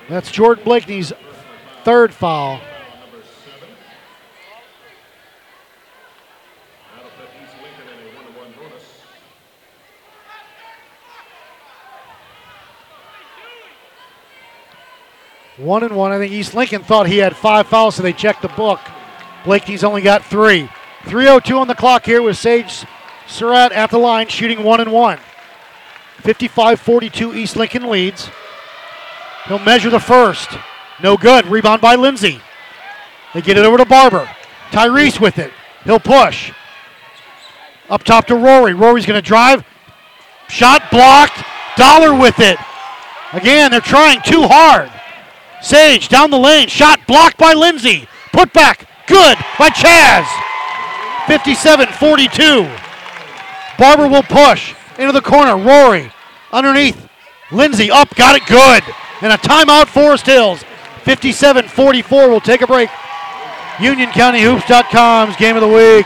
That's 0.08 0.30
Jordan 0.30 0.64
Blakeney's 0.64 1.12
third 1.84 2.14
foul. 2.14 2.62
One 15.58 15.84
and 15.84 15.96
one. 15.96 16.12
I 16.12 16.18
think 16.18 16.34
East 16.34 16.54
Lincoln 16.54 16.84
thought 16.84 17.08
he 17.08 17.18
had 17.18 17.36
five 17.36 17.68
fouls, 17.68 17.96
so 17.96 18.04
they 18.04 18.14
checked 18.14 18.42
the 18.42 18.50
book. 18.50 18.80
Blakeney's 19.46 19.84
only 19.84 20.02
got 20.02 20.24
three. 20.26 20.70
3.02 21.04 21.60
on 21.60 21.68
the 21.68 21.76
clock 21.76 22.06
here 22.06 22.22
with 22.22 22.38
Sage 22.38 22.84
Surratt 23.28 23.72
at 23.72 23.90
the 23.90 23.98
line, 23.98 24.28
shooting 24.28 24.64
one 24.64 24.82
and 24.82 24.92
one. 24.92 25.18
55 26.18 26.80
42 26.80 27.36
East 27.36 27.56
Lincoln 27.56 27.90
leads. 27.90 28.30
He'll 29.48 29.60
measure 29.60 29.90
the 29.90 30.00
first. 30.00 30.50
No 31.02 31.18
good. 31.18 31.46
Rebound 31.48 31.82
by 31.82 31.96
Lindsay. 31.96 32.40
They 33.34 33.42
get 33.42 33.58
it 33.58 33.66
over 33.66 33.78
to 33.78 33.86
Barber. 33.86 34.30
Tyrese 34.72 35.20
with 35.20 35.38
it. 35.40 35.52
He'll 35.84 36.00
push. 36.00 36.52
Up 37.90 38.04
top 38.04 38.28
to 38.28 38.36
Rory. 38.36 38.74
Rory's 38.74 39.06
going 39.06 39.22
to 39.22 39.28
drive. 39.28 39.64
Shot 40.48 40.90
blocked. 40.90 41.44
Dollar 41.78 42.18
with 42.18 42.40
it. 42.40 42.58
Again, 43.34 43.72
they're 43.72 43.82
trying 43.82 44.22
too 44.22 44.44
hard. 44.48 44.90
Sage 45.62 46.10
down 46.10 46.32
the 46.32 46.40
lane. 46.40 46.68
Shot 46.68 47.00
blocked 47.08 47.38
by 47.38 47.54
Lindsay. 47.54 48.08
Put 48.32 48.54
back. 48.54 48.88
Good 49.08 49.38
by 49.60 49.70
Chazz. 49.70 50.26
57 51.28 51.88
42. 51.88 52.70
Barber 53.78 54.08
will 54.08 54.24
push 54.24 54.74
into 54.98 55.12
the 55.12 55.22
corner. 55.22 55.58
Rory 55.58 56.12
underneath. 56.52 57.10
Lindsay 57.52 57.92
up. 57.92 58.16
Got 58.16 58.36
it 58.36 58.46
good. 58.48 58.84
And 59.22 59.32
a 59.32 59.38
timeout, 59.38 59.88
Forest 59.88 60.26
Hills. 60.26 60.64
57 61.04 61.68
44. 61.68 62.30
We'll 62.30 62.40
take 62.40 62.62
a 62.62 62.68
break. 62.68 62.90
UnionCountyHoops.com's 63.78 65.36
game 65.36 65.56
of 65.56 65.62
the 65.62 65.68
week. 65.68 66.06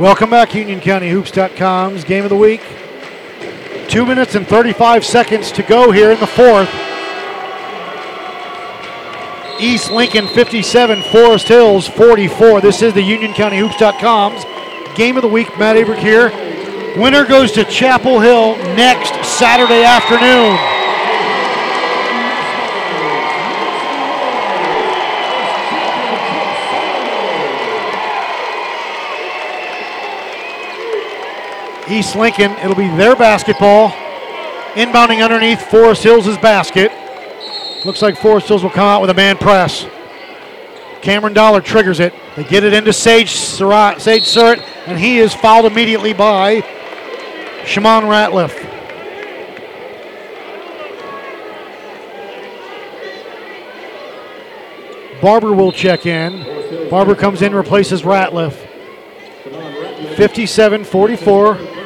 Welcome 0.00 0.30
back, 0.30 0.48
UnionCountyHoops.com's 0.52 2.04
game 2.04 2.24
of 2.24 2.30
the 2.30 2.36
week. 2.36 2.62
Two 3.90 4.06
minutes 4.06 4.34
and 4.34 4.46
35 4.46 5.04
seconds 5.04 5.52
to 5.52 5.62
go 5.62 5.90
here 5.90 6.10
in 6.10 6.18
the 6.18 6.26
fourth. 6.26 6.70
East 9.60 9.90
Lincoln 9.90 10.26
57, 10.26 11.02
Forest 11.12 11.48
Hills 11.48 11.86
44. 11.86 12.62
This 12.62 12.80
is 12.80 12.94
the 12.94 13.02
UnionCountyHoops.com's 13.02 14.96
game 14.96 15.16
of 15.16 15.22
the 15.22 15.28
week. 15.28 15.58
Matt 15.58 15.76
Abrick 15.76 15.98
here. 15.98 16.30
Winner 16.98 17.26
goes 17.26 17.52
to 17.52 17.64
Chapel 17.64 18.20
Hill 18.20 18.56
next 18.74 19.12
Saturday 19.28 19.84
afternoon. 19.84 20.69
East 31.90 32.14
Lincoln, 32.14 32.52
it'll 32.52 32.74
be 32.74 32.88
their 32.88 33.16
basketball. 33.16 33.90
Inbounding 34.74 35.24
underneath 35.24 35.60
Forest 35.70 36.02
Hills' 36.04 36.38
basket. 36.38 36.92
Looks 37.84 38.02
like 38.02 38.16
Forest 38.16 38.48
Hills 38.48 38.62
will 38.62 38.70
come 38.70 38.86
out 38.86 39.00
with 39.00 39.10
a 39.10 39.14
man 39.14 39.36
press. 39.36 39.86
Cameron 41.02 41.32
Dollar 41.32 41.60
triggers 41.60 41.98
it. 41.98 42.14
They 42.36 42.44
get 42.44 42.62
it 42.62 42.72
into 42.72 42.92
Sage 42.92 43.30
Surratt, 43.30 44.00
Sage 44.00 44.24
Surratt, 44.24 44.60
and 44.86 44.98
he 44.98 45.18
is 45.18 45.34
fouled 45.34 45.64
immediately 45.64 46.12
by 46.12 46.60
Shimon 47.64 48.04
Ratliff. 48.04 48.54
Barber 55.20 55.52
will 55.52 55.72
check 55.72 56.06
in. 56.06 56.88
Barber 56.88 57.14
comes 57.14 57.42
in, 57.42 57.54
replaces 57.54 58.02
Ratliff. 58.02 58.66
57 60.16 60.84
44. 60.84 61.79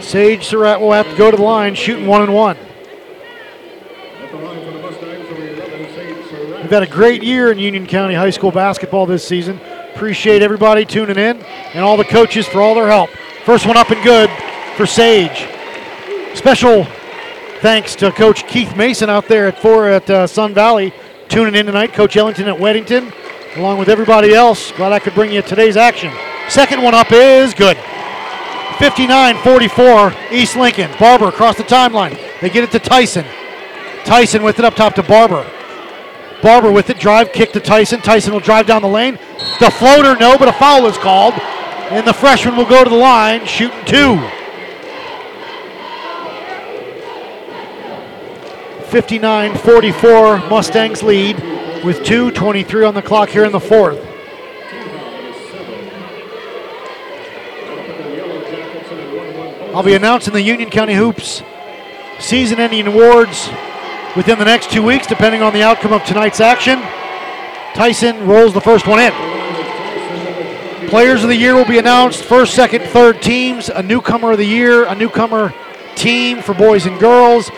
Sage 0.00 0.44
Surratt 0.44 0.80
will 0.80 0.92
have 0.92 1.08
to 1.08 1.16
go 1.16 1.30
to 1.30 1.36
the 1.36 1.42
line, 1.42 1.74
shooting 1.74 2.06
one 2.06 2.22
and 2.22 2.34
one. 2.34 2.56
We've 6.68 6.70
had 6.70 6.82
a 6.82 6.86
great 6.86 7.22
year 7.22 7.50
in 7.50 7.58
Union 7.58 7.86
County 7.86 8.14
High 8.14 8.30
School 8.30 8.50
basketball 8.50 9.06
this 9.06 9.26
season. 9.26 9.58
Appreciate 9.94 10.42
everybody 10.42 10.84
tuning 10.84 11.16
in 11.16 11.38
and 11.38 11.84
all 11.84 11.96
the 11.96 12.04
coaches 12.04 12.46
for 12.46 12.60
all 12.60 12.74
their 12.74 12.88
help. 12.88 13.10
First 13.44 13.66
one 13.66 13.76
up 13.76 13.90
and 13.90 14.02
good 14.04 14.28
for 14.76 14.84
Sage. 14.84 15.48
Special 16.36 16.84
thanks 17.60 17.96
to 17.96 18.12
Coach 18.12 18.46
Keith 18.46 18.76
Mason 18.76 19.08
out 19.08 19.26
there 19.28 19.48
at 19.48 19.58
four 19.58 19.88
at 19.88 20.08
uh, 20.10 20.26
Sun 20.26 20.52
Valley 20.54 20.92
tuning 21.28 21.54
in 21.54 21.66
tonight. 21.66 21.92
Coach 21.92 22.16
Ellington 22.16 22.48
at 22.48 22.56
Weddington, 22.56 23.12
along 23.56 23.78
with 23.78 23.88
everybody 23.88 24.34
else. 24.34 24.70
Glad 24.72 24.92
I 24.92 24.98
could 24.98 25.14
bring 25.14 25.32
you 25.32 25.42
today's 25.42 25.76
action. 25.76 26.12
Second 26.48 26.82
one 26.82 26.94
up 26.94 27.10
is 27.10 27.54
good. 27.54 27.76
59-44 28.78 30.30
East 30.30 30.56
Lincoln. 30.56 30.90
Barber 31.00 31.26
across 31.26 31.56
the 31.56 31.64
timeline. 31.64 32.16
They 32.40 32.48
get 32.48 32.62
it 32.62 32.70
to 32.70 32.78
Tyson. 32.78 33.24
Tyson 34.04 34.44
with 34.44 34.60
it 34.60 34.64
up 34.64 34.76
top 34.76 34.94
to 34.94 35.02
Barber. 35.02 35.50
Barber 36.42 36.70
with 36.70 36.88
it, 36.88 37.00
drive, 37.00 37.32
kick 37.32 37.52
to 37.52 37.60
Tyson. 37.60 38.00
Tyson 38.00 38.32
will 38.32 38.40
drive 38.40 38.66
down 38.66 38.82
the 38.82 38.88
lane. 38.88 39.18
The 39.58 39.70
floater, 39.70 40.14
no, 40.14 40.38
but 40.38 40.46
a 40.46 40.52
foul 40.52 40.86
is 40.86 40.96
called. 40.96 41.34
And 41.90 42.06
the 42.06 42.12
freshman 42.12 42.56
will 42.56 42.66
go 42.66 42.84
to 42.84 42.90
the 42.90 42.96
line, 42.96 43.44
shooting 43.46 43.84
two. 43.84 44.16
59 48.90 49.56
44 49.56 50.38
Mustangs 50.48 51.02
lead 51.02 51.36
with 51.84 51.98
2.23 51.98 52.88
on 52.88 52.94
the 52.94 53.02
clock 53.02 53.28
here 53.28 53.44
in 53.44 53.52
the 53.52 53.60
fourth. 53.60 54.07
I'll 59.78 59.84
be 59.84 59.94
announcing 59.94 60.32
the 60.32 60.42
Union 60.42 60.70
County 60.70 60.94
Hoops 60.94 61.40
season 62.18 62.58
ending 62.58 62.88
awards 62.88 63.48
within 64.16 64.36
the 64.36 64.44
next 64.44 64.72
two 64.72 64.82
weeks, 64.82 65.06
depending 65.06 65.40
on 65.40 65.52
the 65.52 65.62
outcome 65.62 65.92
of 65.92 66.02
tonight's 66.02 66.40
action. 66.40 66.80
Tyson 67.74 68.26
rolls 68.26 68.52
the 68.52 68.60
first 68.60 68.88
one 68.88 68.98
in. 68.98 69.12
Players 70.88 71.22
of 71.22 71.28
the 71.28 71.36
year 71.36 71.54
will 71.54 71.64
be 71.64 71.78
announced 71.78 72.24
first, 72.24 72.56
second, 72.56 72.86
third 72.86 73.22
teams, 73.22 73.68
a 73.68 73.80
newcomer 73.80 74.32
of 74.32 74.38
the 74.38 74.44
year, 74.44 74.84
a 74.86 74.96
newcomer 74.96 75.54
team 75.94 76.42
for 76.42 76.54
boys 76.54 76.86
and 76.86 76.98
girls, 76.98 77.48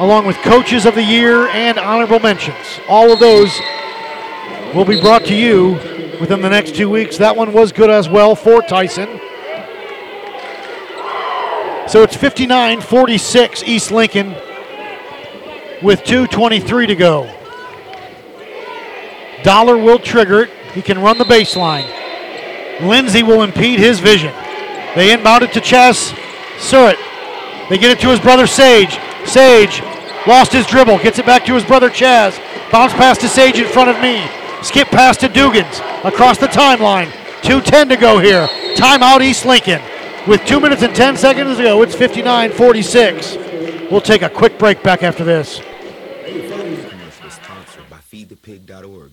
along 0.00 0.26
with 0.26 0.36
coaches 0.38 0.84
of 0.84 0.96
the 0.96 1.04
year 1.04 1.46
and 1.46 1.78
honorable 1.78 2.18
mentions. 2.18 2.80
All 2.88 3.12
of 3.12 3.20
those 3.20 3.56
will 4.74 4.84
be 4.84 5.00
brought 5.00 5.24
to 5.26 5.36
you 5.36 5.74
within 6.18 6.40
the 6.40 6.50
next 6.50 6.74
two 6.74 6.90
weeks. 6.90 7.18
That 7.18 7.36
one 7.36 7.52
was 7.52 7.70
good 7.70 7.88
as 7.88 8.08
well 8.08 8.34
for 8.34 8.62
Tyson. 8.62 9.20
So 11.92 12.02
it's 12.02 12.16
59 12.16 12.80
46 12.80 13.64
East 13.64 13.90
Lincoln 13.90 14.30
with 15.82 16.04
2.23 16.04 16.86
to 16.86 16.94
go. 16.94 17.30
Dollar 19.42 19.76
will 19.76 19.98
trigger 19.98 20.44
it. 20.44 20.50
He 20.72 20.80
can 20.80 21.02
run 21.02 21.18
the 21.18 21.24
baseline. 21.24 21.84
Lindsay 22.80 23.22
will 23.22 23.42
impede 23.42 23.78
his 23.78 24.00
vision. 24.00 24.32
They 24.94 25.12
inbound 25.12 25.42
it 25.42 25.52
to 25.52 25.60
Chazz 25.60 26.18
Surratt. 26.58 26.96
They 27.68 27.76
get 27.76 27.90
it 27.90 28.00
to 28.00 28.08
his 28.08 28.20
brother 28.20 28.46
Sage. 28.46 28.98
Sage 29.26 29.82
lost 30.26 30.54
his 30.54 30.66
dribble, 30.66 30.96
gets 31.00 31.18
it 31.18 31.26
back 31.26 31.44
to 31.44 31.54
his 31.54 31.64
brother 31.64 31.90
Chazz. 31.90 32.40
Bounce 32.72 32.94
pass 32.94 33.18
to 33.18 33.28
Sage 33.28 33.58
in 33.58 33.68
front 33.68 33.90
of 33.90 34.00
me. 34.00 34.26
Skip 34.62 34.88
pass 34.88 35.18
to 35.18 35.28
Dugans 35.28 35.80
across 36.06 36.38
the 36.38 36.46
timeline. 36.46 37.10
2.10 37.42 37.90
to 37.90 37.96
go 37.96 38.18
here. 38.18 38.46
Timeout 38.76 39.20
East 39.20 39.44
Lincoln. 39.44 39.82
With 40.26 40.46
2 40.46 40.60
minutes 40.60 40.82
and 40.82 40.94
10 40.94 41.16
seconds 41.16 41.56
to 41.56 41.62
go, 41.64 41.82
it's 41.82 41.96
59 41.96 42.52
46. 42.52 43.36
We'll 43.90 44.00
take 44.00 44.22
a 44.22 44.30
quick 44.30 44.56
break 44.56 44.80
back 44.80 45.02
after 45.02 45.24
this. 45.24 45.60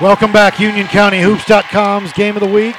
Welcome 0.00 0.30
back, 0.30 0.54
UnionCountyHoops.com's 0.54 2.12
game 2.12 2.36
of 2.36 2.40
the 2.40 2.48
week. 2.48 2.76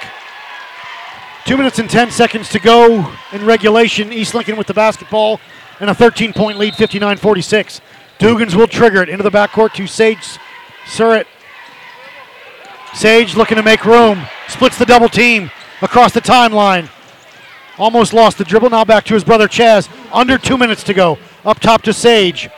Two 1.46 1.58
minutes 1.58 1.80
and 1.80 1.90
10 1.90 2.12
seconds 2.12 2.48
to 2.50 2.60
go 2.60 3.12
in 3.34 3.46
regulation. 3.46 4.14
East 4.14 4.34
Lincoln 4.34 4.56
with 4.56 4.68
the 4.68 4.74
basketball 4.74 5.42
and 5.80 5.90
a 5.90 5.94
13 5.94 6.32
point 6.32 6.58
lead, 6.58 6.76
59 6.76 7.18
46. 7.18 7.82
Dugans 8.20 8.56
will 8.56 8.68
trigger 8.68 9.02
it 9.02 9.10
into 9.10 9.24
the 9.24 9.32
backcourt 9.32 9.74
to 9.74 9.88
Sage 9.88 10.38
Surratt. 10.86 11.28
Sage 12.94 13.36
looking 13.36 13.58
to 13.58 13.64
make 13.64 13.84
room, 13.86 14.22
splits 14.48 14.78
the 14.78 14.86
double 14.86 15.10
team 15.10 15.52
across 15.82 16.14
the 16.14 16.22
timeline. 16.22 16.90
Almost 17.78 18.14
lost 18.14 18.38
the 18.38 18.44
dribble, 18.44 18.70
now 18.70 18.84
back 18.84 19.06
to 19.06 19.14
his 19.14 19.24
brother 19.24 19.48
Chazz. 19.48 19.90
Under 20.14 20.38
two 20.38 20.58
minutes 20.58 20.84
to 20.84 20.94
go. 20.94 21.18
Up 21.46 21.60
top 21.60 21.82
to 21.84 21.94
Sage. 21.94 22.50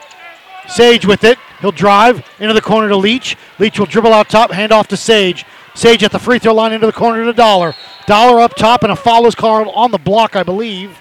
Sage 0.67 1.05
with 1.05 1.23
it. 1.23 1.38
He'll 1.59 1.71
drive 1.71 2.25
into 2.39 2.53
the 2.53 2.61
corner 2.61 2.89
to 2.89 2.97
Leach. 2.97 3.38
Leach 3.59 3.77
will 3.77 3.85
dribble 3.85 4.13
out 4.13 4.29
top, 4.29 4.51
hand 4.51 4.71
off 4.71 4.88
to 4.89 4.97
Sage. 4.97 5.45
Sage 5.73 6.03
at 6.03 6.11
the 6.11 6.19
free 6.19 6.39
throw 6.39 6.53
line 6.53 6.73
into 6.73 6.85
the 6.85 6.93
corner 6.93 7.23
to 7.25 7.33
Dollar. 7.33 7.75
Dollar 8.07 8.41
up 8.41 8.55
top, 8.55 8.83
and 8.83 8.91
a 8.91 8.95
foul 8.95 9.25
is 9.27 9.35
called 9.35 9.69
on 9.73 9.91
the 9.91 9.97
block, 9.97 10.35
I 10.35 10.43
believe. 10.43 10.97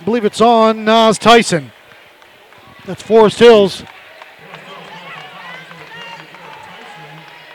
I 0.00 0.04
believe 0.04 0.24
it's 0.24 0.40
on 0.40 0.84
Nas 0.84 1.18
Tyson. 1.18 1.72
That's 2.84 3.02
Forest 3.02 3.38
Hills. 3.38 3.84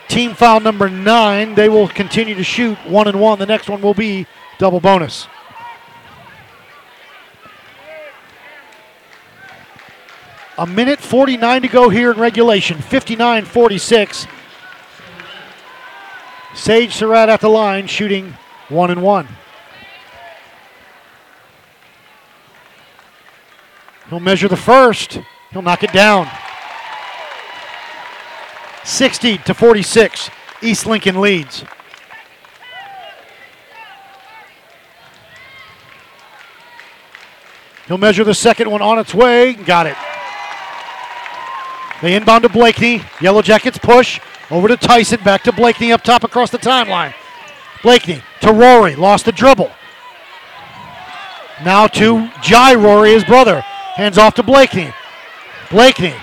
Team 0.08 0.34
foul 0.34 0.58
number 0.58 0.88
nine. 0.88 1.54
They 1.54 1.68
will 1.68 1.86
continue 1.86 2.34
to 2.34 2.42
shoot 2.42 2.76
one 2.84 3.06
and 3.06 3.20
one. 3.20 3.38
The 3.38 3.46
next 3.46 3.68
one 3.68 3.80
will 3.80 3.94
be 3.94 4.26
double 4.58 4.80
bonus. 4.80 5.28
A 10.60 10.66
minute 10.66 11.00
49 11.00 11.62
to 11.62 11.68
go 11.68 11.88
here 11.88 12.10
in 12.10 12.18
regulation. 12.18 12.82
59 12.82 13.46
46. 13.46 14.26
Sage 16.54 16.92
Surratt 16.92 17.30
at 17.30 17.40
the 17.40 17.48
line, 17.48 17.86
shooting 17.86 18.34
one 18.68 18.90
and 18.90 19.00
one. 19.00 19.26
He'll 24.10 24.20
measure 24.20 24.48
the 24.48 24.56
first. 24.56 25.20
He'll 25.50 25.62
knock 25.62 25.82
it 25.82 25.94
down. 25.94 26.28
60 28.84 29.38
to 29.38 29.54
46. 29.54 30.28
East 30.60 30.84
Lincoln 30.84 31.22
leads. 31.22 31.64
He'll 37.86 37.96
measure 37.96 38.24
the 38.24 38.34
second 38.34 38.70
one 38.70 38.82
on 38.82 38.98
its 38.98 39.14
way. 39.14 39.54
Got 39.54 39.86
it. 39.86 39.96
They 42.02 42.14
inbound 42.14 42.42
to 42.42 42.48
Blakeney. 42.48 43.02
Yellow 43.20 43.42
Jackets 43.42 43.78
push 43.78 44.20
over 44.50 44.68
to 44.68 44.76
Tyson. 44.76 45.22
Back 45.22 45.42
to 45.44 45.52
Blakeney 45.52 45.92
up 45.92 46.02
top 46.02 46.24
across 46.24 46.50
the 46.50 46.58
timeline. 46.58 47.14
Blakeney 47.82 48.22
to 48.40 48.52
Rory. 48.52 48.96
Lost 48.96 49.26
the 49.26 49.32
dribble. 49.32 49.70
Now 51.64 51.86
to 51.88 52.30
Jai 52.42 52.74
Rory, 52.74 53.12
his 53.12 53.24
brother. 53.24 53.60
Hands 53.60 54.16
off 54.16 54.34
to 54.34 54.42
Blakeney. 54.42 54.92
Blakeney 55.70 56.14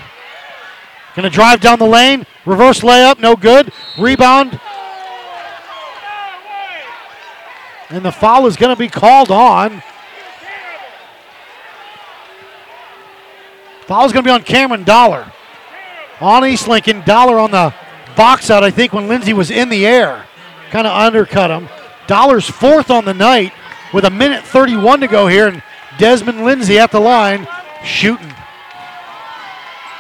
going 1.18 1.30
to 1.30 1.36
drive 1.36 1.60
down 1.60 1.80
the 1.80 1.86
lane. 1.86 2.28
Reverse 2.46 2.82
layup, 2.82 3.20
no 3.20 3.36
good. 3.36 3.74
Rebound. 3.98 4.60
And 7.90 8.06
the 8.06 8.12
foul 8.12 8.46
is 8.46 8.56
going 8.56 8.74
to 8.74 8.80
be 8.80 8.88
called 8.88 9.32
on. 9.32 9.82
Foul 13.88 14.06
is 14.06 14.14
going 14.14 14.24
to 14.24 14.28
be 14.28 14.32
on 14.32 14.44
Cameron 14.44 14.84
Dollar. 14.84 15.32
On 16.20 16.46
East 16.46 16.68
Lincoln. 16.68 17.02
Dollar 17.02 17.40
on 17.40 17.52
the 17.52 17.74
box 18.16 18.50
out, 18.50 18.64
I 18.64 18.72
think, 18.72 18.94
when 18.94 19.08
Lindsay 19.08 19.34
was 19.34 19.52
in 19.52 19.70
the 19.70 19.86
air. 19.86 20.26
Kind 20.72 20.88
of 20.88 20.94
undercut 20.94 21.50
him. 21.50 21.70
Dollar's 22.08 22.50
fourth 22.50 22.90
on 22.90 23.06
the 23.06 23.14
night 23.14 23.54
with 23.94 24.06
a 24.06 24.10
minute 24.10 24.44
31 24.44 25.02
to 25.02 25.08
go 25.08 25.28
here. 25.28 25.48
And 25.48 25.64
Desmond 25.98 26.44
Lindsay 26.44 26.80
at 26.80 26.92
the 26.92 27.00
line 27.00 27.48
shooting. 27.84 28.34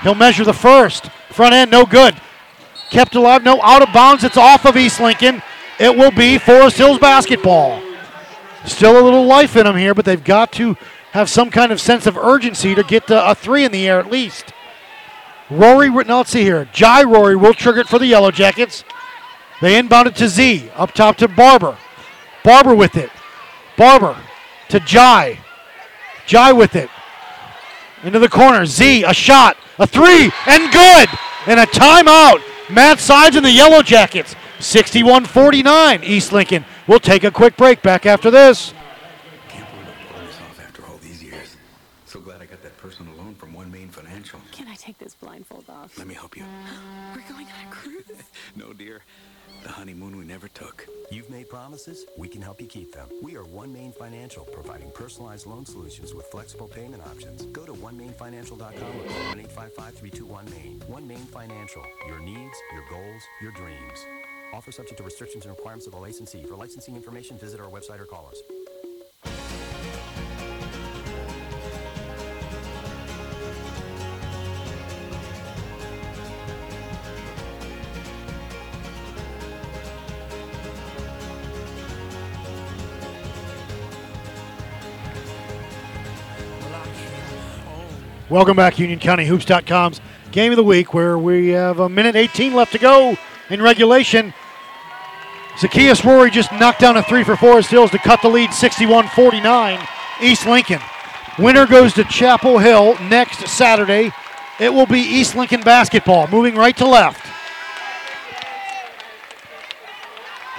He'll 0.04 0.16
measure 0.16 0.44
the 0.44 0.54
first. 0.54 1.10
Front 1.30 1.54
end, 1.54 1.72
no 1.72 1.86
good. 1.86 2.16
Kept 2.90 3.16
alive, 3.16 3.44
no 3.44 3.62
out 3.62 3.82
of 3.82 3.94
bounds. 3.94 4.24
It's 4.24 4.38
off 4.38 4.66
of 4.66 4.78
East 4.78 5.00
Lincoln. 5.00 5.42
It 5.80 5.96
will 5.96 6.12
be 6.12 6.38
Forest 6.38 6.78
Hills 6.78 7.00
basketball. 7.00 7.82
Still 8.66 9.00
a 9.00 9.04
little 9.04 9.26
life 9.26 9.56
in 9.56 9.66
them 9.66 9.78
here, 9.78 9.94
but 9.94 10.06
they've 10.06 10.24
got 10.24 10.52
to 10.54 10.76
have 11.12 11.30
some 11.30 11.50
kind 11.50 11.72
of 11.72 11.80
sense 11.80 12.06
of 12.06 12.18
urgency 12.18 12.76
to 12.76 12.84
get 12.84 13.06
a 13.10 13.36
three 13.36 13.66
in 13.66 13.72
the 13.72 13.88
air 13.88 14.00
at 14.00 14.12
least. 14.12 14.54
Rory, 15.50 15.90
now 15.90 16.18
let's 16.18 16.32
see 16.32 16.44
here. 16.44 16.68
Jai 16.74 17.04
Rory 17.04 17.36
will 17.36 17.54
trigger 17.54 17.80
it 17.80 17.88
for 17.88 18.00
the 18.00 18.06
Yellow 18.06 18.32
Jackets. 18.32 18.84
They 19.62 19.78
inbound 19.78 20.08
it 20.08 20.16
to 20.18 20.28
Z. 20.28 20.70
Up 20.76 20.92
top 20.92 21.18
to 21.18 21.28
Barber. 21.28 21.78
Barber 22.44 22.76
with 22.76 22.98
it. 22.98 23.10
Barber 23.78 24.18
to 24.70 24.80
Jai. 24.82 25.40
Jai 26.26 26.52
with 26.52 26.76
it. 26.76 26.90
Into 28.04 28.20
the 28.20 28.30
corner. 28.30 28.66
Z, 28.66 29.04
a 29.04 29.14
shot, 29.14 29.58
a 29.80 29.88
three, 29.88 30.32
and 30.46 30.72
good. 30.72 31.10
And 31.48 31.60
a 31.60 31.66
timeout. 31.66 32.42
Matt 32.70 33.00
Sides 33.00 33.38
and 33.38 33.46
the 33.46 33.52
Yellow 33.52 33.82
Jackets. 33.82 34.36
61 34.60 35.26
49. 35.26 36.04
East 36.04 36.34
Lincoln. 36.34 36.66
We'll 36.88 37.00
take 37.00 37.24
a 37.24 37.32
quick 37.32 37.56
break 37.56 37.82
back 37.82 38.06
after 38.06 38.30
this. 38.30 38.74
After 40.60 40.86
all 40.86 40.98
these 40.98 41.24
years. 41.24 41.56
So 42.06 42.20
glad 42.20 42.42
I 42.42 42.46
got 42.46 42.62
that 42.64 42.78
personal 42.78 43.16
loan 43.16 43.36
from 43.36 43.54
OneMain 43.54 43.90
Financial. 43.90 44.40
Can 44.52 44.68
I 44.68 44.76
take 44.88 44.98
this 45.00 45.16
blindfold 45.16 45.66
off. 45.68 45.98
Let 45.98 46.08
me 46.08 46.14
help 46.14 46.38
you. 46.38 46.46
We're 47.14 47.22
going 47.30 47.46
on 47.46 47.68
a 47.68 47.72
cruise. 47.72 48.24
No, 48.56 48.72
dear. 48.72 49.02
The 49.64 49.70
honeymoon 49.70 50.18
we 50.18 50.24
never 50.24 50.48
took. 50.48 50.88
You've 51.12 51.30
made 51.30 51.37
promises, 51.48 52.06
we 52.18 52.28
can 52.28 52.42
help 52.42 52.62
you 52.62 52.68
keep 52.68 52.92
them. 52.94 53.08
We 53.22 53.36
are 53.38 53.44
OneMain 53.44 53.96
Financial, 53.96 54.44
providing 54.46 54.92
personalized 54.92 55.46
loan 55.46 55.66
solutions 55.66 56.14
with 56.14 56.26
flexible 56.28 56.68
payment 56.68 57.04
options. 57.04 57.46
Go 57.48 57.66
to 57.66 57.74
OneMainFinancial.com 57.74 59.00
or 59.00 59.08
call 59.10 59.36
1-855-321-MAIN. 59.36 60.84
OneMain 60.90 61.28
Financial, 61.28 61.84
your 62.08 62.20
needs, 62.20 62.58
your 62.74 62.84
goals, 62.90 63.24
your 63.42 63.52
dreams. 63.52 64.06
Offer 64.54 64.72
subject 64.72 64.98
to 64.98 65.04
restrictions 65.04 65.46
and 65.46 65.56
requirements 65.56 65.88
of 65.88 65.94
the 65.94 66.00
licensee. 66.00 66.44
For 66.44 66.56
licensing 66.56 66.96
information, 66.96 67.38
visit 67.38 67.60
our 67.60 67.70
website 67.70 68.00
or 68.00 68.06
call 68.06 68.32
us. 68.32 68.42
Welcome 88.30 88.58
back, 88.58 88.74
UnionCountyHoops.com's 88.74 90.02
Game 90.34 90.52
of 90.52 90.58
the 90.58 90.64
Week, 90.64 90.94
where 90.94 91.18
we 91.18 91.48
have 91.50 91.80
a 91.80 91.88
minute 91.88 92.18
18 92.18 92.54
left 92.54 92.74
to 92.74 92.78
go 92.78 93.16
in 93.50 93.62
regulation. 93.62 94.34
Zacchaeus 95.58 96.04
Rory 96.04 96.30
just 96.30 96.52
knocked 96.52 96.82
down 96.82 96.98
a 96.98 97.04
three 97.04 97.24
for 97.24 97.38
Forest 97.38 97.70
Hills 97.70 97.90
to 97.92 97.98
cut 97.98 98.22
the 98.22 98.28
lead 98.28 98.52
61 98.52 99.08
49. 99.08 99.88
East 100.22 100.46
Lincoln. 100.46 100.82
Winner 101.40 101.66
goes 101.66 101.94
to 101.94 102.04
Chapel 102.04 102.58
Hill 102.58 103.00
next 103.04 103.48
Saturday. 103.48 104.12
It 104.60 104.74
will 104.74 104.88
be 104.88 105.00
East 105.00 105.34
Lincoln 105.34 105.62
basketball, 105.62 106.28
moving 106.28 106.56
right 106.56 106.76
to 106.76 106.86
left. 106.86 107.26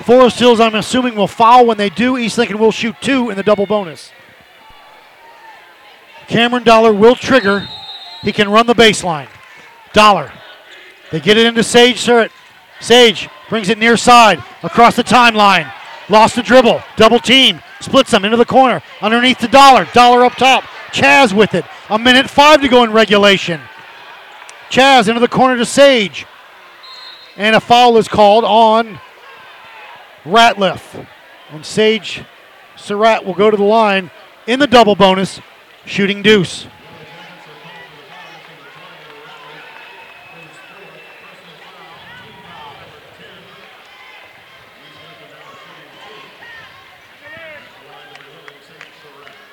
Forest 0.04 0.38
Hills, 0.38 0.58
I'm 0.58 0.74
assuming, 0.74 1.16
will 1.16 1.28
foul 1.28 1.66
when 1.66 1.76
they 1.76 1.90
do. 1.90 2.16
East 2.16 2.38
Lincoln 2.38 2.58
will 2.58 2.72
shoot 2.72 2.96
two 3.02 3.28
in 3.28 3.36
the 3.36 3.42
double 3.42 3.66
bonus. 3.66 4.10
Cameron 6.28 6.62
Dollar 6.62 6.92
will 6.92 7.16
trigger. 7.16 7.68
He 8.22 8.32
can 8.32 8.48
run 8.50 8.66
the 8.66 8.74
baseline. 8.74 9.28
Dollar. 9.92 10.32
They 11.10 11.20
get 11.20 11.36
it 11.36 11.46
into 11.46 11.62
Sage 11.62 11.98
Surratt. 11.98 12.30
Sage 12.80 13.28
brings 13.48 13.70
it 13.70 13.78
near 13.78 13.96
side 13.96 14.42
across 14.62 14.94
the 14.96 15.02
timeline. 15.02 15.72
Lost 16.08 16.36
the 16.36 16.42
dribble. 16.42 16.82
Double 16.96 17.18
team. 17.18 17.60
Splits 17.80 18.10
them 18.10 18.24
into 18.24 18.36
the 18.36 18.44
corner. 18.44 18.82
Underneath 19.00 19.38
the 19.38 19.48
Dollar. 19.48 19.86
Dollar 19.94 20.24
up 20.24 20.34
top. 20.34 20.64
Chazz 20.92 21.32
with 21.32 21.54
it. 21.54 21.64
A 21.90 21.98
minute 21.98 22.28
five 22.28 22.60
to 22.60 22.68
go 22.68 22.84
in 22.84 22.92
regulation. 22.92 23.60
Chazz 24.70 25.08
into 25.08 25.20
the 25.20 25.28
corner 25.28 25.56
to 25.56 25.64
Sage. 25.64 26.26
And 27.36 27.56
a 27.56 27.60
foul 27.60 27.96
is 27.96 28.08
called 28.08 28.44
on 28.44 29.00
Ratliff. 30.24 31.06
And 31.50 31.64
Sage 31.64 32.22
Surratt 32.76 33.24
will 33.24 33.34
go 33.34 33.50
to 33.50 33.56
the 33.56 33.62
line 33.62 34.10
in 34.46 34.58
the 34.58 34.66
double 34.66 34.94
bonus, 34.94 35.40
shooting 35.88 36.22
deuce. 36.22 36.66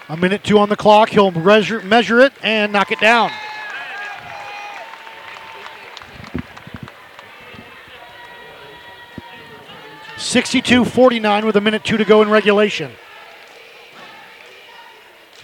A 0.07 0.17
minute 0.17 0.43
two 0.43 0.59
on 0.59 0.69
the 0.69 0.75
clock. 0.75 1.09
He'll 1.09 1.31
measure, 1.31 1.81
measure 1.81 2.19
it 2.19 2.31
and 2.43 2.71
knock 2.71 2.91
it 2.91 2.99
down. 2.99 3.31
Sixty-two 10.17 10.85
forty-nine 10.85 11.45
with 11.45 11.55
a 11.55 11.61
minute 11.61 11.83
two 11.83 11.97
to 11.97 12.05
go 12.05 12.21
in 12.21 12.29
regulation. 12.29 12.91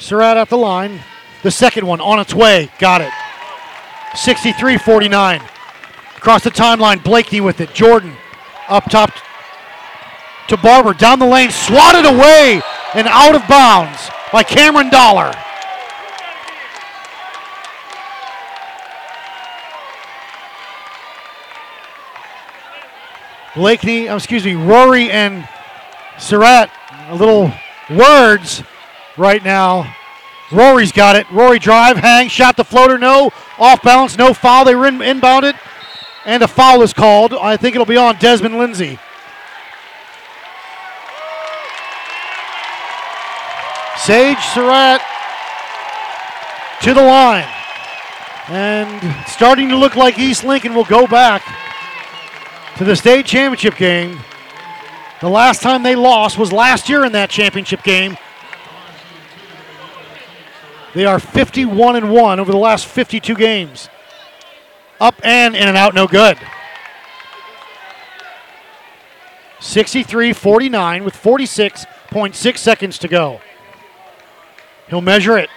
Surratt 0.02 0.36
at 0.36 0.50
the 0.50 0.58
line. 0.58 1.00
The 1.44 1.52
second 1.52 1.86
one 1.86 2.02
on 2.02 2.20
its 2.20 2.34
way. 2.34 2.70
Got 2.80 3.02
it. 3.02 3.12
63 4.16 4.80
49. 4.80 5.42
Across 6.18 6.44
the 6.44 6.50
timeline, 6.50 7.04
Blakeney 7.04 7.40
with 7.40 7.62
it. 7.62 7.74
Jordan 7.74 8.14
up 8.68 8.86
top 8.86 9.12
to 10.48 10.58
Barber. 10.58 10.94
Down 10.94 11.20
the 11.20 11.26
lane, 11.26 11.52
swatted 11.52 12.06
away 12.06 12.62
and 12.96 13.08
out 13.08 13.36
of 13.36 13.48
bounds 13.48 14.10
by 14.34 14.42
Cameron 14.42 14.90
Dollar. 14.90 15.34
Blakeney, 23.56 24.10
oh, 24.10 24.14
uh, 24.14 24.16
excuse 24.16 24.46
me, 24.46 24.56
Rory 24.56 25.12
and 25.12 25.48
Surratt, 26.18 26.72
a 27.10 27.16
little 27.16 27.52
words 27.90 28.64
right 29.22 29.44
now. 29.44 29.96
Rory's 30.52 30.92
got 30.92 31.16
it. 31.16 31.30
Rory 31.32 31.60
drive, 31.60 31.96
hang, 31.96 32.28
shot 32.28 32.58
the 32.58 32.66
floater, 32.66 32.98
no. 32.98 33.32
Off 33.58 33.82
balance, 33.82 34.18
no 34.18 34.34
foul. 34.34 34.66
They 34.66 34.76
were 34.76 34.88
in, 34.88 34.98
inbounded, 34.98 35.58
and 36.26 36.44
a 36.44 36.48
foul 36.48 36.82
is 36.82 36.92
called. 36.92 37.34
I 37.34 37.56
think 37.56 37.76
it'll 37.76 37.86
be 37.86 37.96
on 37.96 38.18
Desmond 38.18 38.58
Lindsay. 38.58 39.00
Sage 43.98 44.40
Surratt 44.40 45.00
to 46.82 46.94
the 46.94 47.02
line. 47.02 47.48
And 48.48 49.16
starting 49.28 49.70
to 49.70 49.78
look 49.78 49.96
like 49.96 50.18
East 50.18 50.44
Lincoln 50.44 50.74
will 50.74 50.84
go 50.84 51.06
back 51.06 51.44
to 52.78 52.84
the 52.84 52.96
state 52.96 53.28
championship 53.28 53.76
game. 53.76 54.20
The 55.22 55.30
last 55.30 55.62
time 55.62 55.84
they 55.84 55.96
lost 55.96 56.40
was 56.40 56.52
last 56.52 56.90
year 56.90 57.06
in 57.06 57.12
that 57.12 57.30
championship 57.30 57.84
game. 57.84 58.18
They 60.94 61.06
are 61.06 61.20
51 61.20 61.96
and 61.96 62.12
1 62.12 62.40
over 62.40 62.52
the 62.52 62.58
last 62.58 62.86
52 62.86 63.36
games. 63.36 63.90
Up 65.00 65.16
and 65.24 65.56
in 65.56 65.68
and 65.68 65.78
out, 65.78 65.96
no 65.96 66.08
good. 66.08 66.38
63 69.60 70.34
49 70.34 71.04
with 71.04 71.16
46.6 71.16 72.58
seconds 72.58 72.98
to 72.98 73.08
go. 73.08 73.40
He'll 74.90 75.02
measure 75.02 75.38
it. 75.38 75.50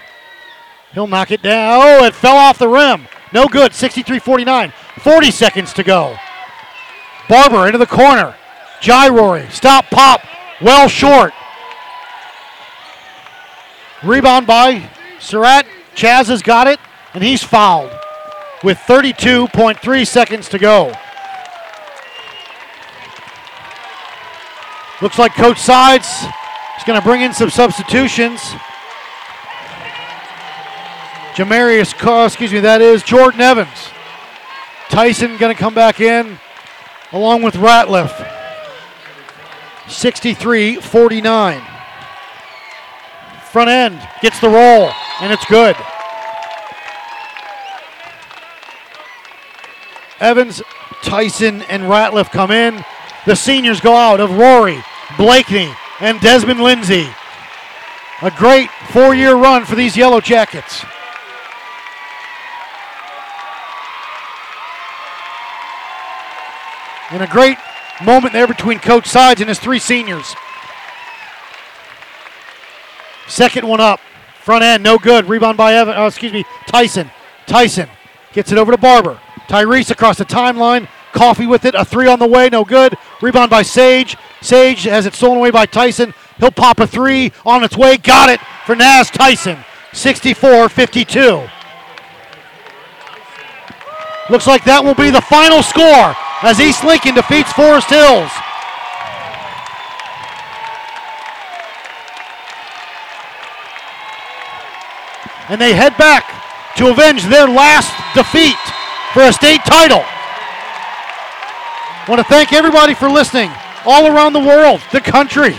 He'll 0.92 1.08
knock 1.08 1.30
it 1.32 1.42
down. 1.42 1.80
Oh, 1.82 2.04
it 2.04 2.14
fell 2.14 2.36
off 2.36 2.58
the 2.58 2.68
rim. 2.68 3.08
No 3.32 3.46
good. 3.46 3.74
63 3.74 4.20
49. 4.20 4.72
40 5.00 5.30
seconds 5.32 5.72
to 5.72 5.82
go. 5.82 6.16
Barber 7.28 7.66
into 7.66 7.78
the 7.78 7.86
corner. 7.86 8.36
Jai 8.80 9.08
Rory. 9.08 9.48
Stop, 9.50 9.86
pop. 9.86 10.20
Well 10.60 10.86
short. 10.88 11.32
Rebound 14.04 14.46
by 14.46 14.88
Surratt. 15.24 15.66
Chazz 15.94 16.26
has 16.26 16.42
got 16.42 16.66
it, 16.66 16.78
and 17.14 17.22
he's 17.22 17.42
fouled 17.42 17.90
with 18.62 18.78
32.3 18.78 20.06
seconds 20.06 20.48
to 20.48 20.58
go. 20.58 20.92
Looks 25.00 25.18
like 25.18 25.34
Coach 25.34 25.58
Sides 25.58 26.24
is 26.78 26.84
going 26.84 27.00
to 27.00 27.04
bring 27.04 27.22
in 27.22 27.32
some 27.32 27.50
substitutions. 27.50 28.40
Jamarius, 31.34 32.26
excuse 32.26 32.52
me, 32.52 32.60
that 32.60 32.80
is 32.80 33.02
Jordan 33.02 33.40
Evans. 33.40 33.90
Tyson 34.88 35.36
going 35.36 35.54
to 35.54 35.60
come 35.60 35.74
back 35.74 36.00
in 36.00 36.38
along 37.12 37.42
with 37.42 37.54
Ratliff. 37.54 38.12
63 39.88 40.76
49. 40.76 41.62
Front 43.50 43.70
end 43.70 44.08
gets 44.20 44.40
the 44.40 44.48
roll, 44.48 44.90
and 45.20 45.32
it's 45.32 45.44
good. 45.46 45.76
Evans, 50.20 50.62
Tyson, 51.02 51.62
and 51.62 51.84
Ratliff 51.84 52.30
come 52.30 52.50
in. 52.50 52.84
The 53.26 53.36
seniors 53.36 53.80
go 53.80 53.94
out 53.94 54.20
of 54.20 54.30
Rory, 54.32 54.82
Blakeney, 55.16 55.72
and 56.00 56.20
Desmond 56.20 56.60
Lindsay. 56.60 57.08
A 58.22 58.30
great 58.30 58.70
four 58.90 59.14
year 59.14 59.34
run 59.34 59.64
for 59.64 59.74
these 59.74 59.96
Yellow 59.96 60.20
Jackets. 60.20 60.84
And 67.10 67.22
a 67.22 67.26
great 67.26 67.58
moment 68.02 68.32
there 68.32 68.46
between 68.46 68.78
Coach 68.78 69.06
Sides 69.06 69.40
and 69.40 69.48
his 69.48 69.58
three 69.58 69.78
seniors. 69.78 70.34
Second 73.26 73.68
one 73.68 73.80
up. 73.80 74.00
Front 74.44 74.62
end, 74.62 74.82
no 74.82 74.98
good. 74.98 75.26
Rebound 75.26 75.56
by 75.56 75.72
Evan, 75.72 75.94
oh, 75.96 76.06
excuse 76.06 76.30
me, 76.30 76.44
Tyson. 76.66 77.10
Tyson 77.46 77.88
gets 78.34 78.52
it 78.52 78.58
over 78.58 78.72
to 78.72 78.76
Barber. 78.76 79.18
Tyrese 79.48 79.90
across 79.90 80.18
the 80.18 80.26
timeline. 80.26 80.86
Coffee 81.12 81.46
with 81.46 81.64
it. 81.64 81.74
A 81.74 81.82
three 81.82 82.08
on 82.08 82.18
the 82.18 82.26
way, 82.26 82.50
no 82.50 82.62
good. 82.62 82.94
Rebound 83.22 83.50
by 83.50 83.62
Sage. 83.62 84.18
Sage 84.42 84.82
has 84.82 85.06
it 85.06 85.14
stolen 85.14 85.38
away 85.38 85.50
by 85.50 85.64
Tyson. 85.64 86.12
He'll 86.36 86.50
pop 86.50 86.78
a 86.78 86.86
three 86.86 87.32
on 87.46 87.64
its 87.64 87.74
way. 87.74 87.96
Got 87.96 88.28
it 88.28 88.40
for 88.66 88.76
Naz 88.76 89.08
Tyson. 89.10 89.64
64 89.94 90.68
52. 90.68 91.48
Looks 94.28 94.46
like 94.46 94.64
that 94.64 94.84
will 94.84 94.94
be 94.94 95.08
the 95.08 95.22
final 95.22 95.62
score 95.62 96.14
as 96.42 96.60
East 96.60 96.84
Lincoln 96.84 97.14
defeats 97.14 97.50
Forest 97.54 97.88
Hills. 97.88 98.30
And 105.48 105.60
they 105.60 105.74
head 105.74 105.96
back 105.96 106.24
to 106.76 106.90
avenge 106.90 107.24
their 107.24 107.48
last 107.48 107.92
defeat 108.14 108.56
for 109.12 109.22
a 109.22 109.32
state 109.32 109.60
title. 109.64 110.02
I 112.04 112.06
Want 112.08 112.20
to 112.20 112.24
thank 112.24 112.52
everybody 112.52 112.94
for 112.94 113.08
listening 113.08 113.50
all 113.86 114.06
around 114.06 114.32
the 114.32 114.40
world, 114.40 114.80
the 114.92 115.00
country, 115.00 115.54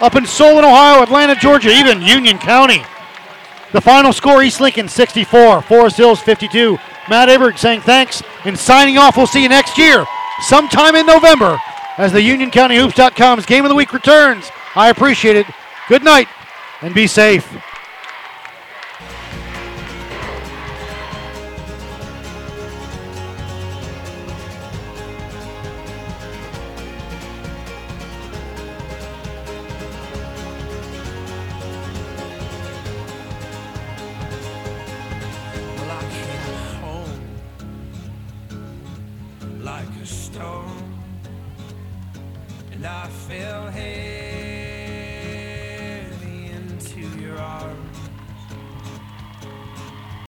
up 0.00 0.14
in 0.14 0.26
Solon, 0.26 0.64
Ohio, 0.64 1.02
Atlanta, 1.02 1.34
Georgia, 1.34 1.70
even 1.70 2.02
Union 2.02 2.38
County. 2.38 2.82
The 3.72 3.80
final 3.80 4.12
score 4.12 4.42
East 4.42 4.60
Lincoln 4.60 4.88
64, 4.88 5.62
Forest 5.62 5.96
Hills 5.96 6.20
52. 6.20 6.78
Matt 7.08 7.28
Aberg 7.28 7.58
saying 7.58 7.82
thanks 7.82 8.22
and 8.44 8.58
signing 8.58 8.98
off. 8.98 9.16
We'll 9.16 9.26
see 9.26 9.42
you 9.42 9.48
next 9.48 9.78
year, 9.78 10.04
sometime 10.40 10.96
in 10.96 11.06
November, 11.06 11.58
as 11.98 12.12
the 12.12 12.20
UnionCountyHoops.com's 12.20 13.46
Game 13.46 13.64
of 13.64 13.68
the 13.68 13.74
Week 13.74 13.92
returns. 13.92 14.50
I 14.74 14.90
appreciate 14.90 15.36
it. 15.36 15.46
Good 15.88 16.02
night 16.02 16.28
and 16.82 16.94
be 16.94 17.06
safe. 17.06 17.56